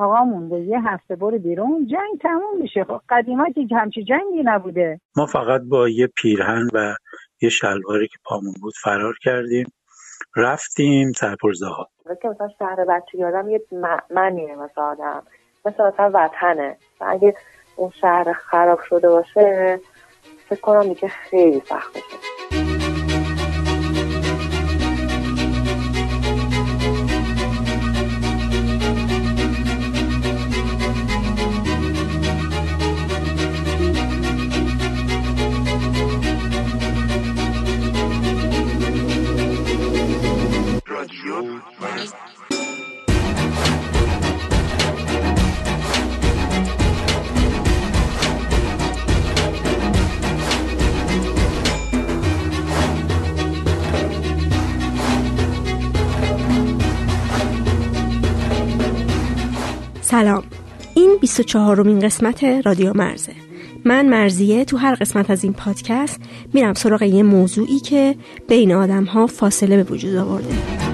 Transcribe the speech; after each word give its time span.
آقا 0.00 0.24
مونده. 0.24 0.60
یه 0.60 0.80
هفته 0.84 1.16
برو 1.16 1.38
بیرون. 1.38 1.86
جنگ 1.86 2.20
تموم 2.20 2.60
میشه. 2.60 2.84
خب 2.84 3.00
قدیما 3.08 3.46
که 3.50 3.76
همچی 3.76 4.04
جنگی 4.04 4.42
نبوده. 4.44 5.00
ما 5.16 5.26
فقط 5.26 5.60
با 5.70 5.88
یه 5.88 6.06
پیرهن 6.06 6.68
و 6.74 6.94
یه 7.42 7.48
شلواری 7.48 8.08
که 8.08 8.18
پامون 8.24 8.54
بود 8.62 8.74
فرار 8.82 9.14
کردیم. 9.22 9.66
رفتیم 10.36 11.12
سرپرزه 11.12 11.66
ها 11.66 11.88
که 12.22 12.28
مثلا 12.28 12.48
شهر 12.58 12.84
بچگی 12.84 13.24
آدم 13.24 13.48
یه 13.48 13.60
معنیه 14.10 14.54
مثلا 14.56 14.84
آدم. 14.84 15.22
مثل 15.64 15.84
مثلا 15.84 16.10
وطنه. 16.14 16.76
و 17.00 17.04
اگه 17.08 17.34
اون 17.76 17.90
شهر 18.00 18.32
خراب 18.32 18.80
شده 18.88 19.08
باشه 19.08 19.80
فکر 20.48 20.60
کنم 20.60 20.82
دیگه 20.82 21.08
خیلی 21.08 21.60
سخت 21.60 21.96
میشه. 21.96 22.39
سلام. 41.00 41.62
این 60.94 61.18
24 61.20 61.82
مین 61.82 62.00
قسمت 62.00 62.44
رادیو 62.44 62.92
مرزه. 62.94 63.32
من 63.84 64.08
مرزیه 64.08 64.64
تو 64.64 64.76
هر 64.76 64.94
قسمت 64.94 65.30
از 65.30 65.44
این 65.44 65.52
پادکست 65.52 66.20
میرم 66.54 66.74
سراغ 66.74 67.02
یه 67.02 67.22
موضوعی 67.22 67.78
که 67.78 68.16
بین 68.48 68.72
آدم 68.72 69.04
ها 69.04 69.26
فاصله 69.26 69.76
به 69.76 69.92
وجود 69.92 70.16
آورده. 70.16 70.89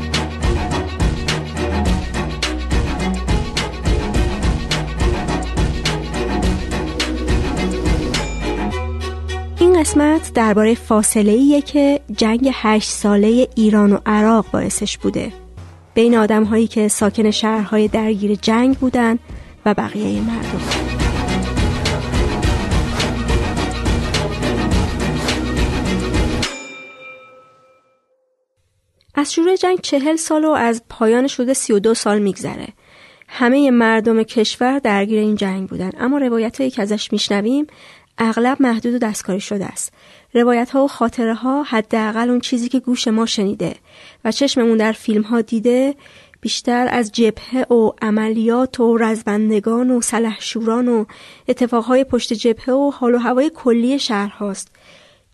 قسمت 9.86 10.32
درباره 10.34 10.74
فاصله 10.74 11.60
که 11.60 12.00
جنگ 12.16 12.50
هشت 12.52 12.90
ساله 12.90 13.48
ایران 13.54 13.92
و 13.92 13.98
عراق 14.06 14.46
باعثش 14.52 14.98
بوده. 14.98 15.32
بین 15.94 16.16
آدم 16.16 16.44
هایی 16.44 16.66
که 16.66 16.88
ساکن 16.88 17.30
شهرهای 17.30 17.88
درگیر 17.88 18.34
جنگ 18.34 18.78
بودن 18.78 19.18
و 19.66 19.74
بقیه 19.74 20.20
مردم. 20.20 20.60
از 29.14 29.32
شروع 29.32 29.56
جنگ 29.56 29.80
چهل 29.80 30.16
سال 30.16 30.44
و 30.44 30.50
از 30.50 30.82
پایان 30.88 31.26
شده 31.26 31.54
سی 31.54 31.72
و 31.72 31.78
دو 31.78 31.94
سال 31.94 32.18
میگذره. 32.18 32.68
همه 33.28 33.70
مردم 33.70 34.22
کشور 34.22 34.78
درگیر 34.78 35.18
این 35.18 35.36
جنگ 35.36 35.68
بودن. 35.68 35.90
اما 35.98 36.18
روایت 36.18 36.60
هایی 36.60 36.70
که 36.70 36.82
ازش 36.82 37.12
میشنویم. 37.12 37.66
اغلب 38.18 38.62
محدود 38.62 38.94
و 38.94 38.98
دستکاری 38.98 39.40
شده 39.40 39.66
است 39.66 39.92
روایت 40.34 40.70
ها 40.70 40.84
و 40.84 40.88
خاطره 40.88 41.34
ها 41.34 41.62
حداقل 41.62 42.30
اون 42.30 42.40
چیزی 42.40 42.68
که 42.68 42.80
گوش 42.80 43.08
ما 43.08 43.26
شنیده 43.26 43.74
و 44.24 44.32
چشممون 44.32 44.76
در 44.76 44.92
فیلم 44.92 45.22
ها 45.22 45.40
دیده 45.40 45.94
بیشتر 46.40 46.88
از 46.90 47.12
جبهه 47.12 47.72
و 47.72 47.92
عملیات 48.02 48.80
و 48.80 48.96
رزبندگان 48.96 49.90
و 49.90 50.00
سلحشوران 50.00 50.88
و 50.88 51.04
اتفاقهای 51.48 52.04
پشت 52.04 52.32
جبهه 52.32 52.74
و 52.74 52.90
حال 52.90 53.14
و 53.14 53.18
هوای 53.18 53.50
کلی 53.54 53.98
شهر 53.98 54.28
هاست. 54.28 54.68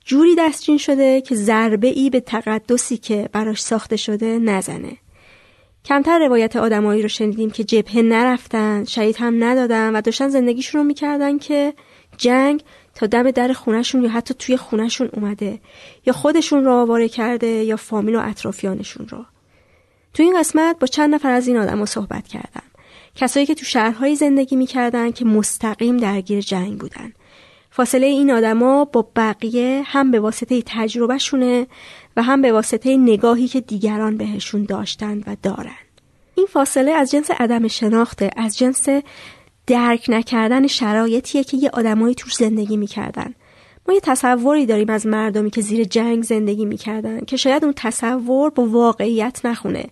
جوری 0.05 0.35
دستچین 0.39 0.79
شده 0.79 1.21
که 1.21 1.35
ضربه 1.35 1.87
ای 1.87 2.11
به 2.11 2.21
تقدسی 2.21 2.97
که 2.97 3.29
براش 3.33 3.63
ساخته 3.63 3.97
شده 3.97 4.39
نزنه. 4.39 4.97
کمتر 5.85 6.19
روایت 6.19 6.57
آدمایی 6.57 7.03
رو 7.03 7.09
شنیدیم 7.09 7.51
که 7.51 7.65
جبهه 7.65 8.03
نرفتن، 8.03 8.85
شهید 8.85 9.17
هم 9.17 9.45
ندادن 9.45 9.97
و 9.97 10.01
داشتن 10.01 10.29
زندگیشون 10.29 10.81
رو 10.81 10.87
می‌کردن 10.87 11.39
که 11.39 11.75
جنگ 12.17 12.63
تا 12.95 13.07
دم 13.07 13.31
در 13.31 13.53
خونشون 13.53 14.03
یا 14.03 14.11
حتی 14.11 14.35
توی 14.35 14.57
خونشون 14.57 15.09
اومده 15.13 15.61
یا 16.07 16.13
خودشون 16.13 16.65
رو 16.65 16.73
آواره 16.73 17.09
کرده 17.09 17.47
یا 17.47 17.77
فامیل 17.77 18.15
و 18.17 18.21
اطرافیانشون 18.25 19.09
رو. 19.09 19.25
تو 20.15 20.23
این 20.23 20.39
قسمت 20.41 20.79
با 20.79 20.87
چند 20.87 21.15
نفر 21.15 21.31
از 21.31 21.49
این 21.49 21.57
آدم 21.57 21.85
صحبت 21.85 22.29
کردم. 22.29 22.63
کسایی 23.17 23.47
که 23.47 23.55
تو 23.55 23.65
شهرهایی 23.65 24.17
زندگی 24.17 24.57
می‌کردن 24.57 25.11
که 25.11 25.25
مستقیم 25.25 25.97
درگیر 25.97 26.41
جنگ 26.41 26.79
بودن. 26.79 27.13
فاصله 27.71 28.07
این 28.07 28.31
آدما 28.31 28.85
با 28.85 29.09
بقیه 29.17 29.83
هم 29.87 30.11
به 30.11 30.21
واسطه 30.21 30.63
تجربهشونه 30.67 31.67
و 32.17 32.23
هم 32.23 32.43
به 32.43 32.53
واسطه 32.53 32.97
نگاهی 32.97 33.49
که 33.49 33.61
دیگران 33.61 34.17
بهشون 34.17 34.65
داشتند 34.65 35.25
و 35.27 35.37
دارن. 35.43 35.77
این 36.35 36.47
فاصله 36.47 36.91
از 36.91 37.11
جنس 37.11 37.31
عدم 37.31 37.69
شناخته 37.69 38.31
از 38.37 38.59
جنس 38.59 38.89
درک 39.67 40.05
نکردن 40.09 40.67
شرایطیه 40.67 41.45
که 41.45 41.57
یه 41.57 41.71
آدمایی 41.73 42.15
توش 42.15 42.35
زندگی 42.35 42.77
می‌کردن. 42.77 43.35
ما 43.89 43.95
یه 43.95 44.01
تصوری 44.01 44.67
داریم 44.67 44.91
از 44.91 45.07
مردمی 45.07 45.51
که 45.51 45.61
زیر 45.61 45.85
جنگ 45.85 46.23
زندگی 46.23 46.65
می‌کردن 46.65 47.21
که 47.21 47.37
شاید 47.37 47.65
اون 47.65 47.73
تصور 47.77 48.51
با 48.51 48.67
واقعیت 48.67 49.41
نخونه. 49.45 49.85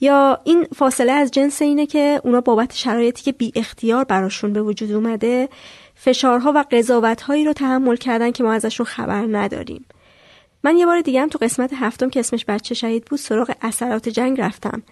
یا 0.00 0.40
این 0.44 0.66
فاصله 0.76 1.12
از 1.12 1.30
جنس 1.30 1.62
اینه 1.62 1.86
که 1.86 2.20
اونا 2.24 2.40
بابت 2.40 2.74
شرایطی 2.74 3.22
که 3.22 3.32
بی 3.32 3.52
اختیار 3.54 4.04
براشون 4.04 4.52
به 4.52 4.62
وجود 4.62 4.92
اومده 4.92 5.48
فشارها 5.94 6.52
و 6.54 6.64
قضاوتهایی 6.70 7.44
رو 7.44 7.52
تحمل 7.52 7.96
کردن 7.96 8.30
که 8.30 8.42
ما 8.42 8.52
ازشون 8.52 8.86
خبر 8.86 9.26
نداریم. 9.30 9.84
من 10.62 10.76
یه 10.76 10.86
بار 10.86 11.00
دیگه 11.00 11.20
هم 11.20 11.28
تو 11.28 11.38
قسمت 11.42 11.70
هفتم 11.74 12.10
که 12.10 12.20
اسمش 12.20 12.44
بچه 12.48 12.74
شهید 12.74 13.04
بود 13.04 13.18
سراغ 13.18 13.52
اثرات 13.62 14.08
جنگ 14.08 14.40
رفتم. 14.40 14.82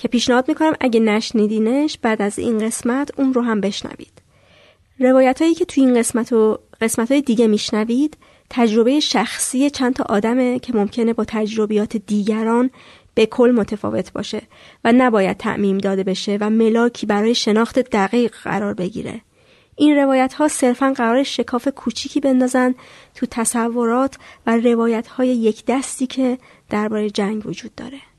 که 0.00 0.08
پیشنهاد 0.08 0.48
می‌کنم 0.48 0.72
اگه 0.80 1.00
نشنیدینش 1.00 1.98
بعد 2.02 2.22
از 2.22 2.38
این 2.38 2.58
قسمت 2.58 3.18
اون 3.18 3.34
رو 3.34 3.42
هم 3.42 3.60
بشنوید 3.60 4.22
روایت 4.98 5.42
هایی 5.42 5.54
که 5.54 5.64
تو 5.64 5.80
این 5.80 5.98
قسمت 5.98 6.32
و 6.32 6.58
قسمت 6.80 7.10
های 7.12 7.20
دیگه 7.20 7.46
میشنوید 7.46 8.16
تجربه 8.50 9.00
شخصی 9.00 9.70
چند 9.70 9.94
تا 9.94 10.04
آدمه 10.08 10.58
که 10.58 10.76
ممکنه 10.76 11.12
با 11.12 11.24
تجربیات 11.28 11.96
دیگران 11.96 12.70
به 13.14 13.26
کل 13.26 13.52
متفاوت 13.56 14.12
باشه 14.12 14.42
و 14.84 14.92
نباید 14.92 15.36
تعمیم 15.36 15.78
داده 15.78 16.04
بشه 16.04 16.38
و 16.40 16.50
ملاکی 16.50 17.06
برای 17.06 17.34
شناخت 17.34 17.78
دقیق 17.78 18.34
قرار 18.42 18.74
بگیره 18.74 19.20
این 19.76 19.96
روایت 19.96 20.34
ها 20.34 20.48
صرفا 20.48 20.92
قرار 20.96 21.22
شکاف 21.22 21.68
کوچیکی 21.68 22.20
بندازن 22.20 22.74
تو 23.14 23.26
تصورات 23.30 24.16
و 24.46 24.56
روایت 24.56 25.06
های 25.06 25.28
یک 25.28 25.64
دستی 25.66 26.06
که 26.06 26.38
درباره 26.70 27.10
جنگ 27.10 27.46
وجود 27.46 27.74
داره. 27.74 28.09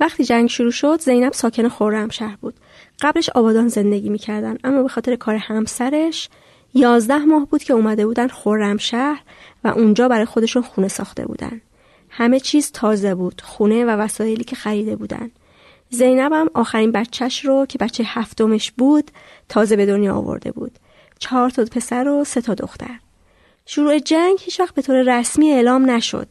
وقتی 0.00 0.24
جنگ 0.24 0.48
شروع 0.48 0.70
شد 0.70 1.00
زینب 1.00 1.32
ساکن 1.32 1.68
خرمشهر 1.68 2.36
بود. 2.40 2.54
قبلش 3.00 3.30
آبادان 3.30 3.68
زندگی 3.68 4.08
می‌کردن 4.08 4.58
اما 4.64 4.82
به 4.82 4.88
خاطر 4.88 5.16
کار 5.16 5.34
همسرش 5.34 6.28
یازده 6.74 7.18
ماه 7.18 7.46
بود 7.46 7.62
که 7.62 7.72
اومده 7.72 8.06
بودن 8.06 8.28
خرمشهر 8.28 9.22
و 9.64 9.68
اونجا 9.68 10.08
برای 10.08 10.24
خودشون 10.24 10.62
خونه 10.62 10.88
ساخته 10.88 11.26
بودن. 11.26 11.60
همه 12.10 12.40
چیز 12.40 12.72
تازه 12.72 13.14
بود 13.14 13.40
خونه 13.44 13.84
و 13.84 13.88
وسایلی 13.88 14.44
که 14.44 14.56
خریده 14.56 14.96
بودن. 14.96 15.30
زینب 15.90 16.32
هم 16.32 16.50
آخرین 16.54 16.92
بچهش 16.92 17.44
رو 17.44 17.66
که 17.66 17.78
بچه 17.78 18.04
هفتمش 18.06 18.70
بود 18.70 19.10
تازه 19.48 19.76
به 19.76 19.86
دنیا 19.86 20.14
آورده 20.14 20.52
بود. 20.52 20.78
چهار 21.18 21.50
تا 21.50 21.64
پسر 21.64 22.08
و 22.08 22.24
سه 22.24 22.40
تا 22.40 22.54
دختر. 22.54 22.98
شروع 23.66 23.98
جنگ 23.98 24.38
هیچ 24.40 24.60
وقت 24.60 24.74
به 24.74 24.82
طور 24.82 25.18
رسمی 25.18 25.52
اعلام 25.52 25.90
نشد. 25.90 26.28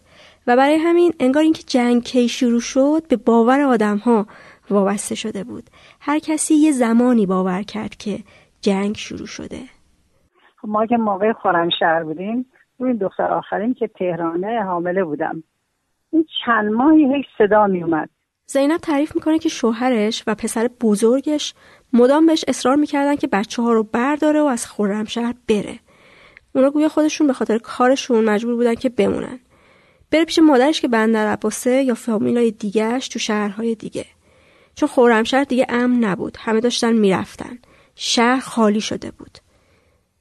و 0.48 0.56
برای 0.56 0.76
همین 0.76 1.14
انگار 1.20 1.44
اینکه 1.44 1.64
جنگ 1.64 2.04
کی 2.04 2.30
شروع 2.30 2.60
شد 2.60 3.08
به 3.10 3.16
باور 3.16 3.62
آدم 3.62 3.98
ها 3.98 4.28
وابسته 4.70 5.16
شده 5.16 5.44
بود. 5.44 5.64
هر 6.00 6.20
کسی 6.20 6.56
یه 6.56 6.72
زمانی 6.72 7.26
باور 7.26 7.62
کرد 7.62 7.96
که 7.96 8.20
جنگ 8.62 8.96
شروع 8.96 9.28
شده. 9.28 9.60
خب 10.62 10.68
ما 10.68 10.86
که 10.86 10.98
موقع 10.98 11.34
خرمشهر 11.34 12.04
بودیم 12.04 12.46
روی 12.80 12.92
این 12.92 13.00
دختر 13.00 13.34
آخرین 13.34 13.74
که 13.74 13.88
تهرانه 13.88 14.64
حامله 14.64 15.04
بودم. 15.04 15.44
این 16.12 16.26
چند 16.46 16.72
ماهی 16.72 17.16
هیچ 17.16 17.26
صدا 17.38 17.68
می 17.68 17.84
اومد 17.84 18.10
زینب 18.46 18.78
تعریف 18.78 19.16
می‌کنه 19.16 19.40
که 19.40 19.50
شوهرش 19.50 20.24
و 20.28 20.36
پسر 20.36 20.70
بزرگش 20.82 21.54
مدام 21.94 22.26
بهش 22.26 22.46
اصرار 22.48 22.76
می‌کردن 22.76 23.16
که 23.16 23.28
بچه 23.28 23.62
ها 23.62 23.74
رو 23.74 23.84
برداره 23.84 24.42
و 24.42 24.46
از 24.46 24.66
خرمشهر 24.66 25.34
بره. 25.50 25.80
اونا 26.56 26.70
گویا 26.70 26.90
خودشون 26.90 27.28
به 27.28 27.34
خاطر 27.34 27.58
کارشون 27.58 28.24
مجبور 28.24 28.56
بودن 28.56 28.76
که 28.76 28.90
بمونن. 28.90 29.40
بره 30.12 30.26
پیش 30.26 30.40
مادرش 30.40 30.82
که 30.82 30.88
بندر 30.88 31.28
عباسه 31.28 31.84
یا 31.84 31.94
فامیلای 31.94 32.52
دیگهش 32.52 33.08
تو 33.08 33.20
شهرهای 33.20 33.76
دیگه. 33.76 34.06
چون 34.76 34.90
خرمشهر 34.90 35.44
دیگه 35.44 35.66
امن 35.70 36.04
نبود. 36.04 36.38
همه 36.40 36.60
داشتن 36.60 36.94
می‌رفتن. 36.94 37.58
شهر 37.96 38.40
خالی 38.40 38.82
شده 38.82 39.12
بود. 39.12 39.38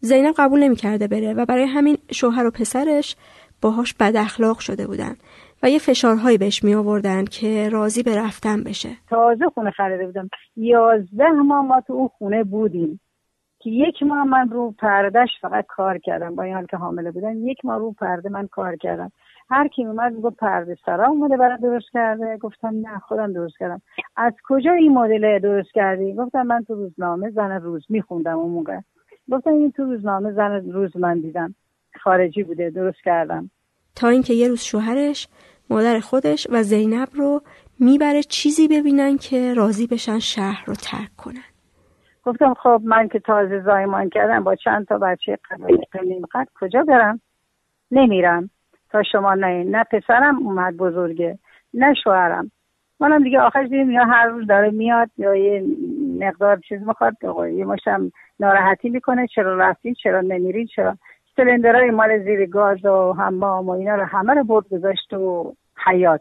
زینب 0.00 0.34
قبول 0.38 0.62
نمی‌کرده 0.62 1.08
بره 1.08 1.34
و 1.34 1.44
برای 1.44 1.64
همین 1.64 1.98
شوهر 2.12 2.46
و 2.46 2.50
پسرش 2.50 3.16
باهاش 3.62 3.94
بد 3.94 4.16
اخلاق 4.16 4.58
شده 4.58 4.86
بودن 4.86 5.16
و 5.62 5.70
یه 5.70 5.78
فشارهایی 5.78 6.38
بهش 6.38 6.64
می 6.64 6.74
آوردن 6.74 7.24
که 7.24 7.68
راضی 7.68 8.02
به 8.02 8.16
رفتن 8.16 8.64
بشه. 8.64 8.88
تازه 9.10 9.44
خونه 9.54 9.70
خریده 9.70 10.06
بودم. 10.06 10.28
یازده 10.56 11.30
ماه 11.30 11.64
ما 11.64 11.80
تو 11.80 11.92
اون 11.92 12.08
خونه 12.08 12.44
بودیم. 12.44 13.00
که 13.58 13.70
یک 13.70 14.02
ماه 14.02 14.24
من 14.24 14.48
رو 14.48 14.74
پردهش 14.78 15.30
فقط 15.40 15.64
کار 15.68 15.98
کردم. 15.98 16.34
با 16.34 16.42
این 16.42 16.54
حال 16.54 16.66
که 16.66 16.76
حامله 16.76 17.10
بودم 17.10 17.48
یک 17.48 17.64
ماه 17.64 17.78
رو 17.78 17.92
پرده 17.92 18.28
من 18.28 18.46
کار 18.46 18.76
کردم. 18.76 19.12
هر 19.50 19.68
کی 19.68 19.84
اومد 19.84 20.12
می‌گفت 20.12 20.36
پرده 20.36 20.76
سرا 20.86 21.08
اومده 21.08 21.36
برای 21.36 21.58
درست 21.58 21.86
کرده. 21.92 22.36
گفتم 22.36 22.68
نه 22.68 22.98
خودم 22.98 23.32
درست 23.32 23.58
کردم. 23.58 23.82
از 24.16 24.32
کجا 24.48 24.72
این 24.72 24.92
مدل 24.92 25.38
درست 25.38 25.72
کردی؟ 25.74 26.14
گفتم 26.14 26.42
من 26.42 26.64
تو 26.64 26.74
روزنامه 26.74 27.30
زن 27.30 27.50
روز 27.50 27.86
میخوندم 27.88 28.38
اون 28.38 28.50
موقع. 28.50 28.80
گفتم 29.30 29.50
این 29.50 29.72
تو 29.72 29.84
روزنامه 29.84 30.32
زن 30.32 30.70
روز 30.72 30.96
من 30.96 31.20
دیدم. 31.20 31.54
خارجی 32.02 32.42
بوده 32.42 32.70
درست 32.70 33.02
کردم. 33.04 33.50
تا 33.96 34.08
اینکه 34.08 34.34
یه 34.34 34.48
روز 34.48 34.60
شوهرش 34.60 35.28
مادر 35.70 36.00
خودش 36.00 36.46
و 36.50 36.62
زینب 36.62 37.08
رو 37.12 37.42
می‌بره 37.80 38.22
چیزی 38.22 38.68
ببینن 38.68 39.16
که 39.16 39.54
راضی 39.54 39.86
بشن 39.86 40.18
شهر 40.18 40.64
رو 40.66 40.74
ترک 40.74 41.16
کنن. 41.16 41.44
گفتم 42.24 42.54
خب 42.54 42.80
من 42.84 43.08
که 43.08 43.18
تازه 43.18 43.62
زایمان 43.62 44.08
کردم 44.08 44.44
با 44.44 44.54
چند 44.54 44.86
تا 44.86 44.98
بچه 44.98 45.38
قد 46.32 46.46
کجا 46.60 46.84
برم؟ 46.84 47.20
نمیرم. 47.90 48.50
شما 49.02 49.34
نه 49.34 49.64
نه 49.64 49.84
پسرم 49.84 50.38
اومد 50.38 50.76
بزرگه 50.76 51.38
نه 51.74 51.94
شوهرم. 51.94 52.50
منم 53.00 53.22
دیگه 53.22 53.40
آخرش 53.40 53.68
دیدیم 53.68 53.90
یا 53.90 54.04
هر 54.04 54.26
روز 54.26 54.46
داره 54.46 54.70
میاد 54.70 55.10
یا 55.18 55.34
یه 55.34 55.64
مقدار 56.20 56.60
چیز 56.68 56.82
می‌خواد 56.82 57.14
یه 57.52 57.64
ماشم 57.64 58.12
ناراحتی 58.40 58.88
می‌کنه 58.88 59.26
چرا 59.26 59.58
رفتین 59.58 59.94
چرا 59.94 60.20
نمیرین 60.20 60.66
چرا 60.66 60.96
سلندرهای 61.36 61.90
مال 61.90 62.24
زیر 62.24 62.46
گاز 62.46 62.84
و 62.84 63.12
حمام 63.12 63.66
و 63.66 63.70
اینا 63.70 63.94
رو 63.94 64.04
همه 64.04 64.34
رو 64.34 64.44
برد 64.44 64.68
گذاشت 64.68 65.12
و 65.12 65.54
حیات 65.86 66.20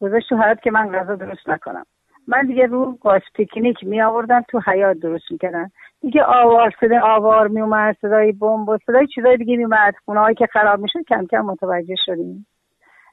گذاشت 0.00 0.28
تو 0.28 0.36
حیات 0.36 0.60
که 0.60 0.70
من 0.70 0.92
غذا 0.92 1.16
درست 1.16 1.48
نکنم. 1.48 1.84
من 2.28 2.46
دیگه 2.46 2.66
رو 2.66 2.98
گاز 3.00 3.20
پیکنیک 3.34 3.84
می 3.84 4.02
آوردم 4.02 4.44
تو 4.48 4.60
حیات 4.66 4.96
درست 4.96 5.30
می‌کردن 5.30 5.70
دیگه 6.00 6.24
آوار 6.24 6.72
صدا 6.80 7.00
آوار 7.00 7.48
می 7.48 7.60
اومد 7.60 7.96
صدای 8.00 8.32
بمب 8.32 8.68
و 8.68 8.78
صدای 8.86 9.06
چیزای 9.06 9.36
دیگه 9.36 9.56
می 9.56 9.64
اومد 9.64 9.94
خونه 10.04 10.34
که 10.34 10.46
خراب 10.46 10.80
می‌شد 10.80 11.02
کم 11.08 11.26
کم 11.26 11.40
متوجه 11.40 11.94
شدیم. 12.06 12.46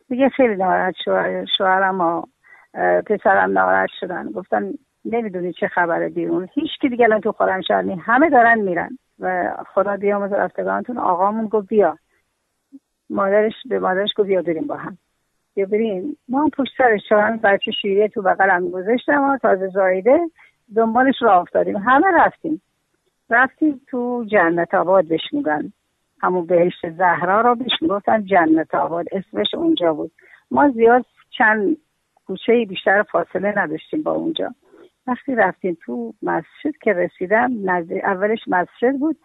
دیگه 0.10 0.30
خیلی 0.30 0.56
ناراحت 0.56 0.96
شوهرم 1.58 2.02
و 2.02 2.22
پسرم 3.02 3.52
ناراحت 3.52 3.90
شدن. 4.00 4.32
گفتن 4.32 4.72
نمی‌دونی 5.06 5.54
چه 5.54 5.68
خبره 5.68 6.10
بیرون. 6.10 6.48
هیچ 6.54 6.72
کی 6.82 6.90
دیگه 6.90 7.06
الان 7.06 7.22
تو 7.22 7.32
خودم 7.32 7.62
نی 7.84 7.96
همه 7.96 8.30
دارن 8.30 8.60
میرن. 8.60 8.98
و 9.20 9.54
خدا 9.74 9.98
بیامرز 9.98 10.34
رفتگانتون. 10.34 10.98
آقامون 10.98 11.48
گفت 11.48 11.68
بیا. 11.68 11.98
مادرش 13.10 13.54
به 13.70 13.80
مادرش 13.80 14.10
گفت 14.18 14.28
بیا 14.28 14.42
بریم 14.42 14.68
با 14.68 14.76
هم. 14.76 14.98
بیا 15.56 15.66
بریم. 15.66 16.18
ما 16.30 16.42
هم 16.44 16.50
پشت 16.50 16.72
سرش 16.78 17.02
چهارم 17.10 17.38
بچه 17.38 17.72
شیریه 17.72 18.08
تو 18.08 18.22
بغلم 18.22 18.70
گذاشتم 18.70 19.24
و 19.24 19.38
تازه 19.38 19.68
زایده 19.68 20.20
دنبالش 20.76 21.16
را 21.22 21.42
افتادیم. 21.42 21.78
همه 21.78 22.08
رفتیم. 22.14 22.62
رفتیم 23.30 23.82
تو 23.88 24.26
جنت 24.28 24.74
آباد 24.74 25.08
بهش 25.08 25.34
میگن 25.34 25.74
همون 26.22 26.46
بهشت 26.46 26.90
زهرا 26.90 27.42
را 27.42 27.56
بهش 27.56 27.82
می‌گفتن 27.82 28.26
جنت 28.26 28.76
آباد. 28.76 29.06
اسمش 29.12 29.54
اونجا 29.54 29.94
بود. 29.94 30.12
ما 30.52 30.70
زیاد 30.70 31.06
چند 31.38 31.78
کوچه 32.28 32.66
بیشتر 32.66 33.04
فاصله 33.04 33.54
نداشتیم 33.58 34.04
با 34.04 34.12
اونجا. 34.12 34.56
وقتی 35.08 35.36
رفتیم 35.36 35.78
تو 35.86 36.14
مسجد 36.22 36.78
که 36.82 36.94
رسیدم 36.94 37.70
نزدیک 37.70 38.04
اولش 38.04 38.40
مسجد 38.48 38.98
بود. 39.00 39.18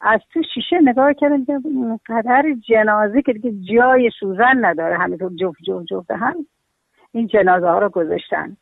از 0.00 0.20
تو 0.32 0.42
شیشه 0.54 0.80
نگاه 0.82 1.12
کردم 1.14 1.44
که 1.44 1.60
قدر 2.08 2.44
جنازه 2.68 3.22
که 3.22 3.32
دیگه 3.32 3.52
جای 3.74 4.10
سوزن 4.20 4.64
نداره. 4.64 4.98
همینطور 4.98 5.32
جفت 5.36 5.58
جفت 5.66 5.86
جفت 5.86 6.10
هم. 6.10 6.46
این 7.12 7.26
جنازه 7.26 7.66
ها 7.66 7.78
رو 7.78 7.88
گذاشتن. 7.88 8.56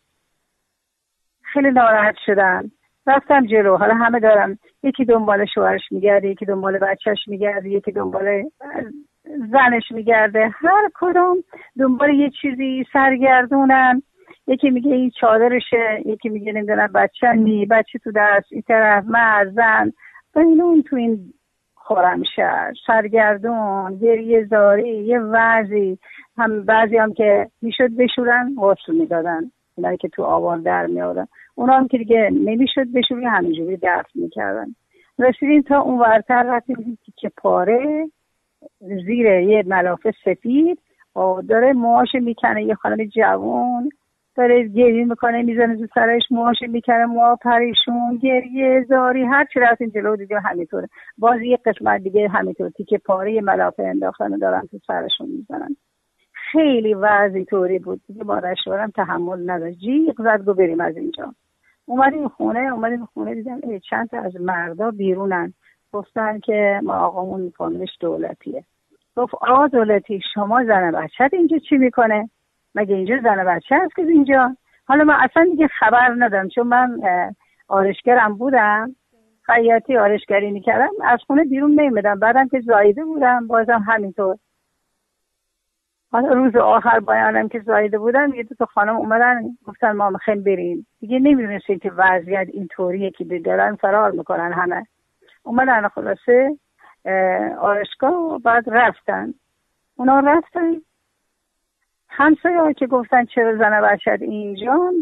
خیلی 1.43 1.71
ناراحت 1.71 2.15
شدن. 2.27 2.71
رفتم 3.07 3.47
جلو. 3.47 3.77
حالا 3.77 3.95
همه 3.95 4.21
دارم 4.21 4.59
یکی 4.83 5.05
دنبال 5.05 5.45
شوهرش 5.55 5.83
میگرده 5.91 6.29
یکی 6.29 6.45
دنبال 6.45 6.79
بچهش 6.79 7.29
میگرده 7.29 7.69
یکی 7.69 7.93
دنبال 7.93 8.43
زنش 9.53 9.91
میگرده. 9.91 10.49
هر 10.49 10.91
کدوم 10.95 11.37
دنبال 11.79 12.15
یه 12.15 12.31
چیزی 12.31 12.85
سرگردونن. 12.93 14.03
یکی 14.47 14.71
میگه 14.71 14.95
این 14.95 15.11
چادرشه 15.21 16.03
یکی 16.07 16.29
میگه 16.29 16.53
نمی‌دونم 16.53 16.91
بچه 16.95 17.33
نی 17.33 17.67
بچه 17.67 17.99
تو 17.99 18.13
دست 18.17 18.53
این 18.53 18.63
طرف 18.63 19.05
مرزن 19.09 19.93
و 20.35 20.39
این 20.39 20.63
اون 20.63 20.83
تو 20.83 20.97
این 20.97 21.33
خورمشهر 21.75 22.73
سرگردون 22.87 23.99
گریه 23.99 24.45
زاری 24.45 25.05
یه 25.05 25.21
وضعی. 25.21 25.99
هم 26.39 26.65
بعضی 26.65 26.97
هم 26.97 27.15
که 27.15 27.51
می‌شد 27.63 27.97
بشورن 27.99 28.55
غسل 28.63 28.93
می‌دادن. 28.93 29.51
اینایی 29.77 29.97
که 29.97 30.09
تو 30.09 30.23
آوار 30.23 30.59
در 30.59 30.87
میادن 30.87 31.27
اونا 31.55 31.73
هم 31.77 31.89
که 31.89 31.99
دیگه 31.99 32.31
نمی‌شد 32.33 32.93
بشورن 32.95 33.25
همینجوری 33.25 33.79
دفت 33.83 34.17
می‌کردن. 34.17 34.67
رسیدیم 35.19 35.63
تا 35.63 35.81
اون 35.81 35.99
ورتر 35.99 36.43
رفتیم 36.43 36.99
که 37.17 37.31
پاره. 37.37 38.11
زیر 38.81 39.27
یه 39.27 39.63
ملافه 39.67 40.13
سفید 40.25 40.79
داره 41.49 41.73
موهاش 41.73 42.15
می‌کنه 42.15 42.65
یه 42.65 42.75
خانم 42.75 43.05
جوان 43.05 43.89
داره 44.37 44.69
گریه 44.69 45.05
می‌کنه 45.05 45.43
می‌زنه 45.43 45.77
تو 45.77 45.87
سرش 45.95 46.23
موهاش 46.31 46.57
می‌کنه 46.69 47.07
موها 47.07 47.37
پریشون 47.37 48.17
گریه 48.23 48.85
زاری 48.89 49.23
هر 49.23 49.47
چی 49.53 49.61
رفتیم 49.61 49.89
جلو 49.89 50.17
دیگه 50.17 50.41
همینطوره. 50.41 50.89
باز 51.19 51.43
یه 51.43 51.59
قسمت 51.67 52.03
دیگه 52.03 52.29
همینطور 52.29 52.71
تیکه 52.71 52.99
پاره 52.99 53.41
ملافه 53.41 53.83
انداختن 53.83 54.35
و 54.35 54.39
دارن 54.39 54.69
تو 54.71 54.79
سرشون 54.87 55.29
می‌زنن. 55.29 55.77
خیلی 56.33 56.95
وضعی 56.95 57.45
طوری 57.45 57.79
بود. 57.79 58.01
دیگه 58.07 58.25
بارشوارم 58.25 58.91
تحمل 58.91 59.51
نداشت. 59.51 59.79
جیغ 59.79 60.15
زد 60.19 60.45
گو 60.45 60.55
بریم 60.55 60.81
از 60.81 60.97
اینجا. 60.97 61.35
اومدیم 61.87 62.29
خونه 62.29 62.61
اومدیم 62.61 63.05
خونه 63.05 63.35
دیدم 63.35 63.61
چند 63.91 64.09
تا 64.09 64.19
از 64.19 64.37
مردا 64.41 64.91
بیرونن. 64.91 65.55
گفتن 65.93 66.39
که 66.39 66.81
ما 66.83 66.95
آقامون 66.95 67.51
فامیلش 67.57 67.91
دولتیه. 68.01 68.65
گفت 69.17 69.35
آقا 69.35 69.67
دولتی 69.67 70.21
شما 70.35 70.65
زن 70.65 70.91
بچت 70.91 71.35
اینجا 71.35 71.59
چی 71.59 71.77
می‌کنه؟ 71.77 72.31
مگه 72.75 72.95
اینجا 72.95 73.15
زن 73.23 73.45
بچه 73.45 73.77
هست 73.77 73.97
که 73.97 74.03
اینجا؟ 74.03 74.57
حالا 74.87 75.05
من 75.05 75.15
اصلا 75.15 75.45
دیگه 75.51 75.67
خبر 75.67 76.15
ندارم 76.19 76.49
چون 76.49 76.67
من 76.67 77.01
آرشگرم 77.69 78.35
بودم. 78.35 78.95
خیاطی 79.43 79.97
آرشگری 79.97 80.51
می‌کردم 80.51 80.91
از 81.05 81.19
خونه 81.27 81.45
بیرون 81.45 81.81
نمیدم 81.81 82.19
بعدم 82.19 82.49
که 82.49 82.61
زایده 82.61 83.05
بودم 83.05 83.47
بازم 83.47 83.85
همینطور. 83.87 84.37
حالا 86.15 86.33
روز 86.33 86.57
آخر 86.57 87.01
بیانم 87.01 87.49
که 87.49 87.61
زایده 87.61 87.99
بودم 87.99 88.35
یه 88.35 88.43
دو 88.43 88.55
تا 88.55 88.67
خانم 88.67 88.97
اومدن 88.97 89.43
گفتن 89.67 89.93
ما 89.93 90.11
می‌خوایم 90.11 90.43
بریم. 90.43 90.87
دیگه 91.01 91.19
نمی‌دونستیم 91.19 91.79
که 91.79 91.93
وضعیت 91.97 92.49
اینطوریه 92.53 93.11
که 93.11 93.25
دارن 93.25 93.77
فرار 93.77 94.11
می‌کنن 94.11 94.53
همه. 94.53 94.87
اومدن 95.43 95.89
خلاصه 95.89 96.59
آرشگاه 97.61 98.15
و 98.15 98.39
بعد 98.39 98.65
رفتن. 98.67 99.35
اونا 99.97 100.21
رفتن. 100.21 100.73
همسایه 102.09 102.75
که 102.75 102.87
گفتن 102.87 103.25
چرا 103.25 103.57
زن 103.57 103.81
بچت 103.81 104.23
اینجا 104.23 104.93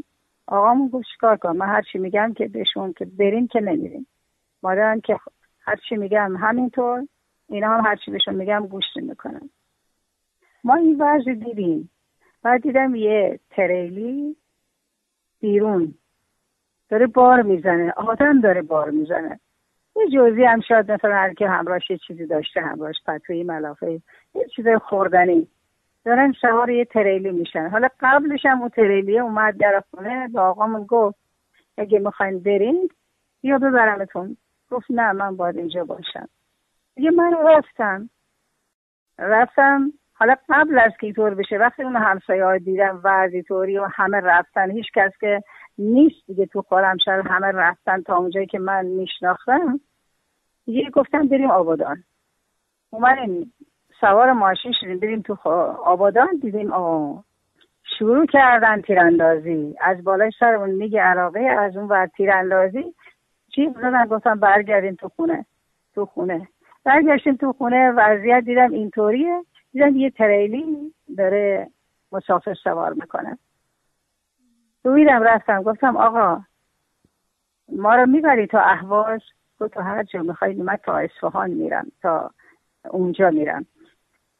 آقامون 0.47 0.89
گفت 0.89 1.07
چیکار 1.13 1.37
کنم؟ 1.37 1.57
من 1.57 1.69
هرچی 1.69 1.99
میگم 1.99 2.33
که 2.37 2.49
بهشون 2.49 2.93
که 2.93 3.05
بریم 3.05 3.47
که 3.47 3.61
نمیریم. 3.61 4.07
مادرم 4.63 5.01
که 5.01 5.19
هرچی 5.61 5.97
میگم 5.97 6.37
همینطور 6.37 7.03
اینا 7.49 7.77
هم 7.77 7.85
هرچی 7.85 8.11
بهشون 8.11 8.35
میگم 8.35 8.67
گوش 8.67 8.85
می‌کنن 8.97 9.51
ما 10.65 10.75
این 10.75 10.97
وضع 11.03 11.33
دیدیم. 11.35 11.91
بعد 12.43 12.63
دیدم 12.63 12.95
یه 12.95 13.41
تریلی 13.51 14.37
بیرون 15.41 15.95
داره 16.89 17.07
بار 17.07 17.43
می‌زنه. 17.43 17.93
آدم 17.97 18.41
داره 18.41 18.63
بار 18.63 18.91
می‌زنه. 18.91 19.41
یه 19.97 20.09
جزی 20.09 20.45
هم 20.45 20.61
شاید 20.61 20.93
مثلا 20.93 21.15
هر 21.15 21.35
که 21.35 21.49
همراهش 21.49 21.91
یه 21.91 21.99
چیزی 21.99 22.27
داشته 22.27 22.61
همراهش 22.61 22.97
پتوی 23.07 23.43
ملافه 23.43 24.01
یه 24.35 24.47
چیز 24.57 24.67
خوردنی. 24.69 25.49
دارن 26.05 26.33
سوار 26.41 26.71
یه 26.71 26.85
تریلی 26.85 27.31
میشن. 27.31 27.69
حالا 27.69 27.89
قبلش 28.01 28.47
هم 28.47 28.61
اون 28.61 28.69
تریلی 28.69 29.19
اومد 29.19 29.57
در 29.59 29.83
خونه 29.91 30.29
به 30.29 30.41
آقامون 30.41 30.85
گفت 30.85 31.19
اگه 31.79 31.99
می‌خواین 31.99 32.39
برین 32.39 32.89
یا 33.43 33.59
ببرمتون. 33.59 34.37
گفت 34.71 34.87
نه 34.91 35.13
من 35.13 35.37
باید 35.37 35.57
اینجا 35.57 35.85
باشم. 35.85 36.29
یه 36.97 37.11
من 37.11 37.33
رفتم. 37.45 38.11
رفتم 39.19 39.93
حالا 40.15 40.35
قبل 40.49 40.79
از 40.79 40.93
که 41.01 41.07
اینطور 41.07 41.35
بشه 41.35 41.57
وقتی 41.57 41.83
اون 41.83 41.97
همسایه 41.97 42.45
ها 42.45 42.59
دیدم 42.59 43.01
وضعی 43.05 43.43
طوری 43.43 43.79
و 43.79 43.89
همه 43.93 44.21
رفتن 44.21 44.71
هیچ 44.71 44.87
کس 44.95 45.13
که 45.21 45.43
نیست 45.79 46.27
دیگه 46.27 46.47
تو 46.47 46.63
خورمشهر 46.63 47.21
همه 47.29 47.47
رفتن 47.47 48.03
تا 48.03 48.17
اونجایی 48.17 48.47
که 48.47 48.59
من 48.59 48.87
میشناختم 48.87 49.81
دیگه 50.67 50.91
گفتم 50.91 51.29
بریم 51.29 51.51
آبادان. 51.51 52.05
اومدیم 52.91 53.53
سوار 54.01 54.33
ماشین 54.33 54.73
شدیم 54.81 54.99
بریم 54.99 55.23
تو 55.23 55.35
آبادان 55.85 56.29
دیدیم 56.43 56.73
آه 56.73 57.25
شروع 57.99 58.27
کردن 58.27 58.81
تیراندازی. 58.81 59.77
از 59.81 60.05
بالای 60.05 60.31
سرمون 60.41 60.71
میگه 60.71 61.01
عراقه 61.01 61.41
از 61.41 61.77
اون 61.77 61.89
ور 61.89 62.07
تیراندازی 62.07 62.95
چی؟ 63.55 63.71
زدن 63.71 64.07
گفتم 64.07 64.41
برگردیم 64.41 64.95
تو 64.95 65.09
خونه 65.09 65.47
تو 65.95 66.07
خونه. 66.07 66.49
برگشتیم 66.85 67.37
تو 67.37 67.53
خونه 67.53 67.91
وضعیت 67.91 68.45
دیدم 68.45 68.73
اینطوریه. 68.73 69.43
دیدم 69.73 69.97
یه 69.97 70.11
تریلی 70.11 70.95
داره 71.17 71.71
مسافر 72.13 72.55
سوار 72.55 72.93
می‌کنه. 72.93 73.39
دویدم 74.85 75.23
رفتم. 75.23 75.63
گفتم 75.63 75.97
آقا 75.97 76.43
ما 77.69 77.95
رو 77.95 78.07
می‌بری 78.07 78.47
تا 78.47 78.61
اهواز 78.61 79.21
گفت 79.61 79.75
تا 79.75 79.83
هر 79.83 80.03
جا 80.03 80.23
می‌خوای 80.23 80.55
من 80.55 80.77
تا 80.77 80.99
اصفهان 80.99 81.51
میرم 81.51 81.93
تا 82.03 82.31
اونجا 82.91 83.31
میرم. 83.31 83.67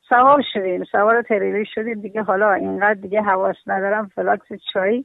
سوار 0.09 0.43
شدیم. 0.53 0.85
سوار 0.85 1.23
تریلی 1.23 1.67
شدیم. 1.75 2.01
دیگه 2.01 2.23
حالا 2.23 2.53
اینقدر 2.53 2.95
دیگه 2.95 3.23
حواس 3.23 3.57
ندارم. 3.67 4.09
فلاکس 4.09 4.47
چای 4.73 5.05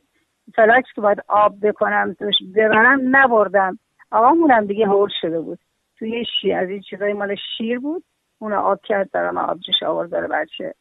فلاکس 0.55 0.87
که 0.95 1.01
باید 1.01 1.23
آب 1.27 1.67
بکنم 1.67 2.15
توش 2.19 2.35
ببرم 2.55 2.99
نبردم. 3.03 3.79
آقامونم 4.11 4.65
دیگه 4.65 4.87
هول 4.87 5.09
شده 5.21 5.39
بود. 5.39 5.59
توی 5.99 6.25
شی 6.41 6.53
از 6.53 6.69
این 6.69 6.81
چیزای 6.81 7.13
مال 7.13 7.35
شیر 7.57 7.79
بود. 7.79 8.03
اون 8.39 8.53
آب 8.53 8.81
کرد 8.83 9.11
برام 9.11 9.37
آبجوش 9.37 9.83
آورد 9.83 10.09
داره 10.09 10.27
بچه. 10.27 10.73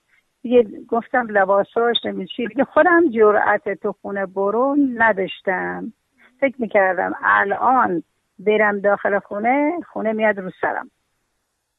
دیگه 0.42 0.66
گفتم 0.88 1.26
لباساش 1.30 1.96
نمیچی 2.04 2.46
دیگه 2.46 2.64
خودم 2.64 3.10
جرأت 3.10 3.68
تو 3.82 3.92
خونه 3.92 4.26
برو 4.26 4.76
نداشتم. 4.94 5.92
فکر 6.40 6.54
می‌کردم 6.58 7.12
الان 7.22 8.02
برم 8.38 8.80
داخل 8.80 9.18
خونه 9.18 9.72
خونه 9.92 10.12
میاد 10.12 10.38
رو 10.38 10.50
سرم. 10.60 10.90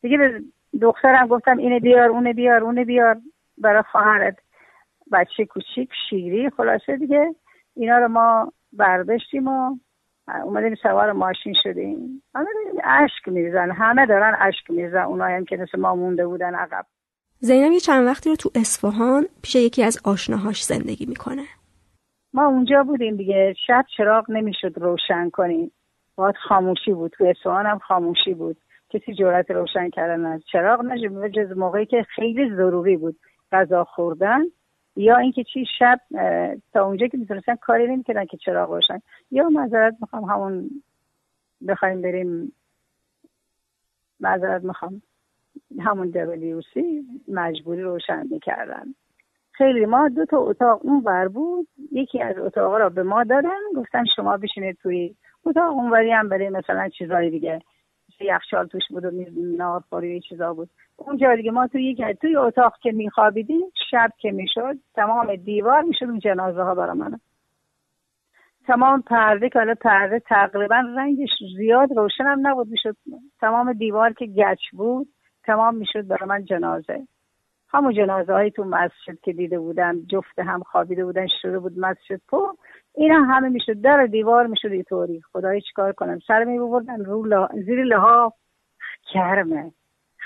دیگه 0.02 0.18
به 0.18 0.42
دخترم 0.82 1.28
گفتم 1.28 1.58
اینه 1.58 1.80
بیار 1.80 2.10
اونه 2.10 2.34
بیار 2.34 2.64
اونه 2.64 2.86
بیار. 2.86 3.18
برای 3.58 3.84
خواهرت 3.92 4.38
بچه 5.12 5.46
کوچیک 5.46 5.90
شیری 6.10 6.50
خلاصه 6.50 6.98
دیگه 6.98 7.36
اینا 7.76 7.98
رو 7.98 8.08
ما 8.08 8.54
برداشتیم 8.74 9.48
و 9.48 9.76
اومدیم 10.44 10.76
سوار 10.76 11.12
ماشین 11.12 11.54
شدیم. 11.64 12.24
همه 12.36 12.48
اشک 12.84 13.28
میریزن. 13.28 13.72
همه 13.72 14.06
دارن 14.06 14.38
اشک 14.40 14.72
میریزن. 14.72 15.02
اونایی 15.02 15.36
هم 15.36 15.46
که 15.46 15.58
مثل 15.58 15.80
ما 15.80 15.96
مونده 15.96 16.28
بودن 16.28 16.56
عقب. 16.56 16.86
زینب 17.40 17.72
یه 17.72 17.80
چند 17.80 18.08
وقتی 18.08 18.30
رو 18.30 18.36
تو 18.36 18.50
اصفهان 18.56 19.26
پیش 19.44 19.56
یکی 19.56 19.84
از 19.84 20.00
آشناهاش 20.06 20.64
زندگی 20.64 21.06
می‌کنه. 21.06 21.44
ما 22.34 22.46
اونجا 22.46 22.84
بودیم 22.84 23.16
دیگه. 23.16 23.56
شب 23.68 23.86
چراغ 23.98 24.32
نمی‌شد 24.32 24.74
روشن 24.76 25.30
کنیم. 25.30 25.72
باید 26.16 26.36
خاموشی 26.50 26.94
بود. 26.94 27.12
تو 27.18 27.26
اصفهان 27.26 27.66
هم 27.66 27.80
خاموشی 27.80 28.34
بود. 28.34 28.58
کسی 28.90 29.14
جرأت 29.14 29.52
روشن 29.52 29.90
کردن 29.90 30.26
از 30.26 30.42
چراغ 30.52 30.82
نشد. 30.82 31.28
جز 31.28 31.58
موقعی 31.58 31.86
که 31.86 32.06
خیلی 32.16 32.56
ضروری 32.56 32.98
بود. 32.98 33.20
غذا 33.52 33.84
خوردن. 33.84 34.42
یا 34.98 35.18
اینکه 35.18 35.44
چی 35.44 35.66
شب 35.80 36.00
تا 36.74 36.86
اونجا 36.86 37.08
که 37.08 37.18
می‌تونستن 37.18 37.56
کاری 37.56 37.88
نمی‌کردن 37.88 38.25
که 38.25 38.38
چراغ 38.38 38.72
روشن. 38.72 39.00
یا 39.32 39.50
معذرت 39.50 39.96
می‌خوام 40.01 40.24
همون 40.24 40.70
بخوایم 41.68 42.01
بریم 42.01 42.54
معذرت 44.20 44.63
می‌خوام. 44.63 45.01
همون 45.80 46.10
دبلیوسی 46.10 47.06
مجبوری 47.27 47.82
روشن 47.82 48.27
می‌کردن. 48.32 48.86
خیلی 49.51 49.86
ما 49.86 50.10
دو 50.10 50.25
تا 50.25 50.38
اتاق 50.38 50.86
اون 50.86 51.04
ور 51.06 51.27
بود. 51.27 51.68
یکی 51.92 52.22
از 52.22 52.38
اتاق 52.38 52.75
را 52.75 52.89
به 52.89 53.04
ما 53.04 53.24
دادن. 53.24 53.60
گفتن 53.75 54.06
شما 54.16 54.38
بشینید 54.38 54.77
توی 54.84 55.16
اتاق 55.46 55.74
اونوری 55.74 56.12
هم 56.12 56.30
برای 56.30 56.50
مثلا 56.50 56.89
چیزای 56.89 57.30
دیگه. 57.30 57.62
یخچال 58.20 58.68
توش 58.68 58.84
بود 58.89 59.06
و 59.06 59.12
نارخوری 59.58 60.22
چیزا 60.22 60.54
بود. 60.54 60.70
اونجا 60.98 61.36
دیگه 61.36 61.51
ما 61.51 61.68
توی 61.68 61.84
یک 61.84 62.01
توی 62.22 62.36
اتاق 62.36 62.77
که 62.82 62.92
میخوابیدیم 62.92 63.72
شب 63.92 64.10
که 64.18 64.32
می‌شد 64.32 64.75
تمام 64.96 65.36
دیوار 65.36 65.82
می‌شد 65.82 66.06
اون 66.06 66.20
جنازه 66.20 66.62
ها 66.62 66.75
برای 66.75 66.98
من. 66.98 67.20
تمام 68.68 69.01
پرده 69.01 69.50
که 69.50 69.60
حالا 69.60 69.75
پرده 69.82 70.20
تقریبا 70.20 70.75
رنگش 70.75 71.30
زیاد 71.58 71.92
روشن 71.92 72.24
هم 72.24 72.48
نبود 72.48 72.68
می‌شد 72.68 72.96
تمام 73.42 73.74
دیوار 73.74 74.13
که 74.13 74.25
گچ 74.25 74.70
بود 74.74 75.08
تمام 75.44 75.75
می‌شد 75.75 76.08
برای 76.08 76.30
من 76.30 76.46
جنازه. 76.46 77.08
همون 77.70 77.94
جنازه 77.94 78.34
های 78.34 78.51
تو 78.51 78.63
مسجد 78.63 79.20
که 79.24 79.34
دیده 79.34 79.60
بودم 79.60 80.01
جفت 80.10 80.39
هم 80.39 80.63
خوابیده 80.63 81.06
بودن 81.06 81.27
شده 81.42 81.60
بود 81.60 81.80
مسجد 81.80 82.22
تو 82.30 82.58
اینا 82.96 83.24
همه 83.24 83.50
می‌شد. 83.50 83.82
در 83.82 84.06
دیوار 84.06 84.48
می‌شد 84.48 84.72
اینطوری 84.72 85.22
خدای 85.34 85.62
چیکار 85.62 85.92
کنم؟ 85.92 86.20
سر 86.27 86.44
می 86.44 86.60
بردن 86.60 87.06
رو 87.06 87.48
زیر 87.66 87.84
لحاف. 87.84 88.34
کرمه 89.13 89.72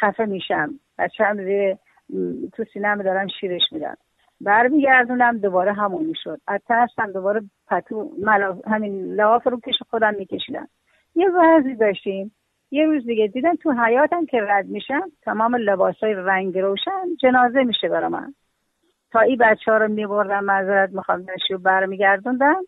خفه 0.02 0.26
میشم. 0.26 0.80
بچه 0.98 1.24
هم 1.24 1.44
زیر 1.44 1.76
تو 2.54 2.64
سینه 2.74 3.04
دارم 3.04 3.28
شیرش 3.40 3.62
میدم 3.72 3.98
برمیگردونم 4.42 5.38
دوباره 5.38 5.74
همون 5.74 6.06
می‌شد. 6.06 6.42
از 6.48 6.60
ترسم 6.68 7.12
دوباره 7.12 7.42
پتو. 7.68 8.12
همین 8.68 9.14
لحاف 9.14 9.48
رو 9.48 9.58
پیش 9.58 9.76
خودم 9.90 10.16
میکشیدم. 10.16 10.68
یه 11.16 11.30
وضعی 11.30 11.76
داشتیم. 11.76 12.36
یه 12.72 12.86
روز 12.86 13.06
دیگه 13.06 13.28
دیدم 13.28 13.56
تو 13.56 13.72
حیاتم 13.72 14.26
که 14.26 14.42
رد 14.42 14.66
میشم 14.66 15.12
تمام 15.22 15.56
لباسای 15.56 16.14
رنگ 16.14 16.58
روشن 16.58 17.16
جنازه 17.20 17.64
میشه 17.64 17.90
برا 17.90 18.10
من. 18.10 18.34
تا 19.12 19.20
این 19.20 19.38
بچه 19.38 19.72
ها 19.72 19.78
رو 19.78 19.88
میبردم 19.88 20.44
معذرت 20.44 20.90
می‌خوام 20.90 21.26
و 21.52 21.58
برمیگردوندم. 21.58 22.64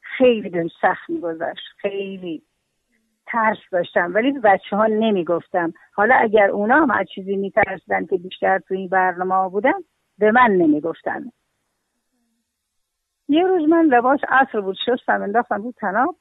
خیلی 0.00 0.48
بهم 0.48 0.68
سخت 0.82 1.10
میگذشت. 1.10 1.64
خیلی. 1.76 2.42
ترس 3.32 3.58
داشتم 3.72 4.14
ولی 4.14 4.32
بچه 4.32 4.76
ها 4.76 4.86
نمی‌گفتم. 4.86 5.72
حالا 5.92 6.14
اگر 6.14 6.50
اونا 6.50 6.76
هم 6.76 6.90
از 6.90 7.06
چیزی 7.14 7.36
میترسیدن 7.36 8.06
که 8.06 8.16
بیشتر 8.16 8.58
تو 8.58 8.74
این 8.74 8.88
برنامه 8.88 9.50
بودن 9.50 9.80
به 10.18 10.32
من 10.32 10.50
نمی‌گفتن. 10.50 11.30
یه 13.28 13.46
روز 13.46 13.68
من 13.68 13.84
لباس 13.84 14.20
عصر 14.28 14.60
بود 14.60 14.76
شستم 14.86 15.22
انداختم 15.22 15.62
رو 15.62 15.72
تناب. 15.72 16.16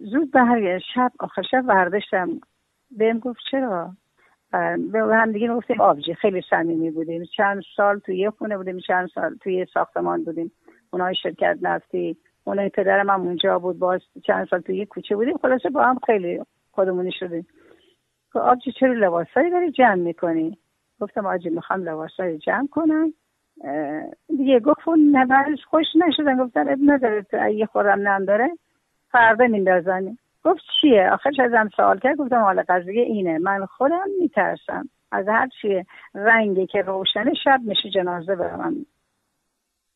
زود 0.00 0.30
به 0.30 0.80
شب 0.94 1.12
آخر 1.20 1.42
شب 1.42 1.62
برداشتم 1.62 2.28
بهم 2.90 3.18
گفت 3.18 3.40
چرا؟ 3.50 3.92
به 4.92 5.16
هم 5.16 5.32
دیگه 5.32 5.48
گفتیم 5.48 5.80
آبجی 5.80 6.14
خیلی 6.14 6.42
صمیمی 6.50 6.90
بودیم. 6.90 7.24
چند 7.36 7.62
سال 7.76 7.98
توی 7.98 8.18
یه 8.18 8.30
خونه 8.30 8.56
بودیم 8.56 8.78
چند 8.78 9.08
سال 9.08 9.36
توی 9.36 9.66
ساختمان 9.74 10.24
بودیم. 10.24 10.52
اونای 10.90 11.14
شرکت 11.14 11.58
نفتی 11.62 12.16
اونای 12.48 12.68
پدرم 12.68 13.10
هم 13.10 13.20
اونجا 13.20 13.58
بود 13.58 13.78
باز 13.78 14.00
چند 14.24 14.48
سال 14.48 14.60
توی 14.60 14.76
یه 14.76 14.86
کوچه 14.86 15.16
بودیم. 15.16 15.36
خلاصه 15.36 15.70
با 15.70 15.82
هم 15.82 15.98
خیلی 16.06 16.40
خودمونی 16.70 17.12
شدیم. 17.12 17.46
آبجی 18.34 18.72
چرا 18.72 18.92
لباسایی 18.92 19.50
داری 19.50 19.72
جمع 19.72 19.94
می‌کنی؟ 19.94 20.58
گفتم 21.00 21.26
آجی 21.26 21.50
می‌خوام 21.50 21.82
لباسایی 21.82 22.38
جمع 22.38 22.66
کنم. 22.66 23.12
دیگه 24.28 24.60
گفت 24.60 24.88
نه 24.88 25.56
خوش 25.70 25.86
نشدن. 25.96 26.44
گفتن 26.44 26.68
اب 26.68 26.78
نداره 26.86 27.26
یه 27.54 27.66
خورم 27.66 28.08
نم 28.08 28.24
داره 28.24 28.50
فردا 29.10 29.46
میندازن 29.46 30.16
گفت 30.44 30.60
چیه؟ 30.80 31.10
آخرش 31.12 31.40
ازم 31.40 31.68
سوال 31.76 31.98
کرد. 31.98 32.16
گفتم 32.16 32.40
حالا 32.40 32.64
قضیه 32.68 33.02
اینه. 33.02 33.38
من 33.38 33.66
خودم 33.66 34.06
میترسم. 34.20 34.88
از 35.12 35.28
هر 35.28 35.48
چیه 35.62 35.86
رنگی 36.14 36.66
که 36.66 36.82
روشن 36.82 37.34
شب 37.44 37.60
میشه 37.64 37.90
جنازه 37.90 38.36
برم 38.36 38.86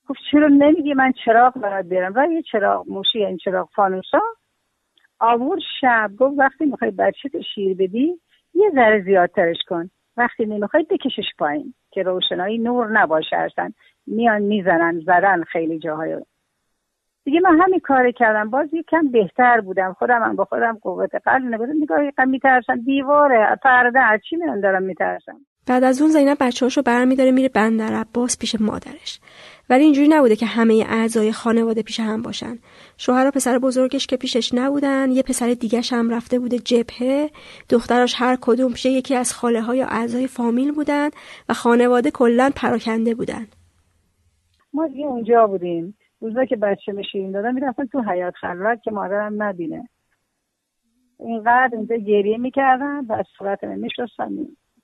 گفت 0.09 0.21
چرا 0.31 0.49
نمیگی 0.49 0.95
من 0.95 1.13
چراغ 1.25 1.59
برات 1.59 1.87
بیارم؟ 1.87 2.13
و 2.17 2.27
یه 2.33 2.43
چراغ 2.43 2.89
موشی 2.89 3.25
این 3.25 3.37
چراغ 3.37 3.69
فانوسا. 3.75 4.21
آور 5.21 5.59
شب 5.81 6.11
گفت 6.19 6.39
وقتی 6.39 6.67
می‌خوای 6.67 6.91
بچه 6.91 7.29
شیر 7.55 7.77
بدی 7.77 8.21
یه 8.55 8.71
ذره 8.75 9.03
زیادترش 9.03 9.59
کن. 9.69 9.91
وقتی 10.17 10.47
نمی‌خوای 10.47 10.87
بکشش 10.91 11.29
پایین 11.39 11.75
که 11.91 12.03
روشنایی 12.03 12.59
نور 12.59 12.89
نباشه 12.91 13.37
اصلا. 13.37 13.71
میان 14.07 14.43
می‌زنن 14.43 15.01
زدن 15.01 15.43
خیلی 15.43 15.79
جاهای. 15.79 16.21
دیگه 17.25 17.41
من 17.41 17.61
همین 17.61 17.81
کار 17.81 18.11
کردم. 18.11 18.51
باز 18.51 18.69
کم 18.89 19.09
بهتر 19.09 19.61
بودم. 19.61 19.93
خودم 19.93 20.23
هم 20.23 20.37
با 20.37 20.45
خودم 20.45 20.79
قوت 20.83 21.15
قلب 21.15 21.55
نگفتم 21.55 21.83
نگاه 21.83 22.05
یکم 22.05 22.29
میترسم. 22.29 22.77
دیواره 22.77 23.57
پرده 23.63 24.01
از 24.01 24.21
چی 24.31 24.37
میان 24.37 24.61
دارم 24.61 24.83
میترسم؟ 24.83 25.41
بعد 25.67 25.85
از 25.85 26.03
اون 26.03 26.11
زینب 26.11 26.37
بچه‌هاشو 26.41 26.83
برمیداره 26.83 27.31
میره 27.31 27.49
بندر 27.49 27.95
عباس 27.95 28.39
پیش 28.39 28.61
مادرش. 28.61 29.21
ولی 29.71 29.85
اینجوری 29.85 30.09
نبوده 30.09 30.37
که 30.37 30.47
همه 30.47 30.85
اعضای 30.89 31.33
خانواده 31.33 31.83
پیش 31.83 32.01
هم 32.01 32.23
باشن. 32.23 32.59
شوهر 32.97 33.29
و 33.29 33.31
پسر 33.31 33.59
بزرگش 33.59 34.07
که 34.07 34.17
پیشش 34.17 34.55
نبودن 34.55 35.11
یه 35.11 35.23
پسر 35.23 35.55
دیگهش 35.55 35.93
هم 35.93 36.11
رفته 36.11 36.39
بوده 36.39 36.59
جبهه. 36.59 37.31
دختراش 37.69 38.15
هر 38.17 38.39
کدوم 38.41 38.73
پیش 38.73 38.87
یکی 38.87 39.15
از 39.15 39.33
خاله 39.33 39.63
های 39.63 39.79
یا 39.79 39.87
اعضای 39.87 40.27
فامیل 40.27 40.73
بودن 40.73 41.11
و 41.49 41.55
خانواده 41.55 42.11
کلا 42.11 42.51
پراکنده 42.57 43.15
بودن. 43.15 43.47
ما 44.75 44.89
دیگه 44.89 45.07
اونجا 45.07 45.47
بودیم. 45.47 45.97
روزا 46.21 46.45
که 46.45 46.57
بچه 46.57 46.93
میشیم 46.93 47.33
دادم 47.33 47.55
می‌رفتن 47.55 47.87
تو 47.87 48.03
حیات 48.03 48.35
خلوت 48.35 48.83
که 48.83 48.91
مادرم 48.91 49.43
نبینه. 49.43 49.89
اینقدر 51.19 51.71
اینجا 51.73 51.97
گریه 51.97 52.39
می‌کردن 52.39 53.05
و 53.05 53.13
از 53.13 53.27
صورت 53.39 53.65
میشستن 53.65 54.29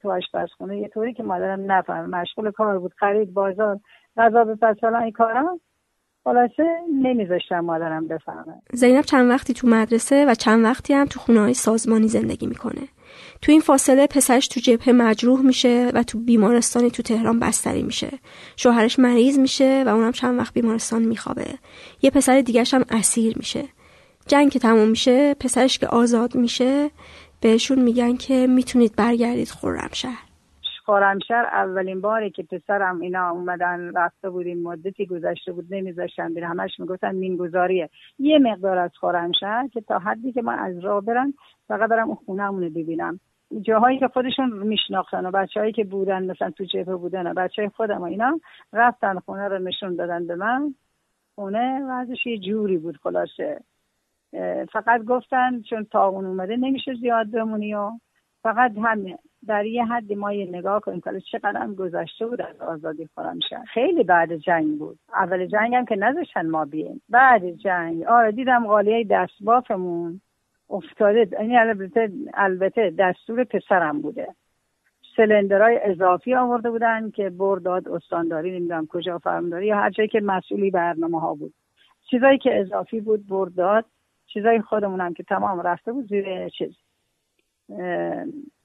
تو 0.03 0.13
آشپزخونه. 0.13 0.81
یه 0.81 0.89
طوری 0.89 1.15
که 1.15 1.23
مادرم 1.23 1.73
نفهم. 1.73 2.11
مشغول 2.11 2.51
کار 2.51 2.79
بود. 2.79 2.93
خرید 2.99 3.35
بازار 3.35 3.81
غذا 4.17 4.45
به 4.45 4.57
این 5.03 5.13
کارا. 5.13 5.61
خلاصه 6.25 6.81
نمیذاشتم 7.03 7.61
مادرم 7.61 8.09
بفهمه. 8.09 8.63
زینب 8.73 9.05
چند 9.05 9.31
وقتی 9.31 9.55
تو 9.55 9.69
مدرسه 9.69 10.27
و 10.29 10.35
چند 10.35 10.65
وقتی 10.65 10.95
هم 10.95 11.07
تو 11.07 11.21
خونه 11.21 11.41
های 11.41 11.55
سازمانی 11.55 12.09
زندگی 12.09 12.47
می‌کنه. 12.47 12.89
تو 13.43 13.53
این 13.53 13.61
فاصله 13.61 14.07
پسرش 14.07 14.49
تو 14.49 14.61
جبهه 14.61 14.93
مجروح 14.93 15.41
میشه 15.41 15.91
و 15.95 16.03
تو 16.03 16.19
بیمارستانی 16.19 16.91
تو 16.91 17.03
تهران 17.03 17.41
بستری 17.41 17.83
میشه. 17.83 18.11
شوهرش 18.57 18.99
مریض 18.99 19.39
میشه 19.39 19.85
و 19.87 19.89
اونم 19.89 20.13
چند 20.13 20.39
وقت 20.39 20.55
بیمارستان 20.55 21.03
میخوابه. 21.03 21.47
یه 22.03 22.11
پسر 22.11 22.41
دیگرش 22.41 22.75
هم 22.75 22.85
اسیر 22.91 23.39
میشه. 23.39 23.65
جنگ 24.27 24.51
که 24.51 24.59
تموم 24.59 24.89
میشه 24.89 25.35
پسرش 25.35 25.79
که 25.79 25.87
آزاد 25.87 26.35
میشه 26.35 26.91
بهشون 27.41 27.79
میگن 27.83 28.17
که 28.17 28.47
می‌تونید 28.47 28.97
برگردید 28.97 29.49
خرمشهر 29.49 30.29
خرمشهر 30.87 31.45
اولین 31.45 32.01
باری 32.01 32.31
که 32.31 32.43
پسرم 32.43 33.01
اینا 33.01 33.31
اومدن 33.31 33.93
رفته 33.97 34.31
بودیم 34.31 34.63
مدتی 34.63 35.07
گذشته 35.07 35.53
بود 35.53 35.67
نمیذاشتن 35.71 36.35
بیر 36.35 36.45
همش 36.45 36.81
می‌گفتن 36.81 37.15
مینگذاریه 37.15 37.91
یه 38.19 38.39
مقدار 38.39 38.79
از 38.79 38.91
خرمشهر 39.01 39.69
که 39.69 39.81
تا 39.81 39.99
حدی 39.99 40.33
که 40.33 40.43
من 40.43 40.59
از 40.59 40.79
راه 40.79 41.05
برن 41.05 41.35
فقط 41.69 41.91
برم 41.91 42.07
اون 42.09 42.19
خونه 42.27 42.71
ببینم. 42.71 43.21
جاهایی 43.63 43.99
که 43.99 44.09
خودشون 44.09 44.53
میشناختن 44.53 45.27
و 45.27 45.31
بچههایی 45.31 45.73
که 45.73 45.85
بودن 45.85 46.31
مثلا 46.31 46.51
تو 46.51 46.65
جبهه 46.65 46.97
بودن 46.97 47.27
و 47.27 47.35
بچه 47.35 47.63
های 47.63 47.69
خودم 47.69 48.01
و 48.01 48.05
اینا 48.05 48.41
رفتن 48.73 49.19
خونه 49.19 49.49
رو 49.49 49.59
نشون 49.59 49.97
دادن 49.97 50.27
به 50.27 50.37
من. 50.37 50.75
خونه 51.35 51.81
وضعش 51.91 52.27
یه 52.27 52.39
جوری 52.39 52.79
بود 52.79 52.97
خلاصه. 52.97 53.61
فقط 54.73 55.05
گفتن 55.05 55.63
چون 55.63 55.85
تاغون 55.85 56.25
اومده 56.25 56.57
نمیشه 56.57 56.95
زیاد 56.95 57.31
بمونی 57.31 57.75
و 57.75 57.91
فقط 58.43 58.73
همه. 58.83 59.19
در 59.47 59.67
یه 59.67 59.85
حدی 59.85 60.15
ما 60.15 60.33
یه 60.33 60.47
نگاه 60.47 60.81
کنیم 60.81 61.01
که 61.01 61.21
چقدر 61.33 61.57
هم 61.57 61.75
گذشته 61.75 62.27
بود 62.27 62.43
از 62.43 62.61
آزادی 62.61 63.09
خرمشهر 63.17 63.65
خیلی 63.65 64.05
بعد 64.05 64.37
جنگ 64.37 64.79
بود. 64.79 64.99
اول 65.15 65.47
جنگ 65.47 65.75
هم 65.75 65.85
که 65.85 65.97
نذاشتن 65.97 66.47
ما 66.47 66.65
بیم 66.65 67.03
بعد 67.09 67.51
جنگ. 67.51 68.03
آره 68.03 68.33
دیدم 68.33 68.67
قالیه 68.67 69.05
دستبافمون 69.11 70.21
افتاده. 70.71 71.29
یعنی 71.33 71.57
البته 71.57 72.11
البته 72.35 72.95
دستور 72.99 73.45
پسرم 73.45 74.01
بوده. 74.01 74.29
سلندرهای 75.17 75.81
اضافی 75.83 76.35
آورده 76.35 76.71
بودن 76.71 77.11
که 77.11 77.31
برداد 77.31 77.89
استانداری 77.89 78.59
نمی‌دونم 78.59 78.87
کجا 78.87 79.19
فرمداری 79.19 79.67
یا 79.67 79.77
هر 79.77 79.91
جایی 79.91 80.09
که 80.09 80.21
مسئولی 80.21 80.71
برنامه 80.71 81.21
ها 81.21 81.35
بود. 81.35 81.55
چیزایی 82.11 82.39
که 82.39 82.61
اضافی 82.61 83.01
بود 83.01 83.27
برداد. 83.27 83.85
چیزای 84.33 84.61
خودمون 84.61 85.01
هم 85.01 85.15
که 85.15 85.23
تمام 85.23 85.61
رفته 85.61 85.93
بود 85.93 86.09
زیر 86.09 86.49
چیز. 86.49 86.77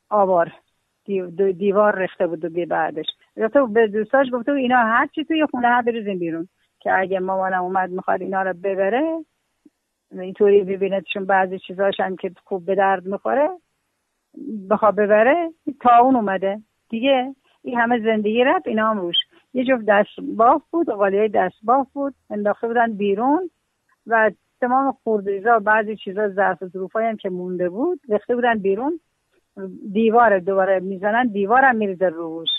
آوار. 0.10 0.52
دیوار 1.58 1.95
رخته 1.95 2.28
بود 2.28 2.45
و 2.45 2.65
بعدش. 2.65 3.06
گفته 3.38 3.63
به 3.63 3.88
دوستاش 3.88 4.28
گفته 4.34 4.52
اینا 4.52 4.78
هر 4.78 5.08
چی 5.08 5.23
توی 5.23 5.45
خونه 5.52 5.76
ها 5.76 5.82
بریزیم 5.82 6.19
بیرون. 6.19 6.47
که 6.80 6.99
اگه 6.99 7.19
مامانم 7.19 7.63
اومد 7.63 7.89
می‌خواد 7.89 8.21
اینا 8.21 8.41
رو 8.41 8.54
ببره 8.54 9.26
اینطوری 10.12 10.63
ببینه 10.63 11.02
چون 11.13 11.26
بعضی 11.26 11.60
چیزاش 11.60 11.99
هم 11.99 12.15
که 12.15 12.32
خوب 12.45 12.65
به 12.65 12.76
درد 12.76 13.06
می‌خوره 13.06 13.49
بخواد 14.69 14.95
ببره 14.95 15.49
تا 15.82 15.97
اون 15.97 16.15
اومده. 16.15 16.62
دیگه 16.89 17.36
این 17.63 17.80
همه 17.80 17.99
زندگی 17.99 18.43
رفت 18.43 18.67
اینا 18.67 18.89
هم 18.89 18.99
روش. 18.99 19.15
یه 19.54 19.65
جفت 19.65 19.86
دست 19.88 20.19
باف 20.38 20.62
بود 20.71 20.89
قالیه 20.89 21.28
دست 21.28 21.56
باف 21.63 21.88
بود 21.93 22.13
انداخته 22.30 22.67
بودن 22.67 22.93
بیرون 22.93 23.49
و 24.08 24.32
تمام 24.63 24.97
خوردریزا 25.04 25.58
و 25.58 25.60
بعضی 25.60 25.95
چیزا 25.95 26.30
ظرف 26.30 26.65
ظروفایی 26.65 27.08
هم 27.08 27.17
که 27.17 27.30
مونده 27.30 27.69
بود 27.69 28.02
ریخته 28.10 28.36
بودن 28.36 28.60
بیرون. 28.60 28.99
دیوار 29.91 30.39
دوباره 30.39 30.80
می‌زنن 30.80 31.28
دیوارم 31.28 31.76
میریزه 31.76 32.06
روش. 32.06 32.49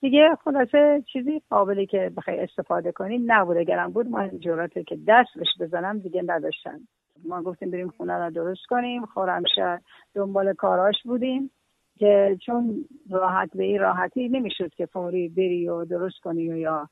دیگه 0.00 0.28
خلاصه 0.44 1.02
چیزی 1.12 1.42
قابلی 1.50 1.86
که 1.86 2.12
بخوای 2.16 2.40
استفاده 2.40 2.92
کنی 2.92 3.18
نبود. 3.26 3.56
اگرم 3.56 3.90
بود 3.90 4.08
ما 4.08 4.28
جراته 4.28 4.84
که 4.84 4.98
دست 5.08 5.28
بهش 5.36 5.48
بزنم 5.60 5.98
دیگه 5.98 6.22
نداشتن. 6.26 6.78
ما 7.24 7.42
گفتیم 7.42 7.70
بریم 7.70 7.88
خونه 7.88 8.24
رو 8.24 8.30
درست 8.30 8.66
کنیم. 8.68 9.06
خورمشهر 9.06 9.80
دنبال 10.14 10.52
کاراش 10.52 11.02
بودیم 11.04 11.50
که 11.98 12.38
چون 12.46 12.84
راحت 13.10 13.50
به 13.56 13.64
این 13.64 13.80
راحتی 13.80 14.28
نمی‌شد 14.28 14.74
که 14.74 14.86
فوری 14.86 15.28
بری 15.28 15.68
و 15.68 15.84
درست 15.84 16.20
کنی 16.20 16.50
و 16.50 16.56
یا 16.56 16.88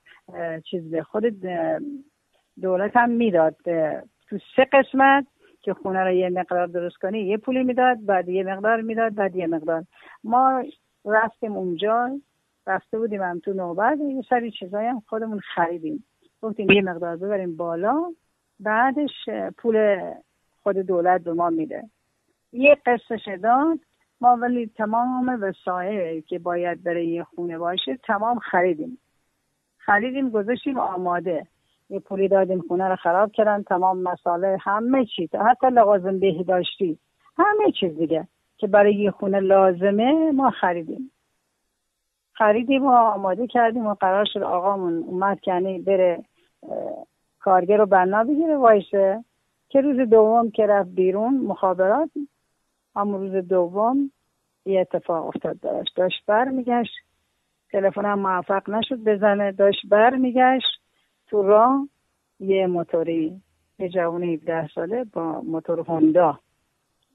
چیز 0.71 0.91
به 0.91 1.03
خود 1.03 1.25
دولت 2.63 2.97
هم 2.97 3.11
می‌داد 3.11 3.57
تو 4.31 4.39
سه 4.57 4.65
قسمت 4.73 5.27
که 5.61 5.75
خونه 5.75 6.05
رو 6.05 6.11
یه 6.11 6.31
مقدار 6.31 6.67
درست 6.67 6.97
کنی 6.97 7.21
یه 7.21 7.37
پولی 7.37 7.63
می‌داد 7.63 8.07
بعد 8.07 8.29
یه 8.29 8.45
مقدار 8.45 8.81
می‌داد 8.81 9.15
بعد 9.15 9.37
یه 9.37 9.47
مقدار. 9.47 9.85
ما 10.25 10.65
رفتیم 11.05 11.53
اونجا 11.53 12.11
رفته 12.67 12.99
بودیم 12.99 13.23
هم 13.23 13.39
تو 13.39 13.53
نوبت 13.53 13.99
یه 14.01 14.23
سری 14.31 14.51
چیزایی 14.51 14.89
هم 14.89 15.03
خودمون 15.09 15.39
خریدیم. 15.39 16.05
گفتیم 16.43 16.71
یه 16.71 16.83
مقدار 16.83 17.17
ببریم 17.17 17.57
بالا 17.57 18.13
بعدش 18.61 19.29
پول 19.59 20.01
خود 20.63 20.77
دولت 20.77 21.21
به 21.21 21.33
ما 21.33 21.51
میده. 21.51 21.83
یه 22.53 22.77
قصه 22.87 23.37
داد. 23.37 23.79
ما 24.21 24.37
ولی 24.37 24.67
تمام 24.67 25.39
وسایل 25.43 26.21
که 26.21 26.39
باید 26.39 26.83
برای 26.83 27.07
یه 27.07 27.25
خونه 27.25 27.59
باشه 27.59 27.97
تمام 27.97 28.39
خریدیم. 28.39 28.99
خریدیم 29.79 30.31
گذاشتیم 30.31 30.79
آماده. 30.79 31.47
یه 31.91 32.01
پولی 32.01 32.29
دادیم 32.29 32.65
خونه 32.69 32.89
رو 32.89 32.97
خراب 32.97 33.33
کردن 33.33 33.63
تمام 33.63 34.03
مساله 34.03 34.59
همه 34.61 35.05
چی. 35.05 35.31
حتی 35.51 35.67
لوازم 35.67 36.19
بهداشتی 36.19 36.99
همه 37.39 37.73
چیز 37.81 37.99
دیگه 37.99 38.29
که 38.57 38.67
برای 38.67 38.95
یه 38.95 39.11
خونه 39.11 39.41
لازمه 39.41 40.33
ما 40.33 40.51
خریدیم. 40.51 41.11
خریدیم 42.33 42.87
و 42.87 42.91
آماده 42.91 43.47
کردیم 43.47 43.87
و 43.87 43.95
قرار 43.95 44.25
شد 44.33 44.43
آقامون 44.43 44.99
اومد 44.99 45.41
که 45.41 45.51
یعنی 45.51 45.79
بره 45.79 46.25
کارگر 47.41 47.77
رو 47.77 47.87
بنا 47.87 48.25
بگیره 48.25 48.57
وایشه 48.57 49.25
که 49.69 49.81
روز 49.81 50.09
دوم 50.09 50.51
که 50.51 50.67
رفت 50.67 50.91
بیرون 50.91 51.35
مخابرات 51.35 52.11
همون 52.97 53.21
روز 53.21 53.49
دوم 53.49 54.11
یه 54.67 54.81
اتفاق 54.81 55.27
افتاد. 55.27 55.61
داشت 55.61 55.97
داشت 55.97 56.27
بر 56.27 56.49
میگشت 56.49 56.95
تلفن 57.71 58.05
هم 58.05 58.19
موفق 58.19 58.71
نشد 58.71 59.05
بزنه. 59.05 59.53
داشت 59.53 59.87
بر 59.89 60.17
میگشت 60.17 60.81
تو 61.29 61.43
راه 61.43 61.89
یه 62.41 62.67
موتوری 62.67 63.41
یه 63.79 63.89
جوان 63.89 64.23
17 64.23 64.69
ساله 64.75 65.05
با 65.05 65.41
موتور 65.41 65.81
هوندا 65.81 66.39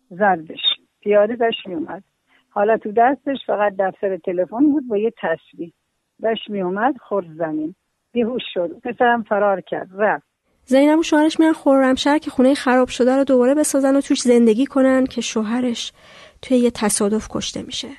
زدش 0.10 0.62
پیاده 0.99 1.36
داشت 1.36 1.67
میومد 1.67 2.04
حالا 2.49 2.78
تو 2.78 2.91
دستش 2.91 3.38
فقط 3.47 3.73
دفتر 3.80 4.17
تلفن 4.17 4.71
بود 4.71 4.88
با 4.88 4.97
یه 4.97 5.13
تسبیح. 5.21 5.73
داشت 6.21 6.49
میومد 6.49 6.95
خورد 6.97 7.26
زمین. 7.38 7.76
بیهوش 8.12 8.43
شد. 8.54 8.80
پسرم 8.80 9.23
فرار 9.23 9.62
کرد. 9.62 9.89
رفت. 9.97 10.26
زینب 10.65 10.99
و 10.99 11.04
شوهرش 11.04 11.39
میرن 11.39 11.54
خورمشهر 11.54 12.17
که 12.17 12.32
خونه 12.32 12.54
خراب 12.54 12.88
شده 12.88 13.15
رو 13.15 13.23
دوباره 13.23 13.56
بسازن 13.56 13.95
و 13.95 14.02
توش 14.02 14.21
زندگی 14.21 14.65
کنن 14.65 15.06
که 15.06 15.21
شوهرش 15.21 15.93
توی 16.41 16.58
یه 16.58 16.71
تصادف 16.71 17.28
کشته 17.32 17.62
میشه. 17.62 17.89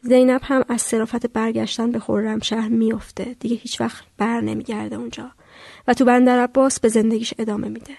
زینب 0.00 0.40
هم 0.44 0.64
از 0.68 0.82
صرافت 0.82 1.32
برگشتن 1.32 1.92
به 1.92 1.98
خرمشهر 1.98 2.68
میفته 2.68 3.24
دیگه 3.40 3.56
هیچ 3.56 3.80
وقت 3.80 4.04
بر 4.18 4.40
نمیگرده 4.40 4.96
اونجا. 4.96 5.30
و 5.88 5.94
تو 5.94 6.04
بندر 6.04 6.38
عباس 6.38 6.80
به 6.80 6.88
زندگیش 6.88 7.34
ادامه 7.38 7.68
میده. 7.68 7.92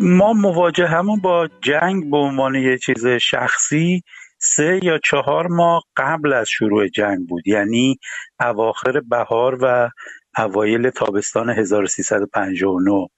ما 0.00 0.32
مواجه 0.32 0.86
همون 0.86 1.20
با 1.20 1.48
جنگ 1.62 2.10
به 2.10 2.16
عنوان 2.16 2.54
یه 2.54 2.78
چیز 2.78 3.06
شخصی 3.06 4.02
سه 4.38 4.80
یا 4.82 4.98
چهار 4.98 5.46
ماه 5.46 5.82
قبل 5.96 6.32
از 6.32 6.48
شروع 6.48 6.88
جنگ 6.88 7.28
بود. 7.28 7.48
یعنی 7.48 7.98
اواخر 8.40 9.00
بهار 9.00 9.58
و 9.60 9.90
اوایل 10.38 10.90
تابستان 10.90 11.50
1359 11.50 13.08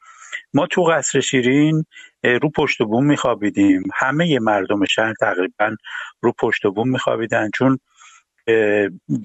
ما 0.55 0.67
تو 0.67 0.83
قصر 0.83 1.21
شیرین 1.21 1.85
رو 2.25 2.51
پشت 2.57 2.83
بوم 2.83 3.07
میخوابیدیم. 3.07 3.83
همه 3.95 4.39
مردم 4.39 4.85
شهر 4.85 5.15
تقریبا 5.21 5.77
رو 6.23 6.33
پشت 6.33 6.67
بوم 6.67 6.89
میخوابیدن 6.91 7.51
چون 7.55 7.79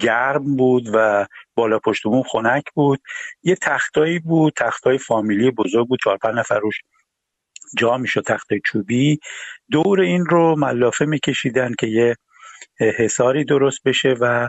گرم 0.00 0.56
بود 0.56 0.90
و 0.94 1.26
بالا 1.54 1.78
پشت 1.78 2.02
بوم 2.02 2.22
خنک 2.22 2.64
بود. 2.74 3.00
یه 3.42 3.54
تختایی 3.54 4.18
بود 4.18 4.52
تختای 4.56 4.98
فامیلی 4.98 5.50
بزرگ 5.50 5.88
بود 5.88 5.98
چهار 6.04 6.16
پنج 6.16 6.34
نفر 6.34 6.58
روش 6.58 6.80
جا 7.78 7.96
می‌شد 7.98 8.22
تخت 8.22 8.48
چوبی. 8.64 9.18
دور 9.70 10.00
این 10.00 10.26
رو 10.26 10.56
ملافه 10.58 11.04
میکشیدن 11.04 11.72
که 11.78 11.86
یه 11.86 12.16
حساری 12.80 13.44
درست 13.44 13.80
بشه 13.84 14.14
و 14.20 14.48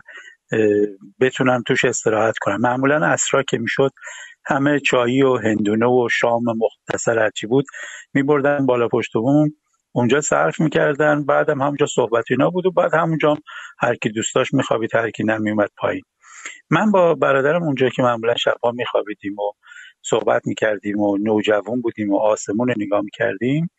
بتونم 1.19 1.63
توش 1.67 1.85
استراحت 1.85 2.37
کنم 2.37 2.61
معمولا 2.61 3.05
اسرا 3.05 3.43
که 3.43 3.57
می‌شد 3.57 3.91
همه 4.45 4.79
چایی 4.79 5.21
و 5.21 5.37
هندونه 5.37 5.85
و 5.85 6.07
شام 6.11 6.43
مختصر 6.57 7.19
هرچی 7.19 7.47
بود 7.47 7.65
میبردن 8.13 8.65
بالا 8.65 8.87
پشت 8.87 9.13
بوم. 9.13 9.49
اونجا 9.91 10.21
صرف 10.21 10.59
می‌کردن 10.59 11.25
بعدم 11.25 11.61
همونجا 11.61 11.85
صحبت 11.85 12.23
اینا 12.29 12.49
بود 12.49 12.65
و 12.65 12.71
بعد 12.71 12.93
همونجا 12.93 13.37
هر 13.79 13.95
کی 13.95 14.09
دوست 14.09 14.35
داشت 14.35 14.53
میخوابید 14.53 14.95
هر 14.95 15.09
نمیومد 15.19 15.69
پایین. 15.77 16.03
من 16.69 16.91
با 16.91 17.13
برادرم 17.13 17.63
اونجا 17.63 17.89
که 17.89 18.03
معمولا 18.03 18.35
شبها 18.35 18.71
میخوابیدیم 18.71 19.33
و 19.39 19.51
صحبت 20.01 20.41
می‌کردیم 20.45 20.99
و 20.99 21.17
نوجوان 21.17 21.81
بودیم 21.81 22.09
و 22.09 22.17
آسمون 22.17 22.73
نگاه 22.77 23.01
می‌کردیم 23.01 23.69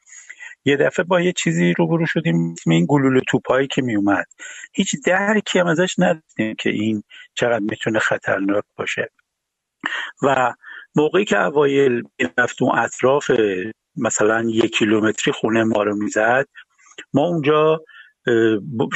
یه 0.65 0.77
دفعه 0.77 1.05
با 1.05 1.21
یه 1.21 1.33
چیزی 1.33 1.73
روبرو 1.73 2.07
شدیم 2.07 2.53
اسم 2.53 2.71
این 2.71 2.87
گلوله 2.89 3.21
توپایی 3.29 3.67
که 3.67 3.83
میومد. 3.83 4.27
هیچ 4.75 4.95
درکی 5.07 5.59
هم 5.59 5.67
ازش 5.67 5.95
نداشتیم 5.99 6.55
که 6.61 6.71
این 6.71 7.03
چقدر 7.35 7.59
می‌تونه 7.59 7.99
خطرناک 7.99 8.65
باشه. 8.77 9.09
و 10.23 10.55
موقعی 10.97 11.25
که 11.25 11.41
اوایل 11.41 12.03
رفت 12.39 12.63
اون 12.63 12.79
اطراف 12.79 13.31
مثلا 13.97 14.45
یک 14.49 14.75
کیلومتری 14.77 15.33
خونه 15.33 15.65
ما 15.65 15.83
رو 15.83 15.97
می‌زد 15.97 16.47
ما 17.15 17.23
اونجا 17.23 17.81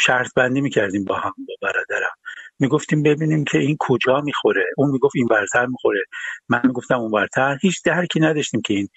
شرط 0.00 0.34
بندی 0.36 0.60
می‌کردیم 0.60 1.04
با 1.04 1.14
هم 1.14 1.32
با 1.48 1.54
برادرم 1.62 2.14
می‌گفتیم 2.58 3.02
ببینیم 3.02 3.44
که 3.44 3.58
این 3.58 3.76
کجا 3.80 4.20
می‌خوره. 4.20 4.64
اون 4.76 4.90
می‌گفت 4.90 5.16
این 5.16 5.26
برتر 5.26 5.66
می‌خوره. 5.66 6.00
من 6.48 6.60
می‌گفتم 6.64 6.98
اون 6.98 7.10
برتر 7.10 7.58
هیچ 7.62 7.84
درکی 7.84 8.20
نداشتیم 8.20 8.60
که 8.62 8.74
این 8.74 8.88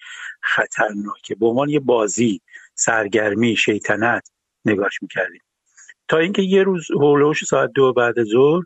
خطرناکه. 0.42 1.36
به 1.36 1.46
عنوان 1.48 1.70
یه 1.70 1.80
بازی 1.80 2.42
سرگرمی 2.76 3.56
شیطنت 3.56 4.30
نگاش 4.66 5.02
می‌کردیم. 5.02 5.42
تا 6.08 6.18
اینکه 6.18 6.42
یه 6.42 6.64
روز 6.64 6.92
هولوش 6.92 7.44
ساعت 7.44 7.72
دو 7.76 7.94
بعد 7.94 8.24
ظهر 8.24 8.64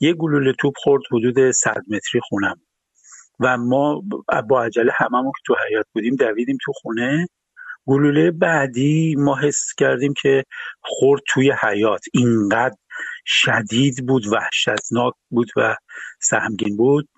یه 0.00 0.12
گلوله 0.14 0.52
توپ 0.58 0.74
خورد 0.76 1.02
حدود 1.12 1.50
100 1.50 1.82
متری 1.88 2.20
خونم. 2.22 2.60
و 3.40 3.58
ما 3.58 4.02
با 4.48 4.64
عجله 4.64 4.92
هممون 4.96 5.32
که 5.32 5.42
تو 5.46 5.56
حیات 5.68 5.86
بودیم 5.92 6.16
دویدیم 6.16 6.58
تو 6.64 6.72
خونه. 6.72 7.26
گلوله 7.86 8.30
بعدی 8.30 9.14
ما 9.18 9.36
حس 9.36 9.74
کردیم 9.78 10.14
که 10.22 10.44
خورد 10.80 11.22
توی 11.28 11.52
حیات 11.60 12.04
اینقدر 12.12 12.76
شدید 13.24 14.06
بود 14.06 14.26
وحشتناک 14.26 15.14
بود 15.30 15.50
و 15.56 15.76
سهمگین 16.20 16.76
بود. 16.76 17.08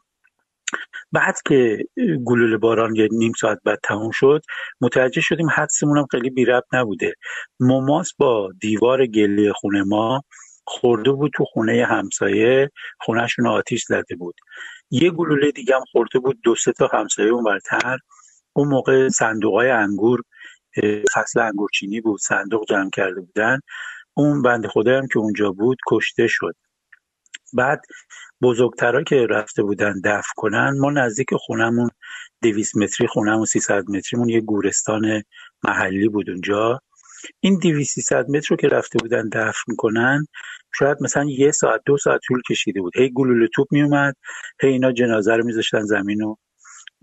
بعد 1.13 1.37
که 1.45 1.85
گلوله 2.25 2.57
باران 2.57 2.97
یه 2.97 3.09
نیم 3.13 3.33
ساعت 3.41 3.59
بعد 3.65 3.79
تموم 3.83 4.11
شد 4.11 4.43
متوجه 4.81 5.21
شدیم 5.21 5.51
حدسمون 5.51 5.99
هم 5.99 6.07
خیلی 6.11 6.31
بی 6.31 6.47
نبوده. 6.73 7.15
مماس 7.61 8.13
با 8.19 8.53
دیوار 8.61 9.07
گلی 9.07 9.53
خونه 9.53 9.83
ما 9.83 10.23
خورده 10.67 11.13
بود 11.13 11.33
تو 11.35 11.45
خونه 11.45 11.87
همسایه 11.87 12.71
خونهشون 13.01 13.47
آتیش 13.47 13.85
زده 13.85 14.17
بود. 14.19 14.35
یه 14.91 15.11
گلوله 15.11 15.51
دیگه 15.51 15.77
هم 15.77 15.85
خورده 15.93 16.19
بود 16.19 16.41
دو 16.43 16.55
سه 16.55 16.73
تا 16.73 16.87
همسایه 16.93 17.31
اون 17.31 17.45
برتر 17.45 17.99
اون 18.53 18.69
موقع 18.69 19.09
صندوق 19.09 19.55
های 19.55 19.71
انگور 19.71 20.23
فصل 21.15 21.41
انگورچینی 21.41 22.01
بود 22.01 22.21
صندوق 22.21 22.69
جمع 22.69 22.91
کرده 22.91 23.21
بودن. 23.21 23.61
اون 24.15 24.43
بند 24.43 24.67
خدا 24.67 24.99
هم 24.99 25.07
که 25.07 25.19
اونجا 25.19 25.51
بود 25.51 25.79
کشته 25.91 26.27
شد. 26.29 26.55
بعد 27.55 27.83
بزرگترها 28.43 29.03
که 29.03 29.27
رفته 29.31 29.63
بودن 29.63 30.01
دفع 30.05 30.33
کنن 30.37 30.79
ما 30.81 30.91
نزدیک 30.91 31.35
خونمون 31.35 31.91
دویست 32.43 32.77
متری 32.77 33.07
خونمون 33.07 33.45
سیصد 33.45 33.85
متریمون 33.89 34.29
یه 34.29 34.41
گورستان 34.41 35.23
محلی 35.65 36.09
بود 36.09 36.31
اونجا. 36.31 36.81
این 37.41 37.59
دویست 37.59 37.95
سیصد 37.95 38.29
متر 38.29 38.47
رو 38.51 38.57
که 38.57 38.69
رفته 38.69 38.99
بودن 38.99 39.29
دفن 39.29 39.75
کنن 39.79 40.27
شاید 40.75 40.99
مثلا 41.01 41.25
یه 41.25 41.51
ساعت 41.51 41.81
دو 41.87 41.97
ساعت 41.97 42.21
طول 42.27 42.43
کشیده 42.51 42.81
بود. 42.81 42.97
هی 42.97 43.11
گلوله 43.15 43.49
توپ 43.55 43.67
میومد 43.71 44.17
هی 44.61 44.69
اینا 44.69 44.93
جنازه 44.93 45.37
رو 45.37 45.45
میذاشتن 45.45 45.81
زمین 45.81 46.23
و 46.23 46.35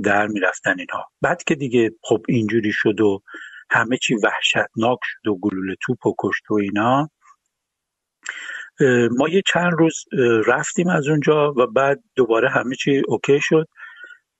در 0.03 0.27
می‌رفتن 0.27 0.79
اینها. 0.79 1.05
بعد 1.21 1.43
که 1.43 1.55
دیگه 1.55 1.91
خب 2.01 2.21
اینجوری 2.29 2.71
شد 2.71 3.01
و 3.01 3.21
همه 3.69 3.97
چی 3.97 4.15
وحشتناک 4.15 4.99
شد 5.03 5.27
و 5.27 5.37
گلوله 5.41 5.75
توپ 5.81 6.05
و 6.05 6.15
کشت 6.19 6.51
و 6.51 6.53
اینا 6.53 7.09
ما 9.17 9.29
یه 9.29 9.41
چند 9.47 9.71
روز 9.79 9.93
رفتیم 10.47 10.89
از 10.89 11.07
اونجا 11.07 11.53
و 11.53 11.67
بعد 11.67 12.03
دوباره 12.15 12.49
همه 12.49 12.75
چی 12.75 13.01
اوکی 13.07 13.39
شد 13.41 13.67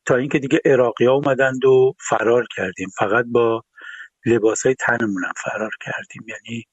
تا 0.05 0.15
اینکه 0.15 0.39
دیگه 0.39 0.59
اراقی 0.65 1.05
ها 1.05 1.13
اومدند 1.13 1.65
و 1.65 1.93
فرار 2.09 2.47
کردیم. 2.55 2.89
فقط 2.97 3.25
با 3.31 3.63
لباس 4.25 4.65
های 4.65 4.75
تنمونم 4.75 5.33
فرار 5.43 5.71
کردیم. 5.85 6.25
یعنی 6.27 6.65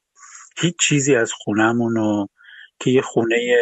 هیچ 0.59 0.75
چیزی 0.81 1.17
از 1.17 1.33
خونهمون 1.33 1.97
و 1.97 2.27
که 2.81 2.91
یه 2.91 3.01
خونه 3.01 3.57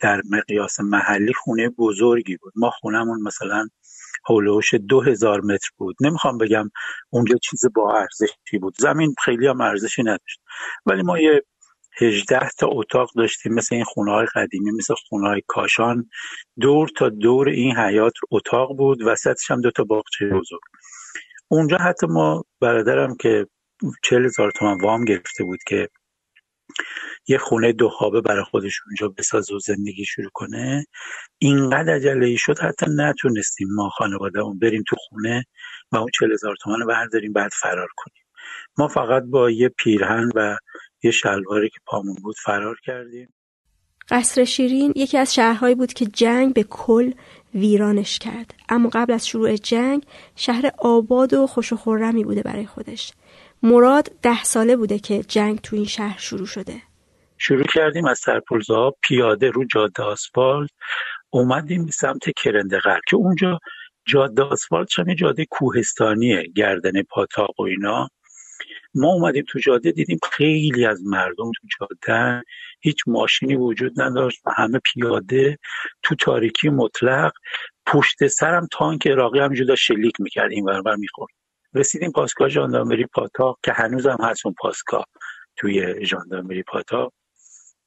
در 0.00 0.22
مقیاس 0.30 0.80
محلی 0.80 1.32
خونه 1.34 1.68
بزرگی 1.68 2.36
بود. 2.36 2.52
ما 2.56 2.70
خونهمون 2.70 3.22
مثلا 3.22 3.68
هولوش 4.28 4.74
دو 4.74 5.00
هزار 5.00 5.40
متر 5.40 5.68
بود. 5.76 5.96
نمی‌خوام 6.00 6.38
بگم 6.38 6.70
اونجا 7.10 7.36
چیز 7.42 7.64
با 7.74 7.98
ارزشی 7.98 8.58
بود. 8.60 8.74
زمین 8.78 9.14
خیلی 9.24 9.46
هم 9.46 9.60
ارزشی 9.60 10.02
نداشت. 10.02 10.40
ولی 10.86 11.02
ما 11.02 11.18
یه 11.18 11.42
هجده 12.00 12.48
تا 12.58 12.68
اتاق 12.70 13.10
داشتیم 13.16 13.54
مثل 13.54 13.74
این 13.74 13.84
خونه 13.84 14.12
های 14.12 14.26
قدیمی 14.34 14.70
مثل 14.70 14.94
خونه 15.08 15.28
های 15.28 15.42
کاشان. 15.46 16.10
دور 16.60 16.88
تا 16.96 17.08
دور 17.08 17.48
این 17.48 17.76
حیات 17.76 18.12
اتاق 18.30 18.76
بود 18.76 19.02
وسطش 19.02 19.50
هم 19.50 19.60
دو 19.60 19.70
تا 19.70 19.84
باغچه 19.84 20.26
بزرگ. 20.26 20.60
اونجا 21.48 21.76
حتی 21.76 22.06
ما 22.06 22.44
برادرم 22.60 23.16
که 23.16 23.46
چل 24.02 24.24
هزار 24.24 24.50
تومن 24.50 24.80
وام 24.80 25.04
گرفته 25.04 25.44
بود 25.44 25.58
که 25.66 25.88
یه 27.28 27.38
خونه 27.38 27.72
دو 27.72 27.88
خوابه 27.88 28.20
برای 28.20 28.44
خودش 28.44 28.80
اونجا 28.86 29.08
بسازه 29.18 29.54
و 29.54 29.58
زندگی 29.58 30.04
شروع 30.04 30.30
کنه 30.34 30.84
اینقدر 31.38 31.94
عجله 31.94 32.26
ای 32.26 32.36
شد 32.38 32.58
حتی 32.58 32.86
نتونستیم 32.96 33.68
ما 33.74 33.88
خانواده 33.88 34.40
اون 34.40 34.58
بریم 34.58 34.84
تو 34.88 34.96
خونه 34.98 35.44
و 35.92 35.96
اون 35.96 36.08
چل 36.14 36.32
هزار 36.32 36.56
تومن 36.62 36.80
رو 36.80 36.86
برداریم 36.86 37.32
بعد 37.32 37.50
فرار 37.62 37.88
کنیم. 37.96 38.24
ما 38.78 38.88
فقط 38.88 39.22
با 39.22 39.50
یه 39.50 39.68
پیرهن 39.68 40.30
و 40.34 40.56
یه 41.02 41.10
شلواری 41.10 41.68
که 41.68 41.78
پامون 41.86 42.16
بود 42.22 42.36
فرار 42.44 42.76
کردیم. 42.84 43.28
قصر 44.10 44.44
شیرین 44.44 44.92
یکی 44.96 45.18
از 45.18 45.34
شهرهایی 45.34 45.74
بود 45.74 45.92
که 45.92 46.06
جنگ 46.06 46.54
به 46.54 46.62
کل 46.62 47.12
ویرانش 47.54 48.18
کرد. 48.18 48.54
اما 48.68 48.90
قبل 48.92 49.12
از 49.12 49.28
شروع 49.28 49.56
جنگ 49.56 50.02
شهر 50.36 50.70
آباد 50.78 51.34
و 51.34 51.46
خوش 51.46 51.72
و 51.72 51.76
خورمی 51.76 52.24
بوده 52.24 52.42
برای 52.42 52.66
خودش. 52.66 53.12
مراد 53.62 54.10
ده 54.22 54.44
ساله 54.44 54.76
بوده 54.76 54.98
که 54.98 55.22
جنگ 55.22 55.60
تو 55.60 55.76
این 55.76 55.84
شهر 55.84 56.18
شروع 56.18 56.46
شده. 56.46 56.82
شروع 57.38 57.64
کردیم 57.74 58.04
از 58.04 58.18
سرپلزا 58.18 58.92
پیاده 59.02 59.50
رو 59.50 59.64
جاده 59.64 60.02
آسفالت. 60.02 60.70
اومدیم 61.30 61.84
به 61.84 61.92
سمت 61.92 62.22
کرندقر 62.36 63.00
که 63.08 63.16
اونجا 63.16 63.58
جاده 64.06 64.42
آسفالت 64.42 64.88
چه 64.88 65.14
جاده 65.14 65.46
کوهستانیه 65.50 66.44
گردن 66.56 67.02
پاتاق 67.02 67.60
و 67.60 67.62
اینا. 67.62 68.08
ما 68.94 69.08
اومدیم 69.08 69.44
تو 69.48 69.58
جاده 69.58 69.92
دیدیم 69.92 70.18
خیلی 70.32 70.86
از 70.86 71.02
مردم 71.04 71.50
تو 71.60 71.68
جاده 71.80 72.42
هیچ 72.80 72.98
ماشینی 73.06 73.56
وجود 73.56 74.00
نداشت. 74.00 74.40
همه 74.56 74.78
پیاده. 74.78 75.58
تو 76.02 76.14
تاریکی 76.14 76.68
مطلق. 76.68 77.32
پشت 77.86 78.26
سرم 78.26 78.68
تانک 78.72 79.06
عراقی 79.06 79.38
همینجور 79.38 79.66
داشت 79.66 79.84
شلیک 79.84 80.20
می‌کرد. 80.20 80.52
این 80.52 80.64
ورور 80.64 80.96
می‌خورد. 80.96 81.32
رسیدیم 81.74 82.12
پاسگاه 82.12 82.48
ژاندارمری 82.48 83.06
پاتاق 83.06 83.58
که 83.64 83.72
هنوزم 83.72 84.18
هست 84.20 84.46
اون 84.46 84.54
پاسگاه 84.58 85.04
توی 85.56 86.06
ژاندارمری 86.06 86.62
پاتاق 86.62 87.12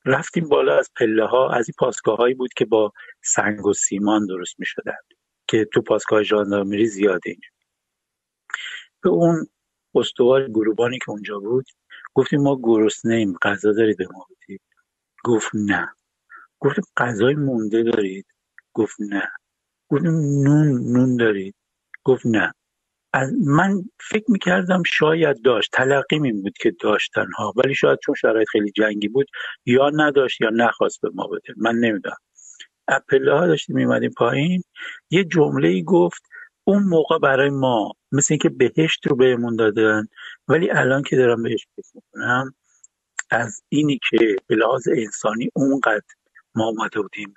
رفتیم 0.06 0.50
بالا 0.50 0.78
از 0.78 0.90
پله 0.96 1.26
ها. 1.26 1.52
از 1.52 1.70
این 1.70 1.76
پاسگاه 1.80 2.18
هایی 2.18 2.34
بود 2.34 2.54
که 2.54 2.66
با 2.66 2.92
سنگ 3.24 3.66
و 3.66 3.74
سیمان 3.74 4.26
درست 4.26 4.56
می 4.60 4.66
که 5.48 5.66
تو 5.74 5.82
پاسگاه 5.82 6.24
ژاندارمری 6.24 6.86
زیاده. 6.86 7.36
به 9.04 9.10
اون 9.10 9.48
استوار 9.96 10.48
گروبانی 10.50 10.98
که 11.00 11.10
اونجا 11.10 11.40
بود 11.40 11.66
گفتیم 12.14 12.42
ما 12.42 12.60
گرسنه 12.64 13.16
ایم 13.16 13.34
غذا 13.42 13.72
دارید 13.74 13.98
به 13.98 14.08
ما 14.14 14.28
بدید. 14.30 14.62
گفت 15.26 15.52
نه. 15.54 15.90
گفتیم 16.60 16.84
غذای 16.98 17.36
مونده 17.36 17.84
دارید؟ 17.84 18.26
گفت 18.74 18.96
نه. 19.02 19.30
گفتیم 19.90 20.12
نون 20.44 20.94
نون 20.94 21.18
دارید؟ 21.18 21.56
گفت 22.04 22.26
نه. 22.26 22.54
من 23.46 23.84
فکر 24.02 24.26
می‌کردم 24.32 24.84
شاید 24.88 25.42
داشت. 25.44 25.72
تلقیم 25.74 26.24
این 26.24 26.42
بود 26.42 26.54
که 26.62 26.72
داشتن 26.82 27.28
ها 27.38 27.54
ولی 27.58 27.76
شاید 27.76 28.00
چون 28.04 28.16
شرایط 28.16 28.50
خیلی 28.50 28.72
جنگی 28.72 29.08
بود 29.08 29.28
یا 29.66 29.90
نداشت 29.90 30.42
یا 30.42 30.50
نخواست 30.54 31.02
به 31.02 31.10
ما 31.14 31.28
بده. 31.28 31.54
من 31.58 31.76
نمی‌دونم. 31.76 32.18
اپله 32.88 33.34
ها 33.34 33.48
داشتیم 33.48 33.76
میمدیم 33.76 34.12
پایین. 34.18 34.64
یه 35.12 35.24
جمله 35.24 35.68
ای 35.68 35.84
گفت 35.84 36.24
اون 36.64 36.84
موقع 36.84 37.20
برای 37.20 37.50
ما 37.50 37.94
مثل 38.12 38.34
اینکه 38.34 38.50
بهشت 38.50 39.08
رو 39.08 39.16
بهمون 39.16 39.56
دادن 39.56 40.08
ولی 40.48 40.72
الان 40.72 41.04
که 41.04 41.16
دارم 41.16 41.44
بهش 41.44 41.68
فکر 41.76 41.92
می‌کنم 41.96 42.56
از 43.30 43.64
اینی 43.70 44.00
که 44.10 44.36
به 44.48 44.56
لحاظ 44.56 44.88
انسانی 44.88 45.50
اونقدر 45.54 46.06
ما 46.56 46.66
اومده 46.66 47.02
بودیم 47.02 47.34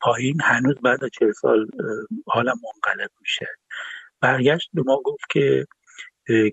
پایین 0.00 0.40
هنوز 0.42 0.76
بعد 0.84 1.04
از 1.04 1.10
چهل 1.12 1.32
سال 1.32 1.66
حالم 2.26 2.60
منقلب 2.64 3.10
میشه. 3.20 3.46
برگشت 4.20 4.70
به 4.72 4.82
ما 4.86 5.00
گفت 5.04 5.24
که 5.30 5.66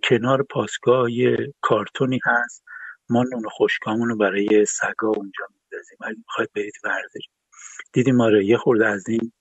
کنار 0.03 0.43
پاسگاه 0.43 1.11
یه 1.11 1.53
کارتونی 1.61 2.19
هست 2.25 2.63
ما 3.09 3.23
نون 3.23 3.43
خشکامون 3.49 4.09
رو 4.09 4.17
برای 4.17 4.65
سگا 4.65 5.07
اونجا 5.07 5.45
میندازیم. 5.49 5.97
اگه 6.01 6.17
می‌خواید 6.17 6.49
برید 6.55 6.73
ورزش. 6.83 7.29
دیدیم 7.93 8.21
آره 8.21 8.45
یه 8.45 8.57
خورده 8.57 8.87
از 8.87 9.09
این 9.09 9.31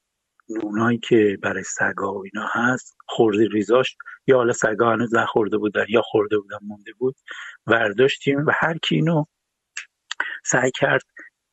نونایی 0.50 0.98
که 0.98 1.38
برای 1.42 1.62
سگا 1.62 2.14
و 2.14 2.24
اینا 2.24 2.48
هست 2.52 2.96
خورده 3.06 3.48
ریزاش 3.52 3.96
یا 4.26 4.36
حالا 4.36 4.52
سگا 4.52 4.92
هنوز 4.92 5.14
نخورده 5.14 5.58
بودن 5.58 5.84
یا 5.88 6.02
خورده 6.02 6.38
بودن 6.38 6.58
مونده 6.62 6.92
بود 6.98 7.16
ورداشتیم 7.66 8.46
و 8.46 8.50
هر 8.54 8.78
کی 8.78 8.94
اینو 8.94 9.24
سعی 10.44 10.70
کرد 10.74 11.02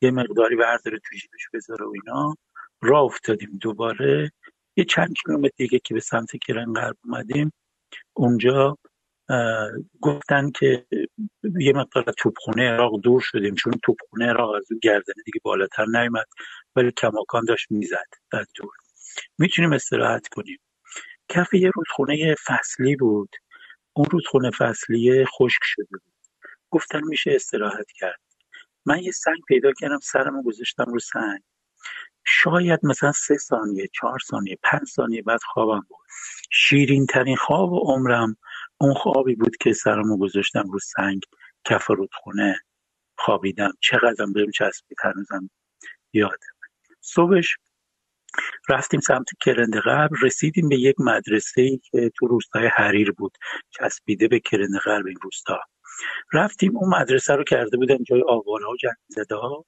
یه 0.02 0.10
مقداری 0.10 0.56
برداره 0.56 0.98
تو 0.98 1.16
جیبش 1.16 1.48
بذاره 1.54 1.86
و 1.86 1.92
اینا 1.94 2.34
راه 2.82 3.02
افتادیم 3.02 3.58
دوباره. 3.60 4.32
یه 4.76 4.84
چند 4.84 5.14
کیلومتر 5.24 5.54
دیگه 5.56 5.78
که 5.78 5.94
به 5.94 6.00
سمت 6.00 6.30
کرن 6.46 6.72
غرب 6.72 6.96
اومدیم 7.04 7.52
اونجا 8.16 8.78
گفتن 10.00 10.50
که 10.50 10.86
یه 11.60 11.72
مقدار 11.72 12.04
توپخونه 12.18 12.70
عراق 12.70 13.00
دور 13.00 13.20
شدیم 13.20 13.54
چون 13.54 13.72
توپخونه 13.84 14.26
عراق 14.26 14.50
از 14.54 14.64
اون 14.70 14.80
گردنه 14.82 15.22
دیگه 15.24 15.40
بالاتر 15.44 15.84
نیومد 15.86 16.26
ولی 16.76 16.92
کماکان 16.92 17.44
داشت 17.44 17.70
می‌زد 17.70 18.06
از 18.32 18.46
دور. 18.56 18.85
می‌تونیم 19.38 19.72
استراحت 19.72 20.28
کنیم. 20.28 20.58
کف 21.28 21.54
یه 21.54 21.70
رودخونه 21.74 22.34
فصلی 22.46 22.96
بود. 22.96 23.36
اون 23.92 24.06
رودخونه 24.10 24.50
فصلی 24.50 25.24
خشک 25.24 25.60
شده 25.62 25.86
بود. 25.90 26.02
گفتن 26.70 27.00
میشه 27.04 27.32
استراحت 27.34 27.92
کرد. 27.94 28.20
من 28.86 29.02
یه 29.02 29.10
سنگ 29.10 29.38
پیدا 29.48 29.72
کردم 29.72 29.98
سرمو 30.02 30.42
گذاشتم 30.42 30.84
رو 30.84 30.98
سنگ. 30.98 31.40
شاید 32.24 32.80
مثلا 32.82 33.12
سه 33.12 33.36
ثانیه 33.36 33.88
چهار 33.94 34.18
ثانیه 34.18 34.58
پنج 34.62 34.88
ثانیه 34.88 35.22
بعد 35.22 35.40
خوابم 35.42 35.86
بود. 35.88 36.06
شیرین 36.50 37.06
ترین 37.06 37.36
خواب 37.36 37.72
و 37.72 37.78
عمرم 37.78 38.36
اون 38.78 38.94
خوابی 38.94 39.34
بود 39.34 39.56
که 39.56 39.72
سرمو 39.72 40.18
گذاشتم 40.18 40.70
رو 40.70 40.78
سنگ 40.78 41.22
کف 41.64 41.90
رودخونه 41.90 42.60
خوابیدم. 43.18 43.72
چقدرم 43.80 44.32
بهم 44.32 44.50
چسبید 44.50 44.98
هنوزم 45.04 45.50
یادم. 46.12 46.56
صبحش 47.00 47.56
رفتیم 48.68 49.00
سمت 49.00 49.26
کرند 49.40 49.76
غرب 49.78 50.10
رسیدیم 50.22 50.68
به 50.68 50.76
یک 50.76 50.96
مدرسه 50.98 51.62
ای 51.62 51.80
که 51.90 52.10
تو 52.16 52.26
روستای 52.26 52.66
حریر 52.66 53.12
بود 53.12 53.32
چسبیده 53.70 54.28
به 54.28 54.40
کرند 54.40 54.78
غرب 54.84 55.06
این 55.06 55.16
روستا. 55.22 55.60
رفتیم 56.32 56.76
اون 56.76 56.88
مدرسه 57.00 57.34
رو 57.34 57.44
کرده 57.44 57.76
بودن 57.76 57.96
جای 58.06 58.22
آواره 58.28 58.64
و 58.64 58.76
جنگ 58.80 58.94
زده 59.08 59.34
ها 59.34 59.64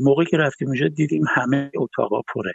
موقعی 0.00 0.26
که 0.26 0.36
رفتیم 0.36 0.68
اونجا 0.68 0.88
دیدیم 0.88 1.24
همه 1.28 1.70
اتاقا 1.76 2.22
پره. 2.22 2.52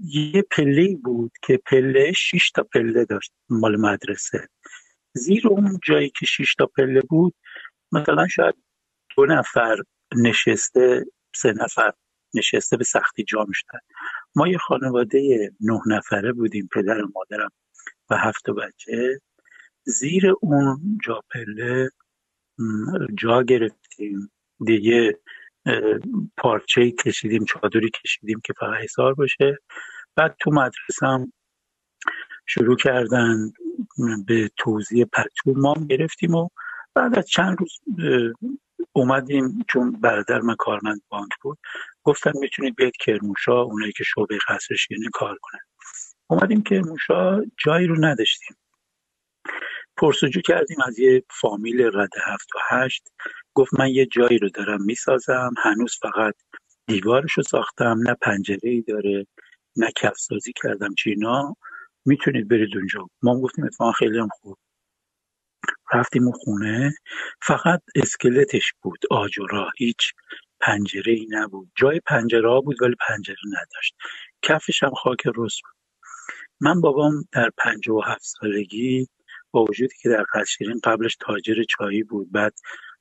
یه 0.00 0.42
پله 0.50 0.96
بود 1.04 1.32
که 1.42 1.60
پله 1.66 2.12
شش 2.12 2.50
تا 2.50 2.62
پله 2.62 3.04
داشت 3.04 3.32
مال 3.50 3.76
مدرسه. 3.80 4.48
زیر 5.12 5.48
اون 5.48 5.78
جایی 5.84 6.10
که 6.10 6.26
شش 6.26 6.54
تا 6.54 6.66
پله 6.66 7.00
بود 7.00 7.34
مثلا 7.92 8.26
شاید 8.28 8.54
دو 9.16 9.26
نفر 9.26 9.76
نشسته 10.16 11.04
سه 11.34 11.52
نفر. 11.52 11.92
نشسته 12.34 12.76
به 12.76 12.84
سختی 12.84 13.24
جا 13.24 13.44
می‌شدن 13.48 13.78
ما 14.36 14.48
یه 14.48 14.58
خانواده 14.58 15.50
نه 15.60 15.80
نفره 15.86 16.32
بودیم 16.32 16.68
پدر 16.72 17.04
و 17.04 17.08
مادرم 17.14 17.50
و 18.10 18.16
هفت 18.16 18.50
بچه. 18.50 19.20
زیر 19.84 20.34
اون 20.40 20.98
جا 21.04 21.20
پله 21.30 21.90
جا 23.18 23.42
گرفتیم. 23.42 24.30
دیگه 24.66 25.18
پارچه 26.36 26.90
کشیدیم 26.90 27.44
چادری 27.44 27.90
کشیدیم 28.04 28.40
که 28.44 28.52
فقط 28.60 28.82
حسار 28.82 29.14
باشه. 29.14 29.58
بعد 30.16 30.36
تو 30.40 30.50
مدرسه 30.50 31.06
هم 31.06 31.32
شروع 32.46 32.76
کردن 32.76 33.52
به 34.26 34.50
توضیح 34.56 35.04
پتو 35.04 35.52
ما 35.56 35.74
گرفتیم 35.90 36.34
و 36.34 36.48
بعد 36.94 37.18
از 37.18 37.28
چند 37.28 37.56
روز 37.60 37.80
اومدیم 38.92 39.64
چون 39.68 39.92
برادر 39.92 40.40
من 40.40 40.54
کارمند 40.58 41.00
بانک 41.08 41.30
بود 41.42 41.58
گفتن 42.04 42.32
می‌تونید 42.40 42.76
بیاید 42.76 42.96
کرموشا 43.00 43.62
اونایی 43.62 43.92
که 43.92 44.04
شعبه 44.04 44.38
قصرشینی 44.48 45.06
کار 45.12 45.38
کنن. 45.42 45.60
اومدیم 46.30 46.62
کرموشا 46.62 47.40
جایی 47.64 47.86
رو 47.86 48.04
نداشتیم. 48.04 48.56
پرسجو 49.96 50.40
کردیم 50.40 50.76
از 50.86 50.98
یه 50.98 51.22
فامیل 51.30 51.90
رد 51.94 52.10
هفت 52.26 52.48
و 52.56 52.58
هشت. 52.70 53.08
گفت 53.54 53.80
من 53.80 53.88
یه 53.88 54.06
جایی 54.06 54.38
رو 54.38 54.48
دارم 54.48 54.82
می‌سازم 54.82 55.50
هنوز 55.62 55.98
فقط 56.02 56.34
دیوارش 56.86 57.32
رو 57.32 57.42
ساختم 57.42 57.98
نه 58.08 58.14
پنجره 58.22 58.58
ای 58.62 58.82
داره 58.82 59.26
نه 59.76 59.90
کفسازی 59.96 60.52
کردم 60.62 60.94
چینا. 60.94 61.56
می‌تونید 62.06 62.48
برید 62.48 62.76
اونجا. 62.76 63.06
ما 63.22 63.40
گفتیم 63.40 63.64
اتفاقا 63.64 63.92
خیلی 63.92 64.18
هم 64.18 64.28
خوب. 64.32 64.58
رفتیم 65.94 66.32
خونه. 66.32 66.94
فقط 67.42 67.82
اسکلتش 67.96 68.72
بود 68.82 68.98
آجورا 69.10 69.70
هیچ 69.78 70.12
پنجره 70.60 71.12
ای 71.12 71.26
نبود. 71.30 71.68
جای 71.76 72.00
پنجره 72.06 72.50
ها 72.50 72.60
بود 72.60 72.82
ولی 72.82 72.94
پنجره 73.08 73.36
نداشت. 73.46 73.94
کفش 74.42 74.82
هم 74.82 74.90
خاک 74.94 75.22
رس 75.26 75.60
بود. 75.64 75.74
من 76.60 76.80
بابام 76.80 77.12
در 77.32 77.50
پنج 77.58 77.88
و 77.88 78.00
هفت 78.00 78.24
سالگی 78.24 79.08
با 79.50 79.64
وجودی 79.64 79.94
که 80.02 80.08
در 80.08 80.24
قصرین 80.34 80.80
قبلش 80.84 81.16
تاجر 81.20 81.62
چایی 81.70 82.02
بود 82.02 82.32
بعد 82.32 82.54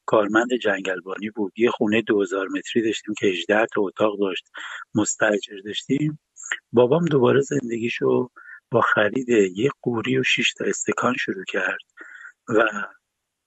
کارمند 0.06 0.54
جنگلبانی 0.54 1.30
بود. 1.30 1.54
یه 1.58 1.72
خونه 1.72 2.02
دوزار 2.02 2.48
متری 2.48 2.84
داشتیم 2.84 3.14
که 3.20 3.28
18 3.28 3.66
تا 3.74 3.82
اتاق 3.82 4.20
داشت. 4.20 4.46
مستجر 4.96 5.58
داشتیم. 5.66 6.20
بابام 6.74 7.06
دوباره 7.06 7.42
زندگیشو 7.42 8.30
با 8.72 8.82
خرید 8.82 9.30
یه 9.30 9.70
قوری 9.82 10.18
و 10.18 10.24
6 10.24 10.54
تا 10.54 10.66
استکان 10.66 11.16
شروع 11.20 11.44
کرد. 11.48 11.80
و 12.50 12.64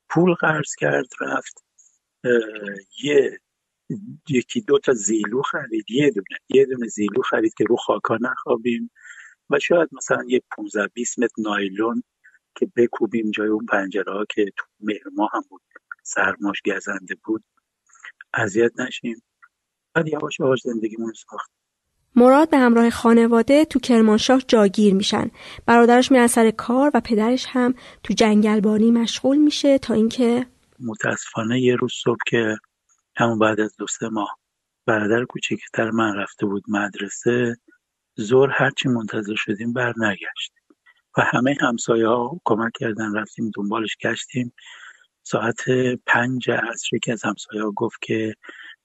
پول 0.08 0.34
قرض 0.34 0.74
کرد 0.74 1.08
رفت 1.20 1.64
یه 3.02 3.40
یکی 4.28 4.60
دو 4.60 4.78
تا 4.78 4.92
زیلو 4.92 5.42
خرید 5.42 5.90
یه 5.90 6.10
دونه 6.10 6.38
یه 6.48 6.66
دونه 6.66 6.86
زیلو 6.86 7.22
خرید 7.22 7.54
که 7.54 7.64
رو 7.64 7.76
خاکا 7.76 8.18
نخوابیم 8.20 8.90
و 9.50 9.58
شاید 9.58 9.88
مثلا 9.92 10.24
یه 10.28 10.42
15 10.56 10.86
20 10.86 11.18
متر 11.18 11.34
نایلون 11.38 12.02
که 12.54 12.72
بکوبیم 12.76 13.30
جای 13.30 13.48
اون 13.48 13.66
پنجره 13.66 14.12
ها 14.12 14.24
که 14.24 14.52
تو 14.56 14.66
مهر 14.80 15.02
هم 15.32 15.42
بود 15.48 15.62
سرماش 16.02 16.62
گزنده 16.66 17.14
بود 17.24 17.44
اذیت 18.34 18.80
نشیم. 18.80 19.22
بعد 19.94 20.08
یواش 20.08 20.40
یواش 20.40 20.60
زندگیمون 20.60 21.12
ساخت. 21.12 21.50
مراد 22.16 22.50
به 22.50 22.58
همراه 22.58 22.90
خانواده 22.90 23.64
تو 23.64 23.78
کرمانشاه 23.78 24.40
جاگیر 24.48 24.94
میشن. 24.94 25.30
برادرش 25.66 26.12
میرن 26.12 26.26
سر 26.26 26.50
کار 26.50 26.90
و 26.94 27.00
پدرش 27.00 27.46
هم 27.48 27.74
تو 28.02 28.14
جنگلبانی 28.14 28.90
مشغول 28.90 29.36
میشه 29.38 29.78
تا 29.78 29.94
اینکه 29.94 30.46
متاسفانه 30.80 31.60
یه 31.60 31.76
روز 31.76 31.92
صبح 32.04 32.18
که 32.26 32.56
همون 33.16 33.38
بعد 33.38 33.60
از 33.60 33.76
دو 33.76 33.86
سه 33.86 34.08
ماه 34.08 34.38
برادر 34.86 35.24
کوچکتر 35.24 35.90
من 35.90 36.16
رفته 36.16 36.46
بود 36.46 36.64
مدرسه 36.68 37.56
زور 38.16 38.50
هرچی 38.50 38.88
منتظر 38.88 39.34
شدیم 39.36 39.72
بر 39.72 39.94
نگشت 39.96 40.52
و 41.18 41.22
همه 41.22 41.56
همسایه 41.60 42.06
ها 42.08 42.40
کمک 42.44 42.72
کردن 42.80 43.14
رفتیم 43.14 43.50
دنبالش 43.54 43.96
گشتیم. 43.96 44.52
ساعت 45.22 45.70
پنج 46.06 46.50
عصر 46.50 46.98
که 47.02 47.12
از 47.12 47.24
همسایه 47.24 47.62
ها 47.62 47.70
گفت 47.70 48.02
که 48.02 48.34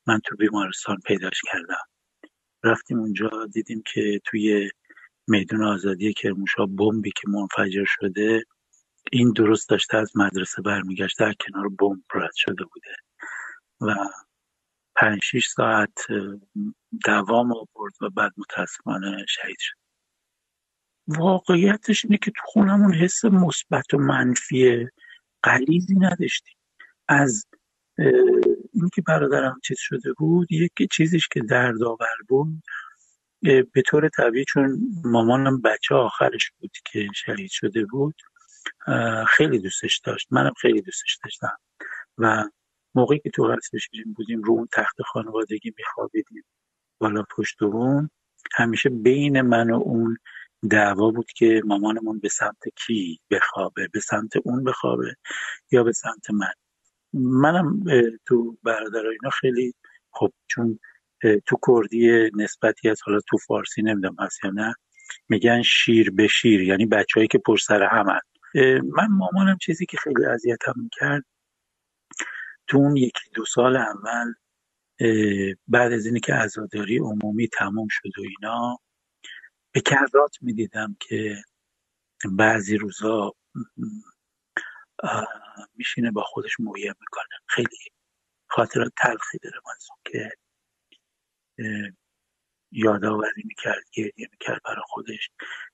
من 0.07 0.19
تو 0.25 0.35
بیمارستان 0.35 0.97
پیداش 1.05 1.41
کردم. 1.51 1.94
رفتیم 2.65 2.99
اونجا 2.99 3.29
دیدیم 3.53 3.83
که 3.93 4.21
توی 4.25 4.69
میدون 5.27 5.63
آزادی 5.63 6.13
کرموشا 6.13 6.65
بمبی 6.65 7.11
که 7.11 7.27
منفجر 7.27 7.85
شده 7.87 8.43
این 9.11 9.31
درست 9.31 9.69
داشته 9.69 9.97
از 9.97 10.17
مدرسه 10.17 10.61
برمیگشته 10.61 11.25
در 11.25 11.33
کنار 11.33 11.69
بمب 11.69 12.03
رد 12.13 12.35
شده 12.35 12.63
بوده. 12.63 12.95
و 13.81 13.95
پنج 14.95 15.23
شیش 15.23 15.47
ساعت 15.47 15.93
دوام 17.05 17.51
آورد 17.51 17.93
و 18.01 18.09
بعد 18.09 18.31
متاسفانه 18.37 19.25
شهید 19.29 19.57
شد. 19.59 19.75
واقعیتش 21.07 22.05
اینه 22.05 22.17
که 22.17 22.31
تو 22.31 22.41
خونمون 22.45 22.93
حس 22.93 23.25
مثبت 23.25 23.93
و 23.93 23.97
منفی 23.97 24.87
قلیزی 25.43 25.95
نداشتیم. 25.95 26.57
از 27.07 27.45
اینکه 28.75 29.01
برادرم 29.01 29.59
چیز 29.63 29.77
شده 29.79 30.13
بود 30.13 30.51
یکی 30.51 30.87
چیزیش 30.87 31.27
که 31.27 31.39
دردآور 31.39 32.17
بود 32.27 32.63
به 33.41 33.81
طور 33.85 34.09
طبیعی 34.09 34.45
چون 34.45 34.79
مامانم 35.05 35.61
بچه 35.61 35.95
آخرش 35.95 36.51
بود 36.59 36.71
که 36.85 37.07
شهید 37.15 37.49
شده 37.51 37.85
بود 37.85 38.15
خیلی 39.27 39.59
دوستش 39.59 39.97
داشت 40.03 40.27
منم 40.31 40.53
خیلی 40.61 40.81
دوستش 40.81 41.19
داشتم. 41.23 41.57
و 42.17 42.43
موقعی 42.95 43.19
که 43.19 43.29
تو 43.29 43.43
قصر 43.43 43.77
شیرین 43.77 44.13
بودیم 44.13 44.41
رو 44.41 44.53
اون 44.53 44.67
تخت 44.73 45.01
خانوادگی 45.01 45.73
میخوابیدیم 45.77 46.43
بالا 46.99 47.23
پشت 47.37 47.59
بون 47.59 48.09
همیشه 48.53 48.89
بین 48.89 49.41
من 49.41 49.71
و 49.71 49.75
اون 49.75 50.17
دعوا 50.69 51.11
بود 51.11 51.31
که 51.35 51.61
مامانمون 51.65 52.19
به 52.19 52.29
سمت 52.29 52.63
کی 52.75 53.19
بخوابه 53.31 53.87
به 53.93 53.99
سمت 53.99 54.37
اون 54.43 54.63
بخوابه 54.63 55.15
یا 55.71 55.83
به 55.83 55.91
سمت 55.91 56.29
من. 56.31 56.53
منم 57.15 57.83
تو 58.27 58.57
برادر 58.63 59.07
اینا 59.07 59.29
خیلی 59.41 59.73
خب 60.11 60.33
چون 60.47 60.79
تو 61.45 61.57
کردی 61.67 62.31
نسبتی 62.35 62.89
از 62.89 63.01
حالا 63.05 63.19
تو 63.29 63.37
فارسی 63.37 63.81
نمی‌دونم 63.81 64.15
هست 64.19 64.43
یا 64.43 64.51
نه 64.51 64.75
میگن 65.29 65.61
شیر 65.61 66.11
به 66.11 66.27
شیر 66.27 66.61
یعنی 66.61 66.85
بچههایی 66.85 67.27
که 67.27 67.37
پر 67.37 67.57
سر 67.57 67.83
همن 67.83 68.19
من 68.83 69.07
مامانم 69.11 69.57
چیزی 69.61 69.85
که 69.85 69.97
خیلی 69.97 70.25
اذیتم 70.25 70.73
می‌کرد 70.77 71.25
تو 72.67 72.77
اون 72.77 72.97
یکی 72.97 73.29
دو 73.33 73.45
سال 73.45 73.77
اول 73.77 74.33
بعد 75.67 75.93
از 75.93 76.05
اینی 76.05 76.19
که 76.19 76.33
عزاداری 76.33 76.97
عمومی 76.97 77.47
تموم 77.47 77.87
شد 77.91 78.09
و 78.19 78.21
اینا 78.21 78.77
به 79.73 79.81
کرات 79.81 80.37
می‌دیدم 80.41 80.95
که 80.99 81.35
بعضی 82.37 82.77
روزا 82.77 83.33
میشینه 85.75 86.11
با 86.11 86.21
خودش 86.21 86.59
مویه 86.59 86.93
می‌کنه. 86.99 87.39
خیلی 87.47 87.77
خاطرات 88.47 88.91
تلخی 88.97 89.37
داره 89.43 89.61
از 89.75 89.87
که 90.05 90.31
یادآوری 92.71 93.43
می‌کرد 93.45 93.83
گریه 93.93 94.27
می‌کرد 94.31 94.61
برای 94.65 94.83
خودش 94.87 95.29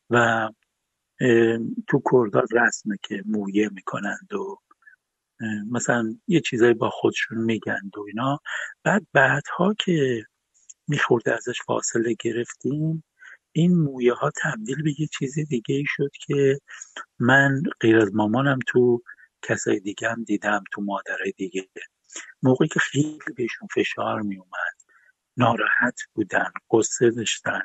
و 0.09 0.49
تو 1.87 2.01
کردا 2.11 2.43
رسمه 2.51 2.97
که 3.03 3.23
مویه 3.25 3.69
می‌کنند 3.69 4.33
و 4.33 4.57
مثلا 5.71 6.15
یه 6.27 6.39
چیزایی 6.39 6.73
با 6.73 6.89
خودشون 6.89 7.37
میگند 7.37 7.97
و 7.97 8.01
اینا. 8.07 8.39
بعد 8.83 9.07
بعدها 9.13 9.73
که 9.73 10.25
میخورده 10.87 11.33
ازش 11.33 11.61
فاصله 11.65 12.15
گرفتیم 12.19 13.03
این 13.51 13.75
مویه 13.75 14.13
ها 14.13 14.31
تبدیل 14.43 14.83
به 14.83 15.01
یه 15.01 15.07
چیز 15.19 15.39
دیگه 15.39 15.75
ای 15.75 15.85
شد 15.87 16.11
که 16.27 16.59
من 17.19 17.63
غیر 17.79 17.97
از 17.97 18.15
مامانم 18.15 18.59
تو 18.67 19.03
کسای 19.41 19.79
دیگه 19.79 20.09
هم 20.09 20.23
دیدم 20.23 20.63
تو 20.71 20.81
مادرای 20.81 21.31
دیگه. 21.37 21.69
موقعی 22.43 22.67
که 22.67 22.79
خیلی 22.79 23.19
بهشون 23.37 23.67
فشار 23.75 24.21
می 24.21 24.37
اومد 24.37 24.75
ناراحت 25.37 25.99
بودن 26.13 26.51
قصه 26.71 27.09
داشتن 27.09 27.61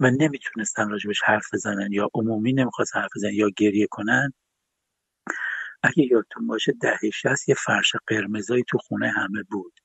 و 0.00 0.10
نمی‌تونستن 0.10 0.90
راجبش 0.90 1.22
حرف 1.24 1.54
بزنن 1.54 1.92
یا 1.92 2.10
عمومی 2.14 2.52
نمی‌خواست 2.52 2.96
حرف 2.96 3.10
بزنن 3.16 3.34
یا 3.34 3.50
گریه 3.56 3.86
کنن. 3.90 4.32
اگه 5.82 6.04
یادتون 6.10 6.46
باشه 6.46 6.72
دهه 6.72 7.10
شست 7.14 7.48
یه 7.48 7.54
فرش 7.54 7.92
قرمزایی 8.06 8.64
تو 8.68 8.78
خونه 8.78 9.10
همه 9.10 9.42
بود. 9.42 9.80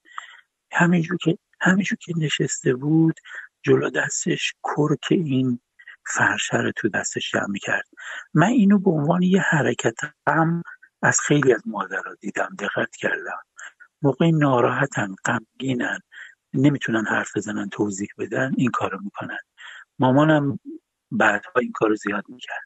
همینجور 0.71 1.17
که 1.17 1.37
همینجور 1.61 1.97
که 2.01 2.13
نشسته 2.17 2.75
بود 2.75 3.19
جلو 3.65 3.89
دستش 3.89 4.53
کرک 4.63 5.07
این 5.11 5.59
فرشه 6.07 6.57
رو 6.57 6.71
تو 6.75 6.89
دستش 6.89 7.31
جمع 7.31 7.47
می‌کرد. 7.49 7.85
من 8.33 8.47
اینو 8.47 8.79
به 8.79 8.91
عنوان 8.91 9.21
یه 9.23 9.41
حرکت 9.41 9.95
هم 10.27 10.63
از 11.01 11.19
خیلی 11.21 11.53
از 11.53 11.63
مادرها 11.67 12.15
دیدم 12.21 12.55
دقت 12.59 12.95
کردم. 12.95 13.43
موقع 14.01 14.31
ناراحتن 14.31 15.15
غمگینن 15.25 15.99
نمی‌تونن 16.53 17.05
حرف 17.05 17.37
بزنن 17.37 17.69
توضیح 17.69 18.09
بدن 18.17 18.51
این 18.57 18.71
کارو 18.71 18.99
می‌کنن. 19.03 19.39
مامانم 19.99 20.59
بعدها 21.11 21.53
این 21.61 21.71
کارو 21.71 21.95
زیاد 21.95 22.25
می‌کرد. 22.29 22.65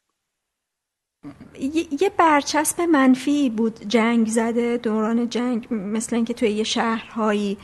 یه 2.00 2.10
برچسب 2.18 2.80
منفی 2.80 3.50
بود 3.50 3.80
جنگ 3.80 4.26
زده 4.26 4.76
دوران 4.76 5.28
جنگ 5.28 5.66
مثل 5.70 6.16
اینکه 6.16 6.34
توی 6.34 6.48
یه 6.48 6.64
شهرهایی. 6.64 7.58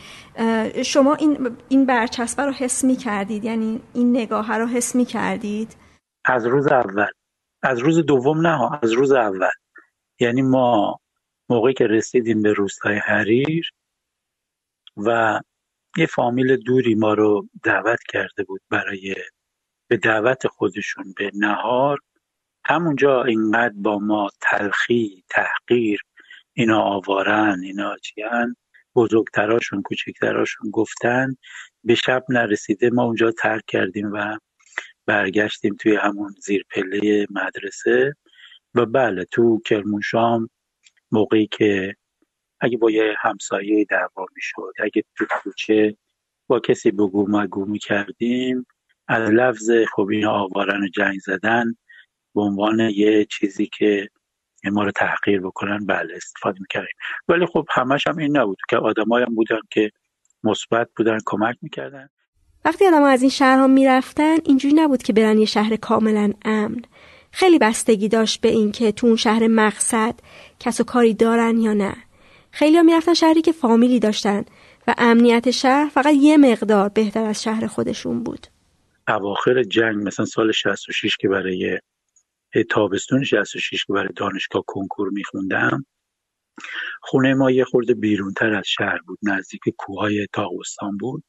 شما 0.84 1.14
این 1.14 1.56
این 1.68 1.86
برچسب 1.86 2.40
رو 2.40 2.52
حس 2.52 2.84
می 2.84 2.96
کردید 2.96 3.44
یعنی 3.44 3.80
این 3.94 4.16
نگاه 4.16 4.58
رو 4.58 4.66
حس 4.66 4.94
می 4.94 5.04
کردید 5.04 5.76
از 6.24 6.46
روز 6.46 6.66
اول. 6.66 7.10
از 7.62 7.78
روز 7.78 7.98
دوم 7.98 8.46
نه 8.46 8.78
از 8.82 8.92
روز 8.92 9.12
اول. 9.12 9.50
یعنی 10.20 10.42
ما 10.42 11.00
موقعی 11.48 11.74
که 11.74 11.86
رسیدیم 11.86 12.42
به 12.42 12.52
روستای 12.52 12.98
حریر 12.98 13.70
و 14.96 15.40
یه 15.96 16.06
فامیل 16.06 16.56
دوری 16.56 16.94
ما 16.94 17.14
رو 17.14 17.48
دعوت 17.62 17.98
کرده 18.08 18.44
بود 18.44 18.60
برای 18.70 19.14
به 19.88 19.96
دعوت 19.96 20.46
خودشون 20.46 21.14
به 21.16 21.30
نهار 21.34 21.98
همونجا 22.68 23.24
اینقدر 23.24 23.74
با 23.76 23.98
ما 23.98 24.30
تلخی 24.40 25.24
تحقیر 25.30 26.00
اینا 26.52 26.80
آوارن 26.80 27.60
اینا 27.62 27.96
چیان 27.96 28.56
بزرگتراشون 28.94 29.82
کوچکتراشون 29.82 30.70
گفتن 30.70 31.36
به 31.84 31.94
شب 31.94 32.24
نرسیده 32.28 32.90
ما 32.90 33.02
اونجا 33.04 33.30
ترک 33.30 33.62
کردیم 33.66 34.12
و 34.12 34.38
برگشتیم 35.06 35.76
توی 35.80 35.96
همون 35.96 36.34
زیر 36.40 36.64
پله 36.70 37.26
مدرسه 37.30 38.14
و 38.74 38.86
بله 38.86 39.24
تو 39.24 39.60
کرمونشام 39.66 40.50
موقعی 41.12 41.46
که 41.46 41.96
اگه 42.60 42.78
با 42.78 42.90
یه 42.90 43.14
همسایه 43.18 43.84
دعوا 43.84 44.26
می‌شد 44.36 44.72
اگه 44.78 45.04
تو 45.16 45.26
کوچه 45.30 45.96
با 46.48 46.60
کسی 46.60 46.90
بگو 46.90 47.26
مگو 47.28 47.64
می‌کردیم 47.64 48.66
از 49.08 49.30
لفظ 49.30 49.70
خب 49.94 50.08
اینا 50.10 50.32
آوارن 50.32 50.82
و 50.84 50.88
جنگ 50.88 51.18
زدن 51.20 51.74
به 52.36 52.42
عنوان 52.42 52.80
یه 52.80 53.24
چیزی 53.24 53.66
که 53.66 54.08
ما 54.64 54.84
رو 54.84 54.90
تحقیر 54.90 55.40
بکنن 55.40 55.86
بله 55.86 56.16
استفاده 56.16 56.60
می‌کردیم. 56.60 56.96
ولی 57.28 57.46
خب 57.46 57.66
همش 57.70 58.06
هم 58.06 58.18
این 58.18 58.36
نبود 58.36 58.58
که 58.70 58.76
آدمایی 58.76 59.26
هم 59.26 59.34
بودن 59.34 59.60
که 59.70 59.90
مثبت 60.44 60.88
بودن 60.96 61.18
کمک 61.26 61.56
می‌کردن. 61.62 62.08
وقتی 62.64 62.86
آدم 62.86 63.02
از 63.02 63.22
این 63.22 63.30
شهرها 63.30 63.66
می‌رفتن 63.66 64.36
اینجوری 64.44 64.74
نبود 64.74 65.02
که 65.02 65.12
برن 65.12 65.38
یه 65.38 65.44
شهر 65.44 65.76
کاملا 65.76 66.32
امن. 66.44 66.82
خیلی 67.32 67.58
بستگی 67.58 68.08
داشت 68.08 68.40
به 68.40 68.48
اینکه 68.48 68.92
تو 68.92 69.06
اون 69.06 69.16
شهر 69.16 69.46
مقصد 69.46 70.14
کس 70.60 70.80
و 70.80 70.84
کاری 70.84 71.14
دارن 71.14 71.58
یا 71.60 71.72
نه. 71.72 71.96
خیلی 72.50 72.76
ها 72.76 72.82
می‌رفتن 72.82 73.14
شهری 73.14 73.42
که 73.42 73.52
فامیلی 73.52 74.00
داشتن 74.00 74.44
و 74.86 74.94
امنیت 74.98 75.50
شهر 75.50 75.88
فقط 75.88 76.14
یه 76.14 76.36
مقدار 76.36 76.88
بهتر 76.88 77.24
از 77.24 77.42
شهر 77.42 77.66
خودشون 77.66 78.22
بود. 78.22 78.46
اواخر 79.08 79.62
جنگ 79.62 80.06
مثلا 80.06 80.26
سال 80.26 80.52
66 80.52 81.16
که 81.16 81.28
برای 81.28 81.78
تابستون 82.64 83.24
66 83.24 83.84
که 83.84 83.92
برای 83.92 84.08
دانشگاه 84.16 84.64
کنکور 84.66 85.10
میخوندم. 85.10 85.86
خونه 87.02 87.34
ما 87.34 87.50
یه 87.50 87.64
خورده 87.64 87.94
بیرونتر 87.94 88.54
از 88.54 88.66
شهر 88.66 88.98
بود 89.06 89.18
نزدیک 89.22 89.62
کوههای 89.78 90.26
تاغستان 90.32 90.96
بود. 90.96 91.24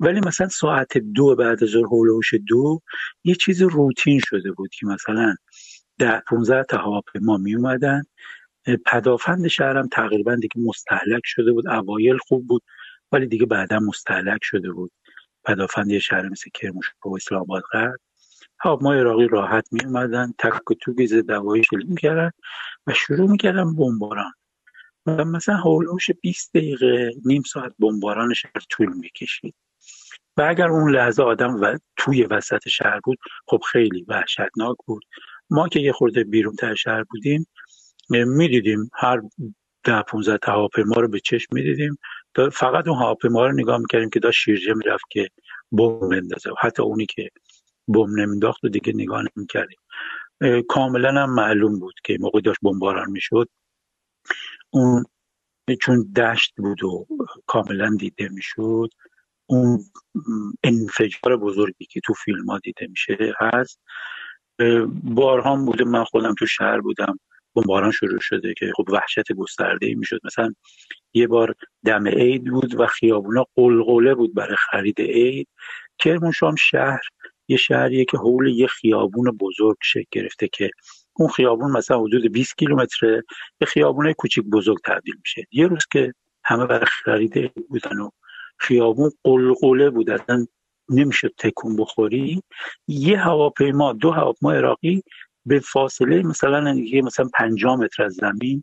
ولی 0.00 0.20
مثلا 0.20 0.48
ساعت 0.48 0.98
دو 0.98 1.36
بعد 1.36 1.64
از 1.64 1.74
هولوش 1.74 2.34
دو 2.46 2.80
یه 3.24 3.34
چیز 3.34 3.62
روتین 3.62 4.20
شده 4.24 4.52
بود 4.52 4.70
که 4.74 4.86
مثلا 4.86 5.34
ده 5.98 6.22
15 6.28 6.64
تا 6.64 6.78
هواپیما 6.78 7.36
می 7.36 7.54
اومدن 7.54 8.02
پدافند 8.86 9.48
شهرم 9.48 9.88
تقریبا 9.88 10.34
دیگه 10.34 10.54
مستحلک 10.56 11.22
شده 11.24 11.52
بود. 11.52 11.68
اوایل 11.68 12.18
خوب 12.18 12.46
بود 12.46 12.62
ولی 13.12 13.26
دیگه 13.26 13.46
بعدا 13.46 13.78
مستحلک 13.78 14.40
شده 14.42 14.72
بود. 14.72 14.92
پدافند 15.44 15.90
یه 15.90 15.98
شهر 15.98 16.28
مثل 16.28 16.50
کرموش 16.54 16.86
و 17.04 17.14
اسلام 17.14 17.40
آباد 17.42 17.62
ما 18.66 18.94
عراقی 18.94 19.28
راحت 19.28 19.68
می 19.72 19.84
اومدن 19.84 20.32
تک 20.38 20.70
و 20.70 20.74
توگی 20.74 21.06
زد 21.06 21.26
دوایی 21.26 21.64
شلیک 21.64 21.86
می‌کردن 21.88 22.30
و 22.86 22.94
شروع 22.94 23.30
می‌کردن 23.30 23.74
بمباران. 23.76 24.32
و 25.06 25.24
مثلا 25.24 25.56
هولوش 25.56 26.10
20 26.22 26.50
دقیقه 26.56 27.12
نیم 27.24 27.42
ساعت 27.42 27.72
بمباران 27.78 28.34
شهر 28.34 28.62
طول 28.70 28.92
می‌کشید. 28.96 29.54
و 30.36 30.42
اگر 30.42 30.68
اون 30.68 30.90
لحظه 30.90 31.22
آدم 31.22 31.60
و 31.60 31.78
توی 31.96 32.22
وسط 32.22 32.68
شهر 32.68 33.00
بود 33.04 33.18
خب 33.46 33.60
خیلی 33.72 34.04
وحشتناک 34.08 34.76
بود. 34.86 35.02
ما 35.50 35.68
که 35.68 35.80
یه 35.80 35.92
خورده 35.92 36.24
بیرون 36.24 36.56
تر 36.56 36.74
شهر 36.74 37.02
بودیم 37.02 37.46
می‌دیدیم 38.10 38.90
هر 38.94 39.20
ده 39.84 40.02
15 40.02 40.38
تا 40.38 40.52
هواپیما 40.52 40.94
رو 40.94 41.08
به 41.08 41.20
چشم 41.20 41.48
می‌دیدیم. 41.52 41.98
فقط 42.52 42.88
اون 42.88 42.98
هواپیما 42.98 43.46
رو 43.46 43.52
نگاه 43.52 43.78
می‌کردیم 43.78 44.10
که 44.10 44.20
داشت 44.20 44.38
شیرجه 44.44 44.74
می‌رفت 44.74 45.04
که 45.10 45.28
بمب 45.72 46.10
بندازه. 46.10 46.50
حتی 46.60 46.82
اونی 46.82 47.06
که 47.06 47.28
بم 47.92 48.20
نمینداخت 48.20 48.64
و 48.64 48.68
دیگه 48.68 48.92
نگاه 48.92 49.22
نمی‌کردیم. 49.36 49.78
کاملا 50.68 51.22
هم 51.22 51.34
معلوم 51.34 51.78
بود 51.78 51.94
که 52.04 52.16
موقع 52.20 52.40
داشت 52.40 52.58
بمباران 52.62 53.10
می‌شد. 53.10 53.48
اون 54.70 55.04
چون 55.80 56.12
دشت 56.12 56.54
بود 56.56 56.84
و 56.84 57.06
کاملا 57.46 57.96
دیده 57.98 58.28
می‌شد 58.28 58.88
اون 59.46 59.84
انفجار 60.64 61.36
بزرگی 61.36 61.84
که 61.84 62.00
تو 62.04 62.14
فیلم 62.14 62.50
ها 62.50 62.58
دیده 62.58 62.86
میشه 62.86 63.34
هست. 63.38 63.80
بارها 65.02 65.56
بوده 65.56 65.84
من 65.84 66.04
خودم 66.04 66.34
تو 66.38 66.46
شهر 66.46 66.80
بودم 66.80 67.18
بمباران 67.54 67.90
شروع 67.90 68.20
شده 68.20 68.54
که 68.58 68.72
خب 68.76 68.84
وحشت 68.88 69.32
گسترده 69.32 69.86
ای 69.86 69.94
می‌شد. 69.94 70.20
مثلا 70.24 70.54
یه 71.14 71.26
بار 71.26 71.54
دم 71.84 72.08
عید 72.08 72.44
بود 72.44 72.80
و 72.80 72.86
خیابونا 72.86 73.46
قلقله 73.54 74.14
بود 74.14 74.34
برای 74.34 74.56
خرید 74.70 75.00
عید. 75.00 75.48
کرمانشاه 75.98 76.56
شهر 76.56 77.00
یه 77.50 77.56
شهریه 77.56 78.04
که 78.04 78.18
حول 78.18 78.46
یه 78.48 78.66
خیابون 78.66 79.30
بزرگ 79.30 79.76
شکل 79.82 80.04
گرفته 80.10 80.48
که 80.48 80.70
اون 81.12 81.28
خیابون 81.28 81.70
مثلا 81.70 82.00
حدود 82.00 82.32
20 82.32 82.58
کیلومتره 82.58 83.24
به 83.58 83.66
خیابون 83.66 84.12
کوچیک 84.12 84.44
بزرگ 84.44 84.78
تبدیل 84.84 85.14
میشه. 85.18 85.46
یه 85.52 85.66
روز 85.66 85.86
که 85.92 86.14
همه 86.44 86.66
برای 86.66 86.86
خرید 86.86 87.54
بودن 87.68 87.98
و 87.98 88.10
خیابون 88.58 89.10
قلقله 89.24 89.90
بود 89.90 90.10
اصلا 90.10 90.46
نمی‌شد 90.88 91.34
تکون 91.38 91.76
بخوری. 91.76 92.42
یه 92.88 93.18
هواپیما 93.18 93.92
دو 93.92 94.10
هواپیما 94.10 94.52
عراقی 94.52 95.02
به 95.46 95.60
فاصله 95.60 96.22
مثلا 96.22 96.74
یه 96.74 97.02
مثلا 97.02 97.28
50 97.34 97.76
متر 97.76 98.02
از 98.02 98.14
زمین 98.14 98.62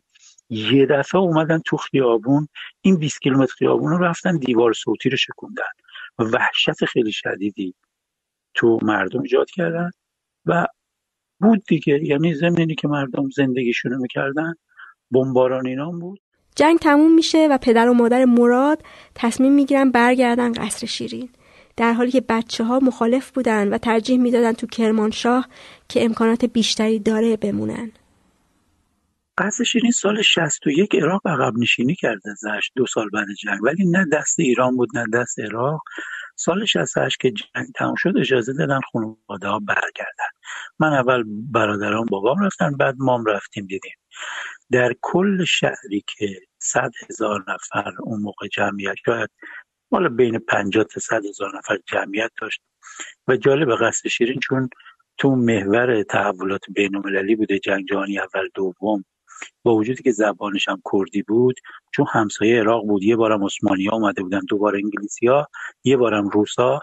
یه 0.50 0.86
دفعه 0.86 1.20
اومدن 1.20 1.58
تو 1.64 1.76
خیابون. 1.76 2.48
این 2.80 2.96
20 2.96 3.20
کیلومتر 3.20 3.52
خیابون 3.58 3.90
رو 3.90 4.04
رفتن 4.04 4.36
دیوار 4.36 4.72
صوتی 4.72 5.10
رو 5.10 5.16
شکوندن. 5.16 5.62
وحشت 6.18 6.84
خیلی 6.84 7.12
شدیدی. 7.12 7.74
تو 8.58 8.78
مردم 8.82 9.22
ایجاد 9.22 9.50
کردن 9.50 9.90
و 10.46 10.66
بود 11.40 11.64
دیگه. 11.68 12.04
یعنی 12.04 12.34
زمینی 12.34 12.74
که 12.74 12.88
مردم 12.88 13.30
زندگیشونو 13.36 13.98
می‌کردن 13.98 14.54
بمباران 15.10 15.66
اینا 15.66 15.90
بود. 15.90 16.20
جنگ 16.56 16.78
تموم 16.78 17.14
میشه 17.14 17.48
و 17.50 17.58
پدر 17.58 17.88
و 17.88 17.94
مادر 17.94 18.24
مراد 18.24 18.82
تصمیم 19.14 19.52
می‌گیرن 19.52 19.90
برگردن 19.90 20.52
قصر 20.52 20.86
شیرین. 20.86 21.28
در 21.76 21.92
حالی 21.92 22.10
که 22.10 22.20
بچه 22.20 22.64
ها 22.64 22.78
مخالف 22.78 23.30
بودن 23.30 23.68
و 23.68 23.78
ترجیح 23.78 24.18
می‌دادن 24.18 24.52
تو 24.52 24.66
کرمانشاه 24.66 25.48
که 25.88 26.04
امکانات 26.04 26.44
بیشتری 26.44 26.98
داره 26.98 27.36
بمونن. 27.36 27.92
قصر 29.38 29.64
شیرین 29.64 29.90
سال 29.90 30.22
61 30.22 30.94
عراق 30.94 31.26
عقب 31.26 31.58
نشینی 31.58 31.94
کرده 31.94 32.30
ازش 32.30 32.70
دو 32.76 32.86
سال 32.86 33.08
بعد 33.12 33.26
جنگ. 33.42 33.62
ولی 33.62 33.90
نه 33.90 34.06
دست 34.12 34.40
ایران 34.40 34.76
بود 34.76 34.88
نه 34.94 35.04
دست 35.14 35.40
عراق. 35.40 35.82
سال 36.38 36.64
68 36.64 37.20
که 37.20 37.30
جنگ 37.30 37.66
تموم 37.74 37.94
شد 37.98 38.18
اجازه 38.18 38.52
دادن 38.52 38.80
خانواده 38.92 39.48
ها 39.48 39.58
برگردن. 39.58 40.30
من 40.78 40.92
اول 40.92 41.24
برادران 41.26 42.06
بابام 42.06 42.44
رفتن 42.44 42.76
بعد 42.76 42.94
مام 42.98 43.24
رفتیم 43.24 43.66
دیدیم. 43.66 43.96
در 44.72 44.94
کل 45.02 45.44
شهری 45.44 46.04
که 46.06 46.40
صد 46.58 46.90
هزار 47.10 47.44
نفر 47.48 47.92
اون 48.00 48.20
موقع 48.22 48.48
جمعیت 48.48 48.94
شاید 49.06 49.30
مال 49.92 50.08
بین 50.08 50.38
50 50.38 50.84
تا 50.84 51.00
100 51.00 51.26
هزار 51.26 51.58
نفر 51.58 51.78
جمعیت 51.86 52.30
داشت. 52.40 52.62
و 53.28 53.36
جالب 53.36 53.76
قصد 53.76 54.08
شیرین 54.08 54.40
چون 54.40 54.70
تو 55.18 55.36
محور 55.36 56.02
تحولات 56.02 56.64
بین 56.74 56.96
المللی 56.96 57.36
بوده 57.36 57.58
جنگ 57.58 57.86
جهانی 57.88 58.18
اول 58.18 58.48
دوم 58.54 59.04
با 59.62 59.74
وجودی 59.74 60.02
که 60.02 60.12
زبانش 60.12 60.68
هم 60.68 60.82
کردی 60.92 61.22
بود 61.22 61.56
چون 61.94 62.06
همسایه 62.12 62.60
عراق 62.60 62.86
بود. 62.86 63.02
یه 63.02 63.16
بارم 63.16 63.44
عثمانی 63.44 63.86
ها 63.86 63.96
اومده 63.96 64.22
بودن 64.22 64.40
دوبار 64.48 64.76
انگلیسی 64.76 65.26
ها 65.26 65.48
یه 65.84 65.96
بارم 65.96 66.28
روسا 66.28 66.80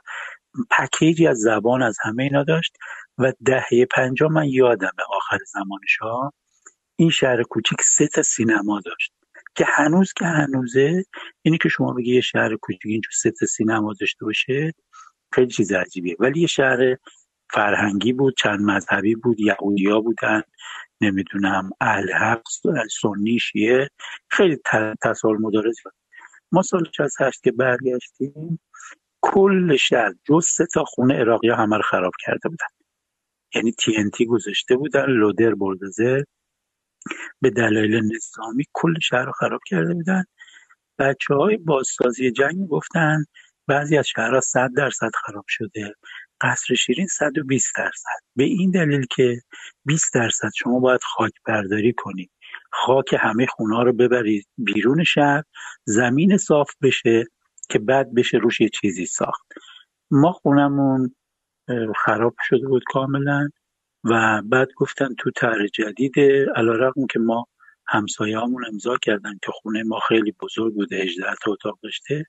پکیجی 0.72 1.28
از 1.28 1.38
زبان 1.38 1.82
از 1.82 1.98
همه 2.02 2.24
اینا 2.24 2.44
داشت 2.44 2.78
و 3.18 3.34
دهه 3.46 3.86
پنجاه 3.96 4.32
من 4.32 4.48
یادمه 4.48 5.04
آخر 5.10 5.38
زمانش 5.54 5.98
ها 6.02 6.34
این 6.96 7.10
شهر 7.10 7.44
کوچیک 7.44 7.82
سه 7.82 8.08
تا 8.08 8.22
سینما 8.22 8.82
داشت 8.86 9.14
که 9.56 9.66
هنوز 9.68 10.14
که 10.14 10.26
هنوزه. 10.26 11.04
اینی 11.42 11.58
که 11.58 11.70
شما 11.70 11.94
بگی 11.94 12.16
یه 12.16 12.22
شهر 12.22 12.56
کوچیک 12.56 12.82
اینجور 12.86 13.12
سه 13.14 13.32
تا 13.32 13.46
سینما 13.46 13.94
داشته 14.00 14.26
باشه 14.26 14.74
خیلی 15.34 15.48
چیز 15.52 15.72
عجیبیه. 15.72 16.16
ولی 16.20 16.42
یه 16.42 16.48
شهر 16.48 16.96
فرهنگی 17.54 18.14
بود 18.14 18.36
چند 18.38 18.60
مذهبی 18.62 19.16
بود 19.16 19.40
یهودیا 19.40 20.02
بودن 20.02 20.42
نمی‌دونم 21.02 21.70
اهل 21.82 22.14
حق 22.14 22.42
سنی 23.02 23.40
شیعه 23.40 23.90
خیلی 24.30 24.58
تصال 25.04 25.38
مدارج 25.42 25.76
بود 25.84 25.94
ما 26.52 26.62
سال 26.62 26.84
68 26.98 27.44
که 27.44 27.52
برگشتیم 27.52 28.60
کل 29.22 29.76
شهر 29.76 30.14
جز 30.24 30.46
سه 30.46 30.66
تا 30.74 30.84
خونه 30.84 31.14
عراقی 31.14 31.50
ها 31.50 31.56
همه 31.56 31.76
رو 31.76 31.82
خراب 31.82 32.14
کرده 32.26 32.50
بودن. 32.50 32.68
یعنی 33.56 33.72
تی 33.72 33.98
انتی 33.98 34.26
گذاشته 34.26 34.76
بودن 34.76 35.06
لودر 35.06 35.56
بردزر 35.56 36.24
به 37.42 37.50
دلایل 37.50 38.02
نظامی 38.16 38.66
کل 38.74 39.00
شهر 39.00 39.26
رو 39.26 39.32
خراب 39.32 39.62
کرده 39.68 39.94
بودن. 39.94 40.24
بچه 41.00 41.34
های 41.34 41.58
بازسازی 41.58 42.32
جنگ 42.32 42.68
گفتن 42.68 43.26
بعضی 43.68 43.98
از 43.98 44.08
شهرها 44.08 44.42
صد 44.42 44.70
درصد 44.78 45.12
خراب 45.26 45.46
شده. 45.48 45.94
قصر 46.46 46.76
شیرین 46.76 47.08
120 47.08 47.76
درصد. 47.78 48.20
به 48.36 48.44
این 48.44 48.72
دلیل 48.72 49.06
که 49.12 49.42
20 49.86 50.14
درصد 50.14 50.50
شما 50.56 50.80
باید 50.80 51.02
خاک 51.04 51.34
برداری 51.46 51.94
کنید. 51.98 52.32
خاک 52.72 53.16
همه 53.20 53.46
خونه 53.46 53.84
رو 53.84 53.94
ببرید 53.94 54.48
بیرون 54.58 55.04
شهر 55.04 55.44
زمین 55.86 56.38
صاف 56.38 56.70
بشه 56.82 57.26
که 57.70 57.80
بعد 57.80 58.16
بشه 58.16 58.38
روش 58.38 58.62
یه 58.62 58.70
چیزی 58.70 59.06
ساخت. 59.06 59.46
ما 60.12 60.32
خونمون 60.32 61.16
خراب 62.06 62.36
شده 62.42 62.68
بود 62.68 62.84
کاملا 62.88 63.50
و 64.04 64.42
بعد 64.46 64.68
گفتن 64.78 65.16
تو 65.20 65.32
طرح 65.32 65.68
جدید 65.68 66.20
علیرغم 66.56 67.08
که 67.12 67.20
ما 67.20 67.48
همسایه 67.88 68.40
همون 68.40 68.66
امضا 68.66 68.98
کردن 69.02 69.34
که 69.44 69.52
خونه 69.52 69.84
ما 69.84 70.00
خیلی 70.08 70.34
بزرگ 70.42 70.74
بوده 70.74 70.96
18 70.96 71.26
تا 71.44 71.52
اتاق 71.52 71.80
داشته. 71.84 72.26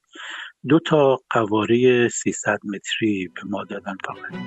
دو 0.68 0.78
تا 0.78 1.18
قواره 1.30 2.08
300 2.08 2.58
متری 2.64 3.28
به 3.34 3.40
ما 3.50 3.64
دادن 3.64 3.96
کامل 4.04 4.46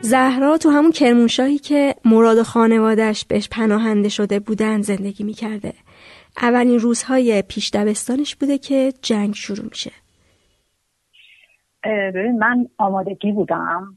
زهرا 0.00 0.58
تو 0.58 0.70
همون 0.70 0.92
کرمونشاهی 0.92 1.58
که 1.58 1.94
مراد 2.04 2.42
خانوادش 2.42 3.24
بهش 3.24 3.48
پناهنده 3.48 4.08
شده 4.08 4.40
بودن 4.40 4.82
زندگی 4.82 5.24
می‌کرده. 5.24 5.72
اولین 6.42 6.78
روزهای 6.78 7.42
پیش 7.42 7.70
دبستانش 7.74 8.36
بوده 8.36 8.58
که 8.58 8.92
جنگ 9.02 9.34
شروع 9.34 9.64
میشه. 9.64 9.90
ببین 11.84 12.38
من 12.38 12.66
آمادگی 12.78 13.32
بودم. 13.32 13.96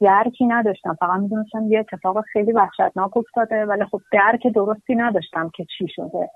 درکی 0.00 0.46
نداشتم. 0.46 0.96
فقط 1.00 1.20
می‌دونستم 1.20 1.72
یه 1.72 1.78
اتفاق 1.78 2.24
خیلی 2.32 2.52
وحشتناک 2.52 3.16
افتاده 3.16 3.66
ولی 3.66 3.84
خب 3.84 4.00
درک 4.12 4.46
درستی 4.54 4.94
نداشتم 4.94 5.50
که 5.54 5.66
چی 5.78 5.86
شده. 5.88 6.30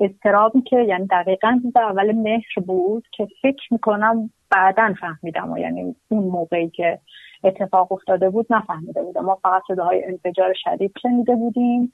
استرابی 0.00 0.62
که 0.62 0.76
یعنی 0.76 1.06
دقیقا 1.06 1.60
روز 1.64 1.76
اول 1.76 2.12
مهر 2.12 2.54
بود 2.66 3.04
که 3.12 3.28
فکر 3.42 3.72
می‌کنم 3.72 4.30
بعدا 4.50 4.94
فهمیدم 5.00 5.52
و 5.52 5.58
یعنی 5.58 5.96
اون 6.08 6.24
موقعی 6.24 6.70
که 6.70 6.98
اتفاق 7.44 7.92
افتاده 7.92 8.30
بود 8.30 8.46
نفهمیده 8.50 9.02
بودم. 9.02 9.24
ما 9.24 9.38
فقط 9.42 9.62
صداهای 9.68 10.04
انفجار 10.04 10.54
شدید 10.64 10.92
شنیده 11.02 11.34
بودیم. 11.34 11.92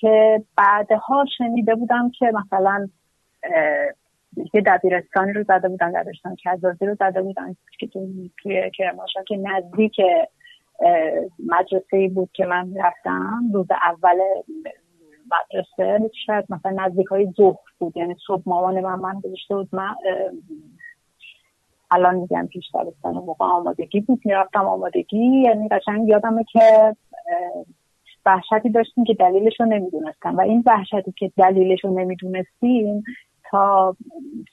که 0.00 0.42
بعدها 0.56 1.24
شنیده 1.38 1.74
بودم 1.74 2.10
که 2.10 2.26
مثلا 2.26 2.88
یه 4.54 4.60
دبیرستانی 4.66 5.32
رو 5.32 5.42
زده 5.42 5.68
بودن 5.68 5.92
دبیرستان 5.92 6.36
کزازی 6.44 6.86
رو 6.86 6.94
زده 6.94 7.22
بودن 7.22 7.56
که 7.78 7.86
توی 7.86 8.30
کرماشا 8.78 9.22
که 9.22 9.36
نزدیک 9.36 9.96
مدرسه 11.46 12.08
بود 12.14 12.30
که 12.32 12.46
من 12.46 12.74
رفتم. 12.76 13.40
روز 13.54 13.66
اول 13.70 14.18
مدرسه 15.32 16.10
شاید 16.26 16.44
مثلا 16.48 16.86
نزدیک 16.86 17.06
های 17.06 17.32
ظهر 17.36 17.58
بود 17.78 17.96
یعنی 17.96 18.16
صبح 18.26 18.42
مامان 18.46 18.80
من 18.80 18.94
من 18.94 19.20
گذاشته 19.20 19.54
بود. 19.54 19.68
من 19.72 19.94
الان 21.90 22.14
میگم 22.14 22.46
پیش 22.46 22.64
دبستان 22.74 23.14
موقع 23.14 23.44
آمادگی 23.44 24.00
بود. 24.00 24.20
می‌رفتم 24.24 24.66
آمادگی. 24.66 25.42
یعنی 25.42 25.68
قشنگ 25.68 26.08
یادمه 26.08 26.44
که 26.44 26.96
وحشتی 28.26 28.70
داشتیم 28.70 29.04
که 29.04 29.14
دلیلش 29.14 29.60
رو 29.60 29.66
نمی‌دونستم. 29.66 30.36
و 30.36 30.40
این 30.40 30.62
وحشتی 30.66 31.12
که 31.12 31.32
دلیلش 31.36 31.84
رو 31.84 31.98
نمی‌دونستیم 31.98 33.04
تا 33.50 33.96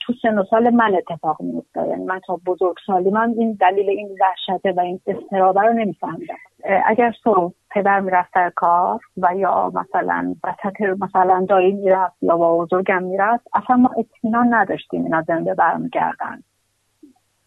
تو 0.00 0.12
سن 0.22 0.38
و 0.38 0.44
سال 0.50 0.70
من 0.70 0.94
اتفاق 0.94 1.42
میفته 1.42 1.88
یعنی 1.88 2.04
من 2.04 2.20
تا 2.26 2.40
بزرگ 2.46 2.76
سالی 2.86 3.10
من 3.10 3.34
این 3.38 3.58
دلیل 3.60 3.90
این 3.90 4.08
وحشته 4.20 4.72
و 4.72 4.80
این 4.80 5.00
استرابه 5.06 5.60
رو 5.60 5.72
نمیفهمیدم. 5.72 6.34
اگر 6.86 7.12
صبح 7.24 7.52
پدر 7.70 8.00
می‌رفت 8.00 8.34
در 8.34 8.52
کار 8.56 9.00
و 9.16 9.36
یا 9.36 9.72
مثلا 9.74 10.34
وسط 10.44 10.80
مثلا 10.80 11.46
دایی 11.48 11.72
می‌رفت 11.72 12.22
یا 12.22 12.36
با 12.36 12.58
بزرگم 12.58 13.02
می‌رفت 13.02 13.46
اصلا 13.54 13.76
ما 13.76 13.90
اطمینان 13.98 14.54
نداشتیم 14.54 15.04
اینا 15.04 15.22
زنده 15.22 15.54
برمیگردن. 15.54 16.42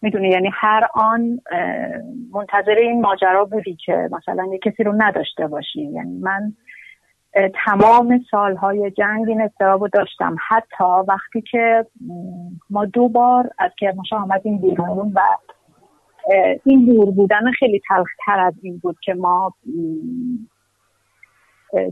می‌دونی 0.02 0.28
یعنی 0.28 0.50
هر 0.52 0.88
آن 0.94 1.40
منتظر 2.32 2.74
این 2.78 3.00
ماجرا 3.00 3.44
بودی 3.44 3.76
که 3.84 4.08
مثلا 4.12 4.48
یه 4.52 4.58
کسی 4.58 4.82
رو 4.84 4.94
نداشته 4.98 5.46
باشی. 5.46 5.82
یعنی 5.82 6.18
من 6.18 6.52
تمام 7.64 8.20
سالهای 8.30 8.90
جنگ 8.90 9.28
این 9.28 9.50
رو 9.60 9.88
داشتم. 9.92 10.36
حتی 10.48 10.84
وقتی 11.08 11.42
که 11.50 11.86
ما 12.70 12.84
دو 12.84 13.08
بار 13.08 13.50
از 13.58 13.70
کرمانشاه 13.80 14.22
آمدیم 14.22 14.58
بیرون 14.58 15.12
و 15.14 15.20
این 16.64 16.84
دور 16.84 17.10
بودن 17.10 17.50
خیلی 17.58 17.80
تلختر 17.88 18.40
از 18.40 18.54
این 18.62 18.78
بود 18.78 18.96
که 19.02 19.14
ما 19.14 19.54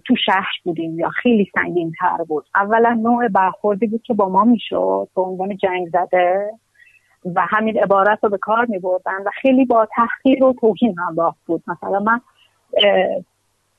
تو 0.04 0.16
شهر 0.26 0.52
بودیم 0.64 0.98
یا 0.98 1.08
خیلی 1.08 1.50
سنگین 1.54 1.92
تر 2.00 2.24
بود. 2.28 2.44
اولا 2.54 2.92
نوع 2.92 3.28
برخوردی 3.28 3.86
بود 3.86 4.02
که 4.02 4.14
با 4.14 4.28
ما 4.28 4.44
می‌شد 4.44 5.08
به 5.16 5.22
عنوان 5.22 5.56
جنگ 5.56 5.88
زده. 5.88 6.50
و 7.24 7.46
همین 7.48 7.78
عبارت 7.78 8.18
رو 8.22 8.30
به 8.30 8.38
کار 8.38 8.66
می 8.66 8.78
بردن 8.78 9.22
و 9.26 9.30
خیلی 9.42 9.64
با 9.64 9.88
تحقیر 9.96 10.44
و 10.44 10.52
توهین 10.52 10.98
همراه 10.98 11.36
بود. 11.46 11.62
مثلا 11.66 11.98
من 11.98 12.20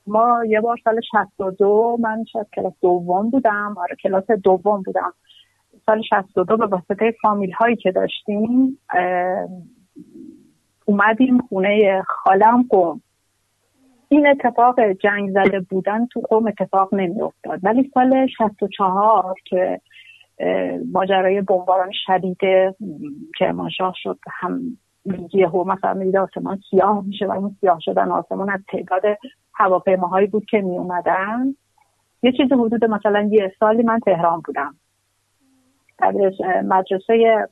ما 0.06 0.44
یه 0.44 0.60
بار 0.60 0.78
سال 0.84 1.00
62 1.00 1.96
من 2.00 2.24
شاید 2.32 2.46
کلاس 2.56 2.72
دوم 2.82 3.30
بودم. 3.30 3.74
آره 3.78 3.96
کلاس 4.02 4.30
دوم 4.30 4.82
بودم. 4.82 5.12
سال 5.86 6.02
62 6.02 6.56
به 6.56 6.66
واسطه 6.66 7.14
فامیل 7.22 7.52
هایی 7.52 7.76
که 7.76 7.92
داشتیم 7.92 8.78
اومدیم 10.84 11.38
خونه 11.38 12.02
خالم 12.02 12.64
قوم. 12.70 13.00
این 14.08 14.26
اتفاق 14.26 14.80
جنگ 14.80 15.30
زده 15.30 15.60
بودن 15.60 16.06
تو 16.06 16.20
قوم 16.20 16.46
اتفاق 16.46 16.94
نمی 16.94 17.22
افتاد 17.22 17.60
ولی 17.62 17.90
سال 17.94 18.26
64 18.26 19.34
که 19.44 19.80
ماجرای 20.92 21.40
بمباران 21.40 21.90
شدید 21.92 22.38
کرمانشاه 23.38 23.94
شد 23.96 24.18
هم 24.40 24.60
یهو 25.34 25.64
مثلا 25.64 25.94
می‌دید 25.94 26.16
آسمان 26.16 26.60
سیاه 26.70 27.04
میشه 27.06 27.26
و 27.26 27.30
اون 27.30 27.56
سیاه 27.60 27.78
شدن 27.80 28.10
آسمان 28.10 28.50
از 28.50 28.60
تعداد 28.68 29.02
هواپیماهایی 29.54 30.26
بود 30.26 30.44
که 30.44 30.60
می 30.60 30.78
اومدن 30.78 31.54
یه 32.22 32.32
چیز 32.32 32.52
حدود 32.52 32.84
مثلا 32.84 33.28
یه 33.30 33.52
سالی 33.60 33.82
من 33.82 34.00
تهران 34.00 34.42
بودم. 34.44 34.74
در 35.98 36.12
مدرسه 36.62 37.46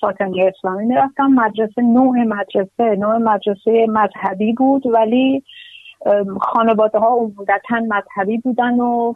ساکنی 0.00 0.42
اسلامی 0.42 0.86
می‌رفتم. 0.86 1.26
مدرسه 1.26 1.82
نوع 1.82 2.24
مدرسه 2.24 2.96
نوع 2.96 3.16
مدرسه 3.16 3.86
مذهبی 3.88 4.52
بود 4.52 4.86
ولی 4.86 5.44
خانواده 6.40 6.98
ها 6.98 7.08
عمدتا 7.08 7.80
مذهبی 7.80 8.38
بودن 8.38 8.80
و 8.80 9.12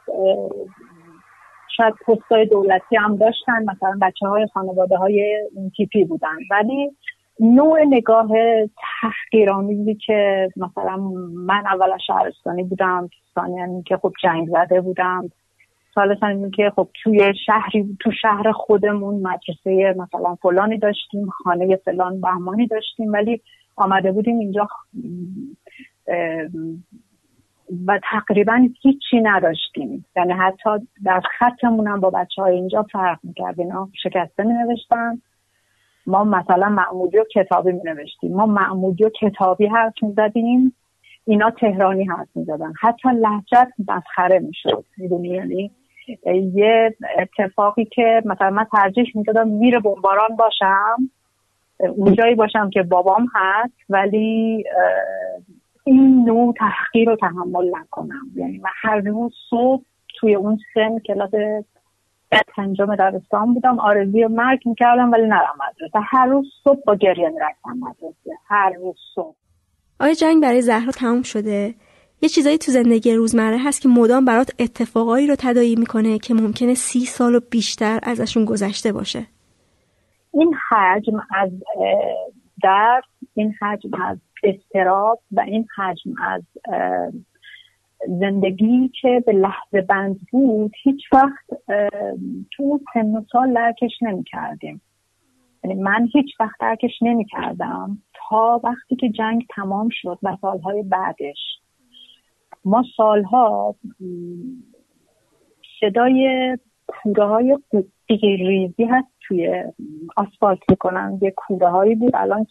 شاید 1.77 1.95
پستای 2.07 2.47
دولتی 2.47 2.97
هم 2.97 3.17
داشتن 3.17 3.63
مثلا 3.63 3.99
بچه 4.03 4.27
های 4.27 4.47
خانواده 4.55 4.97
های 4.97 5.49
این 5.57 5.71
تیپی 5.77 6.05
بودن. 6.05 6.37
ولی 6.51 6.91
نوع 7.41 7.85
نگاه 7.85 8.29
تحقیرآمیزی 9.01 9.95
که 9.95 10.49
مثلا 10.57 10.97
من 11.47 11.67
اول 11.67 11.99
شهرستانی 12.07 12.63
بودم 12.63 13.11
ثانیا 13.35 13.83
که 13.87 13.97
خب 13.97 14.13
جنگ 14.23 14.49
زده 14.49 14.81
بودم. 14.81 15.31
سال 15.95 16.17
که 16.51 16.73
خب 16.77 16.89
توی 17.03 17.35
شهری 17.47 17.97
تو 18.01 18.11
شهر 18.23 18.53
خودمون 18.53 19.15
مدرسه 19.15 19.95
مثلا 19.99 20.35
فلانی 20.35 20.79
داشتیم 20.79 21.31
خانه 21.31 21.77
فلان 21.77 22.21
بهمانی 22.21 22.67
داشتیم 22.67 23.13
ولی 23.13 23.41
آمده 23.77 24.13
بودیم 24.13 24.39
اینجا 24.39 24.69
و 27.87 28.01
تقریبا 28.11 28.69
هیچی 28.83 29.21
نداشتیم. 29.23 30.05
یعنی 30.17 30.33
حتی 30.33 30.71
در 31.05 31.23
خطمون 31.39 31.87
هم 31.87 32.01
با 32.01 32.11
بچه 32.11 32.43
های 32.43 32.55
اینجا 32.55 32.83
فرق 32.83 33.19
می‌کرد. 33.23 33.61
اینا 33.61 33.89
شکسته 34.03 34.43
می 34.45 34.53
نوشتن 34.53 35.21
ما 36.07 36.25
مثلا 36.25 36.69
معمولی 36.69 37.19
و 37.19 37.25
کتابی 37.35 37.73
می 37.73 37.81
نوشتیم 37.85 38.33
ما 38.33 38.47
معمولی 38.47 39.05
و 39.05 39.11
کتابی 39.21 39.67
حرف 39.67 39.93
می 40.03 40.13
زدیم 40.13 40.75
اینا 41.27 41.51
تهرانی 41.51 42.05
حرف 42.05 42.29
می 42.35 42.45
زدن 42.45 42.73
حتی 42.81 43.09
لحجت 43.09 43.73
مسخره 43.89 44.39
می 44.39 44.53
شد 44.55 44.85
یعنی 44.99 45.71
یه 46.55 46.97
اتفاقی 47.19 47.85
که 47.85 48.23
مثلا 48.25 48.51
من 48.51 48.67
ترجیح 48.73 49.13
می‌دادم 49.15 49.49
میر 49.49 49.79
بمباران 49.79 50.37
باشم 50.37 50.97
اونجایی 51.97 52.35
باشم 52.35 52.71
که 52.71 52.83
بابام 52.83 53.29
هست 53.35 53.75
ولی 53.89 54.65
این 55.85 56.25
نوع 56.25 56.55
تحقیر 56.59 57.09
رو 57.09 57.17
تحمل 57.17 57.71
نکنم. 57.81 58.31
یعنی 58.37 58.59
من 58.59 58.71
هر 58.83 58.97
روز 58.97 59.33
صبح 59.51 59.83
توی 60.21 60.35
اون 60.35 60.59
سن 60.75 60.99
کلاس 60.99 61.31
پنجم 62.57 62.97
دبستان 62.97 63.55
بودم 63.55 63.79
آرزوی 63.79 64.27
مرگ 64.27 64.61
می‌کردم 64.65 65.13
ولی 65.13 65.23
نرم 65.23 65.55
مدرسه. 65.55 65.99
هر 66.03 66.27
روز 66.27 66.47
صبح 66.65 66.81
با 66.87 66.95
گریه 66.95 67.29
می‌رفتم 67.29 67.79
مدرسه. 67.79 68.39
هر 68.49 68.73
روز 68.73 68.97
صبح. 69.15 69.37
آیا 70.01 70.15
جنگ 70.15 70.43
برای 70.43 70.63
زهرا 70.63 70.93
تموم 70.93 71.23
شده؟ 71.23 71.75
یه 72.23 72.29
چیزایی 72.29 72.59
تو 72.59 72.73
زندگی 72.73 73.15
روزمره 73.15 73.59
هست 73.59 73.83
که 73.83 73.89
مدام 73.89 74.25
برات 74.25 74.51
اتفاقایی 74.59 75.27
رو 75.27 75.37
تدایی 75.39 75.77
می‌کنه 75.77 76.19
که 76.19 76.35
ممکنه 76.35 76.75
سی 76.75 77.01
سال 77.01 77.35
و 77.35 77.41
بیشتر 77.51 77.99
ازشون 78.03 78.45
گذشته 78.45 78.93
باشه. 78.93 79.27
این 80.35 80.55
حجم 80.71 81.17
از 81.31 81.51
درد 82.63 83.05
این 83.35 83.55
حجم 83.61 83.91
از 84.03 84.19
استراب 84.43 85.21
و 85.33 85.41
این 85.41 85.67
حجم 85.77 86.11
از 86.23 86.43
زندگی 88.07 88.91
که 89.01 89.23
به 89.27 89.33
لحظه 89.33 89.81
بند 89.81 90.21
بود 90.33 90.73
هیچ 90.83 91.03
وقت 91.13 91.63
تو 92.51 92.81
سن 92.95 93.27
سال 93.33 93.55
درکش 93.55 94.03
نمی 94.03 94.25
کردیم 94.25 94.81
یعنی 95.65 95.83
من 95.83 96.09
هیچ 96.13 96.41
وقت 96.41 96.57
درکش 96.61 97.03
نمی 97.03 97.25
کردم 97.25 97.99
تا 98.29 98.61
وقتی 98.65 98.97
که 98.97 99.09
جنگ 99.09 99.47
تمام 99.57 99.89
شد 99.93 100.19
و 100.23 100.37
سالهای 100.41 100.83
بعدش. 100.83 101.59
ما 102.65 102.85
سالها 102.97 103.75
صدای 105.81 106.59
کوره 106.87 107.27
های 107.27 107.59
ریزی 108.11 108.85
هست 108.85 109.09
توی 109.21 109.65
آسفالت 110.17 110.59
می‌کنن. 110.69 111.19
یه 111.23 111.31
کوره 111.31 111.69
هایی 111.69 111.95
بود 111.95 112.17
الان 112.17 112.47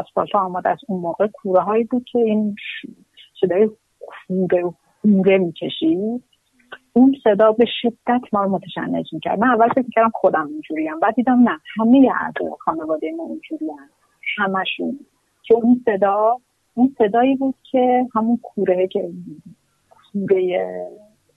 آسفالت 0.00 0.34
آماده 0.34 0.68
از 0.68 0.78
اون 0.88 1.00
موقع 1.00 1.26
کوره 1.26 1.62
هایی 1.62 1.84
بود 1.84 2.04
که 2.04 2.18
این 2.18 2.56
صدای 3.40 3.70
کوره 4.00 4.74
کوره 5.02 5.38
می‌کشید. 5.38 6.24
اون 6.92 7.16
صدا 7.24 7.52
به 7.52 7.64
شدت 7.82 8.20
ما 8.32 8.44
رو 8.44 8.50
متشنج 8.50 9.06
می‌کرد. 9.12 9.38
من 9.38 9.48
اول 9.48 9.68
فکر 9.68 9.84
می‌کردم 9.84 10.10
خودم 10.14 10.46
اینجوریم 10.46 11.00
بعد 11.00 11.14
دیدم 11.14 11.48
نه 11.48 11.60
همه 11.76 12.12
اعضای 12.20 12.56
خانواده 12.58 13.12
ما 13.12 13.26
اینجوریم 13.26 13.76
همشون. 14.38 15.00
که 15.42 15.54
اون 15.54 15.84
صدا 15.84 16.36
اون 16.74 16.94
صدایی 16.98 17.36
بود 17.36 17.54
که 17.70 18.06
همون 18.14 18.38
کوره 18.42 18.88
که 18.88 19.10
کوره 20.12 20.88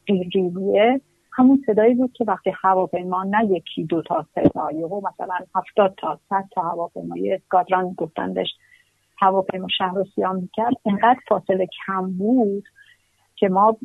ریریه 0.07 1.01
همون 1.35 1.63
صدایی 1.65 1.93
بود 1.93 2.13
که 2.13 2.23
وقتی 2.27 2.53
هواپیما 2.63 3.23
نه 3.23 3.45
یکی 3.45 3.83
دو 3.83 4.01
تا 4.01 4.25
سه 4.35 4.41
تا 4.41 4.69
و 4.73 5.01
مثلا 5.07 5.37
هفتاد 5.55 5.93
تا 5.97 6.19
صد 6.29 6.45
تا 6.51 6.61
هواپیمای 6.61 7.33
اسکادران 7.33 7.93
گفتندش 7.93 8.47
هواپیما 9.17 9.67
شهر 9.77 9.95
رو 9.95 10.05
سیاه 10.15 10.33
می‌کرد. 10.33 10.73
اینقدر 10.85 11.19
فاصله 11.27 11.67
کم 11.85 12.11
بود 12.11 12.63
که 13.35 13.49
ما 13.49 13.77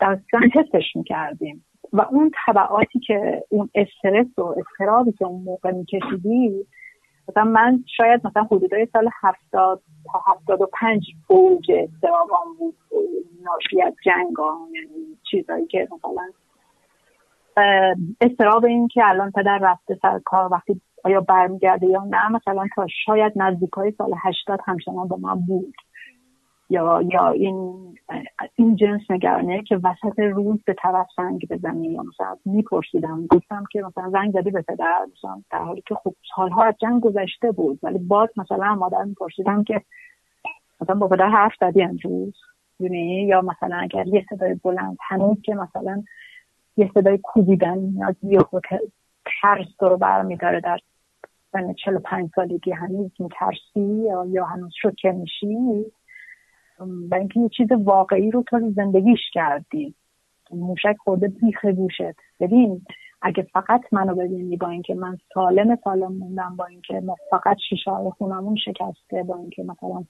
در 0.00 0.18
حسش 0.54 0.96
می‌کردیم. 0.96 1.64
و 1.92 2.00
اون 2.00 2.30
طبعاتی 2.46 2.98
که 2.98 3.44
اون 3.48 3.70
استرس 3.74 4.38
و 4.38 4.42
استرابی 4.42 5.12
که 5.12 5.24
اون 5.24 5.42
موقع 5.42 5.70
میکشیدی 5.70 6.66
مثلا 7.28 7.44
من 7.44 7.84
شاید 7.96 8.26
مثلا 8.26 8.42
حدودای 8.42 8.86
سال 8.92 9.10
هفتاد 9.22 9.82
تا 10.12 10.22
هفتاد 10.26 10.60
و 10.60 10.68
پنج 10.72 11.02
اوج 11.28 11.70
استرابان 11.70 12.54
بود. 12.58 12.74
ناشی 13.42 13.82
از 13.82 13.94
جنگ 14.04 14.36
یعنی 14.74 15.16
چیزایی 15.30 15.66
که 15.66 15.88
مثلا 15.92 16.22
استراب 18.20 18.64
این 18.64 18.88
که 18.88 19.02
الان 19.04 19.30
پدر 19.30 19.58
رفته 19.62 19.98
سر 20.02 20.18
کار 20.24 20.52
وقتی 20.52 20.80
آیا 21.04 21.20
برمیگرده 21.20 21.86
یا 21.86 22.04
نه 22.04 22.28
مثلا 22.28 22.66
تا 22.76 22.86
شاید 23.04 23.32
نزدیک 23.36 23.70
های 23.70 23.92
سال 23.92 24.14
هشتاد 24.24 24.60
همچنان 24.66 25.08
با 25.08 25.16
من 25.16 25.34
بود. 25.34 25.74
یا 26.70 27.02
یا 27.12 27.28
این 27.28 27.88
این 28.54 28.76
جنس 28.76 29.00
نگرانه 29.10 29.62
که 29.62 29.76
وسط 29.76 30.18
روز 30.18 30.58
به 30.66 30.74
طرف 30.82 31.06
زنگ 31.16 31.46
بزنی 31.50 31.88
یا 31.88 32.02
مثلا 32.02 32.36
میپرسیدم 32.44 33.26
گفتم 33.26 33.64
که 33.72 33.82
مثلا 33.82 34.10
زنگ 34.10 34.32
زدی 34.32 34.50
به 34.50 34.62
پدر 34.62 35.06
مثلا 35.16 35.42
در 35.50 35.58
حالی 35.58 35.82
که 35.86 35.94
خب 35.94 36.14
سالها 36.36 36.64
از 36.64 36.74
جنگ 36.80 37.02
گذشته 37.02 37.52
بود 37.52 37.78
ولی 37.82 37.98
باز 37.98 38.28
مثلا 38.36 38.74
مادر 38.74 39.02
میپرسیدم 39.04 39.64
که 39.64 39.82
مثلا 40.80 40.94
با 40.94 41.08
پدر 41.08 41.28
حرف 41.28 41.52
زدی 41.60 41.82
امروز؟ 41.82 42.34
یا 42.80 43.40
مثلا 43.40 43.76
اگر 43.76 44.06
یه 44.06 44.26
صدای 44.30 44.54
بلند 44.54 44.96
هنوز 45.08 45.42
که 45.42 45.54
مثلا 45.54 46.02
یه 46.78 46.90
صدای 46.94 47.18
کوبیدن 47.18 47.92
یا 47.96 48.14
یه 48.22 48.40
ترس 49.40 49.66
رو 49.80 49.96
برمیداره 49.96 50.60
در 50.60 50.78
سن 51.52 51.72
45 51.72 52.30
سالگی 52.34 52.72
هنوز 52.72 53.10
میترسی 53.18 54.04
یا, 54.30 54.44
هنوز 54.44 54.72
شوکه 54.82 55.12
میشی؟ 55.12 55.56
و 57.10 57.14
اینکه 57.14 57.40
یه 57.40 57.48
چیز 57.48 57.72
واقعی 57.72 58.30
رو 58.30 58.42
تو 58.42 58.72
زندگیش 58.76 59.20
کردی. 59.32 59.94
موشک 60.50 60.96
خورده 60.98 61.28
بیخ 61.28 61.64
گوشت. 61.64 62.16
ببین 62.40 62.82
اگه 63.22 63.42
فقط 63.42 63.80
منو 63.92 64.14
ببینی 64.14 64.56
با 64.56 64.68
اینکه 64.68 64.94
من 64.94 65.18
سالم 65.34 65.78
سالم 65.84 66.12
موندم 66.12 66.56
با 66.56 66.66
اینکه 66.66 67.00
ما 67.00 67.16
فقط 67.30 67.56
شیشه 67.68 67.90
خونمون 68.18 68.56
شکسته 68.56 69.22
با 69.22 69.36
اینکه 69.36 69.62
مثلا 69.62 70.04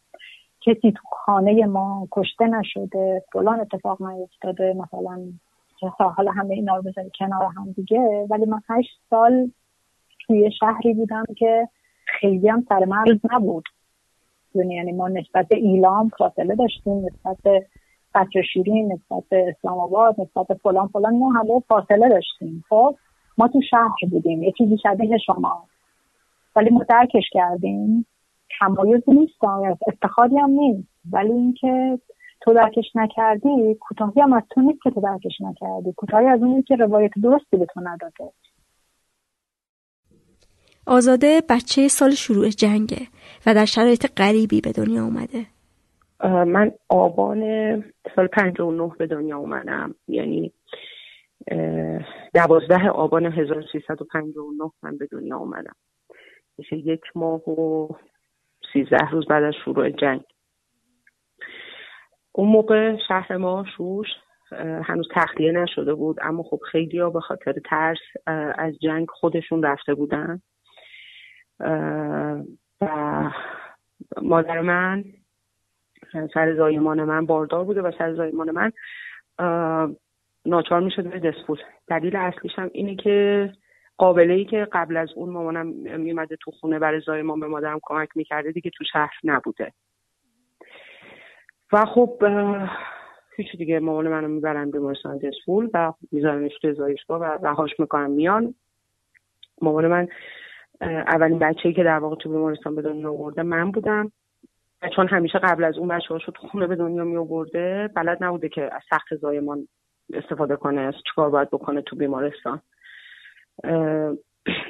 کسی 0.61 0.93
تو 0.93 1.03
خانه 1.13 1.67
ما 1.67 2.09
کشته 2.13 2.47
نشده 2.47 3.25
فلان 3.33 3.61
اتفاق 3.61 4.03
نیفتاده 4.03 4.75
مثلا 4.75 5.21
حالا 6.17 6.31
همه 6.31 6.55
اینا 6.55 6.77
رو 6.77 6.83
بذاری 6.83 7.11
کنار 7.19 7.53
هم 7.57 7.73
دیگه. 7.73 8.27
ولی 8.31 8.47
من 8.47 8.61
هشت 8.69 9.01
سال 9.11 9.51
توی 10.27 10.51
شهری 10.53 10.95
بودم 10.95 11.25
که 11.37 11.69
خیلی 12.07 12.49
هم 12.49 12.67
سر 12.69 12.85
مرز 12.85 13.19
نبود. 13.33 13.65
یعنی 14.55 14.93
ما 14.93 15.09
نسبت 15.09 15.49
به 15.49 15.57
ایلام 15.57 16.09
فاصله 16.19 16.55
داشتیم 16.55 17.07
نسبت 17.07 17.37
به 17.45 17.67
بچه 18.15 18.43
شیرین 18.43 18.93
نسبت 18.93 19.25
به 19.29 19.55
اسلام 19.57 19.79
آباد 19.79 20.21
نسبت 20.21 20.47
به 20.47 20.55
فلان 20.55 20.89
فلان 20.89 21.19
ما 21.19 21.33
همه 21.33 21.61
فاصله 21.69 22.09
داشتیم. 22.09 22.65
خب 22.69 22.97
ما 23.39 23.49
تو 23.49 23.61
شهر 23.71 24.11
بودیم 24.11 24.43
یه 24.43 24.53
چیزی 24.59 24.79
شبیه 24.83 25.19
شما. 25.19 25.65
ولی 26.57 26.71
ما 26.71 26.85
درکش 26.89 27.31
کردیم. 27.33 28.07
تمایز 28.61 29.03
نیست 29.09 29.45
افتخاری 29.89 30.39
هم 30.39 30.51
نیست. 30.51 30.89
ولی 31.13 31.33
اینکه 31.33 31.99
تو 32.41 32.55
درکش 32.55 32.85
نکردی 32.95 33.75
کوتاهی 33.81 34.21
هم 34.21 34.33
از 34.33 34.43
تو 34.51 34.61
نیست 34.61 34.83
که 34.83 34.91
تو 34.91 35.01
درکش 35.01 35.41
نکردی. 35.41 35.93
کوتاهی 35.97 36.27
از 36.27 36.43
اون 36.43 36.63
که 36.63 36.77
روایت 36.77 37.11
درستی 37.23 37.57
به 37.57 37.67
تو 37.67 37.81
نداده. 37.81 38.33
آزاده 40.87 41.43
بچه 41.49 41.89
سال 41.89 42.11
شروع 42.11 42.49
جنگه 42.49 43.07
و 43.47 43.55
در 43.55 43.65
شرایط 43.65 44.07
غریبی 44.17 44.61
به 44.61 44.73
دنیا 44.73 45.05
اومده. 45.05 45.47
من 46.25 46.73
آبان 46.89 47.43
سال 48.17 48.27
59 48.27 48.93
به 48.99 49.07
دنیا 49.07 49.39
اومدم. 49.39 49.95
یعنی 50.09 50.53
دوازده 52.35 52.89
آبان 52.89 53.27
1359 53.27 54.71
من 54.83 54.99
به 54.99 55.09
دنیا 55.13 55.37
اومدم. 55.37 55.77
میشه 56.59 56.77
یک 56.77 57.01
ماه 57.15 57.49
و 57.49 57.89
سیزده 58.73 59.11
روز 59.11 59.27
بعد 59.27 59.45
از 59.45 59.55
شروع 59.65 59.91
جنگ. 59.91 60.21
اون 62.39 62.49
موقع 62.49 62.97
شهر 63.09 63.37
ما 63.37 63.65
شوش 63.77 64.07
هنوز 64.85 65.09
تخلیه 65.15 65.53
نشده 65.53 65.95
بود 65.95 66.17
اما 66.23 66.43
خب 66.43 66.61
خیلی 66.73 66.99
ها 66.99 67.11
به 67.11 67.21
خاطر 67.21 67.53
ترس 67.53 67.99
از 68.59 68.79
جنگ 68.79 69.07
خودشون 69.11 69.63
رفته 69.63 69.95
بودن. 69.95 70.41
و 72.81 73.31
مادر 74.23 74.61
من 74.61 75.05
سر 76.35 76.57
زایمان 76.57 77.05
من 77.05 77.27
باردار 77.27 77.65
بوده 77.65 77.83
و 77.83 77.93
سر 77.99 78.15
زایمان 78.15 78.51
من 78.51 78.73
ناچار 80.47 80.81
می‌شد 80.81 81.11
به 81.11 81.31
دسپول. 81.31 81.59
دلیل 81.89 82.17
اصلیش 82.17 82.53
هم 82.59 82.71
اینه 82.73 82.97
که 82.97 83.49
قابله 83.97 84.35
ای 84.35 84.45
که 84.45 84.69
قبل 84.73 84.97
از 84.97 85.09
اون 85.17 85.31
مامانم 85.31 85.67
میمده 86.01 86.37
تو 86.37 86.51
خونه 86.51 86.79
برای 86.79 87.01
زایمان 87.01 87.41
به 87.41 87.47
مادرم 87.47 87.81
کمک 87.83 88.09
می‌کرده 88.15 88.53
دیگه 88.53 88.71
تو 88.71 88.85
شهر 88.93 89.15
نبوده. 89.25 89.73
و 91.73 91.85
خب 91.85 92.23
هیچ 93.37 93.57
دیگه 93.57 93.81
مامان 93.81 94.09
منو 94.09 94.29
می‌برن 94.29 94.71
بیمارستان 94.71 95.19
دسپول 95.19 95.71
و 95.75 95.93
میذارنش 96.13 96.53
توی 96.61 96.73
زایشگاه 96.73 97.21
و 97.21 97.25
رهاش 97.25 97.81
می‌کنن 97.81 98.11
میان. 98.11 98.55
مامان 99.63 99.87
من 99.87 100.09
اولین 100.83 101.39
بچه‌ای 101.39 101.75
که 101.75 101.85
در 101.85 101.99
واقع 101.99 102.17
تو 102.17 102.29
بیمارستان 102.29 102.75
به 102.75 102.83
دنیا 102.83 103.11
آورده 103.11 103.43
من 103.43 103.71
بودم. 103.71 104.13
چون 104.97 105.09
همیشه 105.09 105.39
قبل 105.39 105.65
از 105.65 105.79
اون 105.79 105.89
بچه 105.89 106.19
تو 106.19 106.49
خونه 106.49 106.67
به 106.67 106.77
دنیا 106.77 107.05
می 107.05 107.17
آورده 107.17 107.91
بلد 107.97 108.25
نبوده 108.25 108.49
که 108.49 108.63
از 108.63 108.83
سخت 108.91 109.17
زایمان 109.17 109.69
استفاده 110.13 110.57
کنه 110.57 110.93
چیکار 110.93 111.31
باید 111.31 111.51
بکنه 111.51 111.83
تو 111.83 111.97
بیمارستان. 111.97 112.61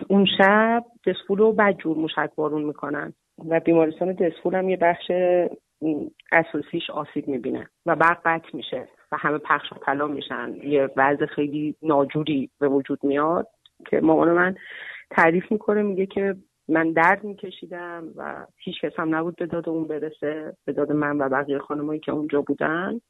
اون 0.08 0.26
شب 0.38 0.84
دسفول 1.06 1.38
رو 1.38 1.52
بدجور 1.52 1.96
موشک 1.96 2.30
بارون 2.36 2.62
می‌کنن 2.64 3.12
و 3.48 3.60
بیمارستان 3.60 4.12
دسفول 4.12 4.54
هم 4.54 4.68
یه 4.68 4.76
بخش 4.76 5.10
اساسیش 6.32 6.90
آسیب 6.90 7.28
می‌بینه 7.28 7.68
و 7.86 7.96
برق 7.96 8.20
قطع 8.24 8.48
میشه 8.52 8.88
و 9.12 9.16
همه 9.16 9.38
پخش 9.38 9.72
و 9.72 9.74
پلا 9.74 10.06
میشن. 10.06 10.54
یه 10.62 10.90
وضع 10.96 11.26
خیلی 11.26 11.76
ناجوری 11.82 12.50
به 12.60 12.68
وجود 12.68 12.98
میاد 13.02 13.46
که 13.90 14.00
مامان 14.00 14.32
من 14.32 14.54
تعریف 15.10 15.52
می‌کنه 15.52 15.82
میگه 15.82 16.06
که 16.06 16.36
من 16.68 16.92
درد 16.92 17.24
میکشیدم 17.24 18.04
و 18.16 18.46
هیچ 18.56 18.80
کس 18.80 18.92
هم 18.96 19.14
نبود 19.14 19.36
به 19.36 19.46
داد 19.46 19.68
اون 19.68 19.86
برسه 19.86 20.56
به 20.64 20.72
داد 20.72 20.92
من 20.92 21.18
و 21.18 21.28
بقیه 21.28 21.58
خانمایی 21.58 22.00
که 22.00 22.12
اونجا 22.12 22.42
بودن. 22.42 23.00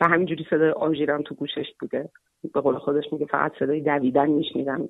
و 0.00 0.08
همینجوری 0.08 0.46
صدای 0.50 0.70
آژیرم 0.70 1.22
تو 1.22 1.34
گوشش 1.34 1.66
بوده. 1.80 2.08
به 2.54 2.60
قول 2.60 2.78
خودش 2.78 3.04
میگه 3.12 3.26
فقط 3.26 3.52
صدای 3.58 3.80
دویدن 3.80 4.26
میشنیدم 4.26 4.88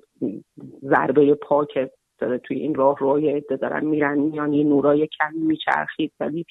ضربه 0.81 1.35
پا 1.35 1.65
که 1.65 1.91
داره 2.19 2.37
توی 2.37 2.57
این 2.57 2.75
راه 2.75 2.97
روی 2.99 3.29
عده 3.29 3.55
دارن 3.55 3.85
میرن 3.85 4.19
میان 4.19 4.53
یه 4.53 4.63
نورای 4.63 5.07
کمی 5.07 5.39
میچرخید 5.39 6.13
ولی 6.19 6.45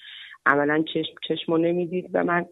عملا 0.46 0.84
چشم 0.94 1.14
چشمو 1.28 1.58
نمی‌دید 1.58 2.10
و 2.14 2.24
من 2.24 2.46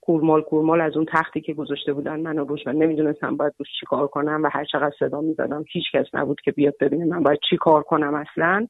کورمال 0.00 0.42
کورمال 0.42 0.80
از 0.80 0.96
اون 0.96 1.06
تختی 1.12 1.40
که 1.40 1.54
گذاشته 1.54 1.92
بودن 1.92 2.20
منو 2.20 2.44
روش 2.44 2.66
و 2.66 2.72
نمی‌دونستم 2.72 3.36
باید 3.36 3.52
روش 3.58 3.68
چی 3.80 3.86
کار 3.86 4.06
کنم 4.06 4.42
و 4.44 4.48
هر 4.52 4.64
چقدر 4.64 4.94
صدا 4.98 5.20
می‌زدم 5.20 5.64
هیچ 5.72 5.84
کس 5.94 6.06
نبود 6.14 6.40
که 6.40 6.52
بیاد 6.52 6.74
ببینه 6.80 7.04
من 7.04 7.22
باید 7.22 7.38
چی 7.50 7.56
کار 7.56 7.82
کنم 7.82 8.14
اصلا. 8.14 8.66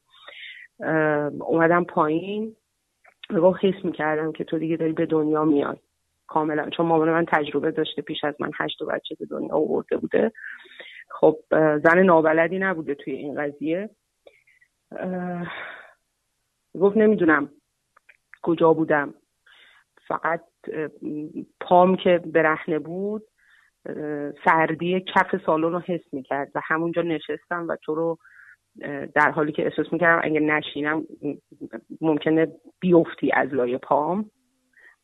اومدم 1.41 1.85
پایین 1.85 2.57
و 3.31 3.53
حس 3.53 3.85
می‌کردم 3.85 4.33
که 4.33 4.45
تو 4.45 4.59
دیگه 4.59 4.77
داری 4.77 4.93
به 4.93 5.07
دنیا 5.07 5.45
میاد 5.45 5.81
کاملا 6.27 6.71
چون 6.71 6.87
مامان 6.87 7.11
من 7.11 7.25
تجربه 7.29 7.71
داشته 7.71 8.03
پیش 8.03 8.25
از 8.25 8.35
من 8.41 8.51
هشت 8.61 8.83
بچه 8.83 9.15
به 9.21 9.27
دنیا 9.27 9.55
آورده 9.55 9.97
بوده. 9.97 10.33
خب 11.11 11.39
زن 11.85 12.03
نابلدی 12.03 12.59
نبوده 12.59 12.95
توی 12.95 13.13
این 13.13 13.43
قضیه. 13.43 13.91
گفت 16.81 16.97
نمی‌دونم 16.97 17.51
کجا 18.43 18.73
بودم. 18.73 19.15
فقط 20.09 20.45
پام 21.61 21.97
که 21.97 22.19
برهنه 22.19 22.79
بود 22.79 23.23
سردی 24.45 25.01
کف 25.15 25.45
سالن 25.47 25.73
رو 25.73 25.79
حس 25.79 26.15
می‌کرد 26.15 26.53
و 26.55 26.61
همونجا 26.65 27.03
نشستم 27.03 27.69
و 27.69 27.77
تو 27.83 27.95
رو 27.95 28.19
در 29.15 29.31
حالی 29.31 29.53
که 29.53 29.65
احساس 29.65 29.93
می‌کردم 29.93 30.21
اگه 30.25 30.41
نشینم 30.41 31.05
ممکنه 32.01 32.47
بیفتی 32.81 33.33
از 33.33 33.55
لای 33.55 33.79
پام. 33.79 34.31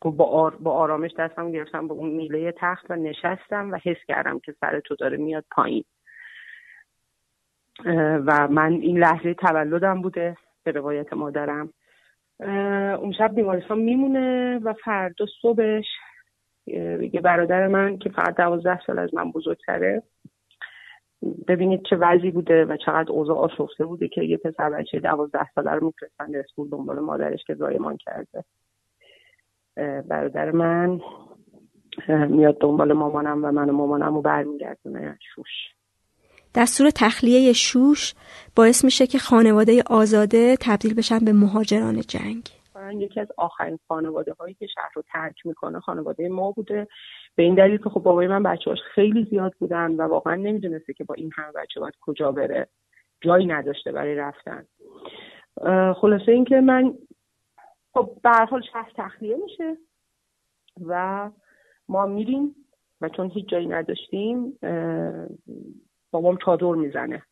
با, 0.00 0.24
آر... 0.24 0.57
با 0.57 0.72
آرامش 0.72 1.11
دستم 1.18 1.52
گرفتم 1.52 1.88
به 1.88 1.94
اون 1.94 2.11
میله 2.11 2.55
تخت 2.57 2.90
و 2.90 2.96
نشستم 2.96 3.70
و 3.72 3.78
حس 3.84 3.96
کردم 4.09 4.38
که 4.38 4.52
سر 4.61 4.80
تو 4.80 4.96
داره 4.96 5.16
میاد 5.16 5.44
پایین. 5.50 5.84
و 8.27 8.49
من 8.49 8.72
این 8.72 8.99
لحظه 8.99 9.35
تولدم 9.35 10.03
بوده 10.03 10.37
به 10.64 10.70
روایت 10.70 11.12
مادرم. 11.12 11.72
اون 13.01 13.12
شب 13.12 13.35
بیمارستان 13.35 13.79
میمونه 13.79 14.59
و 14.59 14.75
فردا 14.85 15.27
صبحش 15.43 15.87
یه 16.66 17.20
برادر 17.25 17.66
من 17.66 17.99
که 17.99 18.11
فقط 18.11 18.37
دوازده 18.37 18.81
سال 18.87 18.99
از 18.99 19.14
من 19.14 19.31
بزرگتره. 19.31 20.03
ببینید 21.49 21.83
چه 21.91 21.97
وضعی 21.97 22.31
بوده 22.31 22.64
و 22.64 22.77
چقدر 22.77 23.12
اوضاع 23.12 23.37
آشفته 23.37 23.85
بوده 23.85 24.09
که 24.09 24.22
یه 24.22 24.37
پسر 24.37 24.70
بچه 24.70 25.01
دوازده 25.01 25.51
ساله 25.55 25.70
رو 25.70 25.87
میفرستن 25.87 26.37
اسکول 26.37 26.70
دنبال 26.70 26.99
مادرش 26.99 27.45
که 27.45 27.55
زایمان 27.55 27.97
کرده. 27.97 28.45
برادر 30.09 30.51
من 30.51 31.01
میاد 32.09 32.59
دنبال 32.61 32.93
مامانم 32.93 33.45
و 33.45 33.53
من 33.53 33.70
و 33.70 33.72
مامانم 33.72 34.14
رو 34.14 34.22
برمیگردونه 34.22 35.18
شوش. 35.35 35.75
دستور 36.55 36.90
تخلیه 36.90 37.52
شوش 37.52 38.14
باعث 38.57 38.84
میشه 38.84 39.07
که 39.07 39.18
خانواده 39.18 39.82
آزاده 39.86 40.57
تبدیل 40.61 40.94
بشن 40.94 41.18
به 41.18 41.32
مهاجران 41.32 42.00
جنگ. 42.00 42.48
یکی 42.94 43.20
از 43.20 43.28
آخرین 43.36 43.78
خانواده 43.88 44.32
هایی 44.32 44.55
که 44.55 44.66
شهر 44.66 44.90
رو 44.94 45.02
ترک 45.12 45.46
می‌کنه 45.46 45.80
خانواده 45.80 46.28
ما 46.28 46.50
بوده. 46.50 46.88
به 47.34 47.42
این 47.42 47.55
دلیل 47.55 47.78
که 47.78 47.90
خب 47.90 48.00
بابای 48.00 48.26
من 48.26 48.42
بچه 48.42 48.74
خیلی 48.94 49.26
زیاد 49.30 49.55
بودن 49.59 49.90
و 49.90 50.02
واقعا 50.02 50.34
نمی‌دونسته 50.34 50.92
که 50.92 51.05
با 51.05 51.14
این 51.14 51.30
همه 51.36 51.52
بچه 51.52 51.80
باید 51.80 51.94
کجا 52.00 52.32
بره. 52.32 52.68
جایی 53.20 53.46
نداشته 53.46 53.92
برای 53.92 54.14
رفتن. 54.14 54.66
خلاصه 55.94 56.32
اینکه 56.32 56.55
من 56.55 56.94
خب 57.94 58.11
به 58.22 58.30
حال 58.30 58.62
شهر 58.72 58.92
تخلیه 58.96 59.36
میشه 59.36 59.76
و 60.86 61.30
ما 61.88 62.07
میریم 62.07 62.55
و 63.00 63.09
چون 63.09 63.30
هیچ 63.30 63.48
جایی 63.48 63.66
نداشتیم 63.66 64.59
بابام 66.15 66.37
چادر 66.45 66.73
می‌زنه. 66.73 67.23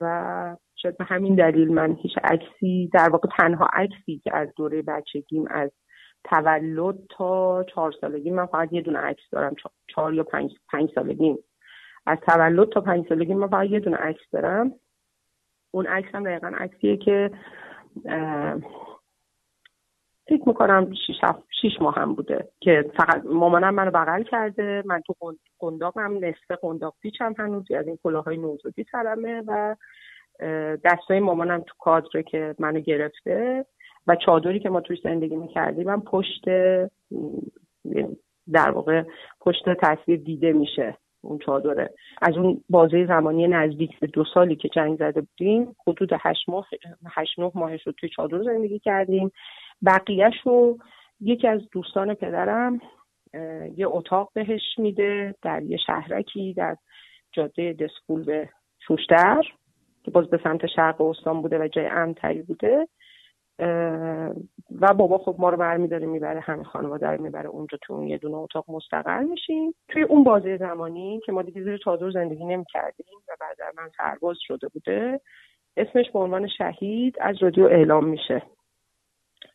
و 0.00 0.56
شاید 0.76 0.96
به 0.96 1.04
همین 1.04 1.34
دلیل 1.34 1.72
من 1.74 1.96
هیچ 2.02 2.12
عکسی 2.24 2.90
در 2.92 3.08
واقع 3.08 3.28
تنها 3.38 3.68
عکسی 3.72 4.18
که 4.24 4.36
از 4.36 4.48
دوره 4.56 4.82
بچگیم 4.82 5.44
از 5.50 5.70
تولد 6.24 6.96
تا 7.10 7.64
چهار 7.64 7.92
سالگی 8.00 8.30
من 8.30 8.46
فقط 8.46 8.72
یه 8.72 8.80
دونه 8.80 8.98
عکس 8.98 9.22
دارم 9.32 9.54
چهار 9.86 10.14
یا 10.14 10.22
پنج, 10.22 10.50
پنج 10.72 10.90
سالگیم 10.94 11.38
از 12.06 12.18
تولد 12.18 12.68
تا 12.68 12.80
پنج 12.80 13.08
سالگی 13.08 13.34
من 13.34 13.48
فقط 13.48 13.70
یه 13.70 13.80
دونه 13.80 13.96
عکس 13.96 14.30
دارم. 14.32 14.72
اون 15.70 15.86
عکس 15.86 16.14
هم 16.14 16.24
دقیقا 16.24 16.52
عکسیه 16.58 16.96
که 16.96 17.30
فکر 20.28 20.42
می‌کنم 20.48 20.94
شیش, 21.06 21.16
شیش 21.60 21.72
ماه 21.80 21.94
هم 21.94 22.14
بوده 22.14 22.48
که 22.60 22.90
فقط 22.96 23.22
مامانم 23.24 23.74
منو 23.74 23.90
بغل 23.90 24.22
کرده. 24.22 24.82
من 24.86 25.00
تو 25.00 25.14
قنداقم 25.58 26.24
نصف 26.24 26.50
قنداق 26.62 26.94
پیچم 27.02 27.34
هنوز 27.38 27.72
از 27.72 27.86
این 27.86 27.98
کلاهای 28.02 28.36
نوزادی 28.36 28.84
سرمه 28.92 29.42
و 29.46 29.76
دستای 30.84 31.20
مامانم 31.20 31.60
تو 31.60 31.74
کادره 31.78 32.22
که 32.22 32.54
منو 32.58 32.80
گرفته 32.80 33.66
و 34.06 34.16
چادری 34.16 34.60
که 34.60 34.68
ما 34.70 34.80
توش 34.80 34.98
زندگی 35.04 35.36
می‌کردیم 35.36 35.86
من 35.86 36.00
پشت 36.00 36.44
در 38.52 38.70
واقع 38.70 39.02
پشت 39.40 39.64
تصویر 39.82 40.20
دیده 40.20 40.52
میشه 40.52 40.96
اون 41.24 41.38
چادره. 41.38 41.90
از 42.22 42.36
اون 42.36 42.64
بازه 42.70 43.06
زمانی 43.06 43.48
نزدیک 43.48 44.00
به 44.00 44.06
دو 44.06 44.24
سالی 44.34 44.56
که 44.56 44.68
جنگ 44.68 44.98
زده 44.98 45.20
بودیم 45.20 45.76
حدود 45.86 46.10
هشت 46.20 46.48
ماه 46.48 46.66
هشت 47.16 47.38
نه 47.38 47.50
ماهش 47.54 47.86
رو 47.86 47.92
توی 47.92 48.08
چادر 48.08 48.42
زندگی 48.42 48.78
کردیم. 48.78 49.32
بقیهش 49.86 50.34
رو 50.44 50.78
یکی 51.20 51.48
از 51.48 51.60
دوستان 51.70 52.14
پدرم 52.14 52.80
یه 53.76 53.86
اتاق 53.86 54.30
بهش 54.34 54.78
میده 54.78 55.34
در 55.42 55.62
یه 55.62 55.76
شهرکی 55.76 56.54
در 56.54 56.76
جاده 57.32 57.72
دسکول 57.72 58.24
به 58.24 58.48
شوشتر 58.86 59.42
که 60.04 60.10
باز 60.10 60.30
به 60.30 60.40
سمت 60.44 60.66
شرق 60.66 61.00
استان 61.00 61.42
بوده 61.42 61.58
و 61.58 61.68
جای 61.68 61.86
امتری 61.86 62.42
بوده. 62.42 62.88
و 64.80 64.94
بابا 64.94 65.18
خب 65.18 65.36
ما 65.38 65.50
رو 65.50 65.56
برمیداره 65.56 66.06
می‌بره 66.06 66.40
همه 66.40 66.64
خانواده 66.64 67.06
رو 67.06 67.22
می‌بره 67.22 67.48
اونجا 67.48 67.78
تو 67.82 67.92
اون 67.92 68.06
یه 68.06 68.18
دونه 68.18 68.36
اتاق 68.36 68.64
مستقر 68.68 69.22
میشیم. 69.22 69.74
توی 69.88 70.02
اون 70.02 70.24
بازه 70.24 70.56
زمانی 70.56 71.20
که 71.26 71.32
ما 71.32 71.42
دیگه 71.42 71.62
زیر 71.62 71.76
چادر 71.76 72.10
زندگی 72.10 72.44
نمی‌کردیم 72.44 73.18
و 73.28 73.32
بعد 73.40 73.56
من 73.76 73.90
سرباز 73.96 74.36
شده 74.40 74.68
بوده 74.68 75.20
اسمش 75.76 76.10
به 76.10 76.18
عنوان 76.18 76.48
شهید 76.48 77.16
از 77.20 77.42
رادیو 77.42 77.64
اعلام 77.64 78.04
میشه. 78.08 78.42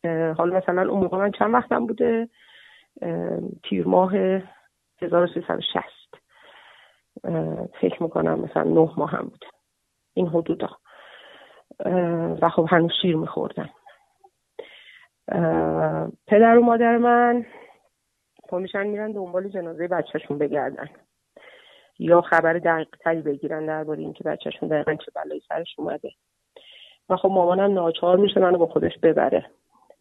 حالا 0.04 0.56
مثلا 0.56 0.90
اون 0.90 1.02
موقع 1.02 1.18
من 1.18 1.30
چند 1.30 1.54
وقتم 1.54 1.86
بوده؟ 1.86 2.28
تیر 3.62 3.86
ماه 3.86 4.12
1360 5.02 5.84
فکر 7.80 8.02
می‌کنم 8.02 8.40
مثلا 8.40 8.62
نه 8.62 8.90
ماه 8.96 9.10
هم 9.10 9.22
بوده 9.22 9.46
این 10.14 10.28
حدودا. 10.28 10.68
و 12.42 12.48
خب 12.48 12.66
هنوز 12.70 12.92
شیر 13.02 13.16
میخوردم 13.16 13.70
پدر 16.26 16.58
و 16.58 16.64
مادر 16.64 16.96
من 16.96 17.46
پا 18.48 18.58
میشن 18.58 18.86
میرن 18.86 19.12
دنبال 19.12 19.48
جنازه 19.48 19.88
بچهشون 19.88 20.38
بگردن. 20.38 20.88
یا 21.98 22.20
خبر 22.20 22.52
دقیق 22.52 22.88
تری 23.00 23.22
بگیرن 23.22 23.66
درباره 23.66 24.00
اینکه 24.00 24.24
بچهشون 24.24 24.68
دقیقا 24.68 24.94
چه 24.94 25.12
بلایی 25.14 25.42
سرش 25.48 25.74
اومده. 25.78 26.10
و 27.08 27.16
خب 27.16 27.28
مامانم 27.28 27.74
ناچار 27.74 28.16
میشه 28.16 28.40
منو 28.40 28.58
با 28.58 28.66
خودش 28.66 28.98
ببره. 29.02 29.50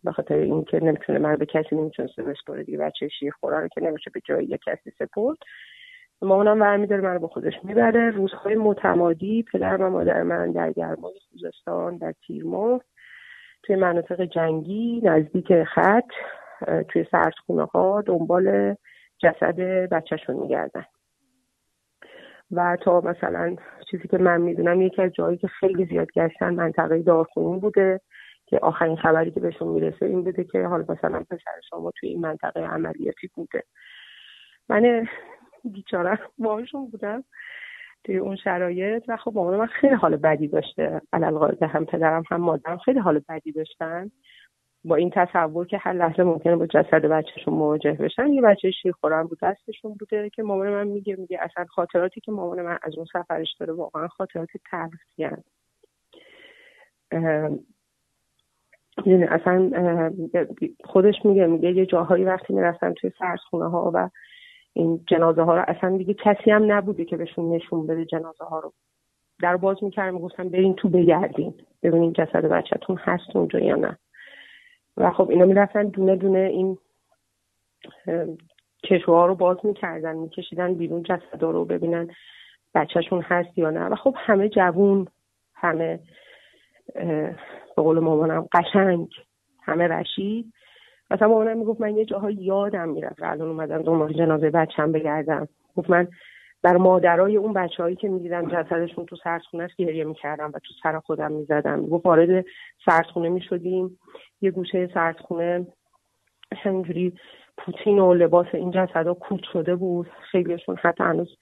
به 0.08 0.14
خاطر 0.14 0.36
اینکه 0.36 0.80
نمی‌تونه 0.80 1.20
من 1.20 1.36
به 1.36 1.46
کسی 1.46 1.76
نمی‌تونه 1.76 2.10
بسپاره 2.28 2.64
دیگه. 2.64 2.78
بچه 2.78 3.08
شیر 3.08 3.34
خوره 3.40 3.60
رو 3.60 3.68
که 3.68 3.82
نمیشه 3.82 4.12
به 4.14 4.22
جایی 4.26 4.58
کسی 4.66 4.92
سپرد. 5.00 5.38
مامانم 6.22 6.60
برمیداره 6.60 7.02
منو 7.02 7.20
با 7.20 7.28
خودش 7.28 7.54
می‌بره. 7.64 8.10
روزهای 8.10 8.56
متمادی 8.56 9.44
پدر 9.52 9.82
و 9.82 9.90
مادر 9.90 10.24
من 10.24 10.52
در 10.52 10.72
گرمای 10.72 11.14
خوزستان 11.30 11.98
در 11.98 12.14
تیرماه 12.28 12.82
توی 13.64 13.76
مناطق 13.76 14.22
جنگی 14.22 15.02
نزدیک 15.04 15.64
خط 15.64 16.10
توی 16.90 17.06
سردخونه 17.12 17.66
ها 17.66 18.02
دنبال 18.02 18.76
جسد 19.20 19.60
بچهشون 19.90 20.36
میگردن. 20.36 20.86
و 22.52 22.78
تا 22.82 23.02
مثلا 23.02 23.56
چیزی 23.92 24.08
که 24.08 24.18
من 24.18 24.42
می‌دونم 24.42 24.82
یکی 24.82 25.02
از 25.02 25.12
جایی 25.14 25.38
که 25.38 25.48
خیلی 25.48 25.86
زیاد 25.86 26.08
گشتن 26.12 26.54
منطقه 26.54 27.02
دارخونی 27.02 27.60
بوده. 27.60 28.02
که 28.48 28.60
آخرین 28.60 28.96
خبری 28.96 29.32
که 29.32 29.40
بهشون 29.40 29.68
می‌رسه 29.68 30.06
این 30.06 30.24
بوده 30.24 30.44
که 30.44 30.64
حالا 30.64 30.86
مثلا 30.90 31.24
پسر 31.30 31.62
شما 31.70 31.92
توی 31.96 32.10
این 32.10 32.22
منطقه 32.22 32.60
عملیاتی 32.60 33.30
بوده. 33.34 33.64
من 34.70 35.08
بیچاره 35.64 36.20
باهاشون 36.38 36.90
بودم 36.90 37.24
توی 38.04 38.18
اون 38.18 38.36
شرایط 38.36 39.04
و 39.08 39.18
خب 39.18 39.32
مامان 39.36 39.58
من 39.58 39.66
خیلی 39.66 39.96
حال 39.96 40.16
بدی 40.16 40.48
داشته. 40.48 41.02
علالقاعده 41.14 41.68
هم 41.68 41.86
پدرم 41.86 42.24
هم 42.32 42.42
مادرم 42.42 42.78
خیلی 42.78 43.00
حال 43.00 43.22
بدی 43.30 43.52
داشتن. 43.52 44.12
با 44.84 44.96
این 44.96 45.12
تصور 45.16 45.68
که 45.68 45.78
هر 45.78 45.94
لحظه 45.94 46.24
ممکنه 46.24 46.56
با 46.56 46.68
جسد 46.68 47.06
بچهشون 47.06 47.54
مواجه 47.54 47.92
بشن 47.92 48.28
یه 48.28 48.42
بچه 48.42 48.72
شیر 48.72 48.92
خورن 48.92 49.24
بود 49.24 49.40
دستشون 49.42 49.94
بوده 49.94 50.30
که 50.30 50.44
مامان 50.44 50.70
من 50.70 50.88
میگه 50.88 51.16
میگه 51.16 51.40
اصلا 51.42 51.66
خاطراتی 51.66 52.22
که 52.22 52.32
مامان 52.32 52.62
من 52.62 52.80
از 52.82 52.98
اون 52.98 53.06
سفرش 53.14 53.56
داره 53.60 53.74
واقعا 53.74 54.08
خاطرات 54.08 54.50
تلخی 54.72 55.30
یعنی 59.06 59.24
اصلا 59.24 59.72
خودش 60.86 61.16
میگه 61.24 61.48
میگه 61.48 61.72
یه 61.72 61.86
جاهایی 61.86 62.24
وقتی 62.24 62.54
می‌رفتن 62.54 62.94
توی 62.94 63.12
سرسخونه 63.20 63.70
ها 63.70 63.92
و 63.94 64.10
این 64.74 65.04
جنازه 65.08 65.42
ها 65.42 65.58
رو 65.58 65.64
اصلا 65.68 65.98
دیگه 65.98 66.14
کسی 66.14 66.52
هم 66.52 66.72
نبوده 66.72 67.06
که 67.06 67.18
بهشون 67.18 67.56
نشون 67.56 67.88
بده 67.88 68.06
جنازه 68.06 68.44
ها 68.44 68.60
رو. 68.60 68.74
در 69.42 69.58
باز 69.58 69.84
می‌کردم 69.84 70.14
می‌گفتن 70.14 70.50
برین 70.50 70.76
تو 70.76 70.90
بگردین 70.90 71.54
ببینین 71.84 72.14
جسد 72.14 72.46
بچهتون 72.46 72.98
هست 73.00 73.36
اونجا 73.36 73.60
یا 73.60 73.76
نه. 73.76 73.98
و 74.98 75.12
خب 75.12 75.30
اینا 75.30 75.46
می‌رفتن 75.46 75.88
دونه 75.88 76.16
دونه 76.16 76.40
این 76.40 76.78
کشوها 78.84 79.26
رو 79.26 79.36
باز 79.36 79.58
می‌کردن 79.64 80.16
میکشیدن 80.16 80.74
بیرون 80.74 81.04
جسد 81.04 81.42
رو 81.42 81.66
ببینن 81.66 82.10
بچهشون 82.76 83.22
هست 83.22 83.58
یا 83.58 83.70
نه. 83.70 83.86
و 83.86 83.96
خب 83.96 84.16
همه 84.18 84.50
جوون 84.50 85.08
همه 85.54 86.00
به 86.96 87.36
قول 87.76 88.00
مامانم 88.00 88.48
قشنگ. 88.54 89.08
همه 89.64 89.88
رشید. 89.88 90.54
مثلا 91.12 91.28
مامانم 91.28 91.58
می‌گفت 91.58 91.82
من 91.82 91.98
یه 91.98 92.06
جاها 92.06 92.32
یادم 92.32 92.90
می‌رفت. 92.90 93.24
الان 93.24 93.48
اومدم 93.48 93.82
دنبال 93.82 94.14
جنازه 94.14 94.50
بچم 94.50 94.92
بگردم. 94.92 95.48
گفت 95.76 95.90
من 95.90 96.08
بر 96.62 96.78
مادرای 96.78 97.38
اون 97.38 97.54
بچههایی 97.54 97.96
که 97.96 98.10
می‌دیدم 98.10 98.48
جسدشون 98.48 99.06
تو 99.06 99.16
سردخونه 99.16 99.64
است 99.64 99.76
گریه 99.78 100.04
می‌کردم 100.04 100.52
و 100.54 100.60
تو 100.60 100.74
سر 100.84 101.00
خودم 101.00 101.32
می‌زدم. 101.32 101.86
گفت 101.86 102.06
وارد 102.06 102.46
سردخونه 102.86 103.30
می‌شدیم. 103.30 104.00
یه 104.42 104.52
گوشه 104.52 104.90
سردخونه 104.94 105.68
همینجوری 106.56 107.14
پوتین 107.58 108.00
و 108.00 108.14
لباس 108.14 108.48
این 108.54 108.72
جسدها 108.72 109.14
کوت 109.14 109.44
شده 109.54 109.76
بود. 109.76 110.08
خیلیشون 110.32 110.76
حتی 110.76 111.04
هنوز 111.04 111.38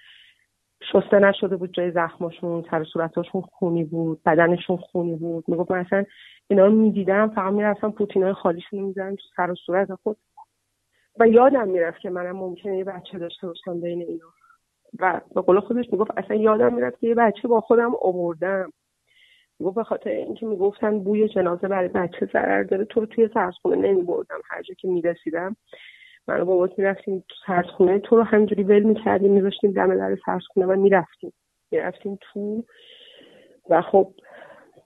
شسته 0.91 1.19
نشده 1.19 1.57
بود 1.57 1.73
جای 1.73 1.91
زخمشون 1.91 2.65
سر 2.71 2.83
صورتاشون 2.83 3.41
خونی 3.41 3.83
بود 3.83 4.23
بدنشون 4.25 4.77
خونی 4.77 5.15
بود. 5.15 5.45
می‌گفت 5.47 5.71
من 5.71 5.79
اصلا 5.79 6.05
اینا 6.47 6.65
رو 6.65 6.71
می‌دیدم 6.71 7.29
فقط 7.29 7.53
می‌رفتم 7.53 7.91
پوتینای 7.91 8.33
خالیشون 8.33 8.93
رو 8.95 9.15
سر 9.35 9.51
و 9.51 9.55
صورت. 9.55 9.93
خود 10.03 10.17
و 11.19 11.27
یادم 11.27 11.67
می‌رفت 11.67 11.99
که 11.99 12.09
منم 12.09 12.35
ممکنه 12.35 12.77
یه 12.77 12.83
بچه 12.83 13.19
داشته 13.19 13.47
باشم 13.47 13.81
بین 13.81 14.01
اینا. 14.01 14.25
و 14.99 15.21
به 15.35 15.41
قول 15.41 15.59
خودش 15.59 15.85
می‌گفت 15.91 16.11
اصلا 16.17 16.35
یادم 16.35 16.73
می‌رفت 16.73 16.99
که 16.99 17.07
یه 17.07 17.15
بچه 17.15 17.47
با 17.47 17.61
خودم 17.61 17.91
آوردم. 18.01 18.71
می‌گفت 19.59 19.75
به 19.75 19.83
خاطر 19.83 20.09
اینکه 20.09 20.45
می‌گفتن 20.45 20.99
بوی 20.99 21.29
جنازه 21.29 21.67
برای 21.67 21.87
بچه 21.87 22.29
ضرر 22.33 22.63
داره 22.63 22.85
تو 22.85 22.99
رو 22.99 23.05
توی 23.05 23.29
سرسخونه 23.33 23.75
نمیبردم. 23.75 24.39
هر 24.49 24.61
جا 24.61 24.73
که 24.73 24.87
می‌رسیدم 24.87 25.55
من 26.27 26.41
و 26.41 26.45
بابات 26.45 26.79
می‌رفتیم 26.79 27.23
تو 27.29 27.35
سرسخونه 27.47 27.99
تو 27.99 28.15
رو 28.15 28.23
همینجوری 28.23 28.63
ول 28.63 28.83
می‌کردیم 28.83 29.31
میذاشتیم 29.31 29.71
دم 29.71 29.97
در 29.97 30.17
سرسخونه 30.25 30.65
و 30.65 30.75
می‌رفتیم. 30.75 31.33
می‌رفتیم 31.71 32.19
تو 32.21 32.63
و 33.69 33.81
خب 33.81 34.13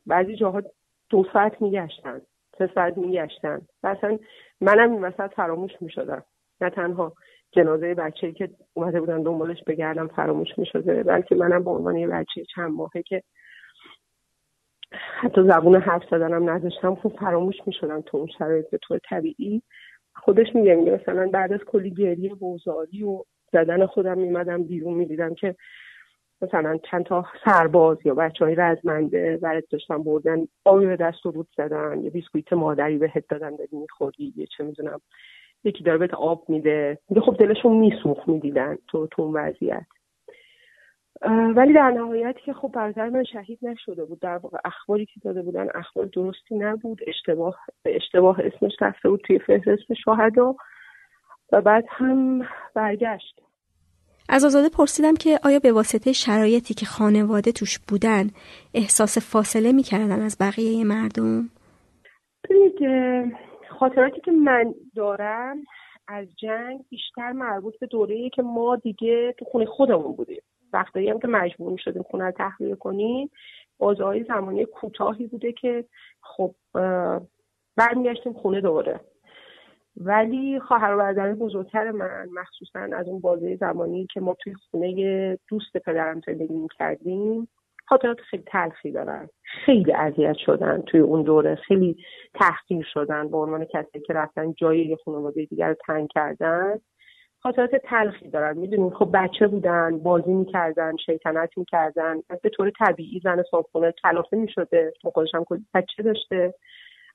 بعضی 0.05 0.35
جاها 0.35 0.61
دو 1.09 1.25
ساعت 1.33 1.61
میگشتن 1.61 2.21
سه 2.57 2.69
ساعت 2.75 2.97
میگشتن. 2.97 3.61
و 3.83 3.87
اصلا 3.87 4.19
منم 4.61 4.91
این 4.91 5.01
وسط 5.01 5.33
فراموش 5.33 5.71
می‌شدم. 5.81 6.23
نه 6.61 6.69
تنها 6.69 7.13
جنازه 7.51 7.93
بچه 7.93 8.31
که 8.31 8.49
اومده 8.73 8.99
بودن 8.99 9.23
دنبالش 9.23 9.63
بگردم 9.67 10.07
فراموش 10.07 10.47
می‌شده 10.57 11.03
بلکه 11.03 11.35
منم 11.35 11.63
به 11.63 11.69
عنوان 11.69 11.97
یه 11.97 12.07
بچه 12.07 12.43
چند 12.55 12.71
ماهه 12.71 13.01
که 13.01 13.23
حتی 14.91 15.43
زبون 15.43 15.75
حرف 15.75 16.03
زدنم 16.11 16.49
نداشتم 16.49 16.95
خوب 16.95 17.19
فراموش 17.19 17.55
می‌شدم 17.65 18.01
تو 18.01 18.17
اون 18.17 18.27
شرایط 18.37 18.69
به 18.69 18.77
طور 18.77 18.99
طبیعی. 19.09 19.61
خودش 20.29 20.55
میگه 20.55 20.75
میگه 20.75 20.91
مثلا 20.91 21.29
بعد 21.33 21.53
از 21.53 21.59
کلی 21.59 21.91
گریه 21.91 22.33
و 22.33 22.57
و 23.01 23.23
زدن 23.53 23.85
خودم 23.85 24.17
میمدم 24.17 24.63
بیرون 24.63 24.93
می‌دیدم 24.93 25.33
که 25.33 25.55
مثلا 26.41 26.77
چند 26.91 27.05
تا 27.05 27.25
سرباز 27.45 27.97
یا 28.05 28.15
بچه 28.15 28.45
های 28.45 28.55
رزمنده 28.55 29.37
برات 29.41 29.63
داشتن 29.69 30.03
بردن 30.03 30.47
آبی 30.65 30.85
به 30.85 30.95
دست 30.95 31.25
و 31.25 31.31
رود 31.31 31.47
زدن 31.57 32.03
یه 32.03 32.09
بیسکویت 32.09 32.53
مادری 32.53 32.97
بهت 32.97 33.27
دادن 33.29 33.55
داری 33.55 33.77
می‌خوری 33.77 34.33
یه 34.35 34.45
چه 34.57 34.63
می‌دونم 34.63 35.01
یکی 35.63 35.83
داره 35.83 35.97
بهت 35.97 36.13
آب 36.13 36.49
میده. 36.49 36.99
خب 37.25 37.35
دلشون 37.39 37.77
میسوخ 37.77 38.29
می‌دیدن 38.29 38.77
تو 38.87 39.07
تو 39.07 39.21
اون 39.21 39.33
وضعیت. 39.33 39.85
ولی 41.55 41.73
در 41.73 41.91
نهایت 41.91 42.35
که 42.45 42.53
خب 42.53 42.71
برادر 42.73 43.09
من 43.09 43.23
شهید 43.23 43.59
نشده 43.61 44.05
بود. 44.05 44.19
در 44.19 44.37
واقع 44.37 44.57
اخباری 44.65 45.05
که 45.05 45.19
داده 45.23 45.41
بودن 45.41 45.67
اخبار 45.75 46.05
درستی 46.05 46.55
نبود. 46.55 47.01
اشتباه 47.07 47.59
به 47.83 47.95
اشتباه 47.95 48.39
اسمش 48.39 48.71
رفته 48.81 49.09
بود 49.09 49.21
توی 49.27 49.39
فهرست 49.39 49.93
شهدا 50.05 50.55
و 51.51 51.61
بعد 51.61 51.85
هم 51.89 52.41
برگشت. 52.73 53.41
از 54.29 54.45
آزاده 54.45 54.69
پرسیدم 54.69 55.15
که 55.15 55.39
آیا 55.43 55.59
به 55.59 55.71
واسطه 55.71 56.13
شرایطی 56.13 56.73
که 56.73 56.85
خانواده 56.85 57.51
توش 57.51 57.79
بودن 57.87 58.29
احساس 58.73 59.17
فاصله 59.31 59.71
می‌کردن 59.71 60.21
از 60.21 60.37
بقیه 60.41 60.83
مردم؟ 60.83 61.49
ببینید 62.43 62.75
خاطراتی 63.79 64.21
که 64.21 64.31
من 64.31 64.73
دارم 64.95 65.57
از 66.07 66.27
جنگ 66.35 66.79
بیشتر 66.89 67.31
مربوط 67.31 67.79
به 67.79 67.87
دوره‌ای 67.87 68.29
که 68.29 68.41
ما 68.41 68.75
دیگه 68.75 69.35
تو 69.39 69.45
خونه 69.45 69.65
خودمون 69.65 70.15
بودیم. 70.15 70.41
وقتایی 70.73 71.09
هم 71.09 71.19
که 71.19 71.27
مجبور 71.27 71.71
می‌شدیم 71.71 72.03
خونه 72.03 72.25
رو 72.25 72.31
تخلیه 72.37 72.75
کنیم 72.75 73.29
بازهای 73.77 74.23
زمانی 74.23 74.65
کوتاهی 74.65 75.27
بوده 75.27 75.51
که 75.51 75.85
خب 76.21 76.55
برمیگشتیم 77.75 78.33
خونه 78.33 78.61
دوره 78.61 78.99
ولی 79.97 80.59
خواهر 80.59 80.93
و 80.93 80.97
برادر 80.97 81.33
بزرگتر 81.33 81.91
من 81.91 82.29
مخصوصا 82.33 82.79
از 82.79 83.07
اون 83.07 83.19
بازه 83.19 83.55
زمانی 83.55 84.07
که 84.13 84.19
ما 84.19 84.35
توی 84.43 84.53
خونه 84.71 85.37
دوست 85.47 85.77
پدرم 85.77 86.21
زندگی 86.27 86.67
کردیم 86.77 87.47
خاطرات 87.89 88.21
خیلی 88.21 88.43
تلخی 88.47 88.91
دارن. 88.91 89.29
خیلی 89.43 89.93
اذیت 89.93 90.35
شدن 90.45 90.81
توی 90.81 90.99
اون 90.99 91.23
دوره 91.23 91.55
خیلی 91.55 91.97
تحقیر 92.33 92.85
شدن 92.93 93.29
به 93.29 93.37
عنوان 93.37 93.65
کسی 93.65 93.99
که 93.99 94.13
رفتن 94.13 94.53
جای 94.53 94.85
یه 94.85 94.97
خانواده 95.05 95.45
دیگر 95.45 95.69
رو 95.69 95.75
تنگ 95.87 96.07
کردن. 96.07 96.79
خاطرات 97.41 97.75
تلخی 97.75 98.29
دارن. 98.29 98.57
می‌دونین 98.57 98.89
خب 98.89 99.09
بچه 99.13 99.47
بودن 99.47 99.99
بازی 99.99 100.33
می‌کردن 100.33 100.97
شیطنت 101.05 101.57
می‌کردن. 101.57 102.21
به 102.41 102.49
طور 102.49 102.71
طبیعی 102.79 103.21
زن 103.23 103.43
صابخونه 103.51 103.91
کلافه 103.91 104.37
می‌شده. 104.37 104.93
خودش 105.01 105.35
هم 105.35 105.45
بچه 105.73 106.03
داشته. 106.03 106.53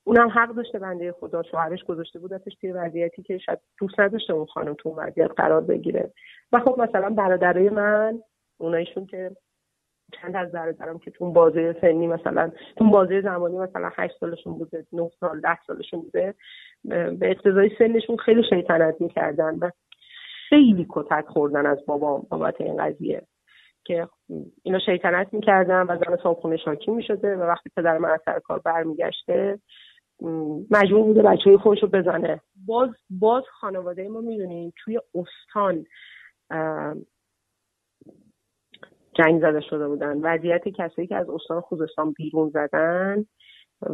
اونم 0.04 0.28
حق 0.28 0.54
داشته 0.54 0.78
بنده 0.78 1.12
خدا. 1.12 1.42
شوهرش 1.42 1.84
گذاشته 1.84 2.18
بودتش 2.18 2.54
توی 2.60 2.72
وضعیتی 2.72 3.22
که 3.22 3.38
شاید 3.38 3.58
دوست 3.78 4.00
نداشته 4.00 4.32
اون 4.32 4.46
خانم 4.46 4.74
تو 4.74 4.94
وضعیت 4.96 5.30
قرار 5.36 5.60
بگیره. 5.60 6.12
و 6.52 6.60
خب 6.60 6.80
مثلا 6.80 7.10
برادرای 7.10 7.68
من 7.68 8.22
اونایشون 8.58 9.06
که 9.06 9.30
چند 10.12 10.36
از 10.36 10.52
برادرم 10.52 10.98
که 10.98 11.10
تو 11.10 11.32
بازه 11.32 11.76
سنی 11.80 12.06
مثلا 12.06 12.52
تو 12.76 12.90
بازه 12.90 13.20
زمانی 13.20 13.58
مثلا 13.58 13.90
هشت 13.96 14.14
سالشون 14.20 14.58
بوده 14.58 14.86
نه 14.92 15.10
سال 15.20 15.40
ده 15.40 15.58
سالشون 15.66 16.00
بوده 16.00 16.34
به 16.84 17.30
اقتضای 17.30 17.70
سنشون 17.78 18.16
خیلی 18.16 18.42
شیطنت 18.50 19.00
می‌کردن. 19.00 19.58
و 19.60 19.70
خیلی 20.48 20.86
کتک 20.90 21.24
خوردن 21.28 21.66
از 21.66 21.86
بابام 21.86 22.26
بابت 22.30 22.60
این 22.60 22.76
قضیه 22.76 23.22
که 23.84 24.08
اینا 24.62 24.78
شیطنت 24.78 25.34
می‌کردن 25.34 25.82
و 25.82 25.98
زن 25.98 26.16
صابخونه 26.22 26.56
شاکی 26.56 26.90
می‌شده 26.90 27.36
و 27.36 27.40
وقتی 27.40 27.70
پدر 27.76 27.98
من 27.98 28.10
از 28.10 28.20
سر 28.24 28.38
کار 28.38 28.58
برمیگشته 28.58 29.58
مجبور 30.70 31.04
بوده 31.04 31.22
بچه 31.22 31.58
خودش 31.58 31.82
رو 31.82 31.88
بزنه. 31.88 32.40
باز 32.66 32.90
باز 33.10 33.42
خانواده 33.60 34.08
ما 34.08 34.20
می‌دونیم 34.20 34.72
توی 34.76 35.00
استان 35.14 35.84
جنگ 39.14 39.40
زده 39.40 39.60
شده 39.60 39.88
بودن. 39.88 40.20
وضعیت 40.22 40.68
کسایی 40.68 41.08
که 41.08 41.16
از 41.16 41.30
استان 41.30 41.60
خوزستان 41.60 42.12
بیرون 42.12 42.50
زدن 42.50 43.24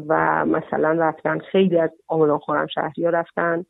و 0.09 0.44
مثلا 0.46 0.92
رفتن 0.92 1.38
خیلی 1.38 1.78
از 1.78 1.90
آمدان 2.09 2.38
خورم 2.38 2.66
شهری 2.66 3.05
ها 3.05 3.11
رفتن. 3.11 3.64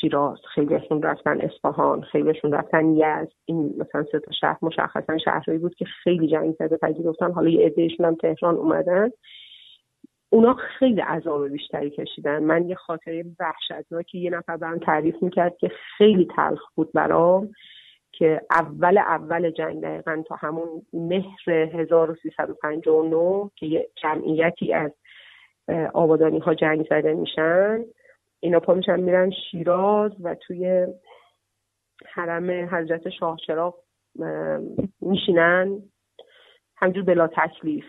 شیراز 0.00 0.38
خیلیشون 0.54 1.02
رفتن 1.02 1.40
اصفهان 1.40 2.02
خیلیشون 2.02 2.52
رفتن 2.52 2.86
یزد. 2.86 3.32
این 3.44 3.74
مثلا 3.78 4.04
سه 4.12 4.18
تا 4.18 4.32
شهر 4.40 4.58
مشخصا 4.62 5.18
شهرهایی 5.18 5.58
بود 5.58 5.74
که 5.74 5.84
خیلی 5.84 6.28
جنگ 6.28 6.54
زده 6.58 6.76
پذیرفتن 6.76 7.32
حالا 7.32 7.50
یه 7.50 7.66
عدهشون 7.66 8.06
هم 8.06 8.14
تهران 8.14 8.54
اومدن. 8.54 9.10
اونا 10.30 10.54
خیلی 10.54 11.00
عذاب 11.00 11.48
بیشتری 11.48 11.90
کشیدن. 11.90 12.42
من 12.42 12.68
یه 12.68 12.74
خاطره 12.74 13.24
وحشتناکی 13.40 14.18
یه 14.18 14.30
نفر 14.30 14.56
برام 14.56 14.78
تعریف 14.78 15.22
می‌کرد 15.22 15.56
که 15.56 15.70
خیلی 15.98 16.28
تلخ 16.36 16.62
بود 16.74 16.92
برام 16.92 17.50
که 18.12 18.40
اول 18.50 18.98
اول 18.98 19.50
جنگ 19.50 19.82
دقیقا 19.82 20.22
تا 20.28 20.34
همون 20.34 20.68
مهر 20.92 21.48
1359 21.48 23.50
که 23.56 23.66
یه 23.66 23.88
جمعیتی 24.02 24.72
از 24.72 24.90
آبادانی 25.94 26.38
ها 26.38 26.54
جنگ 26.54 26.86
زده 26.90 27.14
میشن. 27.14 27.84
اینا 28.44 28.60
پا 28.60 28.74
میشن 28.74 29.00
میرن 29.00 29.30
شیراز 29.30 30.12
و 30.22 30.34
توی 30.34 30.86
حرم 32.06 32.50
حضرت 32.74 33.08
شاه 33.08 33.36
چراغ 33.46 33.74
میشینن. 35.00 35.82
همجور 36.76 37.04
بلا 37.04 37.26
تکلیف. 37.26 37.84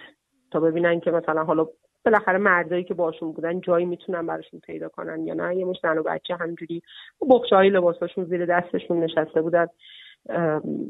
تا 0.51 0.60
ببینن 0.60 0.99
که 0.99 1.12
مثلا 1.12 1.43
حالا 1.43 1.68
بالاخره 2.06 2.38
مردایی 2.38 2.84
که 2.84 2.93
باشون 2.93 3.32
بودن 3.32 3.62
جایی 3.62 3.86
می‌تونن 3.86 4.28
براشون 4.28 4.60
پیدا 4.60 4.89
کنن 4.89 5.26
یا 5.26 5.34
نه. 5.34 5.56
یه 5.56 5.66
مش 5.66 5.78
زن 5.84 5.97
و 5.97 6.03
بچه 6.03 6.36
همجوری 6.36 6.82
بخشه 7.30 7.56
های 7.56 7.70
لباساشون 7.70 8.26
زیر 8.26 8.45
دستشون 8.45 8.99
نشسته 8.99 9.41
بودن. 9.41 9.68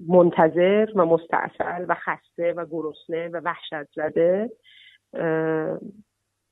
منتظر 0.07 0.91
و 0.95 1.05
مستعصل 1.05 1.85
و 1.87 1.95
خسته 1.95 2.53
و 2.53 2.65
گرسنه 2.71 3.27
و 3.27 3.41
وحشت 3.45 3.93
زده. 3.95 4.49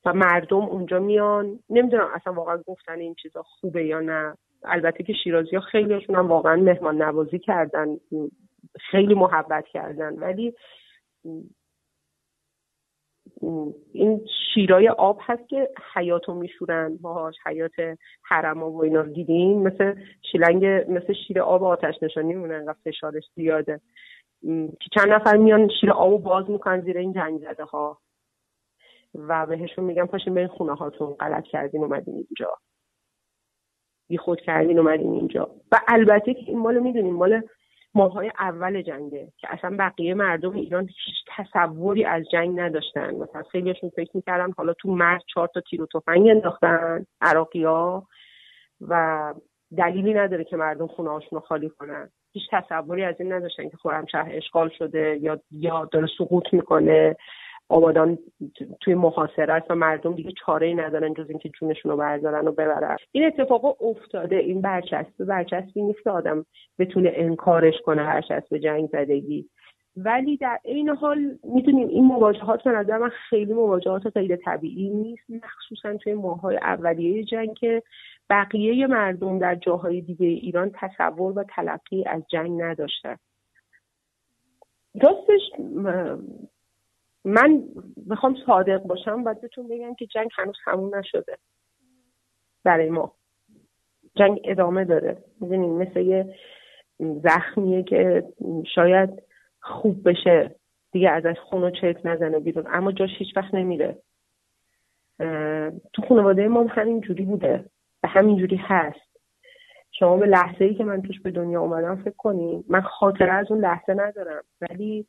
و 0.05 0.13
مردم 0.13 0.57
اونجا 0.57 0.99
میان. 0.99 1.59
نمی‌دونم 1.69 2.09
اصلا 2.13 2.33
واقعا 2.33 2.57
گفتن 2.57 2.99
این 2.99 3.15
چیزا 3.15 3.43
خوبه 3.43 3.85
یا 3.85 3.99
نه. 3.99 4.37
البته 4.63 5.03
که 5.03 5.13
شیرازی 5.13 5.55
ها 5.55 5.61
خیلیشون 5.61 6.15
هم 6.15 6.27
واقعا 6.27 6.55
مهمان 6.55 7.01
نوازی 7.01 7.39
کردن. 7.39 7.97
خیلی 8.79 9.13
محبت 9.13 9.65
کردن. 9.65 10.13
ولی 10.13 10.53
این 13.93 14.25
شیرای 14.53 14.89
آب 14.89 15.19
هست 15.21 15.49
که 15.49 15.69
حیاتو 15.93 16.33
میشورن. 16.33 16.97
باهاش 17.01 17.35
حیات 17.45 17.97
حرم 18.23 18.63
و 18.63 18.81
اینا 18.81 19.01
دیدین؟ 19.01 19.67
مثل 19.67 19.95
شیلنگ 20.31 20.65
مثل 20.65 21.13
شیر 21.13 21.41
آب 21.41 21.63
آتش 21.63 21.95
نشانی 22.01 22.35
مونه 22.35 22.53
انقدر 22.53 22.77
فشارش 22.85 23.23
زیاده. 23.35 23.81
که 24.79 24.89
چند 24.91 25.09
نفر 25.09 25.37
میان 25.37 25.69
شیر 25.81 25.91
آبو 25.91 26.17
باز 26.17 26.49
می‌کنن 26.49 26.81
زیر 26.81 26.97
این 26.97 27.13
جنگ 27.13 27.39
زده 27.39 27.63
ها 27.63 27.97
و 29.15 29.45
بهشون 29.45 29.85
میگن 29.85 30.05
پاشین 30.05 30.37
این 30.37 30.47
خونه 30.47 30.75
هاتون. 30.75 31.13
غلط 31.13 31.43
کردین 31.43 31.83
اومدین 31.83 32.15
اینجا. 32.15 32.57
بی 34.07 34.17
خود 34.17 34.41
کردین 34.41 34.79
اومدین 34.79 35.13
اینجا. 35.13 35.49
و 35.71 35.79
البته 35.87 36.33
که 36.33 36.43
این 36.47 36.59
مال 36.59 36.79
می‌دونیم 36.79 37.15
مال 37.15 37.41
ماهای 37.95 38.31
اول 38.39 38.81
جنگه 38.81 39.31
که 39.37 39.47
اصلا 39.51 39.75
بقیه 39.79 40.13
مردم 40.13 40.51
ایران 40.51 40.83
هیچ 40.83 41.15
تصوری 41.27 42.05
از 42.05 42.23
جنگ 42.31 42.59
نداشتن. 42.59 43.15
مثلا 43.15 43.43
خیلیشون 43.43 43.89
فکر 43.89 44.11
می‌کردن 44.13 44.51
حالا 44.51 44.73
تو 44.73 44.91
مرد 44.91 45.21
چهار 45.33 45.47
تا 45.47 45.61
تیر 45.61 45.81
و 45.81 45.87
تفنگ 45.93 46.27
انداختن 46.27 47.05
عراقی 47.21 47.63
ها 47.63 48.07
و 48.81 49.33
دلیلی 49.77 50.13
نداره 50.13 50.43
که 50.43 50.57
مردم 50.57 50.87
خونه 50.87 51.19
رو 51.31 51.39
خالی 51.39 51.69
کنن. 51.69 52.09
هیچ 52.31 52.43
تصوری 52.51 53.03
از 53.03 53.15
این 53.19 53.33
نداشتن 53.33 53.69
که 53.69 53.77
خرمشهر 53.77 54.31
اشغال 54.31 54.69
شده 54.69 55.17
یا 55.21 55.41
یا 55.51 55.89
داره 55.91 56.07
سقوط 56.17 56.53
می‌کنه. 56.53 57.15
آبادان 57.69 58.17
توی 58.81 58.95
محاصره 58.95 59.53
است 59.53 59.71
و 59.71 59.75
مردم 59.75 60.15
دیگه 60.15 60.31
چاره 60.45 60.67
ای 60.67 60.75
ندارن 60.75 61.13
جز 61.13 61.29
اینکه 61.29 61.49
جونشون 61.49 61.91
رو 61.91 61.97
بردارن 61.97 62.47
و 62.47 62.51
ببرن. 62.51 62.97
این 63.11 63.25
اتفاق 63.25 63.83
افتاده. 63.83 64.35
این 64.35 64.61
برچسب 64.61 65.25
برچسبی 65.25 65.81
نیست 65.81 66.03
که 66.03 66.09
آدم 66.09 66.45
بتونه 66.79 67.11
انکارش 67.15 67.81
کنه 67.85 68.03
هر 68.03 68.21
چسب 68.21 68.57
جنگ 68.57 68.89
زدگی. 68.91 69.49
ولی 69.97 70.37
در 70.37 70.59
این 70.63 70.89
حال 70.89 71.37
می‌دونیم 71.43 71.87
این 71.87 72.05
مواجهات 72.05 72.63
به 72.63 72.71
نظر 72.71 72.97
من 72.97 73.09
خیلی 73.29 73.53
مواجهات 73.53 74.07
غیر 74.07 74.35
طبیعی 74.35 74.89
نیست 74.89 75.23
مخصوصا 75.29 75.97
توی 75.97 76.13
ماهای 76.13 76.57
اولیه 76.57 77.23
جنگ 77.23 77.53
که 77.53 77.83
بقیه 78.29 78.87
مردم 78.87 79.39
در 79.39 79.55
جاهای 79.55 80.01
دیگه 80.01 80.27
ایران 80.27 80.71
تصور 80.73 81.39
و 81.39 81.43
تلقی 81.43 82.03
از 82.05 82.23
جنگ 82.31 82.61
نداشتن. 82.61 83.15
راستش 85.01 85.41
من 87.25 87.63
می‌خوام 88.07 88.35
صادق 88.45 88.81
باشم 88.81 89.23
و 89.25 89.33
بهتون 89.33 89.67
بگم 89.67 89.95
که 89.95 90.05
جنگ 90.05 90.29
هنوز 90.33 90.55
تموم 90.65 90.95
نشده. 90.95 91.37
برای 92.63 92.89
ما. 92.89 93.15
جنگ 94.15 94.41
ادامه 94.43 94.85
داره. 94.85 95.23
می‌دونین 95.41 95.77
مثل 95.77 95.99
یه 95.99 96.35
زخمیه 96.99 97.83
که 97.83 98.23
شاید 98.75 99.09
خوب 99.59 100.09
بشه 100.09 100.55
دیگه 100.91 101.09
ازش 101.09 101.39
خون 101.39 101.63
و 101.63 101.71
چرک 101.71 102.01
نزنه 102.03 102.39
بیرون. 102.39 102.65
اما 102.67 102.91
جاش 102.91 103.09
هیچ 103.17 103.37
وقت 103.37 103.53
نمیره. 103.53 103.97
تو 105.93 106.01
خانواده 106.07 106.47
ما 106.47 106.63
همین 106.63 107.01
جوری 107.01 107.25
بوده. 107.25 107.65
و 108.03 108.07
همین 108.07 108.37
جوری 108.37 108.55
هست. 108.55 109.19
شما 109.91 110.17
به 110.17 110.25
لحظه 110.25 110.65
ای 110.65 110.75
که 110.75 110.83
من 110.83 111.01
توش 111.01 111.21
به 111.21 111.31
دنیا 111.31 111.61
اومدم 111.61 111.95
فکر 111.95 112.15
کنین. 112.17 112.63
من 112.67 112.81
خاطره 112.81 113.31
از 113.31 113.51
اون 113.51 113.59
لحظه 113.59 113.93
ندارم. 113.93 114.43
ولی 114.61 115.07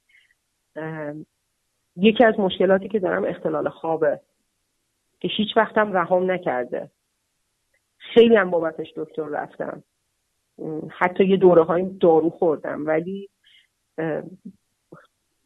یکی 1.96 2.24
از 2.24 2.40
مشکلاتی 2.40 2.88
که 2.88 2.98
دارم 2.98 3.24
اختلال 3.24 3.68
خوابه 3.68 4.20
که 5.20 5.28
هیچ 5.28 5.56
وقتم 5.56 5.92
رهام 5.92 6.30
نکرده. 6.30 6.90
خیلی 7.98 8.36
هم 8.36 8.50
بابتش 8.50 8.92
دکتر 8.96 9.24
رفتم. 9.24 9.82
حتی 10.90 11.24
یه 11.24 11.36
دوره 11.36 11.62
های 11.62 11.84
دارو 12.00 12.30
خوردم 12.30 12.86
ولی 12.86 13.28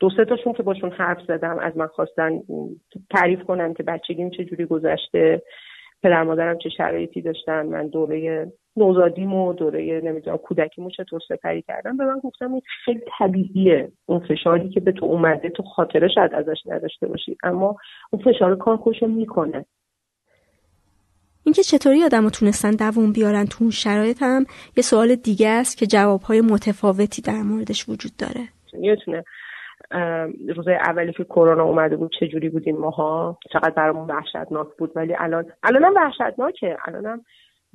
دو 0.01 0.11
سه 0.17 0.25
تاشون 0.25 0.53
که 0.53 0.63
باشون 0.63 0.91
حرف 0.91 1.19
زدم 1.29 1.59
از 1.59 1.77
من 1.77 1.87
خواستن 1.87 2.43
تعریف 3.11 3.43
کنم 3.43 3.75
که 3.75 3.83
بچگیم 3.83 4.31
چه 4.31 4.45
جوری 4.45 4.67
گذشته 4.67 5.43
پدر 6.03 6.23
مادرم 6.23 6.59
چه 6.59 6.69
شرایطی 6.69 7.23
داشتن 7.23 7.67
من 7.67 7.89
دوره 7.89 8.53
نوزادیم 8.79 9.35
و 9.35 9.53
دوره 9.53 10.01
نمی‌دونم 10.05 10.37
کودکیمو 10.37 10.91
چطور 10.91 11.21
سپری 11.29 11.63
کردم 11.63 11.97
به 11.97 12.05
من 12.05 12.19
گفتم 12.19 12.53
این 12.53 12.63
خیلی 12.85 13.01
طبیعیه. 13.19 13.93
اون 14.07 14.21
فشاری 14.29 14.69
که 14.71 14.81
به 14.81 14.93
تو 14.93 15.07
اومده 15.07 15.49
تو 15.49 15.63
خاطره 15.63 16.09
شاید 16.09 16.35
ازش 16.35 16.59
نداشته 16.67 17.07
باشی. 17.07 17.37
اما 17.43 17.77
اون 18.11 18.23
فشار 18.23 18.57
کار 18.57 18.77
خوش 18.77 19.03
می‌کنه. 19.03 19.65
اینکه 21.45 21.63
چطوری 21.63 22.05
آدم 22.05 22.29
تونستن 22.29 22.71
دووم 22.71 23.13
بیارن 23.13 23.45
تو 23.45 23.57
اون 23.61 23.71
شرایط 23.71 24.23
هم 24.23 24.47
یه 24.77 24.83
سوال 24.83 25.15
دیگه 25.15 25.49
است 25.49 25.79
که 25.79 25.87
جوابهای 25.87 26.41
متفاوتی 26.41 27.23
در 27.23 27.43
موردش 27.43 27.89
وجود 27.89 28.13
داره. 28.19 28.49
یادتونه 28.83 29.25
روزای 30.57 30.75
اولی 30.75 31.13
که 31.13 31.25
کرونا 31.25 31.65
اومده 31.65 31.97
بود 31.97 32.11
چه 32.21 32.29
جوری 32.29 32.49
بودیم 32.49 32.77
ماها؟ 32.77 33.39
چقدر 33.53 33.71
برامون 33.71 34.11
وحشتناک 34.11 34.67
بود. 34.79 34.93
ولی 34.97 35.15
الان 35.19 35.45
الانم 35.63 35.95
وحشتناکه. 35.97 36.77
الانم 36.87 37.25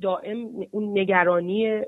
دائم 0.02 0.48
اون 0.70 0.98
نگرانی 0.98 1.80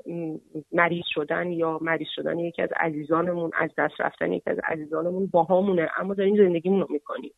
مریض 0.71 1.05
شدن 1.05 1.51
یا 1.51 1.79
مریض 1.81 2.07
شدن 2.15 2.39
یکی 2.39 2.61
از 2.61 2.69
عزیزانمون 2.75 3.51
از 3.59 3.69
دست 3.77 4.01
رفتن 4.01 4.31
یکی 4.31 4.49
از 4.49 4.59
عزیزانمون 4.63 5.27
باهامونه. 5.27 5.89
اما 5.97 6.13
داریم 6.13 6.37
زندگیمون 6.37 6.79
رو 6.79 6.87
می‌کنیم. 6.89 7.33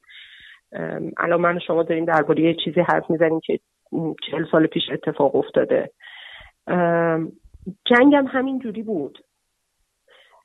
الان 1.18 1.42
من 1.42 1.58
و 1.58 1.60
شما 1.60 1.84
داریم 1.84 2.06
درباره 2.06 2.44
یه 2.44 2.56
چیزی 2.66 2.82
حرف 2.82 3.10
می‌زنیم 3.10 3.40
که 3.40 3.60
چهل 4.32 4.46
سال 4.52 4.68
پیش 4.68 4.84
اتفاق 4.92 5.36
افتاده. 5.36 5.92
جنگ 7.86 8.16
هم 8.16 8.28
همین 8.28 8.60
جوری 8.60 8.84
بود. 8.84 9.20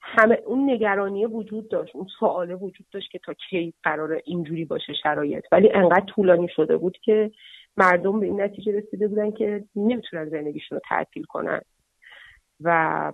همه 0.01 0.39
اون 0.47 0.71
نگرانی 0.71 1.27
وجود 1.27 1.69
داشت 1.69 1.97
اون 1.97 2.07
سواله 2.19 2.55
وجود 2.55 2.87
داشت 2.93 3.11
که 3.11 3.19
تا 3.19 3.35
کی 3.35 3.75
قرار 3.83 4.21
اینجوری 4.25 4.65
باشه 4.65 4.93
شرایط. 5.03 5.45
ولی 5.53 5.71
انقدر 5.73 6.05
طولانی 6.07 6.49
شده 6.49 6.77
بود 6.77 6.99
که 7.03 7.31
مردم 7.77 8.21
به 8.21 8.27
این 8.27 8.41
نتیجه 8.41 8.73
رسیده 8.73 9.09
بودن 9.09 9.31
که 9.31 9.65
نمی‌تونن 9.77 10.29
زندگیشون 10.29 10.77
رو 10.77 10.83
تعطیل 10.89 11.25
کنن 11.25 11.61
و 12.61 13.13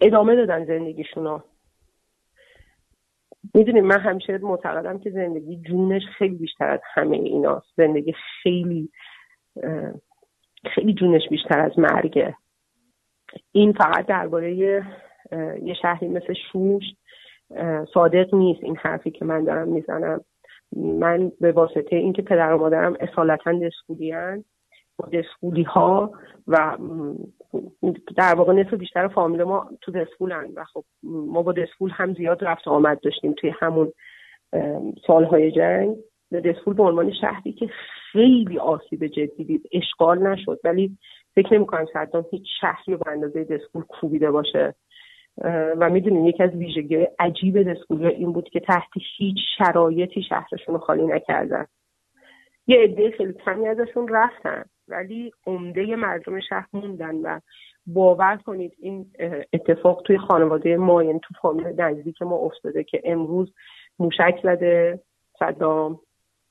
ادامه 0.00 0.36
دادن 0.36 0.64
زندگیشون 0.64 1.24
رو. 1.24 1.42
می‌دونیم 3.54 3.84
من 3.84 4.00
همیشه 4.00 4.38
معتقدم 4.38 4.98
که 4.98 5.10
زندگی 5.10 5.56
جونش 5.56 6.02
خیلی 6.18 6.36
بیشتر 6.36 6.70
از 6.70 6.80
همه 6.94 7.16
ایناست. 7.16 7.66
زندگی 7.76 8.14
خیلی 8.42 8.90
خیلی 10.74 10.94
جونش 10.94 11.28
بیشتر 11.30 11.60
از 11.60 11.78
مرگه. 11.78 12.36
این 13.52 13.72
فقط 13.72 14.06
درباره 14.06 14.54
یه 14.54 15.74
شهری 15.82 16.08
مثل 16.08 16.34
شوش 16.52 16.84
صادق 17.94 18.34
نیست 18.34 18.64
این 18.64 18.76
حرفی 18.76 19.10
که 19.10 19.24
من 19.24 19.44
دارم 19.44 19.68
می‌زنم. 19.68 20.24
من 20.76 21.32
به 21.40 21.52
واسطه 21.52 21.96
اینکه 21.96 22.22
پدر 22.22 22.52
و 22.52 22.58
مادرم 22.58 22.96
اصالتا 23.00 23.52
دسکولی 23.52 24.12
با 24.98 25.08
دسکولی 25.12 25.62
ها 25.62 26.12
و 26.48 26.78
در 28.16 28.34
واقع 28.34 28.52
نصف 28.52 28.74
بیشتر 28.74 29.08
فامیل 29.08 29.42
ما 29.42 29.70
تو 29.80 29.92
دسکولن 29.92 30.52
و 30.54 30.64
خب 30.64 30.84
ما 31.02 31.42
با 31.42 31.52
دسکول 31.52 31.90
هم 31.90 32.14
زیاد 32.14 32.44
رفت 32.44 32.68
آمد 32.68 33.00
داشتیم 33.00 33.32
توی 33.32 33.52
همون 33.60 33.92
سالهای 35.06 35.52
جنگ. 35.52 35.96
دسکول 36.44 36.74
به 36.74 36.82
عنوان 36.82 37.12
شهری 37.20 37.52
که 37.52 37.70
خیلی 38.12 38.58
آسیب 38.58 39.06
جدی 39.06 39.44
دید. 39.44 39.68
اشغال 39.72 40.18
نشد. 40.18 40.60
ولی 40.64 40.98
فکر 41.34 41.54
نمی 41.54 41.66
کنم 41.66 41.86
صدام 41.92 42.24
هیچ 42.30 42.46
شهری 42.60 42.96
به 42.96 43.10
اندازه 43.10 43.44
دسکول 43.44 43.82
کوبیده 43.82 44.30
باشه. 44.30 44.74
و 45.78 45.90
می‌دونین 45.90 46.24
یکی 46.24 46.42
از 46.42 46.50
ویژگی 46.50 47.06
عجیب 47.18 47.72
دسکول 47.72 48.06
این 48.06 48.32
بود 48.32 48.48
که 48.48 48.60
تحت 48.60 48.90
هیچ 49.16 49.38
شرایطی 49.58 50.22
شهرشون 50.22 50.74
رو 50.74 50.80
خالی 50.80 51.06
نکردن. 51.06 51.66
یه 52.66 52.78
عده 52.78 53.10
خیلی 53.10 53.32
کمی 53.32 53.68
ازشون 53.68 54.08
رفتن 54.08 54.64
ولی 54.88 55.32
عمده 55.46 55.96
مردم 55.96 56.40
شهر 56.40 56.66
موندن 56.72 57.16
و 57.16 57.40
باور 57.86 58.36
کنید 58.36 58.72
این 58.78 59.06
اتفاق 59.52 60.02
توی 60.02 60.18
خانواده 60.18 60.76
ما 60.76 61.04
یعنی 61.04 61.20
تو 61.20 61.34
فامیل 61.42 61.80
نزدیک 61.80 62.22
ما 62.22 62.36
افتاده 62.36 62.84
که 62.84 63.02
امروز 63.04 63.54
موشک 63.98 64.40
زده 64.42 65.00
صدام 65.38 66.00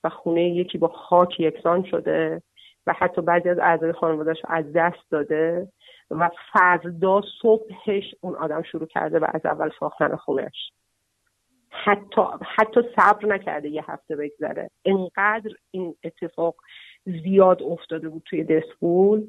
و 0.04 0.10
خونه 0.10 0.50
یکی 0.50 0.78
با 0.78 0.88
خاک 0.88 1.40
یکسان 1.40 1.84
شده 1.84 2.42
و 2.88 2.94
حتی 2.98 3.22
بعضی 3.22 3.50
از 3.50 3.60
اعضای 3.60 3.92
خانوادهش 3.92 4.42
از 4.48 4.74
دست 4.74 5.12
داده. 5.12 5.68
و 6.12 6.30
فردا 6.54 7.22
صبحش 7.42 8.16
اون 8.22 8.36
آدم 8.36 8.62
شروع 8.62 8.86
کرده 8.86 9.20
و 9.20 9.26
از 9.34 9.46
اول 9.46 9.70
ساختن 9.80 10.16
خونش. 10.16 10.72
حتی 11.70 12.22
حتی 12.58 12.82
صبر 12.96 13.26
نکرده 13.26 13.70
یه 13.70 13.92
هفته 13.92 14.16
بگذره. 14.16 14.70
انقدر 14.86 15.52
این 15.72 15.96
اتفاق 16.04 16.56
زیاد 17.06 17.64
افتاده 17.64 18.10
بود 18.10 18.22
توی 18.26 18.44
دسپول 18.44 19.28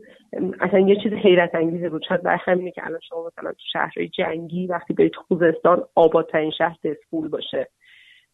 اصلا 0.60 0.78
یه 0.78 0.96
چیز 1.02 1.12
حیرت 1.12 1.54
انگیزه 1.54 1.88
بود. 1.88 2.02
شاید 2.08 2.22
برای 2.22 2.38
همینه 2.42 2.70
که 2.70 2.86
الان 2.86 3.00
شما 3.08 3.26
مثلا 3.26 3.52
تو 3.52 3.64
شهرهای 3.72 4.08
جنگی 4.08 4.66
وقتی 4.66 4.94
برید 4.94 5.16
خوزستان 5.16 5.84
آبادترین 5.94 6.50
شهر 6.50 6.76
دسپول 6.84 7.28
باشه. 7.28 7.68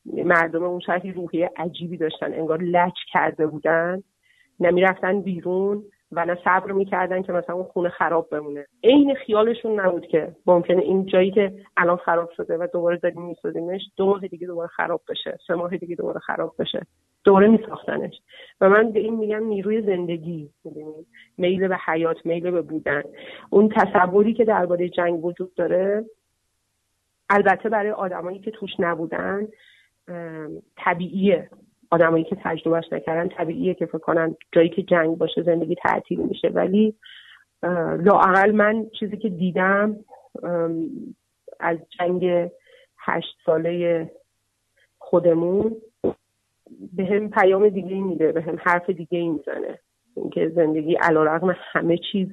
مردم 0.04 0.62
اون 0.62 0.80
شهری 0.80 1.12
روحیه 1.12 1.50
عجیبی 1.56 1.96
داشتن. 1.96 2.32
انگار 2.34 2.62
لچ 2.62 2.98
کرده 3.12 3.46
بودن. 3.46 4.02
نمی‌رفتن 4.60 5.20
بیرون. 5.20 5.84
و 6.16 6.24
نه 6.24 6.38
صبر 6.44 6.72
می‌کردن 6.72 7.22
که 7.22 7.32
مثلا 7.32 7.54
اون 7.54 7.64
خونه 7.64 7.88
خراب 7.88 8.28
بمونه. 8.30 8.66
عین 8.84 9.14
خیالشون 9.14 9.80
نبود 9.80 10.06
که 10.06 10.36
ممکنه 10.46 10.82
این 10.82 11.06
جایی 11.06 11.30
که 11.30 11.52
الان 11.76 11.96
خراب 11.96 12.30
شده 12.36 12.56
و 12.56 12.66
دوباره 12.72 12.96
داریم 12.96 13.22
میسازیمش 13.22 13.80
دو 13.96 14.06
ماه 14.06 14.20
دیگه 14.28 14.46
دوباره 14.46 14.68
خراب 14.68 15.02
بشه 15.08 15.38
سه 15.46 15.54
ماه 15.54 15.76
دیگه 15.76 15.96
دوباره 15.96 16.20
خراب 16.20 16.54
بشه 16.58 16.86
دوباره 17.24 17.48
میساختنش. 17.48 18.14
و 18.60 18.68
من 18.68 18.92
به 18.92 19.00
این 19.00 19.16
میگم 19.16 19.44
نیروی 19.44 19.82
زندگی 19.82 20.50
میل 21.38 21.68
به 21.68 21.76
حیات 21.76 22.26
میل 22.26 22.50
به 22.50 22.62
بودن. 22.62 23.02
اون 23.50 23.68
تصوری 23.68 24.34
که 24.34 24.44
درباره 24.44 24.88
جنگ 24.88 25.24
وجود 25.24 25.54
داره 25.54 26.04
البته 27.30 27.68
برای 27.68 27.90
آدمایی 27.90 28.38
که 28.38 28.50
توش 28.50 28.70
نبودن 28.78 29.48
طبیعیه. 30.76 31.50
آدمایی 31.94 32.24
که 32.24 32.36
تجربهش 32.42 32.92
نکردن 32.92 33.28
طبیعیه 33.28 33.74
که 33.74 33.86
فکر 33.86 33.98
کنن 33.98 34.36
جایی 34.52 34.68
که 34.68 34.82
جنگ 34.82 35.18
باشه 35.18 35.42
زندگی 35.42 35.74
تعطیل 35.74 36.20
میشه. 36.20 36.48
ولی 36.48 36.94
لااقل 37.98 38.50
من 38.50 38.86
چیزی 39.00 39.16
که 39.16 39.28
دیدم 39.28 39.96
از 41.60 41.78
جنگ 41.98 42.50
هشت 42.98 43.36
ساله 43.46 44.10
خودمون 44.98 45.76
به 46.92 47.04
هم 47.04 47.30
پیام 47.30 47.68
دیگه 47.68 47.94
میده 47.94 48.32
به 48.32 48.42
هم 48.42 48.58
حرف 48.64 48.90
دیگه 48.90 49.18
ای 49.18 49.28
می‌زنه. 49.28 49.78
اینکه 50.16 50.48
زندگی 50.48 50.94
علا 50.94 51.24
رقم 51.24 51.56
همه 51.58 51.98
چیز 52.12 52.28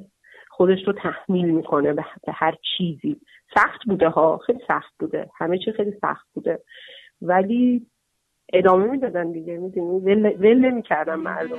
خودش 0.49 0.87
رو 0.87 0.93
تحمیل 0.93 1.49
می‌کنه 1.49 1.93
به 1.93 2.03
هر 2.27 2.55
چیزی. 2.77 3.21
سخت 3.55 3.79
بوده 3.87 4.09
ها 4.09 4.37
خیلی 4.37 4.59
سخت 4.67 4.93
بوده. 4.99 5.29
همه 5.37 5.57
چی 5.57 5.71
خیلی 5.71 5.93
سخت 6.01 6.27
بوده. 6.33 6.59
ولی 7.21 7.85
ادامه 8.53 8.87
می‌دادن 8.87 9.31
دیگه 9.31 9.57
می‌دونی؟ 9.57 9.99
ول, 10.39 10.57
نمی‌کردن 10.57 11.15
مردم. 11.15 11.57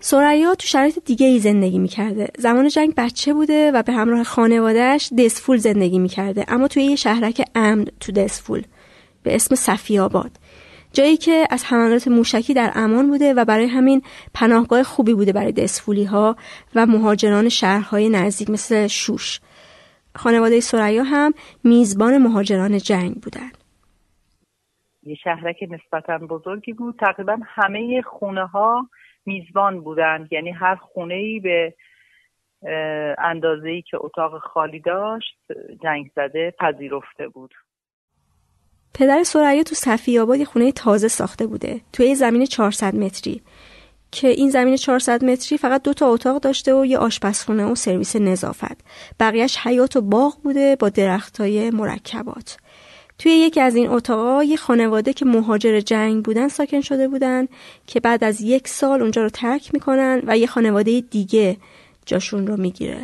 سریا 0.00 0.54
تو 0.54 0.66
شرایط 0.66 0.98
دیگه 1.04 1.26
ای 1.26 1.38
زندگی 1.38 1.78
می‌کرده. 1.78 2.28
زمان 2.38 2.68
جنگ 2.68 2.94
بچه 2.96 3.34
بوده 3.34 3.70
و 3.72 3.82
به 3.82 3.92
همراه 3.92 4.24
خانوادهش 4.24 5.12
دسفول 5.18 5.56
زندگی 5.56 5.98
می‌کرده. 5.98 6.44
اما 6.48 6.68
توی 6.68 6.82
یه 6.82 6.96
شهرک 6.96 7.44
امن 7.54 7.84
تو 8.00 8.12
دسفول 8.12 8.62
به 9.22 9.34
اسم 9.34 9.54
صفی 9.54 9.98
آباد. 9.98 10.30
جایی 10.94 11.16
که 11.16 11.46
از 11.50 11.64
حملات 11.64 12.08
موشکی 12.08 12.54
در 12.54 12.72
امان 12.74 13.10
بوده 13.10 13.34
و 13.34 13.44
برای 13.44 13.66
همین 13.66 14.02
پناهگاه 14.34 14.82
خوبی 14.82 15.14
بوده 15.14 15.32
برای 15.32 15.52
دسفولی 15.52 16.04
ها 16.04 16.36
و 16.74 16.86
مهاجران 16.86 17.48
شهرهای 17.48 18.08
نزدیک 18.08 18.50
مثل 18.50 18.86
شوش. 18.86 19.40
خانواده 20.16 20.60
سریا 20.60 21.02
هم 21.02 21.32
میزبان 21.64 22.18
مهاجران 22.18 22.78
جنگ 22.78 23.14
بودن 23.14 23.50
یه 25.02 25.14
شهرک 25.14 25.56
نسبتا 25.70 26.18
بزرگی 26.18 26.72
بود. 26.72 26.96
تقریبا 26.98 27.38
همه 27.46 28.02
خونه 28.02 28.46
ها 28.46 28.88
میزبان 29.26 29.80
بودن 29.80 30.28
یعنی 30.30 30.50
هر 30.50 30.74
خونه 30.74 31.14
ای 31.14 31.40
به 31.40 31.74
اندازه 33.18 33.68
ای 33.68 33.82
که 33.82 33.96
اتاق 34.00 34.38
خالی 34.38 34.80
داشت 34.80 35.38
جنگ 35.82 36.10
زده 36.16 36.54
پذیرفته 36.58 37.28
بود. 37.28 37.54
پدر 38.94 39.22
سریا 39.22 39.62
تو 39.62 39.74
صفی 39.74 40.18
آباد 40.18 40.38
یه 40.38 40.44
خونه 40.44 40.72
تازه 40.72 41.08
ساخته 41.08 41.46
بوده 41.46 41.80
توی 41.92 42.14
زمین 42.14 42.46
400 42.46 42.94
متری. 42.94 43.42
که 44.10 44.28
این 44.28 44.50
زمین 44.50 44.76
400 44.76 45.24
متری 45.24 45.58
فقط 45.58 45.82
دو 45.82 45.94
تا 45.94 46.06
اتاق 46.06 46.42
داشته 46.42 46.74
و 46.74 46.86
یه 46.86 46.98
آشپزخونه 46.98 47.64
و 47.64 47.74
سرویس 47.74 48.16
نظافت. 48.16 48.84
بقیهش 49.20 49.56
حیات 49.56 49.96
و 49.96 50.00
باغ 50.00 50.34
بوده 50.42 50.76
با 50.76 50.88
درختای 50.88 51.70
مرکبات. 51.70 52.56
توی 53.18 53.32
یکی 53.32 53.60
از 53.60 53.76
این 53.76 53.88
اتاقا 53.88 54.44
یه 54.44 54.56
خانواده 54.56 55.12
که 55.12 55.24
مهاجر 55.24 55.80
جنگ 55.80 56.24
بودن 56.24 56.48
ساکن 56.48 56.80
شده 56.80 57.08
بودن 57.08 57.46
که 57.86 58.00
بعد 58.00 58.24
از 58.24 58.40
یک 58.40 58.68
سال 58.68 59.02
اونجا 59.02 59.22
رو 59.22 59.28
ترک 59.28 59.74
می‌کنن 59.74 60.22
و 60.26 60.38
یه 60.38 60.46
خانواده 60.46 61.00
دیگه 61.00 61.56
جاشون 62.06 62.46
رو 62.46 62.56
می‌گیره. 62.56 63.00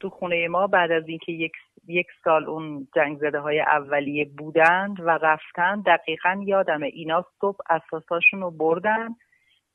تو 0.00 0.10
خونه 0.10 0.48
ما 0.48 0.66
بعد 0.66 0.90
از 0.92 1.04
اینکه 1.06 1.32
یک 1.32 1.52
یک 1.86 2.06
سال 2.24 2.44
اون 2.44 2.88
جنگ 2.94 3.18
زده 3.18 3.38
های 3.38 3.60
اولیه 3.60 4.24
بودند 4.38 5.00
و 5.00 5.08
رفتن 5.08 5.80
دقیقا 5.80 6.40
یادمه 6.44 6.86
اینا 6.86 7.24
صبح 7.40 7.58
اساساشون 7.70 8.40
رو 8.40 8.50
بردن. 8.50 9.08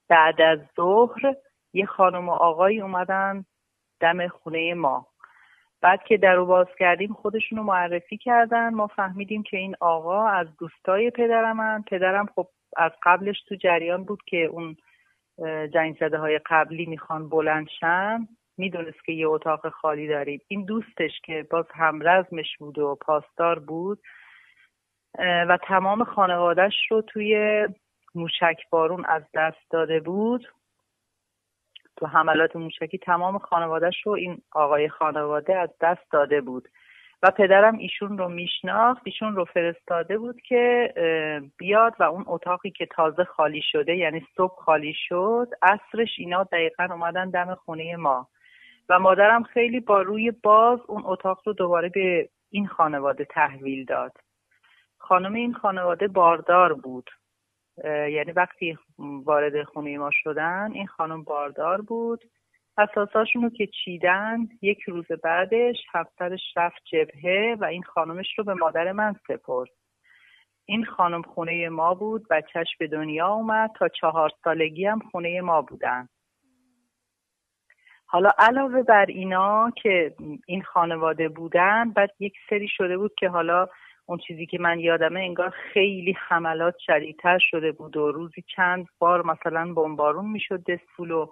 بعد 0.10 0.42
از 0.42 0.60
ظهر 0.76 1.36
یه 1.74 1.86
خانم 1.86 2.30
و 2.30 2.32
آقایی 2.32 2.82
اومدن 2.82 3.46
دم 4.00 4.28
خونه 4.28 4.74
ما. 4.74 5.08
بعد 5.82 6.04
که 6.04 6.18
در 6.18 6.34
رو 6.34 6.46
باز 6.46 6.68
کردیم 6.80 7.14
خودشون 7.14 7.58
رو 7.58 7.64
معرفی 7.64 8.18
کردن. 8.18 8.74
ما 8.74 8.88
فهمیدیم 8.88 9.44
که 9.44 9.58
این 9.58 9.76
آقا 9.80 10.28
از 10.28 10.48
دوستای 10.60 11.12
پدرمن 11.12 11.84
پدرم 11.88 12.26
خب 12.36 12.48
از 12.78 12.92
قبلش 13.04 13.44
تو 13.48 13.56
جریان 13.56 14.04
بود 14.04 14.20
که 14.26 14.38
اون 14.38 14.78
جنگ 15.74 15.98
زده 16.00 16.18
های 16.18 16.40
قبلی 16.46 16.86
می‌خوان 16.86 17.30
بلندشن 17.30 18.28
می‌دونست 18.58 19.06
که 19.06 19.12
یه 19.12 19.28
اتاق 19.28 19.70
خالی 19.70 20.08
داریم. 20.08 20.42
این 20.48 20.66
دوستش 20.66 21.12
که 21.24 21.48
باز 21.50 21.66
همرزمش 21.74 22.58
بود 22.60 22.78
و 22.80 22.96
پاسدار 23.02 23.60
بود 23.60 24.00
و 25.20 25.58
تمام 25.64 26.04
خانوادهش 26.04 26.92
رو 26.92 27.02
توی 27.02 27.68
موشک 28.16 28.58
بارون 28.70 29.06
از 29.06 29.24
دست 29.34 29.72
داده 29.72 30.00
بود. 30.00 30.48
تو 31.98 32.06
حملات 32.06 32.56
موشکی 32.56 32.98
تمام 32.98 33.38
خانوادهش 33.38 34.02
رو 34.06 34.12
این 34.12 34.42
آقای 34.52 34.90
خانواده 34.90 35.56
از 35.56 35.70
دست 35.82 36.12
داده 36.12 36.42
بود. 36.42 36.70
و 37.24 37.32
پدرم 37.32 37.78
ایشون 37.78 38.18
رو 38.18 38.30
میشناخت 38.30 39.02
ایشون 39.06 39.36
رو 39.36 39.46
فرستاده 39.46 40.18
بود 40.18 40.42
که 40.42 40.94
بیاد 41.58 41.94
و 42.00 42.04
اون 42.04 42.24
اتاقی 42.28 42.72
که 42.72 42.86
تازه 42.86 43.24
خالی 43.24 43.62
شده 43.72 43.96
یعنی 43.96 44.28
صبح 44.38 44.56
خالی 44.56 44.94
شد 45.08 45.48
اصرش 45.62 46.10
اینا 46.18 46.44
دقیقا 46.44 46.84
اومدن 46.84 47.30
دم 47.30 47.56
خونه 47.56 47.96
ما. 47.96 48.28
و 48.90 49.00
مادرم 49.00 49.44
خیلی 49.44 49.80
با 49.80 50.02
روی 50.02 50.32
باز 50.32 50.80
اون 50.88 51.04
اتاق 51.06 51.42
رو 51.46 51.54
دوباره 51.54 51.90
به 51.90 52.30
این 52.50 52.68
خانواده 52.68 53.26
تحویل 53.26 53.86
داد. 53.86 54.18
خانم 54.98 55.34
این 55.34 55.54
خانواده 55.54 56.08
باردار 56.08 56.74
بود. 56.74 57.10
یعنی 57.86 58.32
وقتی 58.32 58.78
وارد 58.98 59.64
خونه 59.64 59.98
ما 59.98 60.10
شدن 60.14 60.72
این 60.74 60.88
خانم 60.88 61.24
باردار 61.24 61.82
بود. 61.82 62.24
اساساشون 62.78 63.42
رو 63.42 63.50
که 63.50 63.68
چیدن 63.68 64.48
یک 64.62 64.82
روز 64.82 65.06
بعدش 65.24 65.76
همسرش 65.92 66.42
رفت 66.56 66.82
جبهه 66.86 67.56
و 67.60 67.66
این 67.66 67.84
خانمش 67.84 68.38
رو 68.38 68.44
به 68.44 68.54
مادر 68.54 68.92
من 68.92 69.16
سپرد. 69.28 69.70
این 70.66 70.86
خانم 70.86 71.22
خونه 71.22 71.70
ما 71.70 71.94
بود 71.94 72.28
بچهش 72.28 72.68
به 72.80 72.88
دنیا 72.88 73.28
اومد 73.28 73.72
تا 73.80 73.88
چهار 73.88 74.32
سالگی 74.44 74.86
هم 74.86 75.00
خونه 75.00 75.42
ما 75.42 75.62
بودن. 75.62 76.08
حالا 78.10 78.30
علاوه 78.38 78.84
بر 78.84 79.06
اینا 79.06 79.72
که 79.84 80.16
این 80.46 80.62
خانواده 80.64 81.30
بودن 81.30 81.90
بعد 81.90 82.12
یک 82.20 82.34
سری 82.50 82.68
شده 82.68 82.98
بود 82.98 83.16
که 83.20 83.30
حالا 83.30 83.68
اون 84.06 84.18
چیزی 84.28 84.46
که 84.46 84.58
من 84.60 84.80
یادمه 84.80 85.20
انگار 85.20 85.50
خیلی 85.50 86.18
حملات 86.28 86.76
شدیدتر 86.78 87.40
شده 87.40 87.72
بود 87.72 87.98
و 87.98 88.12
روزی 88.12 88.44
چند 88.56 88.88
بار 89.00 89.26
مثلا 89.26 89.74
بمبارون 89.74 90.30
می‌شد 90.30 90.64
دستفول 90.64 91.12
و 91.12 91.28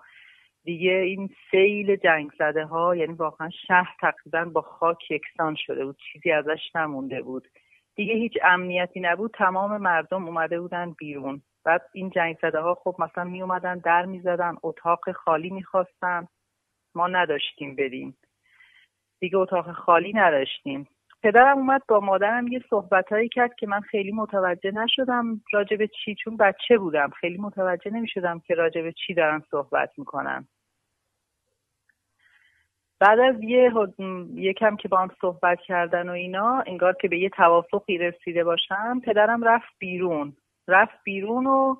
دیگه 0.63 0.91
این 0.91 1.30
سیل 1.51 1.95
جنگ 1.95 2.32
زده 2.39 2.65
ها 2.65 2.95
یعنی 2.95 3.13
واقعا 3.13 3.49
شهر 3.67 3.95
تقریبا 4.01 4.45
با 4.45 4.61
خاک 4.61 5.11
یکسان 5.11 5.55
شده 5.55 5.86
بود 5.86 5.97
چیزی 6.11 6.32
ازش 6.32 6.76
نمونده 6.76 7.21
بود. 7.21 7.47
دیگه 7.95 8.13
هیچ 8.13 8.34
امنیتی 8.43 8.99
نبود 8.99 9.32
تمام 9.38 9.78
مردم 9.78 10.26
اومده 10.26 10.59
بودن 10.59 10.91
بیرون. 10.91 11.41
بعد 11.63 11.82
این 11.93 12.09
جنگ 12.09 12.38
زده 12.41 12.59
ها 12.59 12.76
خب 12.76 12.95
مثلا 12.99 13.23
می 13.23 13.41
اومدن 13.41 13.78
در 13.78 14.05
می 14.05 14.19
زدن 14.19 14.55
اتاق 14.63 15.11
خالی 15.11 15.49
می‌خواستن. 15.49 16.28
ما 16.95 17.07
نداشتیم 17.07 17.75
بریم. 17.75 18.17
دیگه 19.19 19.37
اتاق 19.37 19.71
خالی 19.71 20.13
نداشتیم. 20.13 20.87
پدرم 21.23 21.57
اومد 21.57 21.81
با 21.87 21.99
مادرم 21.99 22.47
یه 22.47 22.63
صحبتهایی 22.69 23.29
کرد 23.29 23.55
که 23.55 23.67
من 23.67 23.81
خیلی 23.81 24.11
متوجه 24.11 24.71
نشدم 24.71 25.41
راجع 25.53 25.77
به 25.77 25.87
چی 25.87 26.15
چون 26.15 26.37
بچه 26.37 26.77
بودم. 26.77 27.09
خیلی 27.09 27.37
متوجه 27.37 27.91
نمی‌شدم 27.91 28.39
که 28.39 28.55
راجع 28.55 28.81
به 28.81 28.91
چی 28.91 29.13
دارن 29.13 29.43
صحبت 29.51 29.91
می‌کنن. 29.97 30.47
بعد 32.99 33.19
از 33.19 33.35
یه 33.43 33.71
یکم 34.33 34.75
که 34.75 34.87
با 34.87 34.97
هم 34.97 35.09
صحبت 35.21 35.59
کردن 35.59 36.09
و 36.09 36.11
اینا 36.11 36.63
انگار 36.67 36.93
که 36.93 37.07
به 37.07 37.19
یه 37.19 37.29
توافقی 37.29 37.97
رسیده 37.97 38.43
باشم 38.43 39.01
پدرم 39.05 39.43
رفت 39.43 39.73
بیرون. 39.79 40.35
رفت 40.67 41.03
بیرون 41.03 41.47
و 41.47 41.75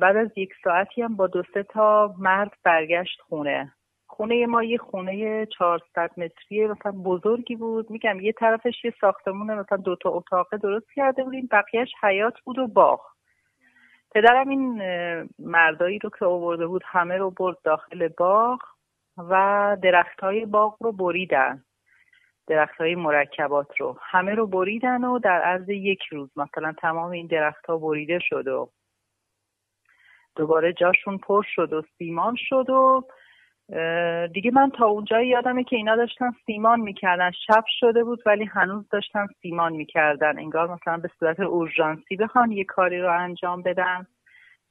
بعد 0.00 0.16
از 0.16 0.30
یک 0.36 0.54
ساعتی 0.64 1.02
هم 1.02 1.16
با 1.16 1.26
دو 1.26 1.42
سه 1.54 1.62
تا 1.62 2.14
مرد 2.18 2.52
برگشت 2.62 3.20
خونه. 3.20 3.72
خونه 4.16 4.46
ما 4.46 4.62
یه 4.62 4.78
خونه 4.78 5.46
400 5.46 6.10
متری 6.16 6.66
مثلا 6.66 6.92
بزرگی 6.92 7.56
بود. 7.56 7.90
میگم 7.90 8.20
یه 8.20 8.32
طرفش 8.32 8.84
یه 8.84 8.94
ساختمون 9.00 9.54
مثلا 9.54 9.78
دو 9.78 9.96
تا 9.96 10.10
اتاقه 10.10 10.56
درست 10.56 10.86
کرده 10.94 11.24
بودیم. 11.24 11.48
بقیهش 11.50 11.88
حیات 12.02 12.34
بود 12.44 12.58
و 12.58 12.66
باغ. 12.66 13.00
پدرم 14.14 14.48
این 14.48 14.82
مردایی 15.38 15.98
رو 15.98 16.10
که 16.18 16.24
آورده 16.24 16.66
بود 16.66 16.82
همه 16.86 17.16
رو 17.16 17.30
برد 17.30 17.56
داخل 17.64 18.08
باغ 18.08 18.58
و 19.18 19.76
درخت 19.82 20.20
های 20.20 20.46
باغ 20.46 20.76
رو 20.80 20.92
بریدن. 20.92 21.64
درخت 22.46 22.76
های 22.76 22.94
مرکبات 22.94 23.80
رو. 23.80 23.98
همه 24.00 24.34
رو 24.34 24.46
بریدن 24.46 25.04
و 25.04 25.18
در 25.18 25.42
عرض 25.42 25.68
یک 25.68 26.02
روز 26.10 26.30
مثلا 26.36 26.72
تمام 26.72 27.10
این 27.10 27.26
درخت 27.26 27.66
ها 27.66 27.78
بریده 27.78 28.18
شد 28.22 28.48
و 28.48 28.70
دوباره 30.36 30.72
جاشون 30.72 31.18
پر 31.18 31.42
شد 31.54 31.72
و 31.72 31.82
سیمان 31.98 32.36
شد 32.38 32.70
و 32.70 33.04
دیگه 34.32 34.50
من 34.54 34.70
تا 34.70 34.86
اونجایی 34.86 35.28
یادمه 35.28 35.64
که 35.64 35.76
اینا 35.76 35.96
داشتن 35.96 36.30
سیمان 36.46 36.80
می‌کردن. 36.80 37.30
شب 37.30 37.64
شده 37.80 38.04
بود 38.04 38.22
ولی 38.26 38.44
هنوز 38.44 38.88
داشتن 38.88 39.26
سیمان 39.42 39.72
می‌کردن. 39.72 40.38
انگار 40.38 40.74
مثلا 40.74 40.96
به 40.96 41.10
صورت 41.18 41.40
اورژانسی 41.40 42.16
بخوان 42.16 42.52
یه 42.52 42.64
کاری 42.64 43.00
رو 43.00 43.20
انجام 43.20 43.62
بدن. 43.62 44.06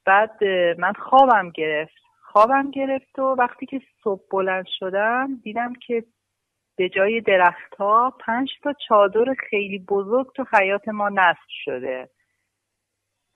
بعد 0.06 0.44
من 0.78 0.92
خوابم 0.92 1.50
گرفت. 1.50 1.94
خوابم 2.32 2.70
گرفت 2.70 3.18
و 3.18 3.22
وقتی 3.22 3.66
که 3.66 3.80
صبح 4.04 4.22
بلند 4.32 4.66
شدم 4.78 5.28
دیدم 5.42 5.72
که 5.72 6.04
به 6.76 6.88
جای 6.88 7.20
درختها 7.20 8.14
پنج 8.20 8.48
تا 8.62 8.72
چادر 8.88 9.34
خیلی 9.50 9.78
بزرگ 9.78 10.26
تو 10.36 10.44
حیات 10.52 10.88
ما 10.88 11.08
نصب 11.08 11.48
شده. 11.48 12.08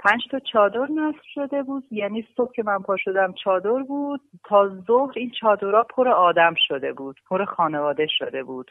پنج 0.04 0.20
تا 0.30 0.38
چادر 0.38 0.86
نصب 0.90 1.22
شده 1.34 1.62
بود. 1.62 1.84
یعنی 1.90 2.26
صبح 2.36 2.52
که 2.52 2.62
من 2.62 2.78
پا 2.78 2.96
شدم 2.96 3.32
چادر 3.32 3.82
بود. 3.82 4.20
تا 4.44 4.68
ظهر 4.68 5.12
این 5.16 5.30
چادرها 5.30 5.82
پر 5.82 6.08
آدم 6.08 6.54
شده 6.68 6.92
بود. 6.92 7.20
پر 7.28 7.44
خانواده 7.44 8.06
شده 8.06 8.42
بود. 8.42 8.70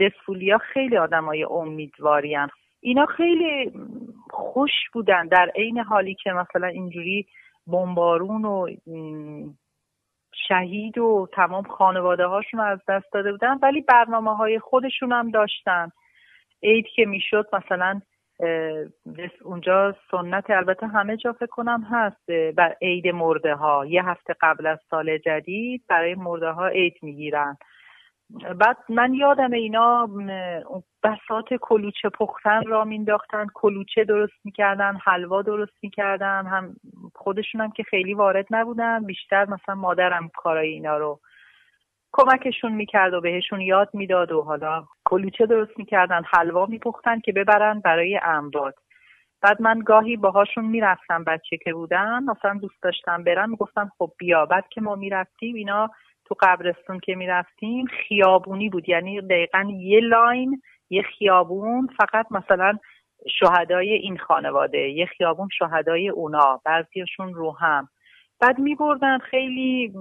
دسفولیا 0.00 0.58
خیلی 0.58 0.96
آدمای 0.96 1.44
امیدوارین 1.44 2.48
اینا 2.80 3.06
خیلی 3.06 3.72
خوش 4.30 4.70
بودن. 4.92 5.26
در 5.26 5.50
عین 5.54 5.78
حالی 5.78 6.14
که 6.14 6.32
مثلا 6.32 6.66
اینجوری 6.66 7.26
بمبارون 7.66 8.44
و 8.44 8.68
شهید 10.48 10.98
و 10.98 11.28
تمام 11.32 11.62
خانواده 11.62 12.26
هاشون 12.26 12.60
از 12.60 12.78
دست 12.88 13.12
داده 13.12 13.32
بودن 13.32 13.58
ولی 13.62 13.80
برنامه 13.80 14.36
های 14.36 14.58
خودشون 14.58 15.12
هم 15.12 15.30
داشتن. 15.30 15.90
عید 16.62 16.86
که 16.86 17.04
می‌شد 17.06 17.46
مثلا 17.52 18.00
اونجا 19.44 19.94
سنت 20.10 20.50
البته 20.50 20.86
همه 20.86 21.16
جا 21.16 21.32
فکر 21.32 21.46
کنم 21.46 21.86
هست 21.90 22.30
بر 22.56 22.76
عید 22.82 23.08
مرده 23.08 23.54
ها. 23.54 23.86
یه 23.86 24.04
هفته 24.04 24.34
قبل 24.40 24.66
از 24.66 24.78
سال 24.90 25.18
جدید 25.18 25.82
برای 25.88 26.14
مرده 26.14 26.50
ها 26.50 26.68
عید 26.68 26.94
می‌گیرن. 27.02 27.56
بعد 28.58 28.76
من 28.88 29.14
یادم 29.14 29.52
اینا 29.52 30.08
بسات 31.02 31.54
کلوچه 31.60 32.08
پختن 32.08 32.62
را 32.66 32.84
مینداختن. 32.84 33.46
کلوچه 33.54 34.04
درست 34.04 34.32
می‌کردن 34.44 34.96
حلوا 35.04 35.42
درست 35.42 35.74
می‌کردن. 35.82 36.46
هم 36.46 36.76
خودشون 37.14 37.60
هم 37.60 37.70
که 37.70 37.82
خیلی 37.82 38.14
وارد 38.14 38.46
نبودن 38.50 39.04
بیشتر 39.04 39.44
مثلا 39.44 39.74
مادرم 39.74 40.30
کارای 40.36 40.68
اینا 40.68 40.96
رو 40.96 41.20
کمکشون 42.16 42.72
می‌کرد 42.72 43.14
و 43.14 43.20
بهشون 43.20 43.60
یاد 43.60 43.90
می‌داد 43.92 44.32
و 44.32 44.42
حالا 44.42 44.84
کلوچه 45.04 45.46
درست 45.46 45.78
می‌کردن 45.78 46.22
حلوا 46.32 46.66
میپختن 46.66 47.20
که 47.20 47.32
ببرن 47.32 47.80
برای 47.80 48.20
اموات. 48.22 48.74
بعد 49.42 49.62
من 49.62 49.78
گاهی 49.78 50.16
باهاشون 50.16 50.64
می‌رفتم 50.64 51.24
بچه 51.24 51.56
که 51.56 51.72
بودن 51.72 52.22
مثلا 52.22 52.58
دوست 52.62 52.82
داشتم 52.82 53.24
برم 53.24 53.50
می‌گفتم 53.50 53.90
خب 53.98 54.10
بیا. 54.18 54.46
بعد 54.46 54.68
که 54.68 54.80
ما 54.80 54.94
می‌رفتیم 54.94 55.54
اینا 55.54 55.90
تو 56.24 56.34
قبرستون 56.40 57.00
که 57.00 57.14
می‌رفتیم 57.14 57.86
خیابونی 57.86 58.68
بود. 58.68 58.88
یعنی 58.88 59.20
دقیقا 59.20 59.72
یه 59.80 60.00
لاین 60.00 60.62
یه 60.90 61.02
خیابون 61.02 61.88
فقط 61.98 62.26
مثلا 62.30 62.78
شهدای 63.38 63.92
این 63.92 64.18
خانواده 64.18 64.78
یه 64.78 65.06
خیابون 65.06 65.48
شهدای 65.58 66.08
اونا 66.08 66.60
بعضیشون 66.64 67.34
رو 67.34 67.56
هم. 67.60 67.88
بعد 68.40 68.58
میبردن 68.58 69.18
خیلی 69.18 69.92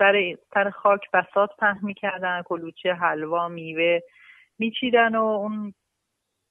برای 0.00 0.38
سر 0.54 0.70
خاک 0.70 1.10
بسات 1.12 1.50
پهن 1.58 1.78
می‌کردن 1.82 2.42
کلوچه 2.42 2.94
حلوا 2.94 3.48
میوه 3.48 4.00
میچیدن 4.58 5.14
و 5.16 5.22
اون 5.24 5.74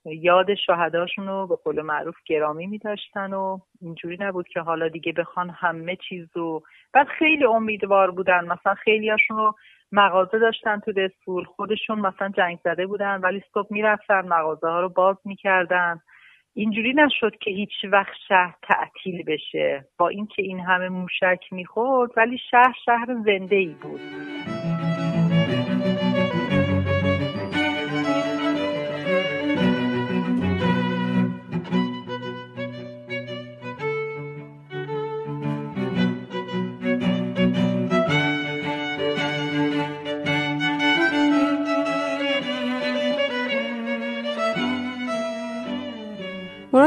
یاد 0.05 0.55
شهداشون 0.55 1.27
رو 1.27 1.47
به 1.47 1.55
قول 1.55 1.81
معروف 1.81 2.15
گرامی 2.25 2.67
میداشتن 2.67 3.33
و 3.33 3.59
اینجوری 3.81 4.17
نبود 4.19 4.47
که 4.47 4.59
حالا 4.59 4.87
دیگه 4.87 5.11
بخوان 5.11 5.49
همه 5.49 5.95
چیز 5.95 6.27
رو 6.33 6.63
بعد 6.93 7.07
خیلی 7.07 7.45
امیدوار 7.45 8.11
بودن. 8.11 8.45
مثلا 8.45 8.73
خیلی 8.73 9.11
رو 9.29 9.55
مغازه 9.91 10.39
داشتن 10.39 10.79
تو 10.79 10.91
دستور. 10.93 11.43
خودشون 11.43 11.99
مثلا 11.99 12.29
جنگ 12.29 12.59
زده 12.63 12.87
بودن 12.87 13.19
ولی 13.21 13.43
صبح 13.53 13.67
می‌رفتن 13.73 14.27
مغازه 14.27 14.67
ها 14.67 14.81
رو 14.81 14.89
باز 14.89 15.17
می‌کردن. 15.25 16.01
اینجوری 16.59 16.93
نشد 16.93 17.37
که 17.41 17.51
هیچ 17.51 17.69
وقت 17.91 18.13
شهر 18.27 18.55
تعطیل 18.63 19.23
بشه 19.23 19.85
با 19.97 20.07
اینکه 20.07 20.41
این 20.41 20.59
همه 20.59 20.89
موشک 20.89 21.39
می‌خورد 21.51 22.11
ولی 22.17 22.37
شهر 22.51 22.75
شهر 22.85 23.05
زنده 23.25 23.55
ای 23.55 23.75
بود. 23.81 23.99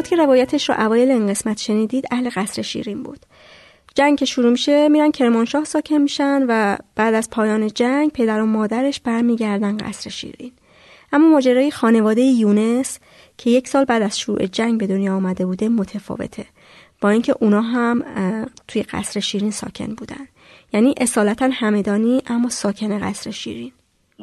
که 0.09 0.17
روایتش 0.17 0.69
رو 0.69 0.75
اوایل 0.79 1.11
این 1.11 1.27
قسمت 1.27 1.59
شنیدید 1.59 2.05
اهل 2.11 2.29
قصر 2.35 2.63
شیرین 2.63 3.03
بود. 3.03 3.19
جنگ 3.95 4.19
که 4.19 4.25
شروع 4.25 4.51
میشه 4.51 4.89
میرن 4.89 5.11
کرمانشاه 5.11 5.65
ساکن 5.65 5.99
میشن 5.99 6.43
و 6.49 6.77
بعد 6.97 7.15
از 7.15 7.31
پایان 7.31 7.67
جنگ 7.67 8.11
پدر 8.11 8.41
و 8.41 8.47
مادرش 8.47 9.01
برمیگردن 9.01 9.77
قصر 9.77 10.11
شیرین. 10.11 10.53
اما 11.13 11.29
ماجرای 11.29 11.71
خانواده 11.71 12.23
یونس 12.23 12.99
که 13.39 13.51
یک 13.51 13.69
سال 13.69 13.85
بعد 13.85 14.03
از 14.03 14.19
شروع 14.19 14.47
جنگ 14.47 14.81
به 14.81 14.87
دنیا 14.87 15.15
آمده 15.15 15.47
بوده 15.47 15.69
متفاوته. 15.69 16.47
با 17.01 17.11
اینکه 17.11 17.35
اونا 17.41 17.61
هم 17.61 18.03
توی 18.69 18.83
قصر 18.83 19.21
شیرین 19.21 19.51
ساکن 19.51 19.95
بودن. 19.95 20.29
یعنی 20.73 20.95
اصالتا 21.01 21.51
همدانی 21.53 22.23
اما 22.27 22.49
ساکن 22.49 22.99
قصر 22.99 23.31
شیرین. 23.31 23.73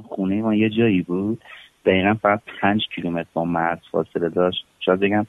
خونه 0.08 0.42
ما 0.42 0.56
یه 0.56 0.70
جایی 0.70 1.02
بود. 1.02 1.42
دقیقا 1.86 2.14
فقط 2.22 2.40
پنج 2.62 2.82
کیلومتر 2.96 3.30
با 3.34 3.46
مرز 3.46 3.80
فاصله 3.92 4.30
داشت. 4.30 4.66
شاید 4.80 5.00
بگم 5.00 5.28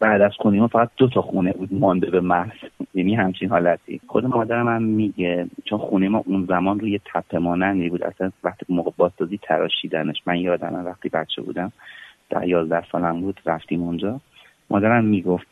بعد 0.00 0.20
از 0.20 0.32
خونه 0.38 0.60
ما 0.60 0.66
فقط 0.66 0.90
دو 0.96 1.08
تا 1.08 1.22
خونه 1.22 1.52
بود 1.52 1.74
مانده 1.74 2.10
به 2.10 2.20
مرز 2.20 2.50
یعنی 2.94 3.14
همچین 3.14 3.48
حالتی. 3.48 4.00
خود 4.06 4.24
مادرم 4.24 4.68
هم 4.68 4.82
میگه 4.82 5.46
چون 5.64 5.78
خونه 5.78 6.08
ما 6.08 6.22
اون 6.26 6.44
زمان 6.48 6.80
روی 6.80 7.00
تپه 7.14 7.38
مانندی 7.38 7.88
بود. 7.88 8.02
اصلا 8.02 8.30
وقتی 8.44 8.66
موقع 8.68 8.90
بازسازی 8.96 9.38
تراشیدنش. 9.42 10.22
من 10.26 10.36
یادم 10.36 10.74
وقتی 10.74 11.08
بچه 11.08 11.42
بودم 11.42 11.72
در 12.30 12.48
یازده 12.48 12.84
سالم 12.92 13.20
بود 13.20 13.40
رفتیم 13.46 13.82
اونجا. 13.82 14.20
مادرم 14.70 15.04
می‌گفت 15.04 15.46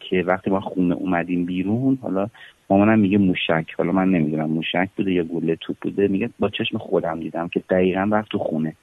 که 0.00 0.22
وقتی 0.26 0.50
ما 0.50 0.60
خونه 0.60 0.94
اومدیم 0.94 1.44
بیرون 1.44 1.98
حالا 2.02 2.26
مامانم 2.70 2.98
میگه 2.98 3.18
موشک. 3.18 3.74
حالا 3.78 3.92
من 3.92 4.08
نمی‌دونم 4.10 4.50
موشک 4.50 4.88
بوده 4.96 5.12
یا 5.12 5.24
گوله 5.24 5.56
توپ 5.56 5.76
بوده؟ 5.82 6.08
میگه 6.08 6.30
با 6.38 6.48
چشم 6.48 6.78
خودم 6.78 7.20
دیدم 7.20 7.48
که 7.48 7.62
دقیقا 7.70 8.10
رفت 8.12 8.30
تو 8.30 8.38
خونه. 8.38 8.74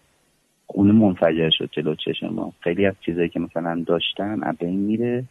خونه 0.72 0.92
منفجر 0.92 1.50
شد 1.50 1.70
جلو 1.72 1.96
چشم 1.96 2.28
ما. 2.28 2.54
خیلی 2.60 2.86
از 2.86 2.94
چیزایی 3.06 3.30
که 3.30 3.40
مثلا 3.40 3.84
داشتن 3.88 4.44
از 4.44 4.58
بین 4.58 4.80
میره. 4.80 5.24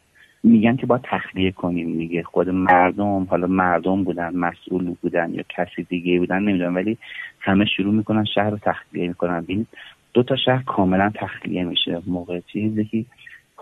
میگن 0.43 0.77
که 0.77 0.87
با 0.87 0.99
تخلیه 0.99 1.51
کنیم 1.51 1.89
میگه 1.89 2.23
خود 2.23 2.49
مردم 2.49 3.25
حالا 3.25 3.47
مردم 3.47 4.05
بودن 4.05 4.37
مسئول 4.37 4.95
بودن 5.03 5.35
یا 5.35 5.43
کسی 5.49 5.83
دیگه 5.83 6.19
بودن 6.19 6.39
نمی‌دونم. 6.39 6.75
ولی 6.75 6.99
همه 7.41 7.65
شروع 7.65 7.95
می‌کنن 7.95 8.25
شهر 8.25 8.51
رو 8.51 8.59
تخلیه 8.63 9.09
می‌کنن. 9.09 9.41
ببینید 9.41 9.67
دو 10.15 10.23
تا 10.23 10.37
شهر 10.37 10.63
کاملا 10.63 11.11
تخلیه 11.15 11.65
میشه. 11.65 12.03
موقع 12.07 12.41
چیز 12.53 12.79
یکی 12.79 13.07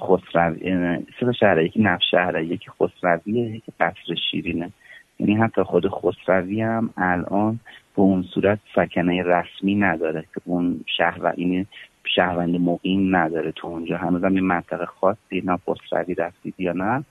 خسروی 0.01 0.99
سه 1.21 1.33
شهر 1.41 1.63
یکی 1.63 1.83
نفت 1.83 2.03
شهره 2.11 2.47
یکی 2.47 2.71
خسرویه 2.71 3.51
یکی 3.51 3.73
قصر 3.81 4.15
شیرینه. 4.31 4.71
یعنی 5.19 5.35
حتی 5.35 5.63
خود 5.63 5.89
خسروی 5.89 6.63
هم 6.63 6.91
الان 6.97 7.61
به 7.97 8.03
اون 8.03 8.23
صورت 8.23 8.59
سکنه 8.75 9.23
رسمی 9.23 9.75
نداره 9.75 10.25
که 10.35 10.41
اون 10.45 10.81
شهر 10.97 11.25
و 11.25 11.33
این 11.37 11.67
شهروند 12.05 12.61
مقیم 12.61 13.17
نداره 13.17 13.53
تو 13.53 13.69
اونجا. 13.69 13.97
هنوز 13.97 14.25
هم 14.25 14.35
یه 14.35 14.41
منطقه 14.41 14.87
خاصی 14.87 15.43
نه 15.45 15.57
خسروی 15.57 16.15
رفتید 16.15 16.55
یا 16.59 16.73
نه. 16.73 17.05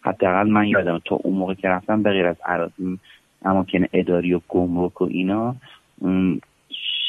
حداقل 0.00 0.50
من 0.50 0.66
یادم 0.66 1.00
تو 1.04 1.20
اون 1.22 1.34
موقع 1.34 1.54
که 1.54 1.68
رفتم 1.68 2.02
به 2.02 2.10
غیر 2.10 2.26
از 2.26 2.36
اماکن 3.44 3.84
اداری 3.92 4.34
و 4.34 4.40
گمرک 4.48 5.00
و 5.00 5.04
اینا 5.04 5.56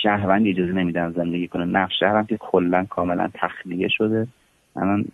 شهروند 0.01 0.47
اجازه 0.47 0.71
نمیدن 0.71 1.11
زندگی 1.11 1.47
کنه. 1.47 1.65
نفت 1.65 1.93
شهر 1.99 2.15
هم 2.15 2.25
که 2.25 2.37
کلا 2.37 2.85
کاملا 2.89 3.29
تخلیه 3.33 3.87
شده. 3.87 4.27
الان 4.75 5.05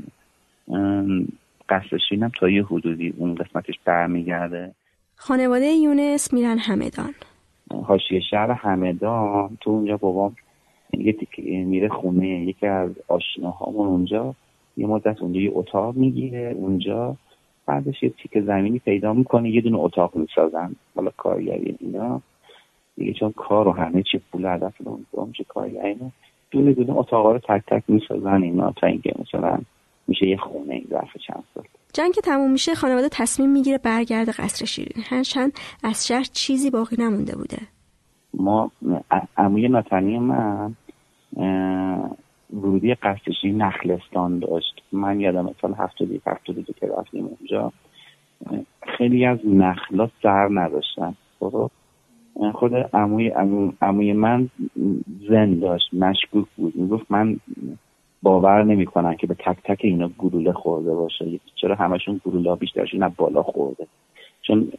قصرشینم 1.70 2.32
تا 2.40 2.50
یه 2.50 2.66
حدودی 2.66 3.14
اون 3.18 3.36
قسمتش 3.36 3.80
برمیگرده. 3.86 4.72
خانواده 5.16 5.66
یونس 5.66 6.34
میرن 6.34 6.58
همدان. 6.58 7.14
حاشیه 7.84 8.20
شهر 8.20 8.52
همدان. 8.52 9.58
تو 9.62 9.70
اونجا 9.70 9.98
بابام 9.98 10.36
میره 11.44 11.90
خونه. 11.90 12.28
یکی 12.28 12.68
از 12.68 12.92
آشناهامون 13.08 13.88
اونجا 13.88 14.36
یه 14.78 14.88
مدت 14.88 15.22
اونجا 15.22 15.40
یه 15.40 15.52
اتاق 15.54 15.96
می‌گیره. 15.96 16.56
اونجا 16.58 17.16
بعدش 17.66 18.04
یه 18.04 18.10
تیک 18.10 18.40
زمینی 18.40 18.80
پیدا 18.80 19.14
می‌کنه. 19.14 19.50
یه 19.50 19.62
دونه 19.62 19.80
اتاق 19.80 20.16
می‌سازن. 20.16 20.76
حالا 20.96 21.12
کارگری 21.18 21.78
اینا. 21.80 22.22
دیگه 22.98 23.14
چون 23.14 23.32
کار 23.32 23.68
و 23.68 23.72
همه 23.72 24.04
چی 24.04 24.22
پول 24.32 24.46
هدف 24.46 24.74
اونجا 25.12 25.46
کارگری 25.48 25.88
اینا. 25.88 26.12
دونه 26.52 26.74
دونه 26.74 26.98
اتاقا 26.98 27.32
رو 27.32 27.40
تک 27.40 27.64
تک 27.68 27.84
می‌سازن 27.88 28.44
اینا 28.44 28.72
تا 28.72 28.88
اینکه 28.88 29.14
مثلا 29.20 29.60
میشه 30.08 30.28
یه 30.28 30.38
خونه 30.38 30.74
این 30.74 30.88
ظرف 30.90 31.18
چند 31.28 31.44
سال. 31.56 31.64
جنگ 31.94 32.14
که 32.14 32.22
تموم 32.22 32.52
میشه 32.52 32.76
خانواده 32.76 33.10
تصمیم 33.12 33.50
می‌گیره 33.50 33.78
برگرده 33.78 34.32
قصر 34.32 34.66
شیرین 34.66 35.04
هرچند 35.10 35.54
از 35.84 36.08
شهر 36.08 36.24
چیزی 36.24 36.72
باقی 36.72 36.96
نمونده 37.00 37.36
بوده. 37.36 37.58
ما 38.34 38.72
عموی 39.38 39.68
ناتنی 39.68 40.20
من 40.20 40.76
ورودی 42.54 42.94
قصر 42.94 43.32
شیرین 43.42 43.62
نخلستان 43.62 44.40
داشت. 44.40 44.82
من 44.92 45.20
یادم 45.20 45.56
سال 45.62 45.74
هفتادی 45.74 46.22
هفتادی 46.28 46.64
که 46.64 46.88
رفتیم 46.98 47.26
اونجا. 47.26 47.72
خیلی 48.98 49.26
از 49.26 49.40
نخلا 49.46 50.10
سر 50.24 50.50
نداشتن. 50.52 51.16
خب؟ 51.40 51.72
خود 52.54 52.74
عموی 52.74 53.28
عموی 53.82 54.14
من 54.14 54.50
زن 55.30 55.60
داشت. 55.60 55.94
مشکوک 55.94 56.46
بود. 56.58 56.76
می‌گفت 56.76 57.06
من 57.10 57.40
باور 58.24 58.64
نمی‌کنن 58.64 59.16
که 59.16 59.28
به 59.28 59.34
تک 59.34 59.58
تک 59.64 59.80
اینا 59.82 60.10
گلوله 60.18 60.52
خورده 60.52 60.96
باشه. 60.96 61.40
چرا 61.56 61.76
همشون 61.76 62.22
گلوله 62.26 62.56
بیشترشون 62.56 63.04
نه 63.04 63.10
بالا 63.18 63.44
خورده. 63.44 63.88
چون 64.42 64.72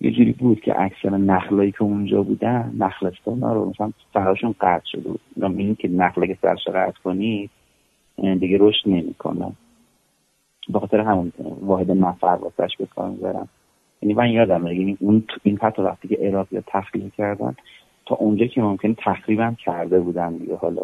یه 0.00 0.10
جوری 0.10 0.32
بود 0.32 0.60
که 0.60 0.80
اکثر 0.82 1.10
نخلایی 1.10 1.72
که 1.72 1.82
اونجا 1.82 2.22
بودن 2.22 2.72
نخلستان 2.78 3.40
رو 3.40 3.70
مثلا 3.70 3.92
سرشون 4.14 4.54
قطع 4.60 4.84
شده 4.84 5.08
بود. 5.08 5.20
این 5.42 5.74
که 5.74 5.88
نخله 5.88 6.26
که 6.26 6.38
سرش 6.42 6.68
قطع 6.68 6.98
کنید 7.04 7.50
دیگه 8.16 8.58
رشد 8.60 8.88
نمی‌کنه. 8.88 9.52
به 10.68 10.80
خاطر 10.80 11.00
همون 11.00 11.32
واحد 11.60 11.90
نفر 11.90 12.38
واسش 12.40 12.76
به 12.76 12.86
کار 12.86 13.12
یعنی 14.02 14.14
من 14.14 14.30
یادم 14.30 14.66
یعنی 14.66 14.96
اون 15.00 15.24
این 15.42 15.58
حتی 15.62 15.82
وقتی 15.82 16.08
که 16.08 16.16
عراق 16.16 16.46
یا 16.52 16.62
تخلیه 16.66 17.10
کردن 17.18 17.54
تا 18.06 18.14
اونجا 18.14 18.46
که 18.46 18.62
ممکن 18.62 18.94
تخریبم 18.98 19.54
کرده 19.54 20.00
بودن 20.00 20.36
دیگه. 20.36 20.56
حالا 20.56 20.82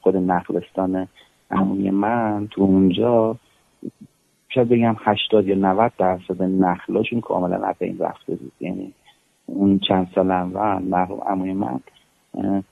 خود 0.00 0.16
نخلستان 0.16 1.08
عمومی 1.50 1.90
من 1.90 2.48
تو 2.50 2.62
اونجا 2.62 3.36
شاید 4.48 4.68
بگم 4.68 4.96
80 4.98 5.46
یا 5.46 5.54
90 5.54 5.92
درصد 5.98 6.42
نخلاشون 6.42 7.20
کاملا 7.20 7.66
از 7.66 7.76
این 7.78 7.98
رفته 7.98 8.34
بود. 8.34 8.52
یعنی 8.60 8.92
اون 9.46 9.78
چند 9.78 10.08
سال 10.14 10.30
اول 10.30 10.82
مرحوم 10.82 11.20
عموی 11.26 11.52
من 11.52 11.80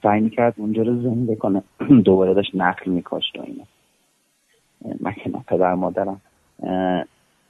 سعی 0.03 0.21
می‌کرد 0.21 0.55
اونجا 0.57 0.83
رو 0.83 1.03
زنده 1.03 1.37
کنه 1.37 1.63
دوباره 2.05 2.35
داشت 2.35 2.55
نخل 2.55 2.91
میکاشت 2.91 3.39
و 3.39 3.43
اینا. 3.43 3.65
من 5.01 5.13
که 5.13 5.31
پدر 5.49 5.75
مادرم. 5.75 6.21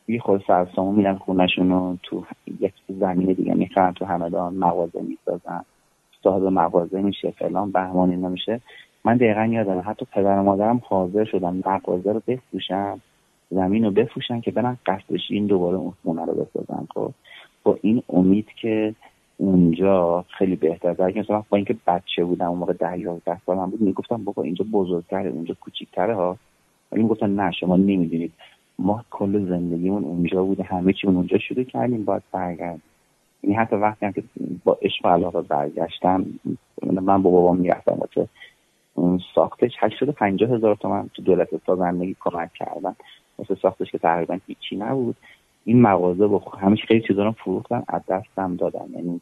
یه 0.09 0.21
خود 0.21 0.45
سرسامو 0.47 0.93
میرن 0.93 1.17
خونشون 1.17 1.71
رو 1.71 1.97
تو 2.03 2.25
یک 2.61 2.73
زمین 2.89 3.33
دیگه 3.33 3.55
می‌خرن 3.55 3.93
تو 3.93 4.05
همدان 4.05 4.55
مغازه 4.55 5.03
می‌سازن. 5.03 5.65
صاحب 6.23 6.43
مغازه 6.43 7.03
میشه 7.03 7.31
فلان 7.31 7.73
بهمان 7.73 8.11
اینا 8.11 8.29
میشه. 8.29 8.61
من 9.05 9.17
دقیقا 9.17 9.45
یادم 9.45 9.83
حتی 9.87 10.07
پدر 10.13 10.39
و 10.39 10.43
مادرم 10.43 10.81
حاضر 10.85 11.25
شدن 11.25 11.63
مغازه 11.67 12.13
رو 12.13 12.23
بفروشن 12.27 13.01
زمین 13.51 13.85
رو 13.85 13.91
بفروشن 13.91 14.41
که 14.41 14.51
برن 14.51 14.79
قصدش 14.87 15.21
این 15.31 15.47
دوباره 15.47 15.77
اون 15.77 15.93
خونه 16.03 16.25
رو 16.25 16.33
بسازن 16.33 16.87
خب؟ 16.95 17.13
با 17.63 17.79
این 17.83 18.03
امید 18.09 18.47
که 18.61 18.95
اونجا 19.37 20.25
خیلی 20.39 20.57
بهتر 20.57 20.93
در 20.93 21.07
مثلا 21.07 21.45
با 21.49 21.57
اینکه 21.57 21.77
بچه 21.87 22.25
بودم 22.25 22.49
اون 22.49 22.59
موقع 22.59 22.73
ده 22.73 22.99
یازده 22.99 23.41
سالم 23.47 23.71
بود 23.71 23.81
می‌گفتم 23.81 24.25
بابا 24.25 24.43
اینجا 24.43 24.65
بزرگتره 24.73 25.31
اونجا 25.31 25.57
کوچیکتره 25.61 26.15
ها. 26.15 26.37
ولی 26.93 27.03
می‌گفتن 27.03 27.31
نه 27.31 27.53
شما 27.53 27.77
نمی‌دونید. 27.77 28.33
ما 28.79 29.05
کل 29.11 29.49
زندگیمون 29.49 30.05
اونجا 30.05 30.45
بوده 30.45 30.63
همه 30.63 30.93
چی 30.93 31.07
اونجا 31.07 31.39
شروع 31.39 31.65
کردیم 31.65 32.05
باید 32.05 32.23
برگردیم. 32.33 32.83
یعنی 33.43 33.57
حتی 33.57 33.77
وقتی 33.77 34.07
هم 34.07 34.13
که 34.13 34.23
با 34.65 34.79
عشق 34.83 35.07
و 35.07 35.09
علاقه 35.09 35.41
برگشتم 35.41 36.27
من 36.83 37.23
با 37.23 37.31
بابام 37.31 37.57
می‌رفتم 37.57 37.99
ساختش 39.35 39.73
هشتاد 39.79 40.11
پنجاه 40.11 40.51
هزار 40.51 40.75
تومن 40.75 41.09
تو 41.15 41.23
دولت 41.23 41.49
سازندگی 41.67 42.17
کمک 42.21 42.53
کردن. 42.53 42.97
واسه 43.39 43.55
ساختش 43.55 43.91
که 43.91 43.99
تقریبا 43.99 44.39
هیچی 44.47 44.77
نبود. 44.77 45.17
این 45.65 45.83
مغازه 45.83 46.27
با 46.27 46.39
همیشه 46.39 46.87
خیلی 46.87 47.01
چیزا 47.09 47.25
رو 47.25 47.33
فروختن 47.33 47.83
از 47.89 48.03
دستم 48.09 48.57
دادن. 48.57 48.87
یعنی 48.95 49.21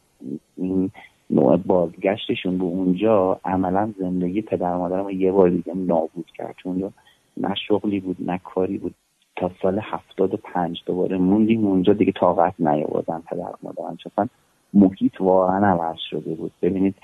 این 0.57 0.91
نوع 1.29 1.57
بازگشتشون 1.57 2.57
به 2.57 2.63
اونجا 2.63 3.39
عملا 3.45 3.93
زندگی 3.99 4.41
پدر 4.41 4.75
مادرم 4.75 5.09
یه 5.09 5.31
بار 5.31 5.49
دیگه 5.49 5.73
نابود 5.75 6.25
کرد. 6.37 6.55
اونجا 6.63 6.91
نه 7.37 7.55
شغلی 7.67 7.99
بود 7.99 8.17
نه 8.19 8.37
کاری 8.43 8.77
بود. 8.77 8.95
تا 9.35 9.51
سال 9.61 9.79
هفتاد 9.83 10.33
و 10.33 10.37
پنج 10.37 10.83
دوباره 10.85 11.17
موندیم. 11.17 11.67
اونجا 11.67 11.93
دیگه 11.93 12.11
طاقت 12.11 12.53
نیاوردن 12.59 13.23
پدر 13.27 13.53
مادرم. 13.63 13.97
چون 13.97 14.29
محیط 14.73 15.21
واقعا 15.21 15.67
عوض 15.67 15.97
شده 16.09 16.35
بود. 16.35 16.51
ببینید 16.61 16.95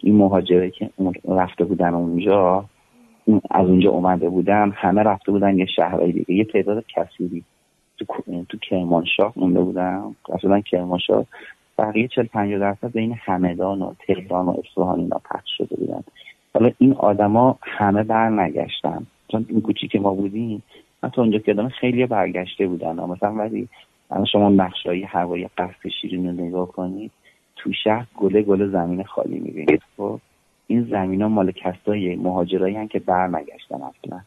این 0.00 0.16
مهاجره 0.16 0.70
که 0.70 0.90
رفته 1.28 1.64
بودن 1.64 1.94
اونجا 1.94 2.64
از 3.50 3.66
اونجا 3.66 3.90
اومده 3.90 4.28
بودن 4.28 4.72
همه 4.74 5.02
رفته 5.02 5.32
بودن 5.32 5.58
یه 5.58 5.66
شهرهای 5.66 6.12
دیگه. 6.12 6.34
یه 6.34 6.44
تعداد 6.44 6.84
کثیری 6.96 7.44
تو 7.98 8.04
تو 8.48 8.58
کرمانشاه 8.58 9.32
مونده 9.36 9.60
بودن. 9.60 10.14
اصلا 10.32 10.60
کرمانشاه. 10.60 11.24
بقیه 11.78 12.08
چل 12.08 12.22
پنجاه 12.22 12.58
درصد 12.58 12.92
بین 12.92 13.16
همدان 13.24 13.82
و 13.82 13.92
تهران 14.06 14.46
و 14.46 14.54
اصفهان 14.58 15.00
اینا 15.00 15.20
پخش 15.30 15.50
شده 15.58 15.76
بودن. 15.76 16.04
حالا 16.54 16.70
این 16.78 16.92
آدما 16.92 17.58
همه 17.62 18.02
بر 18.02 18.28
نگشتن 18.28 19.06
چون 19.28 19.46
این 19.48 19.60
کوچیک 19.60 19.96
ما 19.96 20.14
بودیم 20.14 20.62
حتی 21.02 21.20
اونجا 21.20 21.38
که 21.38 21.54
خیلی 21.80 22.06
برگشته 22.06 22.66
بودن. 22.66 23.00
مثلا 23.00 23.32
ولی 23.32 23.68
الان 24.10 24.24
شما 24.24 24.48
نقشه‌های 24.48 25.02
هوایی 25.02 25.48
قصد 25.58 25.88
شیرین 26.00 26.26
رو 26.26 26.46
نگاه 26.46 26.68
کنید 26.68 27.10
تو 27.64 27.72
شهر 27.72 28.06
گله 28.16 28.42
گله 28.42 28.66
زمین 28.68 29.04
خالی 29.04 29.38
می‌بینید 29.38 29.82
خب 29.96 30.20
این 30.66 30.84
زمین 30.90 31.22
ها 31.22 31.28
مال 31.28 31.50
کسای 31.50 32.16
مهاجرایی 32.16 32.88
که 32.88 32.98
برنگشتن 32.98 33.74
اصلا. 33.74 34.20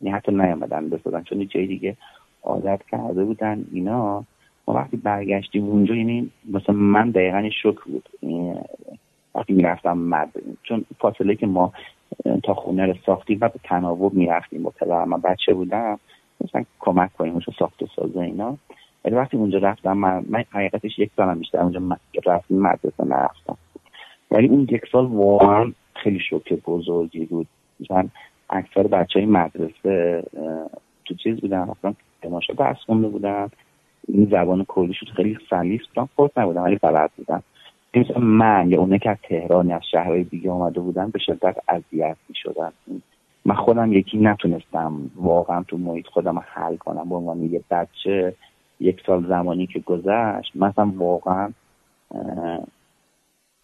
یعنی 0.00 0.16
حتی 0.16 0.32
نیامدن 0.32 0.88
بسازن 0.88 1.22
چون 1.22 1.48
جای 1.48 1.66
دیگه 1.66 1.96
عادت 2.42 2.80
کرده 2.90 3.24
بودن 3.24 3.64
اینا. 3.72 4.24
ما 4.68 4.74
وقتی 4.74 4.96
برگشتیم 4.96 5.64
اونجا 5.64 5.94
یعنی 5.94 6.30
مثلا 6.50 6.74
من 6.74 7.10
دقیقا 7.10 7.50
شک 7.62 7.74
بود. 7.86 8.08
وقتی 9.34 9.52
می‌رفتم 9.52 9.98
مرد 9.98 10.32
چون 10.62 10.84
فاصله 10.98 11.34
که 11.34 11.46
ما 11.46 11.72
تا 12.42 12.54
خونه 12.54 12.86
رو 12.86 12.94
ساختیم 13.06 13.38
و 13.40 13.48
به 13.48 13.60
تناوب 13.64 14.14
می‌رفتیم 14.14 14.62
با 14.62 14.70
پدرم 14.70 15.08
من 15.08 15.20
بچه 15.20 15.54
بودم 15.54 15.98
مثلا 16.40 16.64
کمک 16.80 17.12
کنیم 17.12 17.32
اونجا 17.32 17.52
ساخت 17.58 17.82
و 17.82 17.86
سازه 17.96 18.20
اینا. 18.20 18.58
ولی 19.04 19.14
وقتی 19.14 19.36
اونجا 19.36 19.58
رفتم 19.58 19.92
من, 19.92 20.24
من 20.28 20.44
حقیقتش 20.50 20.98
یک 20.98 21.10
سالم 21.16 21.38
بیشتر 21.38 21.58
اونجا 21.58 21.80
رفتیم 22.26 22.58
مدرسه 22.58 23.04
نرفتم 23.04 23.56
ولی 24.30 24.48
اون 24.48 24.68
یک 24.70 24.82
سال 24.92 25.06
واقعا 25.06 25.72
خیلی 25.94 26.20
شوکه 26.30 26.56
بزرگی 26.56 27.24
بود. 27.24 27.46
مثلا 27.80 28.08
اکثر 28.50 28.82
بچه 28.82 29.18
های 29.18 29.26
مدرسه 29.26 30.22
تو 31.04 31.14
چیز 31.14 31.40
بودن 31.40 31.60
اصلا 31.60 31.94
تماشا 32.22 32.52
درس 32.52 32.76
خونده 32.86 33.08
بودن. 33.08 33.48
این 34.08 34.28
زبان 34.30 34.66
کردیشون 34.76 35.08
خیلی 35.16 35.38
سلیس 35.50 35.80
بودن 35.94 36.08
خود 36.16 36.32
نبودن 36.36 36.60
ولی 36.60 36.76
بلد 36.82 37.10
بودن. 37.16 37.42
مثلا 37.94 38.18
من 38.18 38.70
یا 38.70 38.80
اونه 38.80 38.98
که 38.98 39.10
از 39.10 39.16
تهران 39.22 39.72
از 39.72 39.82
شهرهای 39.90 40.24
دیگه 40.24 40.50
آمده 40.50 40.80
بودن 40.80 41.10
به 41.10 41.18
شدت 41.18 41.56
اذیت 41.68 42.16
می 42.28 42.34
شدن 42.34 42.72
من 43.44 43.54
خودم 43.54 43.92
یکی 43.92 44.18
نتونستم 44.18 45.10
واقعا 45.16 45.62
تو 45.62 45.78
محیط 45.78 46.06
خودم 46.06 46.44
حل 46.46 46.76
کنم 46.76 47.08
به 47.08 47.14
عنوان 47.14 47.42
یه 47.42 47.60
بچه. 47.70 48.34
یک 48.82 49.02
سال 49.06 49.26
زمانی 49.28 49.66
که 49.66 49.78
گذشت 49.80 50.52
مثلا 50.56 50.92
واقعا 50.96 51.52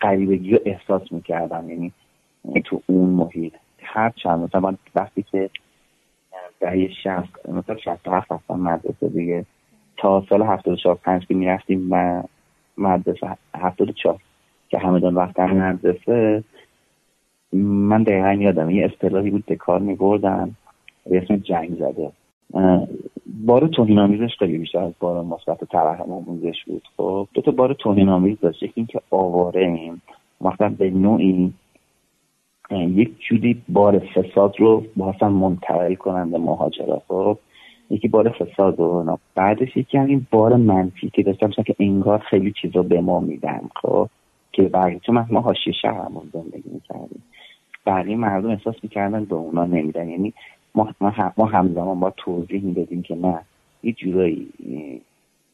قریبگی 0.00 0.50
رو 0.50 0.58
احساس 0.64 1.12
می‌کردم. 1.12 1.70
یعنی 1.70 1.92
تو 2.64 2.82
اون 2.86 3.10
محیط. 3.10 3.52
هر 3.82 4.10
چند 4.10 4.38
مثلا 4.38 4.76
وقتی 4.94 5.22
که 5.22 5.50
دهه 6.60 6.88
شست 6.88 7.48
مثلا 7.48 7.76
شست 7.76 8.08
هفت 8.08 8.32
هستم 8.32 8.60
مدرسه 8.60 9.08
دیگه. 9.08 9.44
تا 9.96 10.24
سال 10.28 10.42
هفتاد 10.42 10.76
چهار 10.76 10.94
پنج 10.94 11.26
که 11.26 11.34
می‌رفتیم 11.34 11.90
مدرسه. 12.78 13.36
هفتاد 13.54 13.90
چهار 13.90 14.18
که 14.68 14.78
همدان 14.78 15.14
وقت 15.14 15.40
مدرسه. 15.40 16.44
من 17.52 18.02
دقیقا 18.02 18.32
یادم 18.32 18.70
یه 18.70 18.84
اصطلاحی 18.84 19.30
بود 19.30 19.52
کار 19.52 19.80
میبردن. 19.80 20.54
به 21.10 21.18
اسم 21.18 21.36
جنگ 21.36 21.74
زده. 21.74 22.12
بار 23.46 23.68
توهین 23.68 23.98
آمیزش 23.98 24.36
خیلی 24.38 24.58
بیشتر 24.58 24.78
از 24.78 24.92
بار 25.00 25.24
مثبت 25.24 25.64
ترحم 25.64 26.12
آموزش 26.12 26.64
بود. 26.66 26.82
خب 26.96 27.28
دو 27.34 27.42
تا 27.42 27.50
بار 27.50 27.74
توهین 27.74 28.08
آمیز 28.08 28.40
داشت. 28.40 28.62
یکی 28.62 28.72
اینکه 28.74 29.00
آواره 29.10 29.66
ایم. 29.66 30.02
وقتا 30.40 30.68
به 30.68 30.90
نوعی 30.90 31.52
یک 32.70 33.10
جوری 33.28 33.62
بار 33.68 33.98
فساد 33.98 34.54
رو 34.58 34.84
باسن 34.96 35.28
منتقل 35.28 35.94
کنند 35.94 36.30
به 36.30 36.38
مهاجرت 36.38 37.02
خب 37.08 37.38
یکی 37.90 38.08
بار 38.08 38.28
فساد 38.28 38.78
رو 38.78 39.18
بعدش 39.34 39.76
یکی 39.76 39.98
همین 39.98 40.26
بار 40.30 40.56
منفی 40.56 41.10
که 41.10 41.22
داشتم 41.22 41.50
که 41.50 41.74
انگار 41.80 42.18
خیلی 42.18 42.52
چیزا 42.62 42.82
به 42.82 43.00
ما 43.00 43.20
میدن. 43.20 43.60
خب 43.82 44.08
که 44.52 44.62
برگه 44.62 44.98
چون 44.98 45.26
ما 45.30 45.40
حاشیه 45.40 45.72
شهرمون 45.72 46.30
زندگی 46.32 46.70
می‌کردیم. 46.70 47.22
بقیه 47.86 48.16
مردم 48.16 48.50
احساس 48.50 48.74
می‌کردن 48.82 49.24
به 49.24 49.34
اونا 49.34 49.64
نمیدن. 49.64 50.08
یعنی 50.08 50.34
ما, 50.74 50.94
ما 51.36 51.46
همزمان 51.46 52.00
با 52.00 52.10
توضیح 52.10 52.62
می‌دادیم 52.62 53.02
که 53.02 53.14
نه 53.14 53.40
یه 53.82 53.92
جورایی 53.92 54.48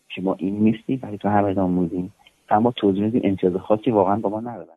که 0.09 0.23
ما 0.23 0.35
این 0.39 0.57
نیستیم 0.57 1.01
ولی 1.03 1.19
تو 1.19 1.29
همه 1.29 1.55
بودیم 1.55 2.13
اما 2.49 2.71
توضیح 2.71 3.03
میدیم 3.03 3.21
امتیاز 3.25 3.57
خاصی 3.57 3.91
واقعا 3.91 4.17
با 4.17 4.29
ما 4.29 4.41
ندادن 4.41 4.73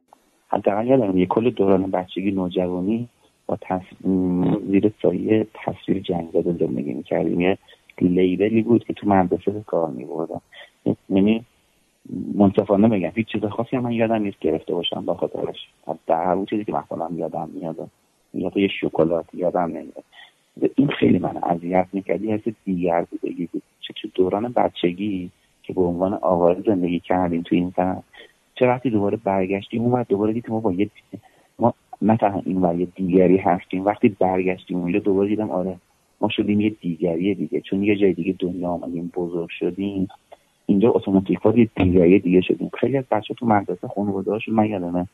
حداقل 0.47 0.87
یادم 0.87 1.17
یه 1.17 1.25
کل 1.25 1.49
دوران 1.49 1.91
بچگی 1.91 2.31
نوجوانی 2.31 3.07
با 3.47 3.57
زیر 4.67 4.93
سایه 5.01 5.47
تصویر 5.53 5.99
جنگ 5.99 6.29
زده 6.29 6.53
زندگی 6.53 6.93
می‌کردیم. 6.93 7.41
یه 7.41 7.57
لیبلی 8.01 8.61
بود 8.61 8.83
که 8.83 8.93
تو 8.93 9.09
مدرسه 9.09 9.63
کار 9.67 9.89
میبردم 9.89 10.41
یعنی 11.09 11.45
منصفانه 12.35 12.87
بگم 12.87 13.11
هیچ 13.15 13.27
چیز 13.27 13.45
خاصی 13.45 13.75
هم 13.75 13.83
من 13.83 13.91
یادم 13.91 14.21
نیست 14.21 14.39
گرفته 14.39 14.73
باشم 14.73 15.05
با 15.05 15.13
خاطرش. 15.13 15.69
در 16.07 16.25
هر 16.25 16.45
چیزی 16.45 16.65
که 16.65 16.71
مثلا 16.71 17.09
یادم 17.15 17.49
میاد. 17.53 17.89
یا 18.33 18.51
یه 18.55 18.67
شکلات 18.67 19.25
یادم 19.33 19.59
نمیاد. 19.59 20.03
این 20.75 20.87
خیلی 20.87 21.19
من 21.19 21.37
اذیت 21.43 21.87
می‌کرد 21.93 22.23
یه 22.23 22.33
حس 22.35 22.53
دیگر 22.65 23.05
بودگی 23.11 23.49
بود. 23.51 23.63
چه 23.81 24.07
دوران 24.15 24.53
بچگی 24.55 25.29
که 25.63 25.73
به 25.73 25.81
عنوان 25.81 26.13
آواره 26.13 26.61
زندگی 26.61 26.99
کردیم 26.99 27.41
تو 27.41 27.55
این 27.55 27.73
زن 27.77 28.03
چه 28.55 28.67
وقتی 28.67 28.89
دوباره 28.89 29.17
برگشتیم 29.23 29.81
اون 29.81 30.05
دوباره 30.09 30.33
دیدیم 30.33 30.53
ما 30.53 30.59
با 30.59 30.71
یه 30.71 30.89
ما 31.59 31.73
نه 32.01 32.17
این 32.45 32.61
ور 32.61 32.75
یه 32.75 32.87
دیگری 32.95 33.37
هستیم. 33.37 33.85
وقتی 33.85 34.09
برگشتیم 34.09 34.77
اونجا 34.77 34.99
دوباره 34.99 35.29
دیدم 35.29 35.49
آره 35.51 35.75
ما 36.21 36.29
شدیم 36.29 36.61
یه 36.61 36.69
دیگری 36.69 37.35
دیگه. 37.35 37.61
چون 37.61 37.83
یه 37.83 37.95
جای 37.95 38.13
دیگه 38.13 38.35
دنیا 38.39 38.69
آمدیم 38.69 39.11
بزرگ 39.15 39.49
شدیم. 39.49 40.07
اینجا 40.65 40.91
اتوماتیک 40.91 41.39
یه 41.55 41.69
دیگری 41.75 42.19
دیگه 42.19 42.41
شدیم. 42.41 42.69
خیلی 42.79 42.97
از 42.97 43.05
بچه 43.11 43.33
تو 43.33 43.45
مدرسه 43.45 43.87
خانواده‌هاشون 43.87 44.55
من 44.55 44.65
یادمه 44.65 45.07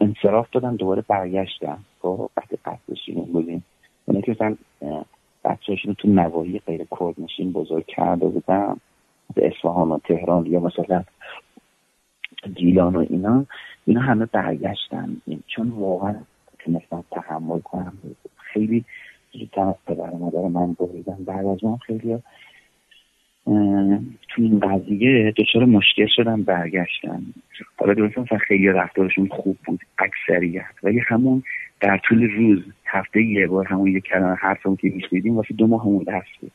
انصراف 0.00 0.50
دادن 0.52 0.76
دوباره 0.76 1.04
برگشتن. 1.08 1.78
خب 2.02 2.30
وقتی 2.36 2.58
قصدشون 2.64 3.24
بودیم. 3.32 3.64
اونه 4.08 4.22
که 4.22 4.32
مثلا 4.32 4.56
بچه‌هاشون 5.44 5.94
تو 5.94 6.08
نواحی 6.08 6.58
غیر 6.58 6.86
کردنشین 7.00 7.52
بزرگ 7.52 7.86
کرده 7.86 8.26
بودن 8.26 8.76
اصفهان 9.36 9.88
و 9.88 9.98
تهران 9.98 10.46
یا 10.46 10.60
مثلا 10.60 11.04
گیلان 12.54 12.96
و 12.96 13.06
اینا 13.10 13.44
اینا 13.86 14.00
همه 14.00 14.26
برگشتن. 14.26 15.16
چون 15.46 15.68
واقعا 15.68 16.14
تونستم 16.58 17.04
تحمل 17.10 17.60
کنم 17.60 17.92
خیلی 18.36 18.84
زودتر 19.32 19.60
از 19.60 19.74
پدر 19.86 20.10
مادر 20.10 20.48
من 20.48 20.72
بریدن. 20.72 21.24
بعد 21.24 21.46
از 21.46 21.64
من 21.64 21.76
خیلی 21.76 22.18
تو 24.28 24.42
این 24.42 24.60
قضیه 24.60 25.34
دچار 25.36 25.64
مشکل 25.64 26.06
شدن 26.16 26.42
برگشتن 26.42 27.22
حالا 27.76 27.94
درست 27.94 28.18
مثلا 28.18 28.38
خیلی 28.38 28.68
رفتارشون 28.68 29.28
خوب 29.28 29.56
بود 29.66 29.80
اکثریت. 29.98 30.64
ولی 30.82 31.00
همون 31.08 31.42
در 31.80 31.98
طول 31.98 32.30
روز 32.30 32.58
هفته 32.86 33.22
یه 33.22 33.46
بار 33.46 33.66
همون 33.66 33.92
یه 33.92 34.00
کلمه 34.00 34.34
حرفمون 34.34 34.76
که 34.76 34.88
میشنیدیم 34.88 35.36
واسه 35.36 35.54
دو 35.54 35.66
ماه 35.66 35.82
همون 35.82 36.04
درس 36.04 36.26
بود 36.40 36.52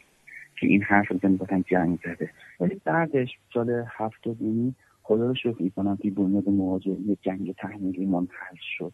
که 0.59 0.67
این 0.67 0.81
حرف 0.81 1.07
رو 1.07 1.19
می‌گفتن 1.23 1.63
جنگ 1.67 1.99
زده. 2.05 2.29
ولی 2.59 2.81
بعدش 2.85 3.29
سال 3.53 3.85
هفتادینی 3.97 4.75
خدا 5.03 5.27
رو 5.27 5.35
شکر 5.35 5.61
می‌کنم 5.61 5.97
که 6.01 6.11
بنیاد 6.11 6.49
مهاجری 6.49 7.17
جنگ 7.21 7.55
تحمیلی 7.57 8.05
منحل 8.05 8.57
شد. 8.77 8.91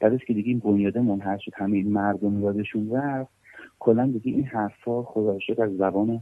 بعد 0.00 0.24
که 0.24 0.34
دیگه 0.34 0.48
این 0.48 0.58
بنیاد 0.58 0.98
منحل 0.98 1.38
شد 1.38 1.52
همه 1.54 1.76
این 1.76 1.92
مردم 1.92 2.42
یادشون 2.42 2.90
رفت. 2.92 3.30
کلا 3.78 4.06
دیگه 4.06 4.32
این 4.32 4.44
حرفا 4.44 5.02
خدا 5.02 5.38
از 5.64 5.76
زبان 5.76 6.20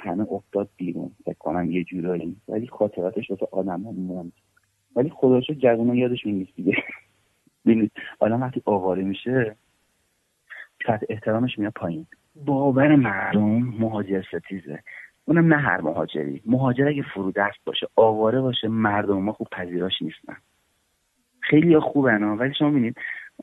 همه 0.00 0.26
افتاد 0.32 0.68
بیرون 0.76 1.10
فکر 1.24 1.38
کنم 1.38 1.70
یه 1.70 1.84
جورایی. 1.84 2.36
ولی 2.48 2.66
خاطراتش 2.66 3.30
واسه 3.30 3.48
آدم 3.52 3.82
ها 3.82 3.90
موند 3.90 4.32
ولی 4.96 5.10
خدا 5.10 5.40
شکر 5.40 5.54
جوونا 5.54 5.94
یادشون 5.94 6.32
نیست 6.32 6.56
دیگه. 6.56 6.76
ببینید 7.66 7.92
آدم 8.18 8.40
وقتی 8.40 8.62
آواره 8.64 9.02
میشه 9.02 9.56
سطح 10.86 11.06
احترامش 11.08 11.58
میاد 11.58 11.72
پایین. 11.72 12.06
باور 12.46 12.96
مردم 12.96 13.62
مهاجر 13.78 14.22
ستیزه. 14.22 14.82
اونم 15.24 15.54
نه 15.54 15.56
هر 15.56 15.80
مهاجری. 15.80 16.42
مهاجر 16.46 16.88
اگه 16.88 17.02
فرودست 17.02 17.58
باشه 17.66 17.86
آواره 17.96 18.40
باشه 18.40 18.68
مردم 18.68 19.22
ما 19.22 19.32
خوب 19.32 19.48
پذیراش 19.52 20.02
نیستن. 20.02 20.36
خیلی 21.40 21.78
خوبن 21.78 22.22
ولی 22.22 22.54
شما 22.54 22.70
ببینید 22.70 22.96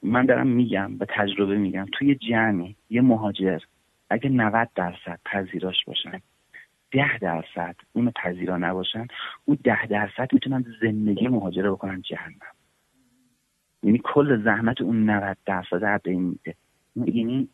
من 0.03 0.25
دارم 0.25 0.47
میگم 0.47 0.97
به 0.97 1.05
تجربه 1.09 1.57
میگم 1.57 1.85
توی 1.93 2.15
جمعی 2.15 2.75
یه 2.89 3.01
مهاجر 3.01 3.59
اگه 4.09 4.29
90 4.29 4.69
درصد 4.75 5.19
پذیراش 5.25 5.85
باشن 5.87 6.21
ده 6.91 7.17
درصد. 7.17 7.75
اون 7.93 8.11
پذیرا 8.11 8.57
نباشن. 8.57 9.07
اون 9.45 9.57
ده 9.63 9.85
درصد 9.85 10.33
می‌تونن 10.33 10.65
زندگی 10.81 11.27
مهاجره 11.27 11.71
بکنن 11.71 12.01
جهنم. 12.01 12.55
یعنی 13.83 14.01
کل 14.03 14.43
زحمت 14.43 14.81
اون 14.81 15.09
90 15.09 15.37
درصد 15.45 15.83
از 15.83 16.01
این 16.05 16.21
میده 16.23 16.55
یعنی 16.95 17.49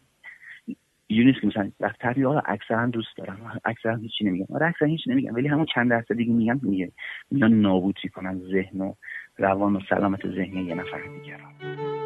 یه 1.10 1.24
نیست 1.24 1.42
که 1.42 1.48
مثلا 1.48 1.72
وقت 1.80 2.00
تحریه 2.00 2.28
ها 2.28 2.40
اکثرا 2.46 2.86
دوست 2.86 3.18
دارم. 3.18 3.60
اکثرا 3.66 3.96
هیچی 3.96 4.26
نمیگم. 4.26 4.56
آره 4.56 4.66
اکثرا 4.66 4.88
هیچی 4.88 5.10
نمیگم. 5.10 5.34
ولی 5.36 5.48
همون 5.48 5.66
چند 5.66 5.90
درصد 5.90 6.16
دیگه 6.16 6.34
میگم 6.34 6.60
میگه 6.64 6.92
میان 7.32 7.62
نابودی 7.62 8.10
کنن 8.10 8.40
ذهن 8.40 8.82
و 8.82 8.94
روان 9.38 9.76
و 9.76 9.80
سلامت 9.90 10.28
ذهنی 10.28 10.64
یه 10.64 10.76
نفر 10.76 11.02
دیگران. 11.02 12.01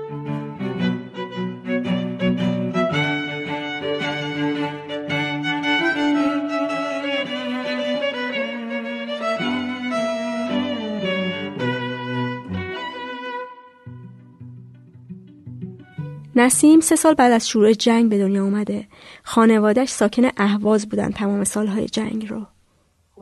نسیم 16.37 16.79
سه 16.79 16.95
سال 16.95 17.13
بعد 17.13 17.31
از 17.31 17.47
شروع 17.47 17.71
جنگ 17.71 18.09
به 18.09 18.19
دنیا 18.19 18.43
اومده. 18.43 18.87
خانوادهش 19.23 19.89
ساکن 19.89 20.23
اهواز 20.37 20.89
بودن 20.89 21.09
تمام 21.11 21.43
سالهای 21.43 21.85
جنگ 21.85 22.27
رو. 22.29 22.41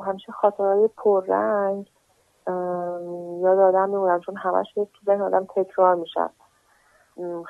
همیشه 0.06 0.32
خاطرهای 0.32 0.90
پررنگ 0.98 1.90
یاد 3.42 3.60
آدم 3.60 3.90
میمونم 3.90 4.20
چون 4.20 4.36
همش 4.38 4.74
تو 4.74 4.88
ذهن 5.06 5.22
آدم 5.22 5.48
تکرار 5.56 5.96
میشن 5.96 6.30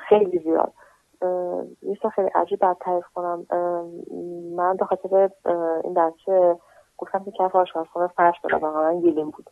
خیلی 0.08 0.38
زیاد. 0.38 0.72
یه 1.82 1.98
خیلی 2.14 2.28
عجیب 2.34 2.58
باید 2.60 2.76
تعریف 2.80 3.04
کنم. 3.14 3.46
من 4.56 4.76
به 4.76 4.84
خاطر 4.84 5.30
این 5.84 5.94
بچه 5.94 6.56
گفتم 6.98 7.24
که 7.24 7.30
کف 7.38 7.56
آشپزخونه 7.56 8.06
فرش 8.06 8.34
بدم 8.44 8.58
واقعا 8.58 9.00
گیلیم 9.00 9.30
بود. 9.30 9.50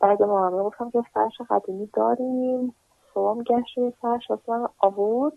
بعد 0.00 0.22
محمد 0.22 0.62
گفتم 0.64 0.90
که 0.90 1.02
فرش 1.14 1.32
قدیمی 1.50 1.90
داریم. 1.92 2.74
صبح 3.14 3.42
گشت 3.42 3.78
روی 3.78 3.92
فرش 4.02 4.30
واسه 4.30 4.52
من 4.52 4.68
آورد. 4.78 5.32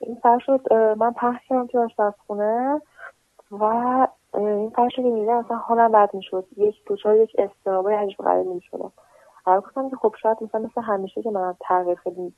این 0.00 0.14
فرش 0.22 0.48
رو 0.48 0.58
من 0.94 1.12
پخش 1.12 1.48
کردم 1.48 1.66
توی 1.66 1.80
آشپزخونه 1.80 2.80
و 3.50 3.64
این 4.34 4.70
فرش 4.70 4.98
رو 4.98 5.04
که 5.04 5.10
میدم 5.10 5.36
اصلا 5.36 5.56
حالم 5.56 5.92
بد 5.92 6.10
می‌شد. 6.14 6.46
یک 6.56 6.84
دوچار 6.86 7.16
یک 7.16 7.36
استرابای 7.38 7.94
عجیب 7.94 8.18
غریب 8.18 8.46
می‌شدم. 8.46 8.92
اول 9.46 9.60
گفتم 9.60 9.90
که 9.90 9.96
خب 9.96 10.14
شاید 10.22 10.36
مثلا 10.42 10.60
مثل 10.60 10.80
همیشه 10.80 11.22
که 11.22 11.30
من 11.30 11.54
تغییر 11.60 11.94
خیلی 11.94 12.32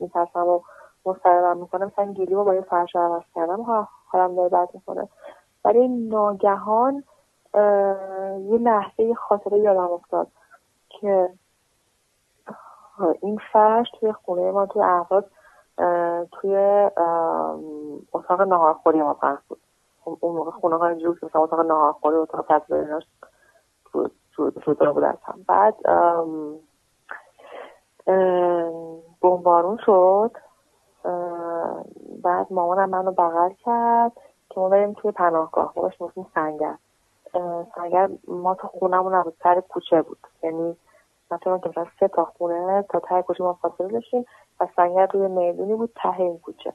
میترسم 0.00 0.46
و 0.46 0.60
مستقرم 1.06 1.56
می‌کنم 1.56 1.86
مثلا 1.86 2.12
گیلی 2.12 2.34
با 2.34 2.54
یه 2.54 2.60
فرش 2.60 2.96
عوض 2.96 3.22
کردم. 3.34 3.86
حالم 4.06 4.36
داره 4.36 4.48
بد 4.48 4.68
می‌کنه. 4.74 5.08
ولی 5.64 5.88
ناگهان 5.88 7.04
یه 8.44 8.58
لحظه 8.58 9.14
خاطره 9.14 9.58
یادم 9.58 9.92
افتاد 9.92 10.26
که 10.88 11.30
این 13.20 13.40
فرش 13.52 13.86
توی 14.00 14.12
خونه 14.12 14.50
ما 14.50 14.66
توی 14.66 14.82
احواز 14.82 15.24
توی 16.32 16.56
اتاق 18.12 18.40
نهارخوری 18.40 19.02
ما 19.02 19.14
پخش 19.14 19.42
بود. 19.48 19.60
اون 20.04 20.36
موقع 20.36 20.50
خونه 20.50 20.76
ها 20.76 20.86
اینجور 20.86 21.18
که 21.18 21.26
مثلا 21.26 21.42
اتاق 21.42 21.60
نهارخوری 21.60 22.16
اتاق 22.16 22.46
پذیرایی 22.46 22.86
جدا 24.66 24.92
بود 24.92 25.04
از 25.04 25.16
هم. 25.22 25.44
بعد 25.48 25.74
بمبارون 29.22 29.78
شد. 29.86 30.30
بعد 32.22 32.46
مامانم 32.50 32.90
منو 32.90 33.12
بغل 33.12 33.52
کرد 33.64 34.12
که 34.50 34.60
ما 34.60 34.68
بریم 34.68 34.92
توی 34.92 35.10
پناهگاه. 35.10 35.74
باش 35.74 35.98
سنگر. 36.34 36.74
سنگر 37.74 38.08
ما 38.28 38.54
تو 38.54 38.68
خونمون 38.68 39.14
نبود 39.14 39.36
سر 39.42 39.60
کوچه 39.60 40.02
بود. 40.02 40.18
یعنی 40.42 40.76
مثلا 41.30 41.58
که 41.58 41.68
مثلا 41.68 41.86
سه 42.00 42.08
تا 42.08 42.24
خونه 42.24 42.82
تا 42.82 43.00
ته 43.00 43.22
کوچه 43.22 43.44
ما 43.44 43.52
فاصله 43.52 43.88
داشتیم. 43.88 44.24
و 44.60 44.66
سنگر 44.76 45.06
روی 45.06 45.28
می‌دونی 45.28 45.74
بود 45.74 45.90
ته 45.96 46.20
این 46.20 46.38
کوچه. 46.38 46.72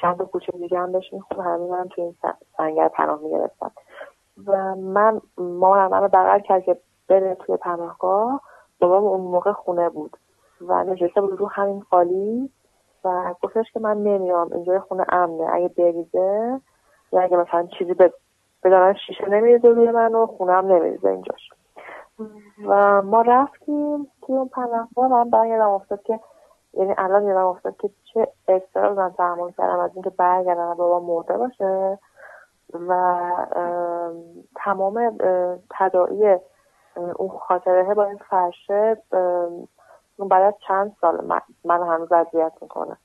چند 0.00 0.18
تا 0.18 0.24
کوچه 0.24 0.52
دیگه 0.52 0.78
هم 0.78 0.92
داشت 0.92 1.12
میخون 1.12 1.44
همه 1.44 1.66
من 1.66 1.88
توی 1.88 2.04
این 2.04 2.14
سنگر 2.56 2.88
پناه 2.88 3.20
می‌گرفتن 3.20 3.70
و 4.46 4.74
من 4.74 5.20
مامانم 5.38 5.90
منو 5.90 6.08
بغل 6.08 6.40
کرد 6.40 6.62
که 6.62 6.76
بره 7.08 7.34
توی 7.34 7.56
پناهگاه. 7.56 8.40
بابام 8.80 9.04
اون 9.04 9.20
موقع 9.20 9.52
خونه 9.52 9.88
بود 9.88 10.16
و 10.60 10.84
نشسته 10.84 11.20
بود 11.20 11.40
رو 11.40 11.46
همین 11.46 11.80
خالی 11.80 12.50
و 13.04 13.34
گفتش 13.42 13.72
که 13.72 13.80
من 13.80 13.96
نمیام 13.96 14.52
اینجا 14.52 14.80
خونه 14.80 15.04
امنه. 15.08 15.48
اگه 15.52 15.68
بریزه 15.68 16.60
یا 17.12 17.20
اگه 17.20 17.36
مثلا 17.36 17.66
چیزی 17.78 17.94
به 17.94 18.12
بدارن 18.64 18.94
شیشه 19.06 19.28
نمیریزه 19.28 19.68
روی 19.68 19.90
من 19.90 20.14
و 20.14 20.26
خونه 20.26 20.52
هم 20.52 20.66
نمیریزه 20.66 21.08
اینجاش. 21.08 21.50
و 22.66 23.02
ما 23.02 23.22
رفتیم 23.22 24.10
توی 24.22 24.36
اون 24.36 24.48
پناهگاه. 24.48 25.08
من 25.08 25.30
برگردم 25.30 25.70
افتاد 25.70 26.02
که 26.02 26.20
یعنی 26.76 26.94
الان 26.98 27.24
یادم 27.24 27.46
افتاد 27.46 27.76
که 27.76 27.90
چه 28.04 28.28
استرس 28.48 28.96
من 28.96 29.12
تحمل 29.12 29.50
کردم 29.50 29.78
از 29.78 29.90
اینکه 29.94 30.10
برگردم 30.10 30.74
بابا 30.74 31.00
مرده 31.00 31.36
باشه 31.36 31.98
و 32.88 33.20
تمام 34.56 35.18
تداعی 35.70 36.38
اون 37.16 37.28
خاطره 37.28 37.94
با 37.94 38.04
این 38.04 38.18
فرشه 38.18 39.02
بعد 40.18 40.42
از 40.42 40.54
چند 40.68 40.96
سال 41.00 41.24
من, 41.24 41.40
من 41.64 41.82
هنوز 41.82 42.12
اذیت 42.12 42.52
می‌کنه. 42.60 42.96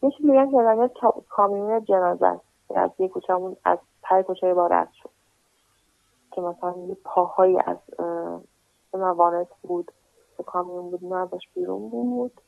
چیزی 0.00 0.28
میگن 0.28 0.88
که 0.88 1.12
کامیون 1.30 1.84
جنازه 1.84 2.26
است. 2.26 2.44
از 2.74 2.90
یه 2.98 3.08
کوچهمون 3.08 3.56
از 3.64 3.78
پای 4.02 4.22
کوچه 4.22 4.54
با 4.54 4.66
رد 4.66 4.88
شد. 4.92 5.10
که 6.32 6.40
مثلا 6.40 6.74
یه 6.88 6.96
پاهایی 7.04 7.58
از 7.66 7.76
موانت 8.94 9.48
بود 9.62 9.92
کامیون 10.46 10.90
بود 10.90 11.04
نه 11.04 11.28
بیرون 11.54 11.90
بود. 11.90 12.40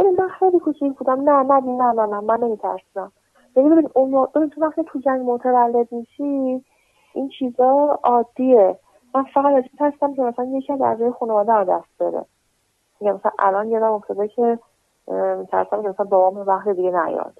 این 0.00 0.16
من 0.20 0.28
خیلی 0.28 0.58
کوچیک 0.58 0.98
بودم. 0.98 1.20
نه 1.20 1.42
نه 1.42 1.60
نه 1.60 1.92
نه 1.92 2.06
نه 2.06 2.20
من 2.20 2.40
نمیترسیدم. 2.40 3.12
یعنی 3.56 3.68
ببین 3.68 3.88
اون 3.94 4.48
تو 4.48 4.60
وقتی 4.60 4.84
تو 4.84 4.98
جنگ 4.98 5.30
متولد 5.30 5.92
میشی 5.92 6.64
این 7.14 7.28
چیزا 7.38 7.98
عادیه. 8.04 8.78
من 9.14 9.22
فقط 9.22 9.54
از 9.54 9.64
ترسیدم 9.78 10.14
که 10.14 10.22
مثلا 10.22 10.44
یکی 10.44 10.72
از 10.72 10.80
اعضای 10.80 11.10
خانواده 11.10 11.52
رو 11.52 11.64
دست 11.64 11.98
بره 11.98 12.24
میگم 13.00 13.14
مثلا 13.14 13.32
الان 13.38 13.68
یادم 13.68 13.92
افتاده 13.92 14.28
که 14.28 14.58
میترسم 15.38 15.82
که 15.82 15.88
مثلا 15.88 16.06
بابام 16.06 16.36
وقت 16.48 16.68
دیگه 16.68 16.90
نیاد. 16.90 17.38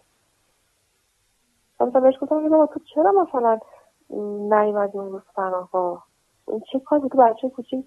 مثلا 1.80 2.00
بهش 2.00 2.14
گفتم 2.20 2.48
بابا 2.48 2.66
تو 2.66 2.80
چرا 2.94 3.12
مثلا 3.12 3.58
نیومدی 4.50 4.98
اون 4.98 5.12
روز 5.12 5.22
پناهگاه؟ 5.36 6.06
این 6.48 6.62
چه 6.72 6.80
کاری؟ 6.80 7.08
تو 7.08 7.18
بچه 7.18 7.48
کوچیک 7.48 7.84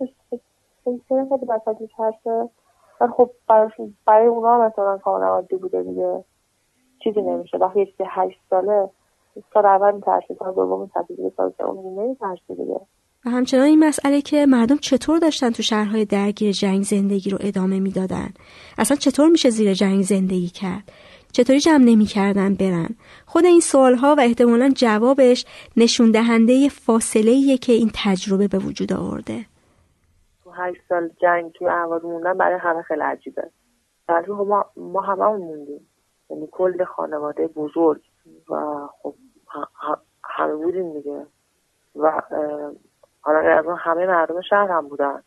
چرا 1.09 1.25
خیلی 1.29 1.45
بسط 1.45 1.81
میترسه. 1.81 2.49
خب 3.07 3.30
برای 4.05 4.27
اونا 4.27 4.55
هم 4.55 4.65
مثلا 4.67 5.27
عادی 5.27 5.55
بوده 5.55 5.84
دیگه. 5.84 6.23
چیزی 7.03 7.21
نمیشه. 7.21 7.57
وقتی 7.57 7.81
یکی 7.81 8.03
هشت 8.07 8.39
ساله 8.49 8.89
سال 9.53 9.65
اول 9.65 9.95
میترسه 9.95 10.35
سال 10.39 10.53
دوم 10.53 10.81
میترسه 10.81 11.15
دیگه 11.15 11.31
سال 11.38 11.53
سوم 11.57 11.99
نمیترسه 11.99 12.55
دیگه. 12.55 12.80
و 13.25 13.30
همچنان 13.30 13.63
این 13.63 13.80
مسئله 13.80 14.21
که 14.21 14.45
مردم 14.45 14.77
چطور 14.77 15.19
داشتن 15.19 15.49
تو 15.49 15.63
شهرهای 15.63 16.05
درگیر 16.05 16.51
جنگ 16.51 16.84
زندگی 16.84 17.30
رو 17.30 17.38
ادامه 17.41 17.80
می‌دادن؟ 17.80 18.30
اصلا 18.77 18.97
چطور 18.97 19.30
میشه 19.30 19.49
زیر 19.49 19.73
جنگ 19.73 20.01
زندگی 20.01 20.47
کرد؟ 20.47 20.84
چطوری 21.31 21.59
جمع 21.59 21.84
نمی‌کردن 21.84 22.55
برن؟ 22.55 22.89
خود 23.25 23.45
این 23.45 23.59
سوالها 23.59 24.15
و 24.17 24.21
احتمالا 24.21 24.71
جوابش 24.75 25.45
نشون 25.77 26.11
دهنده 26.11 26.69
فاصله 26.69 27.57
که 27.57 27.73
این 27.73 27.91
تجربه 27.93 28.47
به 28.47 28.57
وجود 28.57 28.93
آورده. 28.93 29.45
هشت 30.55 30.81
سال 30.89 31.09
جنگ 31.21 31.51
توی 31.51 31.67
اهواز 31.67 32.05
موندن 32.05 32.38
برای 32.38 32.59
همه 32.59 32.81
خیلی 32.81 33.01
عجیبه. 33.01 33.49
ولی 34.09 34.25
خب 34.25 34.31
ما 34.31 34.65
ما 34.77 35.01
همه 35.01 35.25
موندیم. 35.25 35.89
یعنی 36.30 36.47
کل 36.51 36.84
خانواده 36.84 37.47
بزرگ 37.47 38.01
و 38.49 38.88
خب 38.88 39.15
همه 40.23 40.55
بودیم 40.55 40.93
دیگه. 40.93 41.25
و 41.95 42.21
حالا 43.21 43.39
از 43.39 43.65
اون 43.65 43.77
همه 43.77 44.05
مردم 44.05 44.41
شهر 44.41 44.71
هم 44.71 44.88
بودن. 44.88 45.23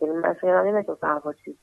یعنی 0.00 0.14
مثلا 0.14 0.60
اینه 0.60 0.82
که 0.82 0.92
مثلا 0.92 1.32
چیز 1.44 1.54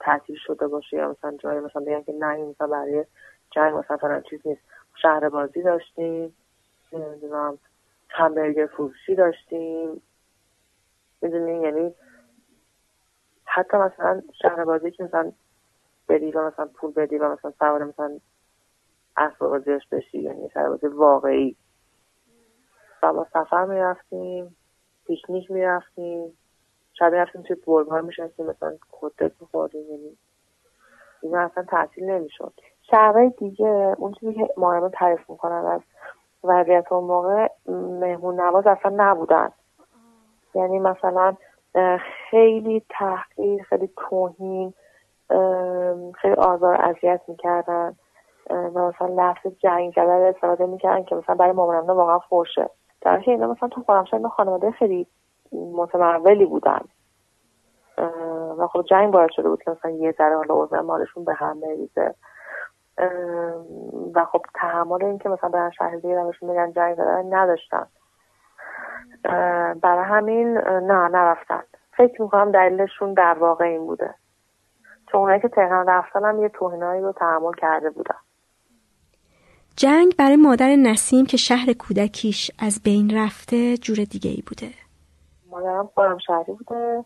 تعطیل 0.00 0.36
شده 0.46 0.66
باشه 0.66 0.96
یا 0.96 1.10
مثلا 1.10 1.36
جایی 1.36 1.60
مثلا 1.60 1.82
بگن 1.82 2.02
که 2.02 2.12
نه 2.12 2.36
مثلا 2.36 2.66
برای 2.66 3.04
جنگ 3.50 3.74
مثلا 3.74 3.96
فلان 3.96 4.22
چیز 4.22 4.40
نیست. 4.44 4.60
شهر 5.02 5.28
بازی 5.28 5.62
داشتیم 5.62 6.36
نمی‌دونم 6.92 7.58
همبرگر 8.08 8.66
فروشی 8.66 9.14
داشتیم. 9.14 10.02
می‌دونی؟ 11.22 11.62
یعنی 11.62 11.94
حتی 13.52 13.76
مثلا 13.76 14.22
شهر 14.42 14.64
بازی 14.64 14.90
که 14.90 15.04
مثلا 15.04 15.32
بدی 16.08 16.30
و 16.30 16.46
مثلا 16.46 16.66
پول 16.74 16.92
بدی 16.92 17.18
و 17.18 17.32
مثلا 17.32 17.52
سوار 17.58 17.84
مثلا 17.84 18.18
اسب 19.16 19.38
بازیش 19.38 19.86
بشی 19.92 20.18
یعنی 20.18 20.50
شهر 20.54 20.68
بازی 20.68 20.86
واقعی. 20.86 21.56
و 23.02 23.12
ما 23.12 23.26
سفر 23.32 23.64
می‌رفتیم 23.64 24.56
پیکنیک 25.06 25.50
می‌رفتیم. 25.50 26.38
شب 26.92 27.12
می‌رفتیم 27.12 27.42
توی 27.42 27.56
برگ 27.66 27.88
ها 27.88 28.00
میشستیم 28.00 28.46
مثلا 28.46 28.76
کتک 28.92 29.32
میخوردیم 29.40 29.90
یعنی 29.90 30.16
اینا 31.22 31.40
اصلا 31.40 31.64
تعطیل 31.64 32.04
نمی‌شد. 32.04 32.52
شهرهای 32.82 33.30
دیگه 33.38 33.94
اون 33.98 34.12
چیزی 34.12 34.34
که 34.34 34.48
مهمه 34.56 34.88
تعریف 34.88 35.30
می‌کنن 35.30 35.66
از 35.66 35.80
وضعیت 36.44 36.92
اون 36.92 37.04
موقع 37.04 37.48
مهمون 38.00 38.40
نواز 38.40 38.66
اصلا 38.66 38.92
نبودن. 38.96 39.52
یعنی 40.54 40.78
مثلا 40.78 41.36
خیلی 42.30 42.82
تحقیر 42.90 43.62
خیلی 43.62 43.90
توهین 43.96 44.74
خیلی 46.14 46.34
آزار 46.34 46.74
اذیت 46.74 47.20
می‌کردن. 47.28 47.96
و 48.50 48.88
مثلا 48.88 49.08
لفظ 49.16 49.46
جنگ 49.58 49.92
زدن 49.92 50.22
استفاده 50.22 50.66
می‌کردن 50.66 51.04
که 51.04 51.14
مثلا 51.14 51.34
برای 51.34 51.52
مامانم 51.52 51.86
واقعا 51.86 52.18
فرشه 52.18 52.70
در 53.00 53.22
اینا 53.26 53.46
مثلا 53.46 53.68
تو 53.68 53.82
خرمشهر 53.86 54.28
خانواده 54.28 54.70
خیلی 54.70 55.06
متمولی 55.52 56.44
بودن. 56.44 56.80
و 58.58 58.66
خب 58.66 58.82
جنگ 58.82 59.12
باید 59.12 59.30
شده 59.30 59.48
بود 59.48 59.62
که 59.62 59.70
مثلا 59.70 59.90
یه 59.90 60.14
ذره 60.18 60.36
حالا 60.36 60.54
اوضاع 60.54 60.80
مالشون 60.80 61.24
به 61.24 61.34
هم 61.34 61.60
بریزه. 61.60 62.14
و 64.14 64.24
خب 64.24 64.42
تحمل 64.54 65.04
این 65.04 65.18
که 65.18 65.28
مثلا 65.28 65.50
برن 65.50 65.70
شهر 65.70 65.96
دیگه 65.96 66.24
بهشون 66.24 66.50
میگن 66.50 66.72
جنگ 66.72 66.94
زدن 66.94 67.34
نداشتن. 67.34 67.86
برای 69.82 70.04
همین 70.04 70.58
نه 70.58 71.08
نرفتن. 71.08 71.62
فکر 71.96 72.22
می‌کنم 72.22 72.52
دلیلشون 72.52 73.14
در 73.14 73.36
واقع 73.40 73.64
این 73.64 73.86
بوده. 73.86 74.14
چون 75.12 75.20
اونایی 75.20 75.40
که 75.40 75.48
تهران 75.48 75.86
رفتن 75.86 76.24
هم 76.24 76.42
یه 76.42 76.48
توهینایی 76.48 77.02
رو 77.02 77.12
تحمل 77.12 77.52
کرده 77.52 77.90
بودن. 77.90 78.16
جنگ 79.76 80.16
برای 80.16 80.36
مادر 80.36 80.76
نسیم 80.76 81.26
که 81.26 81.36
شهر 81.36 81.72
کودکیش 81.72 82.50
از 82.58 82.82
بین 82.84 83.16
رفته 83.16 83.76
جور 83.76 83.96
دیگه 83.96 84.30
ای 84.30 84.42
بوده. 84.46 84.70
مادرم 85.50 85.90
خودم 85.94 86.18
شهری 86.18 86.52
بوده 86.52 87.04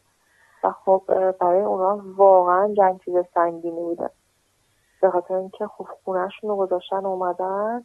و 0.64 0.70
خب 0.70 1.02
برای 1.40 1.60
اونا 1.60 2.02
واقعا 2.16 2.74
جنگ 2.74 3.00
چیز 3.04 3.14
سنگینی 3.34 3.80
بوده. 3.80 4.10
به 5.02 5.10
خاطر 5.10 5.34
اینکه 5.34 5.66
خب 5.66 5.86
خونهشون 6.04 6.50
رو 6.50 6.56
گذاشتن 6.56 7.06
اومدن 7.06 7.84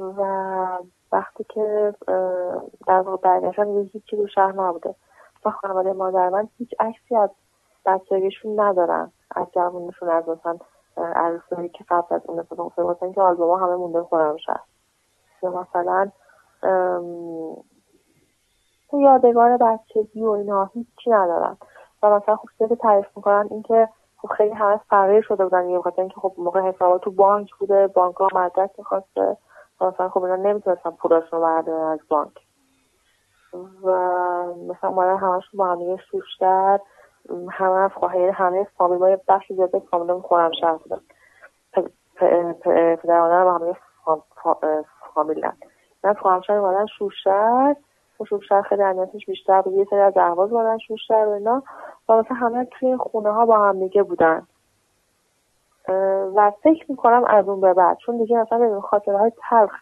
و 0.00 0.78
وقتی 1.14 1.44
که 1.44 1.94
در 2.86 3.00
واقع 3.00 3.16
برگشتن 3.16 3.64
دیگه 3.64 3.90
هیچی 3.92 4.16
رو 4.16 4.26
شهر 4.26 4.52
نبوده. 4.52 4.94
و 5.44 5.50
خانواده 5.50 5.92
مادر 5.92 6.28
من 6.28 6.48
هیچ 6.58 6.74
عکسی 6.80 7.16
از 7.16 7.30
بچگیشون 7.86 8.60
ندارن. 8.60 9.12
از 9.36 9.46
جوانشون 9.54 10.08
از 10.08 10.28
مثلا 10.28 10.58
عروسایی 10.96 11.68
که 11.68 11.84
قبل 11.88 12.14
از 12.14 12.20
اون 12.26 12.38
اتفاق 12.38 12.66
افتاده 12.66 12.88
واسه 12.88 13.02
اینکه 13.02 13.20
آلبوم 13.20 13.62
همه 13.62 13.76
مونده 13.76 14.02
خودم 14.02 14.36
شد 14.36 14.60
یا 15.42 15.50
مثلا 15.50 16.10
تو 18.90 19.00
یادگار 19.00 19.56
بچگی 19.56 20.22
و 20.22 20.30
اینا 20.30 20.64
هیچی 20.64 21.10
ندارن. 21.10 21.56
و 22.02 22.10
مثلا 22.10 22.36
خب 22.36 22.48
سری 22.58 22.76
تعریف 22.76 23.06
می‌کنن 23.16 23.48
اینکه 23.50 23.88
خب 24.16 24.28
خیلی 24.28 24.54
همه 24.54 24.80
فقیر 24.90 25.22
شده 25.22 25.44
بودن 25.44 25.68
یه 25.68 25.78
بخاطر 25.78 26.00
اینکه 26.00 26.20
خب 26.20 26.32
موقع 26.38 26.60
حسابات 26.60 27.02
تو 27.02 27.10
بانک 27.10 27.54
بوده 27.60 27.86
بانک 27.86 28.16
ها 28.16 28.28
مدرک 28.34 28.70
می‌خواسته. 28.78 29.36
مثلا 29.80 30.08
خب 30.08 30.22
اینا 30.22 30.36
نمی‌تونستن 30.36 30.90
پولاشون 30.90 31.38
رو 31.38 31.44
بردارن 31.44 31.92
از 31.92 32.00
بانک. 32.08 32.32
و 33.82 33.90
مثلا 34.68 34.90
مادر 34.90 35.14
همشون 35.14 35.58
با 35.58 35.66
همه 35.66 35.96
شوشتر 36.10 36.80
همه 37.50 37.76
از 37.76 37.90
خواهی 37.94 38.28
همه 38.28 38.66
فامیل 38.78 38.98
های 38.98 39.18
بخش 39.28 39.52
زیاده 39.52 39.78
فامیل 39.78 40.20
خورم 40.20 40.50
شهر 40.60 40.76
بودن. 40.76 41.00
پدر 42.96 43.20
مادر 43.20 43.44
با 43.44 43.54
همه 43.54 43.74
فامیلن 45.14 45.56
من 46.04 46.14
خواهم 46.14 46.40
شهر 46.40 46.60
مادر 46.60 46.86
شوشتر 46.98 47.76
و 48.20 48.24
شوشتر 48.24 48.62
خیلی 48.62 48.82
اهمیتش 48.82 49.26
بیشتر 49.26 49.62
بود. 49.62 49.74
یه 49.74 49.86
سری 49.90 50.00
از 50.00 50.16
احواز 50.16 50.52
مادر 50.52 50.78
شوشتر 50.78 51.26
و 51.26 51.30
اینا. 51.30 51.62
و 52.08 52.16
مثلا 52.16 52.36
همه 52.36 52.64
توی 52.64 52.96
خونه 52.96 53.32
ها 53.32 53.46
با 53.46 53.58
هم 53.58 53.78
دیگه 53.78 54.02
بودن. 54.02 54.46
و 56.34 56.52
فکر 56.62 56.84
می‌کنم 56.88 57.24
از 57.24 57.48
اون 57.48 57.60
به 57.60 57.74
بعد 57.74 57.96
چون 57.96 58.18
دیگه 58.18 58.36
مثلا 58.36 58.58
ببین 58.58 58.80
خاطره 58.80 59.18
های 59.18 59.32
تلخ 59.50 59.72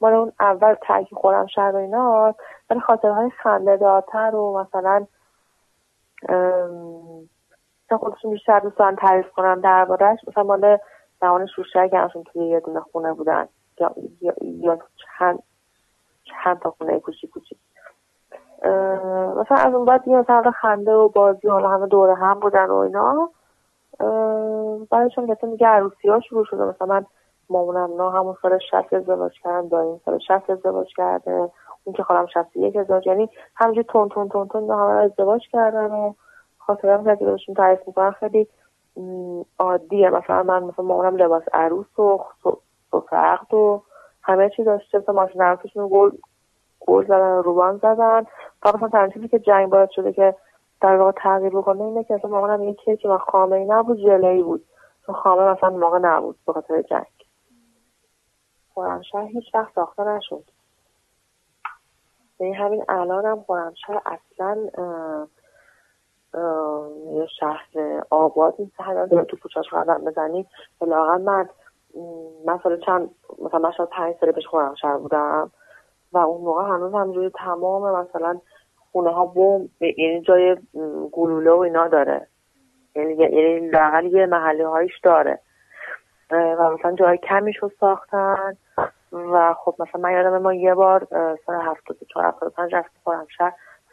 مال 0.00 0.12
اون 0.12 0.32
اول 0.40 0.74
ترکی 0.74 1.14
خورم 1.16 1.46
شهر 1.46 1.76
و 1.76 1.76
اینا 1.76 2.34
ولی 2.70 2.80
خاطره 2.80 3.12
های 3.12 3.30
خنده 3.30 3.76
دارتر 3.76 4.34
و 4.34 4.60
مثلا 4.60 5.06
خودشون 7.96 8.30
بیشتر 8.30 8.60
دوستان 8.60 8.96
تعریف 8.96 9.30
کنم 9.30 9.60
دربارهش 9.60 10.18
مثلا 10.28 10.42
مال 10.42 10.78
زمان 11.20 11.46
شوشتر 11.46 11.88
که 11.88 11.98
همشون 11.98 12.24
توی 12.24 12.46
یه 12.46 12.60
دونه 12.60 12.80
خونه 12.80 13.12
بودن 13.12 13.48
یا, 13.80 13.94
یا, 14.20 14.34
یا 14.42 14.78
چند 15.18 15.42
چند 16.24 16.58
تا 16.58 16.70
خونه 16.70 17.00
کوچی 17.00 17.26
کوچی 17.26 17.56
مثلا 19.36 19.56
از 19.56 19.74
اون 19.74 19.84
بعد 19.84 20.08
مثلا 20.08 20.50
خنده 20.50 20.92
و 20.92 21.08
بازی 21.08 21.48
حالا 21.48 21.68
همه 21.68 21.86
دوره 21.86 22.14
هم 22.14 22.40
بودن 22.40 22.66
و 22.66 22.74
اینا 22.74 23.30
بعدشون 24.90 25.30
مثلا 25.30 25.50
میگه 25.50 25.66
عروسی 25.66 26.08
ها 26.08 26.20
شروع 26.20 26.44
شده. 26.44 26.64
مثلا 26.64 26.86
من 26.86 27.06
مامونم 27.50 28.02
نه 28.02 28.10
همون 28.10 28.36
سال 28.42 28.58
شست 28.58 28.92
ازدواج 28.92 29.32
کردم 29.44 29.68
داریم 29.68 30.00
سال 30.04 30.18
شست 30.18 30.50
ازدواج 30.50 30.94
کرده 30.96 31.50
اون 31.84 31.94
که 31.96 32.02
خالم 32.02 32.26
شست 32.26 32.56
یک 32.56 32.76
ازدواج. 32.76 33.06
یعنی 33.06 33.30
همینجور 33.56 33.84
تون 33.84 34.08
تون 34.08 34.28
تون 34.28 34.48
تون 34.48 34.70
همه 34.70 34.92
ازدواج 34.92 35.48
کردن 35.52 35.90
و 35.90 36.12
خاطرم 36.58 37.16
که 37.16 37.24
بهشون 37.24 37.54
تعریف 37.54 37.80
می‌کنن. 37.86 38.10
خیلی 38.10 38.48
عادیه. 39.58 40.10
مثلا 40.10 40.42
من 40.42 40.62
مثلا 40.62 40.84
مامونم 40.84 41.16
لباس 41.16 41.42
عروس 41.52 41.98
و 41.98 42.18
سفرقد 42.92 43.54
و 43.54 43.82
همه 44.22 44.50
چی 44.50 44.64
داشته. 44.64 44.98
مثلا 44.98 45.14
ماشین 45.14 45.42
عروسشون 45.42 45.88
گل 45.92 46.10
گل 46.80 47.04
زدن 47.04 47.42
روبان 47.42 47.76
زدن. 47.76 48.26
و 48.64 48.72
مثلا 48.74 48.88
تنها 48.88 49.26
که 49.26 49.38
جنگ 49.38 49.68
باید 49.68 49.90
شده 49.90 50.12
که 50.12 50.34
در 50.80 50.96
واقع 50.96 51.12
تغییر 51.12 51.52
بکنه 51.56 51.82
اینه 51.82 52.04
که 52.04 52.14
مثلا 52.14 52.30
مامانم 52.30 52.62
یه 52.62 52.74
کیک 52.74 53.04
و 53.04 53.18
خامه 53.18 53.56
ای 53.56 53.64
نبود 53.64 53.98
جلوی 53.98 54.42
بود. 54.42 54.64
چون 55.06 55.14
خامه 55.14 55.42
مثلا 55.42 55.70
موقع 55.70 55.98
نبود 55.98 56.36
به 56.46 56.52
خاطر 56.52 56.82
جنگ. 56.82 57.06
خورمشهر 58.74 59.24
هیچ 59.24 59.54
وقت 59.54 59.74
ساخته 59.74 60.04
نشد. 60.04 60.44
یعنی 62.40 62.52
همین 62.52 62.84
الان 62.88 63.26
هم 63.26 63.40
خورمشهر 63.40 64.02
اصلا 64.06 64.56
یه 67.12 67.26
شهر 67.40 67.66
آباد 68.10 68.54
نیست. 68.58 68.80
الان 68.80 69.24
تو 69.24 69.36
کوچهاش 69.36 69.74
قدم 69.74 70.04
بزنی 70.04 70.46
لاغل 70.80 71.20
من 71.20 71.48
مثلا 72.46 72.76
چند 72.76 73.10
مثلا 73.42 73.60
من 73.60 73.72
شاید 73.72 73.88
پنج 73.88 74.16
ساله 74.20 74.32
پیش 74.32 74.46
خورمشهر 74.46 74.96
بودم 74.96 75.50
و 76.12 76.18
اون 76.18 76.40
موقع 76.40 76.64
هنوز 76.64 76.94
همجوری 76.94 77.30
تمام 77.30 78.00
مثلا 78.00 78.40
خونه 78.92 79.10
ها 79.10 79.26
بوم 79.26 79.68
یعنی 79.80 80.20
جای 80.20 80.56
گلوله 81.12 81.50
و 81.50 81.58
اینا 81.58 81.88
داره. 81.88 82.26
یعنی 82.96 83.14
یعنی 83.14 83.68
لاغل 83.68 84.06
یه 84.06 84.26
محله 84.26 84.68
هایش 84.68 84.98
داره. 85.02 85.38
و 86.30 86.70
مثلا 86.70 86.92
جای 86.92 87.18
کمیش 87.18 87.56
رو 87.56 87.70
ساختن. 87.80 88.56
و 89.12 89.54
خب 89.54 89.74
مثلا 89.78 90.00
من 90.00 90.12
یادم 90.12 90.38
ما 90.38 90.54
یه 90.54 90.74
بار 90.74 91.06
سال 91.46 91.60
هفتاد 91.62 91.96
چهار 92.14 92.26
هفتاد 92.26 92.52
پنج 92.52 92.74
رفت 92.74 92.90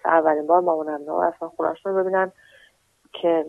اولین 0.05 0.47
بار 0.47 0.61
مامونم 0.61 1.01
نه 1.07 1.13
اصلا 1.13 1.49
خونش 1.49 1.85
رو 1.85 1.93
ببینن 1.93 2.31
که 3.13 3.45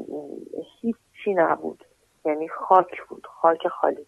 هیچی 0.81 1.35
نبود. 1.35 1.85
یعنی 2.25 2.49
خاک 2.49 3.03
بود 3.09 3.27
خاک 3.27 3.69
خالی. 3.69 4.07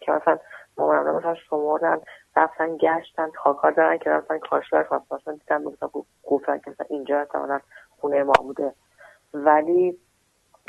که 0.00 0.12
مثلا 0.12 0.38
مامونم 0.78 1.16
مثلا 1.16 1.34
شمردن 1.34 2.00
رفتن 2.36 2.76
گشتن 2.76 3.30
خاکار 3.30 3.70
دارن 3.70 3.98
که 3.98 4.10
رفتن 4.10 4.38
کاشور 4.38 4.82
خواست 4.82 5.12
مثلا 5.12 5.34
دیدن 5.34 5.64
مثلا 5.64 5.88
گفتن 6.24 6.58
که 6.58 6.70
مثلا 6.70 6.86
اینجا 6.90 7.18
احتمالا 7.18 7.60
خونه 8.00 8.22
ما 8.22 8.32
بوده. 8.32 8.72
ولی 9.34 9.98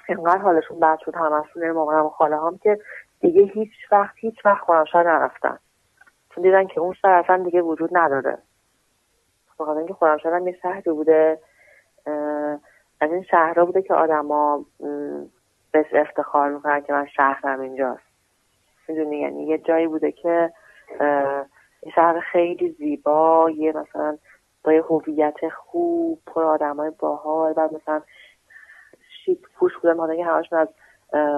اینقدر 0.07 0.37
حالشون 0.37 0.79
بد 0.79 0.99
شد 0.99 1.15
همشون 1.15 1.71
مامانم 1.71 2.05
و 2.05 2.09
خاله 2.09 2.37
هم 2.37 2.57
که 2.57 2.79
دیگه 3.19 3.41
هیچ 3.41 3.71
وقت 3.91 4.15
هیچ 4.15 4.45
وقت 4.45 4.65
خورمشهر 4.65 5.03
نرفتن. 5.03 5.59
چون 6.29 6.43
دیدن 6.43 6.67
که 6.67 6.79
اون 6.79 6.93
شهر 6.93 7.11
اصلا 7.11 7.43
دیگه 7.43 7.61
وجود 7.61 7.97
نداره. 7.97 8.37
بخاطر 9.59 9.77
اینکه 9.77 9.93
خورمشهر 9.93 10.33
هم 10.33 10.47
یه 10.47 10.57
شهری 10.61 10.91
بوده. 10.91 11.39
از 13.01 13.11
این 13.11 13.23
شهرها 13.23 13.65
بوده 13.65 13.81
که 13.81 13.93
آدما 13.93 14.65
بهش 15.71 15.93
افتخار 15.93 16.49
می‌کنن 16.49 16.81
که 16.81 16.93
من 16.93 17.05
شهرم 17.05 17.59
اینجاست. 17.59 18.03
می‌دونی؟ 18.87 19.19
یعنی 19.19 19.43
یه 19.43 19.57
جایی 19.57 19.87
بوده 19.87 20.11
که 20.11 20.53
یه 21.85 21.91
شهر 21.91 22.19
خیلی 22.19 22.71
زیبا 22.71 23.49
یه 23.55 23.71
مثلا 23.71 24.17
با 24.63 24.73
یه 24.73 24.81
هویت 24.81 25.49
خوب 25.49 26.21
پر 26.27 26.43
آدم 26.43 26.75
های 26.75 26.91
باحال 26.99 27.53
بعد 27.53 27.73
مثلا 27.73 28.01
شیک 29.25 29.39
پوش 29.55 29.71
بودن 29.77 29.93
مادر 29.93 30.13
همشون 30.13 30.59
از 30.59 30.67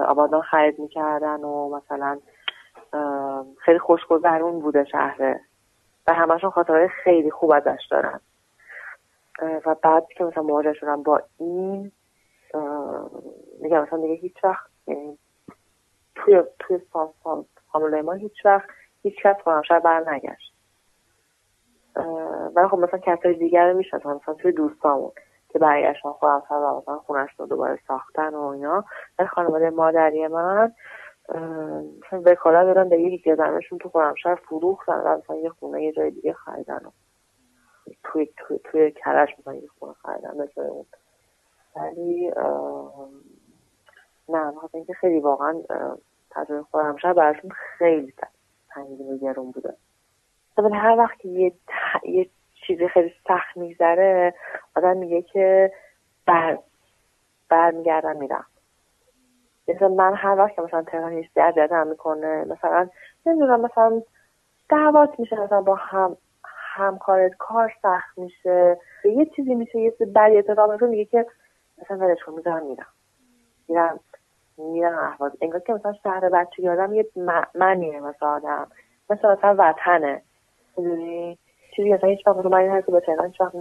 آبادان 0.08 0.42
خرید 0.42 0.78
می‌کردن 0.78 1.40
و 1.40 1.76
مثلا 1.76 2.18
خیلی 3.58 3.78
خوشگذرون 3.78 4.60
بوده 4.60 4.84
شهره 4.84 5.40
و 6.06 6.14
همشون 6.14 6.50
خاطرهای 6.50 6.88
خیلی 6.88 7.30
خوب 7.30 7.52
ازش 7.52 7.86
دارن. 7.90 8.20
و 9.66 9.74
بعد 9.82 10.06
که 10.16 10.24
مثلا 10.24 10.42
مواجه 10.42 10.72
شدن 10.72 11.02
با 11.02 11.22
این 11.38 11.92
میگم 13.60 13.82
مثلا 13.82 13.98
دیگه 14.00 14.14
هیچ 14.14 14.44
وقت 14.44 14.70
یعنی 14.86 15.18
توی 16.14 16.42
توی 16.58 16.78
فامیل 17.72 18.00
ما 18.00 18.12
هیچ 18.12 18.44
وقت 18.44 18.68
هیچ 19.02 19.14
کس 19.22 19.36
خواهمشهر 19.44 19.78
بر 19.78 20.10
نگشت. 20.10 20.54
ولی 22.54 22.68
خب 22.68 22.78
مثلا 22.78 22.98
کسای 22.98 23.34
دیگر 23.34 23.70
رو 23.70 23.76
می‌شناسم 23.76 24.12
مثلا 24.12 24.34
توی 24.34 24.52
دوستامون 24.52 25.12
که 25.48 25.58
برگشتن 25.58 26.12
خواهمشهر 26.12 26.58
و 26.58 26.78
مثلا 26.82 26.98
خونش 26.98 27.30
رو 27.38 27.46
دوباره 27.46 27.78
ساختن 27.88 28.34
و 28.34 28.42
اینا. 28.42 28.84
ولی 29.18 29.28
خانواده 29.28 29.70
مادری 29.70 30.26
من 30.26 30.72
مثلا 31.28 32.22
وکالت 32.24 32.64
دارن 32.64 32.88
به 32.88 33.00
یکی 33.00 33.34
زنشون 33.34 33.78
تو 33.78 33.88
خورمشهر 33.88 34.34
فروختن 34.34 35.00
و 35.00 35.18
مثلا 35.18 35.36
یه 35.36 35.50
خونه 35.50 35.82
یه 35.82 35.92
جای 35.92 36.10
دیگه 36.10 36.32
خریدن 36.32 36.80
و 36.86 36.90
توی, 38.04 38.28
توی, 38.36 38.58
توی 38.64 38.90
کرش 38.90 39.28
مثلا 39.38 39.54
یه 39.54 39.68
خونه 39.78 39.92
خریدن 39.92 40.48
به 40.56 40.62
اون. 40.62 40.86
ولی 41.76 42.32
نه 44.28 44.50
مثلا 44.50 44.68
اینکه 44.74 44.94
خیلی 44.94 45.20
واقعا 45.20 45.62
تجربه 46.30 46.62
خورمشهر 46.62 47.12
براشون 47.12 47.50
خیلی 47.50 48.12
سنگین 48.78 49.12
و 49.12 49.18
گرون 49.18 49.50
بوده. 49.50 49.74
ولی 50.58 50.74
هر 50.74 50.96
وقت 50.98 51.24
یه, 51.24 51.52
یه 52.04 52.30
چیزی 52.66 52.88
خیلی 52.88 53.12
سخت 53.28 53.56
میگذره 53.56 54.34
آدم 54.76 54.96
میگه 54.96 55.22
که 55.22 55.72
بر 56.26 56.58
برمیگردم 57.48 58.16
میرم. 58.16 58.46
مثلا 59.68 59.88
من 59.88 60.14
هر 60.14 60.38
وقت 60.38 60.54
که 60.54 60.62
مثلا 60.62 60.82
تهران 60.82 61.12
هیچ 61.12 61.30
اذیتم 61.36 61.86
می‌کنه 61.86 62.44
مثلا 62.44 62.88
نمی‌دونم 63.26 63.60
مثلا 63.60 64.02
دعوات 64.68 65.20
میشه 65.20 65.40
مثلا 65.40 65.62
با 65.62 65.74
هم 65.74 66.16
همکارت 66.44 67.32
کار 67.38 67.72
سخت 67.82 68.18
میشه 68.18 68.80
یه 69.04 69.26
چیزی 69.36 69.54
میشه 69.54 69.78
یه 69.78 69.90
چیزی 69.90 70.10
بدی 70.10 70.38
اتفاق 70.38 70.84
میگه 70.84 71.04
که 71.04 71.26
مثلا 71.78 71.96
ولش 71.96 72.22
کن 72.26 72.34
می‌ذارم 72.34 72.66
میرم. 72.66 72.86
میرم 73.68 74.00
میرم 74.58 74.98
احواز 74.98 75.32
انگار 75.40 75.60
که 75.60 75.72
مثلا 75.72 75.92
شهر 75.92 76.28
بچه 76.28 76.70
آدم 76.70 76.94
یه 76.94 77.06
معنیه 77.54 78.00
مثلا 78.00 78.28
آدم. 78.28 78.66
مثلا 79.10 79.32
مثلا 79.32 79.54
وطنه. 79.58 80.22
چیزی 81.76 81.92
مثلا 81.92 82.10
هیچ 82.10 82.26
وقت 82.26 82.36
من 82.36 82.68
حرفی 82.68 82.92
به 82.92 83.00
تهران 83.00 83.26
هیچ 83.26 83.40
وقت 83.40 83.54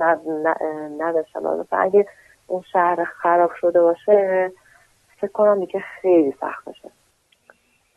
نداشتم. 1.00 1.60
اگه 1.72 2.06
اون 2.48 2.62
شهر 2.62 3.04
خراب 3.04 3.52
شده 3.62 3.82
باشه 3.82 4.52
فکر 5.18 5.32
کنم 5.32 5.60
دیگه 5.60 5.80
خیلی 5.80 6.34
سخت 6.42 6.66
باشه. 6.66 6.92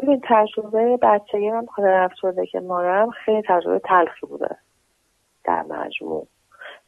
ببین 0.00 0.20
تجربه 0.24 0.96
بچگی 1.02 1.50
من 1.50 1.66
خدا 1.66 2.08
شده 2.20 2.46
که 2.46 2.60
مادرم 2.60 3.10
خیلی 3.10 3.42
تجربه 3.48 3.78
تلخی 3.78 4.26
بوده. 4.26 4.56
در 5.44 5.62
مجموع. 5.62 6.26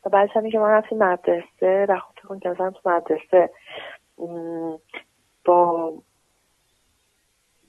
و 0.06 0.10
بعدش 0.10 0.30
که 0.52 0.58
ما 0.58 0.70
رفتیم 0.70 0.98
مدرسه 0.98 1.86
و 1.88 1.96
خب 1.98 2.14
فکر 2.22 2.38
که 2.38 2.48
مثلا 2.48 2.70
تو 2.70 2.90
مدرسه 2.90 3.50
با 5.44 5.92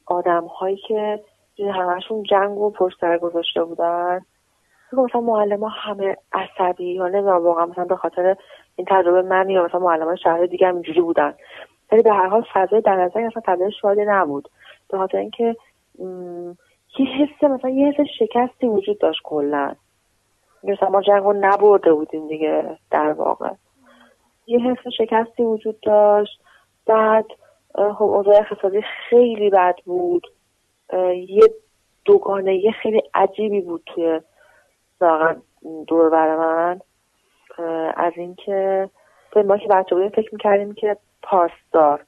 آدم 0.06 0.45
هایی 0.45 0.78
که 0.88 1.20
همشون 1.60 2.24
جنگ 2.24 2.58
و 2.58 2.72
پشت 2.72 3.00
سر 3.02 3.18
گذاشته 3.18 3.64
بودن. 3.64 4.22
مثلا 4.94 5.22
معلم 5.22 5.64
ها 5.64 5.70
همه 5.70 6.18
عصبی 6.34 6.94
یا 6.94 7.08
نمی‌دونم 7.08 7.44
واقعا 7.44 7.66
مثلا 7.66 7.86
به 7.86 7.95
خاطر 7.95 8.36
این 8.76 8.88
تجربه 8.90 9.22
من 9.22 9.50
یا 9.50 9.66
مثلا 9.66 9.80
معلم 9.80 10.08
های 10.08 10.18
شهر 10.18 10.45
دیگه 10.45 10.68
هم 10.68 10.74
اینجوری 10.74 11.02
بودن. 11.02 11.34
ولی 11.91 12.02
به 12.02 12.14
هر 12.14 12.28
حال 12.28 12.45
فضای 12.54 12.82
در 12.82 12.95
نظر 12.95 13.20
اصلا 13.20 13.41
فضای 13.45 13.72
شادی 13.82 14.06
نبود. 14.06 14.50
به 14.90 14.98
خاطر 14.98 15.18
اینکه 15.18 15.56
یه 17.00 17.06
حس 17.06 17.44
مثلا 17.44 17.70
یه 17.70 17.88
حس 17.88 18.08
شکستی 18.20 18.68
وجود 18.68 19.00
داشت 19.00 19.20
کلا. 19.24 19.76
مثلا 20.64 20.90
ما 20.90 21.02
جنگ 21.02 21.24
رو 21.24 21.34
نبرده 21.34 21.94
بودیم 21.94 22.28
دیگه 22.28 22.78
در 22.91 23.12
واقع. 23.12 23.50
یه 24.48 24.60
حس 24.60 24.88
شکستی 24.98 25.44
وجود 25.44 25.80
داشت. 25.80 26.41
بعد 26.86 27.26
خب 27.76 28.04
اوضاع 28.04 28.36
اقتصادی 28.36 28.82
خیلی 28.82 29.50
بد 29.50 29.76
بود. 29.86 30.28
یه 31.28 31.41
دوگانه 32.06 32.72
خیلی 32.72 33.02
عجیبی 33.14 33.62
بود 33.62 33.84
توی 33.86 34.22
دور 35.88 36.10
بر 36.10 36.36
من. 36.36 36.82
از 37.95 38.14
اینکه 38.16 38.90
ما 39.36 39.58
که 39.58 39.68
بچه 39.68 39.95
بودیم 39.95 40.10
فکر 40.10 40.30
می‌کردیم 40.34 40.74
که 40.74 40.98
پاسدار 41.24 42.04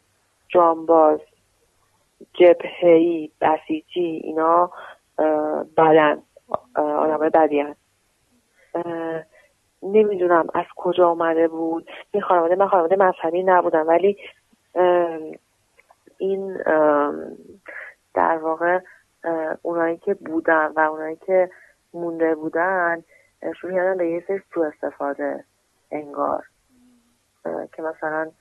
جانباز 0.50 1.20
جبههی 2.34 3.32
بسیجی 3.42 4.22
اینا 4.24 4.72
بدن 5.78 6.22
آدم 6.76 7.18
بدی 7.18 7.64
نمی‌دونم 9.84 10.48
از 10.54 10.66
کجا 10.76 11.10
آمده 11.10 11.48
بود. 11.48 11.92
این 12.12 12.24
خانواده 12.24 12.56
من 12.56 12.68
خانواده 12.68 12.96
مذهبی 12.96 13.44
نبودم 13.44 13.88
ولی 13.88 14.18
این 16.18 16.58
در 18.14 18.38
واقع 18.38 18.80
اونایی 19.62 19.98
که 19.98 20.14
بودن 20.14 20.68
و 20.76 20.80
اونایی 20.80 21.16
که 21.16 21.50
مونده 21.94 22.36
بودن 22.36 23.04
شروع 23.62 23.74
کردن 23.74 23.98
به 23.98 24.10
یه 24.10 24.24
سری 24.28 24.42
تو 24.52 24.62
استفاده 24.62 25.44
انگار. 25.92 26.46
که 27.74 27.82
مثلا 27.82 28.32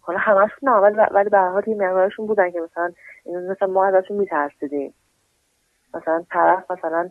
حالا 0.00 0.18
همشون 0.18 0.68
نه 0.68 0.72
ولی 1.10 1.28
به 1.28 1.38
حال 1.38 1.62
یه 1.66 2.26
بودن 2.26 2.50
که 2.50 2.60
مثلا 2.60 2.92
مثلا 3.26 3.68
ما 3.68 3.86
ازشون 3.86 4.16
میترسیدیم. 4.16 4.94
مثلا 5.94 6.24
طرف 6.30 6.70
مثلا 6.70 7.10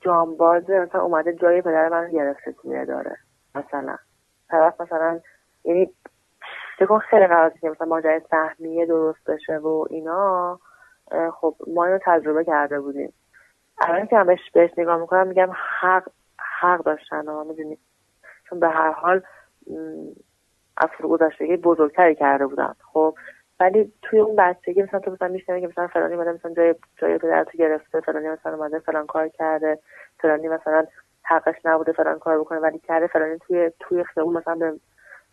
جانبازه 0.00 0.80
مثلا 0.80 1.02
اومده 1.02 1.32
جای 1.32 1.62
پدر 1.62 1.88
من 1.88 2.10
گرفته 2.10 2.52
توی 2.52 2.84
داره 2.84 3.16
مثلا. 3.54 3.96
طرف 4.48 4.80
مثلا 4.80 5.20
یعنی 5.64 5.90
فکر 6.78 6.98
خیلی 6.98 7.26
قرار 7.26 7.50
که 7.50 7.70
مثلا 7.70 7.86
ماجرای 7.86 8.20
سهمیه 8.30 8.86
درست 8.86 9.30
بشه 9.30 9.58
و 9.58 9.86
اینا. 9.90 10.60
خب 11.32 11.54
ما 11.66 11.84
اینو 11.84 11.98
تجربه 12.04 12.44
کرده 12.44 12.80
بودیم. 12.80 13.12
الان 13.80 14.06
که 14.06 14.16
من 14.16 14.36
بهش, 14.54 14.70
نگاه 14.78 15.00
می‌کنم 15.00 15.26
میگم 15.26 15.50
حق 15.80 16.08
حق 16.38 16.82
داشتن 16.82 17.26
ها 17.26 17.44
می‌دونی. 17.44 17.78
چون 18.48 18.60
به 18.60 18.68
هر 18.68 18.90
حال 18.90 19.22
از 20.76 20.88
گذشتگی 21.02 21.56
بزرگتری 21.56 22.14
کرده 22.14 22.46
بودن. 22.46 22.74
خب 22.92 23.14
ولی 23.60 23.92
توی 24.02 24.18
اون 24.18 24.36
بچگی 24.36 24.82
مثلا 24.82 25.00
تو 25.00 25.10
مثلا 25.10 25.28
میشنوی 25.28 25.60
که 25.60 25.66
مثلا 25.66 25.86
فلانی 25.86 26.14
اومده 26.14 26.32
مثلا 26.32 26.54
جای 26.54 26.74
جای 26.96 27.18
پدر 27.18 27.44
تو 27.44 27.58
گرفته 27.58 28.00
فلانی 28.00 28.28
مثلا 28.28 28.54
اومده 28.54 28.78
فلان 28.78 29.06
کار 29.06 29.28
کرده 29.28 29.78
فلانی 30.20 30.48
مثلا 30.48 30.86
حقش 31.22 31.54
نبوده 31.64 31.92
فلان 31.92 32.18
کار 32.18 32.38
بکنه 32.38 32.58
ولی 32.58 32.78
کرده 32.78 33.06
فلانی 33.06 33.38
توی 33.38 33.70
توی 33.80 34.04
خیابون 34.04 34.36
مثلا 34.36 34.54
به 34.54 34.72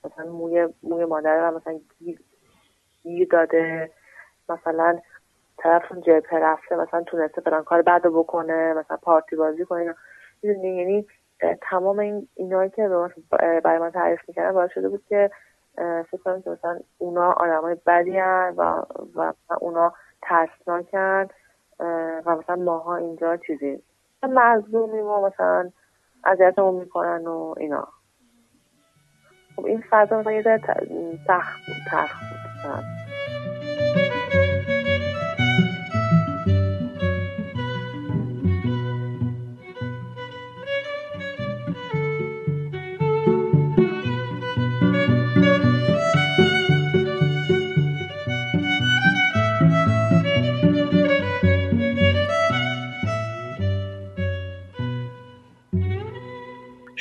مثلا 0.06 0.32
موی 0.32 0.68
موی 0.84 1.06
مادر 1.06 1.50
مثلا 1.50 1.80
گیر 3.04 3.28
داده. 3.32 3.92
مثلا 4.50 5.00
طرف 5.58 5.92
اون 5.92 6.02
جبهه 6.02 6.40
رفته 6.40 6.76
مثلا 6.76 7.04
تونسته 7.04 7.42
فلان 7.42 7.64
کار 7.64 7.82
بعد 7.82 8.02
بکنه 8.02 8.74
مثلا 8.74 8.98
پارتی 8.98 9.36
بازی 9.36 9.66
کنه 9.66 9.96
یعنی 10.44 11.08
تمام 11.62 12.00
این 12.00 12.28
اینایی 12.36 12.70
که 12.70 12.88
برای 13.64 13.80
من 13.80 13.92
تعریف 13.92 14.20
می‌کردن 14.28 14.54
باعث 14.54 14.72
شده 14.72 14.90
بود 14.90 15.04
که 15.10 15.32
فکر 16.12 16.18
کنم 16.24 16.42
که 16.42 16.50
مثلا 16.50 16.80
اونا 16.98 17.32
آدمای 17.32 17.78
بدی 17.86 18.20
و 18.58 18.86
و 19.16 19.34
اونا 19.62 19.94
ترسناکن 20.22 21.28
و 22.26 22.36
مثلا 22.36 22.56
ماها 22.56 22.96
اینجا 22.96 23.38
چیزی. 23.38 23.84
مظلومیم 24.24 25.06
و 25.06 25.28
مثلا 25.28 25.72
اذیتمون 26.24 26.76
می‌کنن 26.76 27.28
و 27.28 27.56
اینا. 27.58 27.88
خب 29.56 29.66
این 29.66 29.84
فضا 29.90 30.20
مثلا 30.20 30.32
یه 30.32 30.42
سخت 31.28 31.66
بود 31.66 31.76
تخت 31.92 32.20
بود 32.20 32.95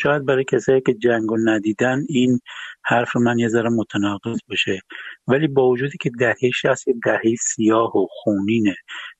شاید 0.04 0.24
برای 0.24 0.44
کسایی 0.44 0.80
که 0.80 0.94
جنگ 0.94 1.32
و 1.32 1.36
ندیدن 1.44 2.04
این 2.08 2.40
حرف 2.84 3.16
من 3.16 3.38
یه 3.38 3.48
ذره 3.48 3.68
متناقض 3.68 4.38
باشه. 4.48 4.80
ولی 5.28 5.48
با 5.48 5.68
وجودی 5.68 5.98
که 5.98 6.10
دهه 6.18 6.50
شست 6.54 6.84
دهه 7.04 7.34
سیاه 7.40 7.96
و 7.96 8.06
خونینه 8.10 8.76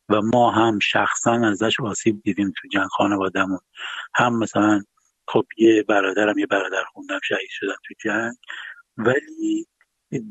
و 0.08 0.20
ما 0.22 0.50
هم 0.50 0.78
شخصا 0.78 1.32
ازش 1.32 1.80
آسیب 1.80 2.22
دیدیم 2.22 2.52
تو 2.56 2.68
جنگ 2.68 2.86
خانوادهمون. 2.86 3.58
هم 4.14 4.38
مثلا 4.38 4.82
خب 5.28 5.44
یه 5.58 5.82
برادرم 5.82 6.38
یه 6.38 6.46
برادر 6.46 6.84
خوندم 6.92 7.20
شهید 7.22 7.48
شدن 7.50 7.76
تو 7.88 7.94
جنگ. 8.04 8.34
ولی 8.96 9.66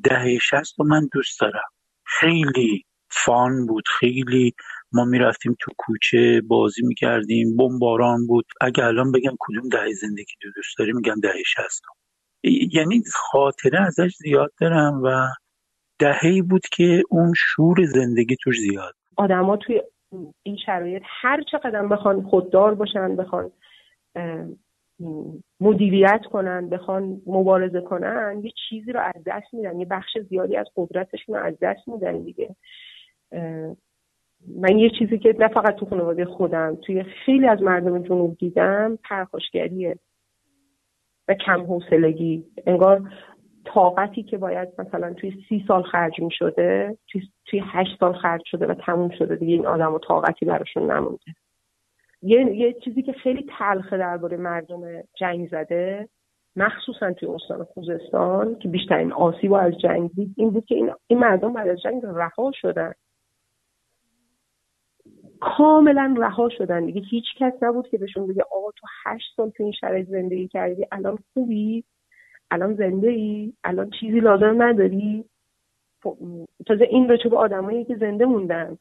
دهه 0.04 0.40
شست 0.40 0.80
رو 0.80 0.86
من 0.86 1.10
دوست 1.14 1.40
دارم. 1.40 1.70
خیلی 2.06 2.86
فان 3.10 3.66
بود 3.66 3.84
خیلی 4.00 4.54
ما 4.94 5.06
می‌رفتیم 5.06 5.56
تو 5.60 5.72
کوچه 5.78 6.41
بازی 6.48 6.82
می‌کردیم 6.86 7.57
بمباران 7.57 8.28
بود. 8.28 8.45
اگه 8.61 8.86
الان 8.86 9.11
بگم 9.11 9.36
کدوم 9.40 9.70
دهه 9.70 9.94
زندگی 9.94 10.34
تو 10.41 10.49
دوست 10.56 10.78
داری 10.78 10.94
میگم 10.94 11.20
دهه 11.24 11.44
شست 11.45 11.82
یعنی 12.74 13.03
خاطره 13.14 13.82
ازش 13.82 14.15
زیاد 14.15 14.52
دارم 14.61 15.02
و 15.03 15.28
دههی 15.99 16.41
بود 16.41 16.61
که 16.72 17.03
اون 17.10 17.34
شور 17.38 17.86
زندگی 17.86 18.36
توش 18.44 18.60
زیاد 18.60 18.94
آدما 19.18 19.57
توی 19.57 19.82
این 20.44 20.57
شرایط 20.65 21.03
هر 21.06 21.44
چقدر 21.52 21.88
بخوان 21.88 22.22
خوددار 22.22 22.76
باشن 22.76 23.15
بخوان 23.15 23.52
مدیریت 25.60 26.22
کنن 26.32 26.70
بخوان 26.70 27.22
مبارزه 27.26 27.82
کنن 27.82 28.41
یه 28.44 28.52
چیزی 28.70 28.91
رو 28.91 28.99
از 28.99 29.24
دست 29.26 29.53
میدن 29.53 29.80
یه 29.80 29.86
بخش 29.86 30.18
زیادی 30.30 30.57
از 30.57 30.68
قدرتشون 30.76 31.36
رو 31.36 31.44
از 31.44 31.53
دست 31.61 31.88
میدن 31.88 32.24
دیگه. 32.24 32.56
من 34.48 34.80
یه 34.80 34.90
چیزی 34.90 35.20
که 35.20 35.36
نه 35.40 35.48
فقط 35.48 35.76
تو 35.76 35.86
خانواده 35.86 36.26
خودم 36.26 36.76
توی 36.76 37.03
خیلی 37.03 37.48
از 37.48 37.61
مردم 37.61 38.03
جنوب 38.03 38.38
دیدم 38.38 38.98
پرخاشگریه 39.03 39.95
و 41.28 41.34
کم 41.34 41.61
حوصلگی. 41.61 42.44
انگار 42.68 43.10
طاقتی 43.65 44.24
که 44.24 44.38
باید 44.38 44.70
مثلا 44.80 45.14
توی 45.14 45.34
سی 45.49 45.65
سال 45.68 45.84
خرج 45.84 46.22
می 46.22 46.32
شده 46.32 46.98
توی, 47.07 47.22
توی 47.45 47.61
هشت 47.65 47.99
سال 47.99 48.14
خرج 48.14 48.41
شده 48.45 48.68
و 48.68 48.74
تموم 48.74 49.10
شده 49.10 49.36
دیگه 49.36 49.53
این 49.53 49.65
آدم 49.65 49.94
و 49.94 49.99
طاقتی 49.99 50.45
براشون 50.45 50.91
نمونده. 50.91 51.36
یه, 52.22 52.56
یه 52.56 52.74
چیزی 52.74 53.02
که 53.02 53.14
خیلی 53.14 53.45
تلخه 53.60 53.98
درباره 53.98 54.38
مردم 54.38 54.82
جنگ 55.20 55.49
زده 55.49 56.10
مخصوصا 56.56 57.14
توی 57.14 57.30
استان 57.30 57.64
خوزستان 57.64 58.60
که 58.60 58.68
بیشترین 58.68 59.14
آسیب 59.14 59.53
از 59.53 59.74
جنگ 59.78 60.11
دید 60.11 60.34
این 60.38 60.49
بود 60.49 60.65
که 60.65 60.76
این, 60.76 60.91
این 61.07 61.20
مردم 61.20 61.53
بعد 61.53 61.68
از 61.68 61.82
جنگ 61.82 62.02
رها 62.06 62.52
شدن. 62.53 62.94
کاملا 65.44 66.15
رها 66.18 66.49
شدن. 66.49 66.86
دیگه 66.86 67.02
هیچ 67.02 67.26
کس 67.40 67.53
نبود 67.61 67.88
که 67.88 67.98
بهشون 67.98 68.28
بگه 68.28 68.44
آقا 68.44 68.72
تو 68.72 68.88
هشت 69.03 69.34
سال 69.36 69.49
تو 69.49 69.64
این 69.64 69.72
شرایط 69.72 70.07
زندگی 70.07 70.48
کردی 70.48 70.86
الان 70.91 71.20
خوبی؟ 71.34 71.84
الان 72.52 72.76
زنده 72.76 73.10
ای 73.10 73.53
الان 73.64 73.90
چیزی 73.99 74.20
لازم 74.20 74.61
نداری؟ 74.61 75.26
خب، 76.03 76.18
تازه 76.68 76.84
این 76.84 77.10
رو 77.10 77.30
به 77.30 77.38
آدمایی 77.38 77.86
که 77.86 77.95
زنده 77.95 78.26
موندن. 78.26 78.78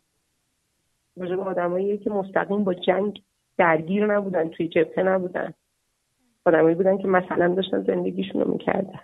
راجع 1.16 1.36
به 1.36 1.42
آدمایی 1.42 1.98
که 1.98 2.10
مستقیم 2.10 2.64
با 2.64 2.74
جنگ 2.74 3.22
درگیر 3.58 4.06
نبودن 4.06 4.48
توی 4.48 4.68
جبهه 4.68 5.04
نبودن. 5.04 5.54
آدمایی 6.44 6.74
بودن 6.74 6.98
که 6.98 7.08
مثلا 7.08 7.54
داشتن 7.54 7.82
زندگیشون 7.82 8.40
رو 8.40 8.52
می‌کردن. 8.52 9.00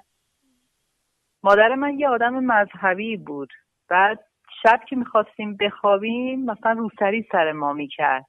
مادر 1.42 1.74
من 1.74 1.98
یه 1.98 2.08
آدم 2.08 2.44
مذهبی 2.44 3.16
بود. 3.16 3.52
بعد 3.88 4.24
شب 4.62 4.80
که 4.88 4.96
می‌خواستیم 4.96 5.56
بخوابیم 5.56 6.44
مثلا 6.44 6.72
روسری 6.72 7.26
سر 7.32 7.52
ما 7.52 7.72
می‌کرد. 7.72 8.26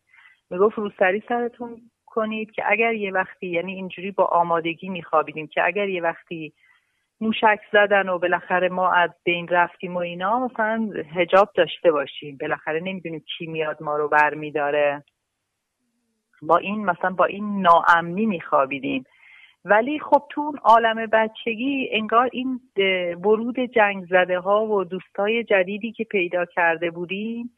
می‌گفت 0.49 0.77
روسری 0.77 1.23
سرتون 1.29 1.81
کنید 2.05 2.51
که 2.51 2.63
اگر 2.65 2.93
یه 2.93 3.11
وقتی 3.11 3.47
یعنی 3.47 3.73
اینجوری 3.73 4.11
با 4.11 4.25
آمادگی 4.25 4.89
میخوابیدیم 4.89 5.47
که 5.47 5.65
اگر 5.65 5.89
یه 5.89 6.01
وقتی 6.01 6.53
موشک 7.21 7.59
زدن 7.73 8.09
و 8.09 8.19
بالاخره 8.19 8.69
ما 8.69 8.91
از 8.91 9.09
بین 9.23 9.47
رفتیم 9.47 9.95
و 9.95 9.99
اینا 9.99 10.39
مثلا 10.47 10.89
هجاب 11.15 11.49
داشته 11.55 11.91
باشیم. 11.91 12.37
بالاخره 12.41 12.79
نمی‌دونیم 12.79 13.23
کی 13.37 13.47
میاد 13.47 13.83
ما 13.83 13.97
رو 13.97 14.09
برمیداره. 14.09 15.03
با 16.41 16.57
این 16.57 16.85
مثلا 16.85 17.09
با 17.09 17.25
این 17.25 17.61
ناامنی 17.61 18.25
میخوابیدیم. 18.25 19.03
ولی 19.65 19.99
خب 19.99 20.23
تو 20.29 20.41
اون 20.41 20.57
عالم 20.63 21.05
بچگی 21.05 21.89
انگار 21.91 22.29
این 22.33 22.59
ورود 23.25 23.59
جنگ 23.59 24.05
زده 24.05 24.39
ها 24.39 24.65
و 24.65 24.83
دوستای 24.83 25.43
جدیدی 25.43 25.91
که 25.91 26.03
پیدا 26.03 26.45
کرده 26.45 26.91
بودیم 26.91 27.51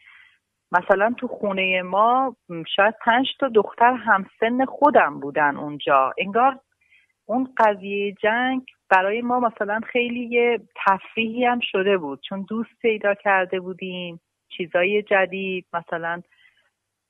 مثلا 0.72 1.14
تو 1.18 1.28
خونه 1.28 1.82
ما 1.82 2.36
شاید 2.76 2.96
پنج 3.06 3.28
تا 3.40 3.48
دختر 3.48 3.94
همسن 3.94 4.66
خودم 4.66 5.20
بودن 5.20 5.58
اونجا. 5.58 6.14
انگار 6.18 6.60
اون 7.26 7.54
قضیه 7.58 8.14
جنگ 8.14 8.62
برای 8.90 9.22
ما 9.22 9.40
مثلا 9.40 9.80
خیلی 9.88 10.26
یه 10.26 10.60
تفریحی 10.86 11.46
هم 11.46 11.60
شده 11.60 11.98
بود. 11.98 12.22
چون 12.30 12.46
دوست 12.50 12.70
پیدا 12.82 13.14
کرده 13.14 13.60
بودیم 13.60 14.20
چیزای 14.58 15.04
جدید 15.04 15.66
مثلا 15.74 16.22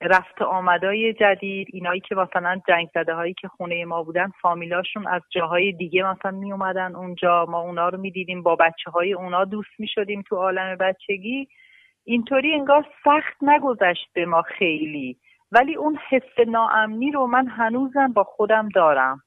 رفت 0.01 0.41
آمدای 0.41 1.13
جدید 1.13 1.67
اینایی 1.73 1.99
که 1.99 2.15
مثلا 2.15 2.61
جنگ 2.67 2.89
زده 2.93 3.13
هایی 3.13 3.33
که 3.33 3.47
خونه 3.47 3.85
ما 3.85 4.03
بودن 4.03 4.31
فامیلاشون 4.41 5.07
از 5.07 5.21
جاهای 5.29 5.71
دیگه 5.71 6.03
مثلا 6.03 6.31
می 6.31 6.51
اومدن 6.51 6.95
اونجا. 6.95 7.45
ما 7.49 7.61
اونا 7.61 7.89
رو 7.89 7.97
می‌دیدیم 7.97 8.43
با 8.43 8.55
بچه 8.55 8.91
های 8.91 9.13
اونا 9.13 9.45
دوست 9.45 9.79
می 9.79 9.87
شدیم 9.87 10.21
تو 10.21 10.35
عالم 10.35 10.75
بچگی. 10.75 11.47
اینطوری 12.03 12.53
انگار 12.53 12.85
سخت 13.03 13.37
نگذشت 13.41 14.07
به 14.13 14.25
ما 14.25 14.41
خیلی. 14.41 15.17
ولی 15.51 15.75
اون 15.75 15.99
حس 16.09 16.47
ناامنی 16.47 17.11
رو 17.11 17.27
من 17.27 17.47
هنوزم 17.47 18.13
با 18.13 18.23
خودم 18.23 18.69
دارم. 18.69 19.21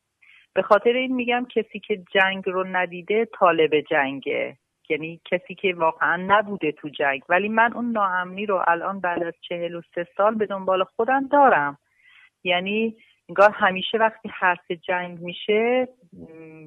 به 0.54 0.62
خاطر 0.62 0.90
این 0.90 1.14
میگم 1.14 1.46
کسی 1.54 1.80
که 1.80 2.04
جنگ 2.14 2.42
رو 2.46 2.64
ندیده 2.64 3.24
طالب 3.24 3.80
جنگه. 3.80 4.56
یعنی 4.90 5.20
کسی 5.24 5.54
که 5.54 5.74
واقعا 5.74 6.16
نبوده 6.26 6.72
تو 6.72 6.88
جنگ. 6.88 7.22
ولی 7.28 7.48
من 7.48 7.72
اون 7.72 7.92
ناامنی 7.92 8.46
رو 8.46 8.62
الان 8.66 9.00
بعد 9.00 9.22
از 9.22 9.34
چهل 9.48 9.74
و 9.74 9.80
سه 9.94 10.06
سال 10.16 10.34
به 10.34 10.46
دنبال 10.46 10.84
خودم 10.84 11.26
دارم. 11.26 11.78
یعنی 12.44 12.96
انگار 13.28 13.50
همیشه 13.50 13.98
وقتی 13.98 14.28
حرف 14.28 14.70
جنگ 14.70 15.20
میشه 15.20 15.88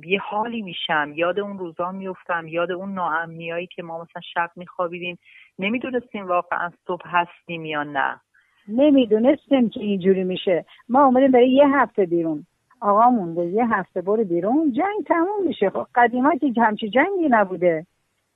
یه 0.06 0.20
حالی 0.20 0.62
میشم. 0.62 1.12
یاد 1.16 1.40
اون 1.40 1.60
روزا 1.60 1.92
میفتم 1.92 2.48
یاد 2.48 2.72
اون 2.72 2.94
ناامنیایی 2.94 3.68
که 3.68 3.84
ما 3.84 4.02
مثلا 4.02 4.22
شب 4.34 4.50
میخوابیدیم. 4.56 5.18
نمی‌دونستیم 5.60 6.28
واقعا 6.28 6.72
صبح 6.88 7.04
هستیم 7.06 7.66
یا 7.66 7.84
نه. 7.84 8.20
نمی‌دونستیم 8.68 9.70
که 9.70 9.80
اینجوری 9.80 10.24
میشه. 10.24 10.66
ما 10.90 11.06
اومدیم 11.06 11.32
برای 11.32 11.50
یه 11.50 11.68
هفته 11.68 12.06
بیرون. 12.06 12.46
آقا 12.82 13.10
مونده 13.10 13.46
یه 13.46 13.68
هفته 13.74 14.02
برو 14.02 14.24
بیرون. 14.24 14.72
جنگ 14.72 15.06
تموم 15.08 15.48
میشه. 15.48 15.70
خب 15.70 15.88
قدیما 15.96 16.36
که 16.36 16.62
همچی 16.62 16.90
جنگی 16.90 17.28
نبوده. 17.30 17.86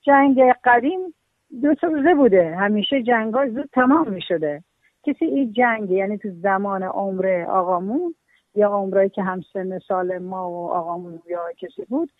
جنگ 0.02 0.52
قدیم 0.64 1.14
دو 1.62 1.74
سه 1.80 1.86
روزه 1.86 2.14
بوده. 2.14 2.56
همیشه 2.56 3.02
جنگ 3.02 3.34
ها 3.34 3.48
زود 3.48 3.68
تمام 3.72 4.08
می‌شده. 4.08 4.62
کسی 5.04 5.24
این 5.24 5.52
جنگ 5.52 5.90
یعنی 5.90 6.18
تو 6.18 6.28
زمان 6.30 6.82
عمر 6.82 7.44
آقامون 7.48 8.14
یا 8.54 8.68
عمرایی 8.68 9.08
که 9.08 9.22
هم 9.22 9.40
سن 9.52 9.78
سال 9.78 10.18
ما 10.18 10.50
و 10.50 10.70
آقامون 10.70 11.22
یا 11.26 11.40
کسی 11.58 11.84
بود 11.88 12.10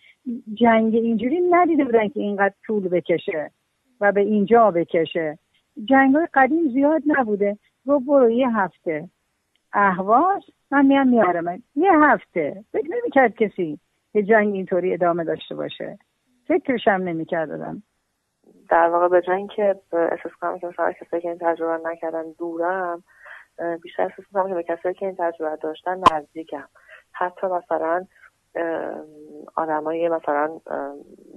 جنگ 0.53 0.95
اینجوری 0.95 1.41
ندیده 1.49 1.83
بودن 1.83 2.07
که 2.07 2.19
اینقدر 2.19 2.53
طول 2.65 2.87
بکشه 2.87 3.51
و 4.01 4.11
به 4.11 4.21
اینجا 4.21 4.71
بکشه. 4.71 5.37
جنگ 5.85 6.15
های 6.15 6.27
قدیم 6.33 6.69
زیاد 6.69 7.01
نبوده. 7.05 7.57
رو 7.85 7.99
برو 7.99 8.29
یه 8.29 8.57
هفته. 8.57 9.09
اهواز 9.73 10.43
من 10.71 10.85
میام 10.85 11.07
میارم 11.07 11.63
یه 11.75 11.91
هفته. 12.01 12.63
فکر 12.71 12.87
نمی‌کرد 12.89 13.35
کسی 13.35 13.79
که 14.13 14.23
جنگ 14.23 14.53
اینطوری 14.53 14.93
ادامه 14.93 15.23
داشته 15.23 15.55
باشه. 15.55 15.97
فکرش 16.47 16.87
هم 16.87 17.03
نمی‌کرد 17.03 17.49
در 18.69 18.89
واقع 18.89 19.07
به 19.07 19.21
جنگ 19.21 19.49
که 19.49 19.75
احساس 19.93 20.31
کنم 20.41 20.59
که 20.59 20.67
مثلا 20.67 20.91
کسایی 20.91 21.21
که 21.21 21.29
این 21.29 21.37
تجربه 21.37 21.89
نکردن 21.89 22.23
دورم 22.39 23.03
بیشتر 23.81 24.03
احساس 24.03 24.25
کنم 24.33 24.47
که 24.47 24.53
به 24.53 24.63
کسایی 24.63 24.95
که 24.95 25.05
این 25.05 25.15
تجربه 25.15 25.55
داشتن 25.55 26.01
نزدیکم. 26.11 26.67
حتی 27.11 27.47
مثلا 27.47 28.05
آدمای 29.55 30.09
مثلا 30.09 30.59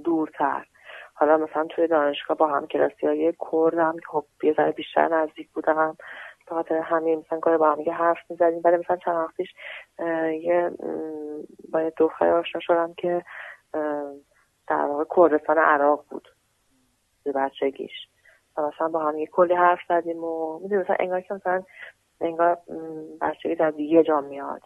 دورتر. 0.04 0.66
حالا 1.14 1.36
مثلا 1.36 1.64
توی 1.64 1.86
دانشگاه 1.86 2.36
با 2.36 2.46
هم 2.46 2.66
کلاسی 2.66 3.06
های 3.06 3.34
کردم 3.52 3.92
که 3.92 4.06
خب 4.06 4.24
یه 4.42 4.54
ذره 4.56 4.72
بیشتر 4.72 5.08
نزدیک 5.08 5.50
بودم. 5.50 5.96
به 6.48 6.54
خاطر 6.54 6.74
همین 6.74 7.18
مثلا 7.18 7.40
کار 7.40 7.58
با 7.58 7.72
هم 7.72 7.80
یه 7.80 7.92
حرف 7.92 8.18
می‌زدیم. 8.30 8.60
ولی 8.64 8.76
مثلا 8.76 8.96
چند 8.96 9.16
وقت 9.16 9.40
یه 10.42 10.70
با 11.72 11.82
یه 11.82 11.92
دختری 11.96 12.30
آشنا 12.30 12.60
شدم 12.60 12.94
که 12.94 13.24
در 14.68 14.84
واقع 14.84 15.04
کردستان 15.16 15.58
عراق 15.58 16.04
بود 16.10 16.28
به 17.24 17.32
بچگیش. 17.32 17.92
و 18.56 18.62
مثلا 18.62 18.88
با 18.88 19.00
هم 19.00 19.18
یه 19.18 19.26
کلی 19.26 19.54
حرف 19.54 19.80
زدیم 19.88 20.24
و 20.24 20.58
می‌دونی 20.58 20.82
مثلا 20.82 20.96
انگار 21.00 21.20
که 21.20 21.34
مثلا 21.34 21.62
انگار 22.20 22.58
بچگی 23.20 23.54
در 23.54 23.80
یه 23.80 24.02
جا 24.02 24.20
میاد. 24.20 24.62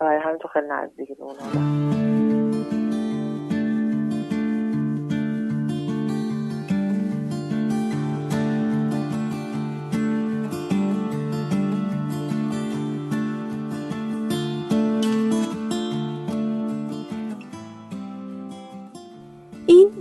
و 0.00 0.04
همین 0.04 0.38
تو 0.38 0.48
خیلی 0.48 0.66
نزدیکی 0.66 1.14
به 1.14 1.22
اون 1.22 2.03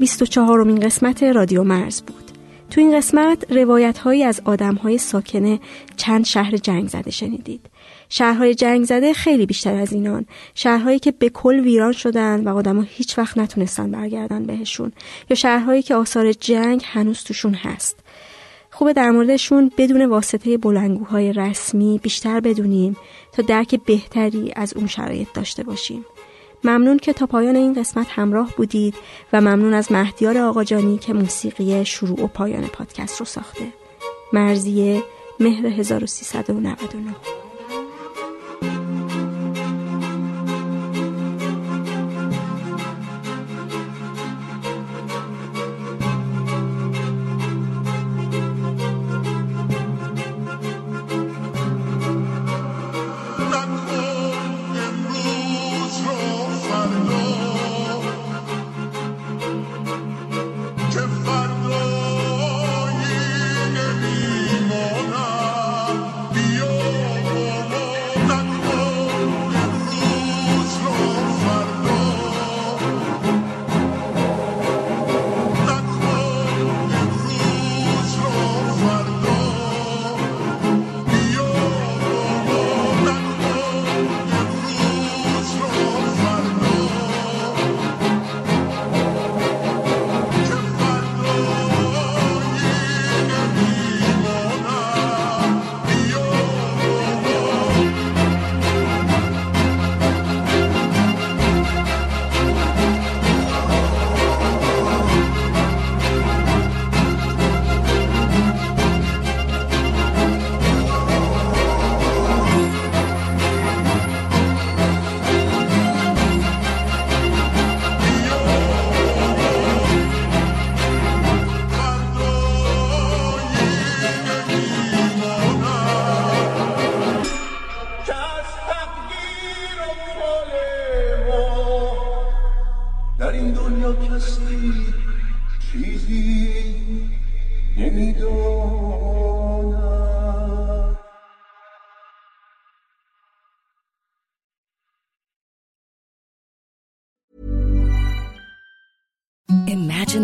24 0.04 0.62
امین 0.62 0.80
قسمت 0.80 1.24
رادیو 1.24 1.64
مرز 1.64 2.02
بود. 2.02 2.32
تو 2.70 2.82
این 2.82 2.98
قسمت 2.98 3.52
روایت 3.52 3.98
هایی 3.98 4.24
از 4.24 4.42
آدم 4.46 4.76
های 4.76 4.98
ساکنه 4.98 5.60
چند 5.98 6.26
شهر 6.26 6.58
جنگ 6.58 6.88
زده 6.88 7.12
شنیدید. 7.12 7.66
شهرهای 8.10 8.56
جنگ 8.56 8.86
زده 8.86 9.14
خیلی 9.14 9.46
بیشتر 9.46 9.76
از 9.76 9.94
اینان. 9.94 10.26
شهرهایی 10.56 11.00
که 11.00 11.12
به 11.12 11.30
کل 11.30 11.60
ویران 11.60 11.92
شدن 11.92 12.44
و 12.44 12.58
آدما 12.58 12.82
هیچ 12.82 13.18
وقت 13.18 13.38
نتونستن 13.38 13.92
برگردن 13.92 14.46
بهشون. 14.46 14.92
یا 15.30 15.36
شهرهایی 15.36 15.82
که 15.82 15.96
آثار 15.96 16.32
جنگ 16.32 16.82
هنوز 16.86 17.24
توشون 17.24 17.54
هست. 17.54 18.00
خوبه 18.72 18.94
در 18.94 19.12
موردشون 19.12 19.72
بدون 19.78 20.06
واسطه 20.06 20.58
بلنگوهای 20.58 21.34
رسمی 21.34 22.00
بیشتر 22.04 22.40
بدونیم 22.40 22.98
تا 23.32 23.42
درک 23.42 23.76
بهتری 23.86 24.54
از 24.56 24.74
اون 24.74 24.88
شرایط 24.88 25.28
داشته 25.34 25.64
باشیم. 25.64 26.06
ممنون 26.64 26.98
که 27.00 27.14
تا 27.14 27.26
پایان 27.26 27.56
این 27.56 27.74
قسمت 27.74 28.08
همراه 28.10 28.54
بودید 28.58 28.96
و 29.34 29.42
ممنون 29.42 29.74
از 29.74 29.92
مهدیار 29.92 30.38
آقاجانی 30.38 30.98
که 30.98 31.14
موسیقی 31.14 31.86
شروع 31.86 32.24
و 32.24 32.28
پایان 32.28 32.68
پادکست 32.68 33.20
رو 33.20 33.26
ساخته. 33.26 33.68
مرزیه 34.34 35.04
مهر 35.40 35.68
1399 35.68 36.74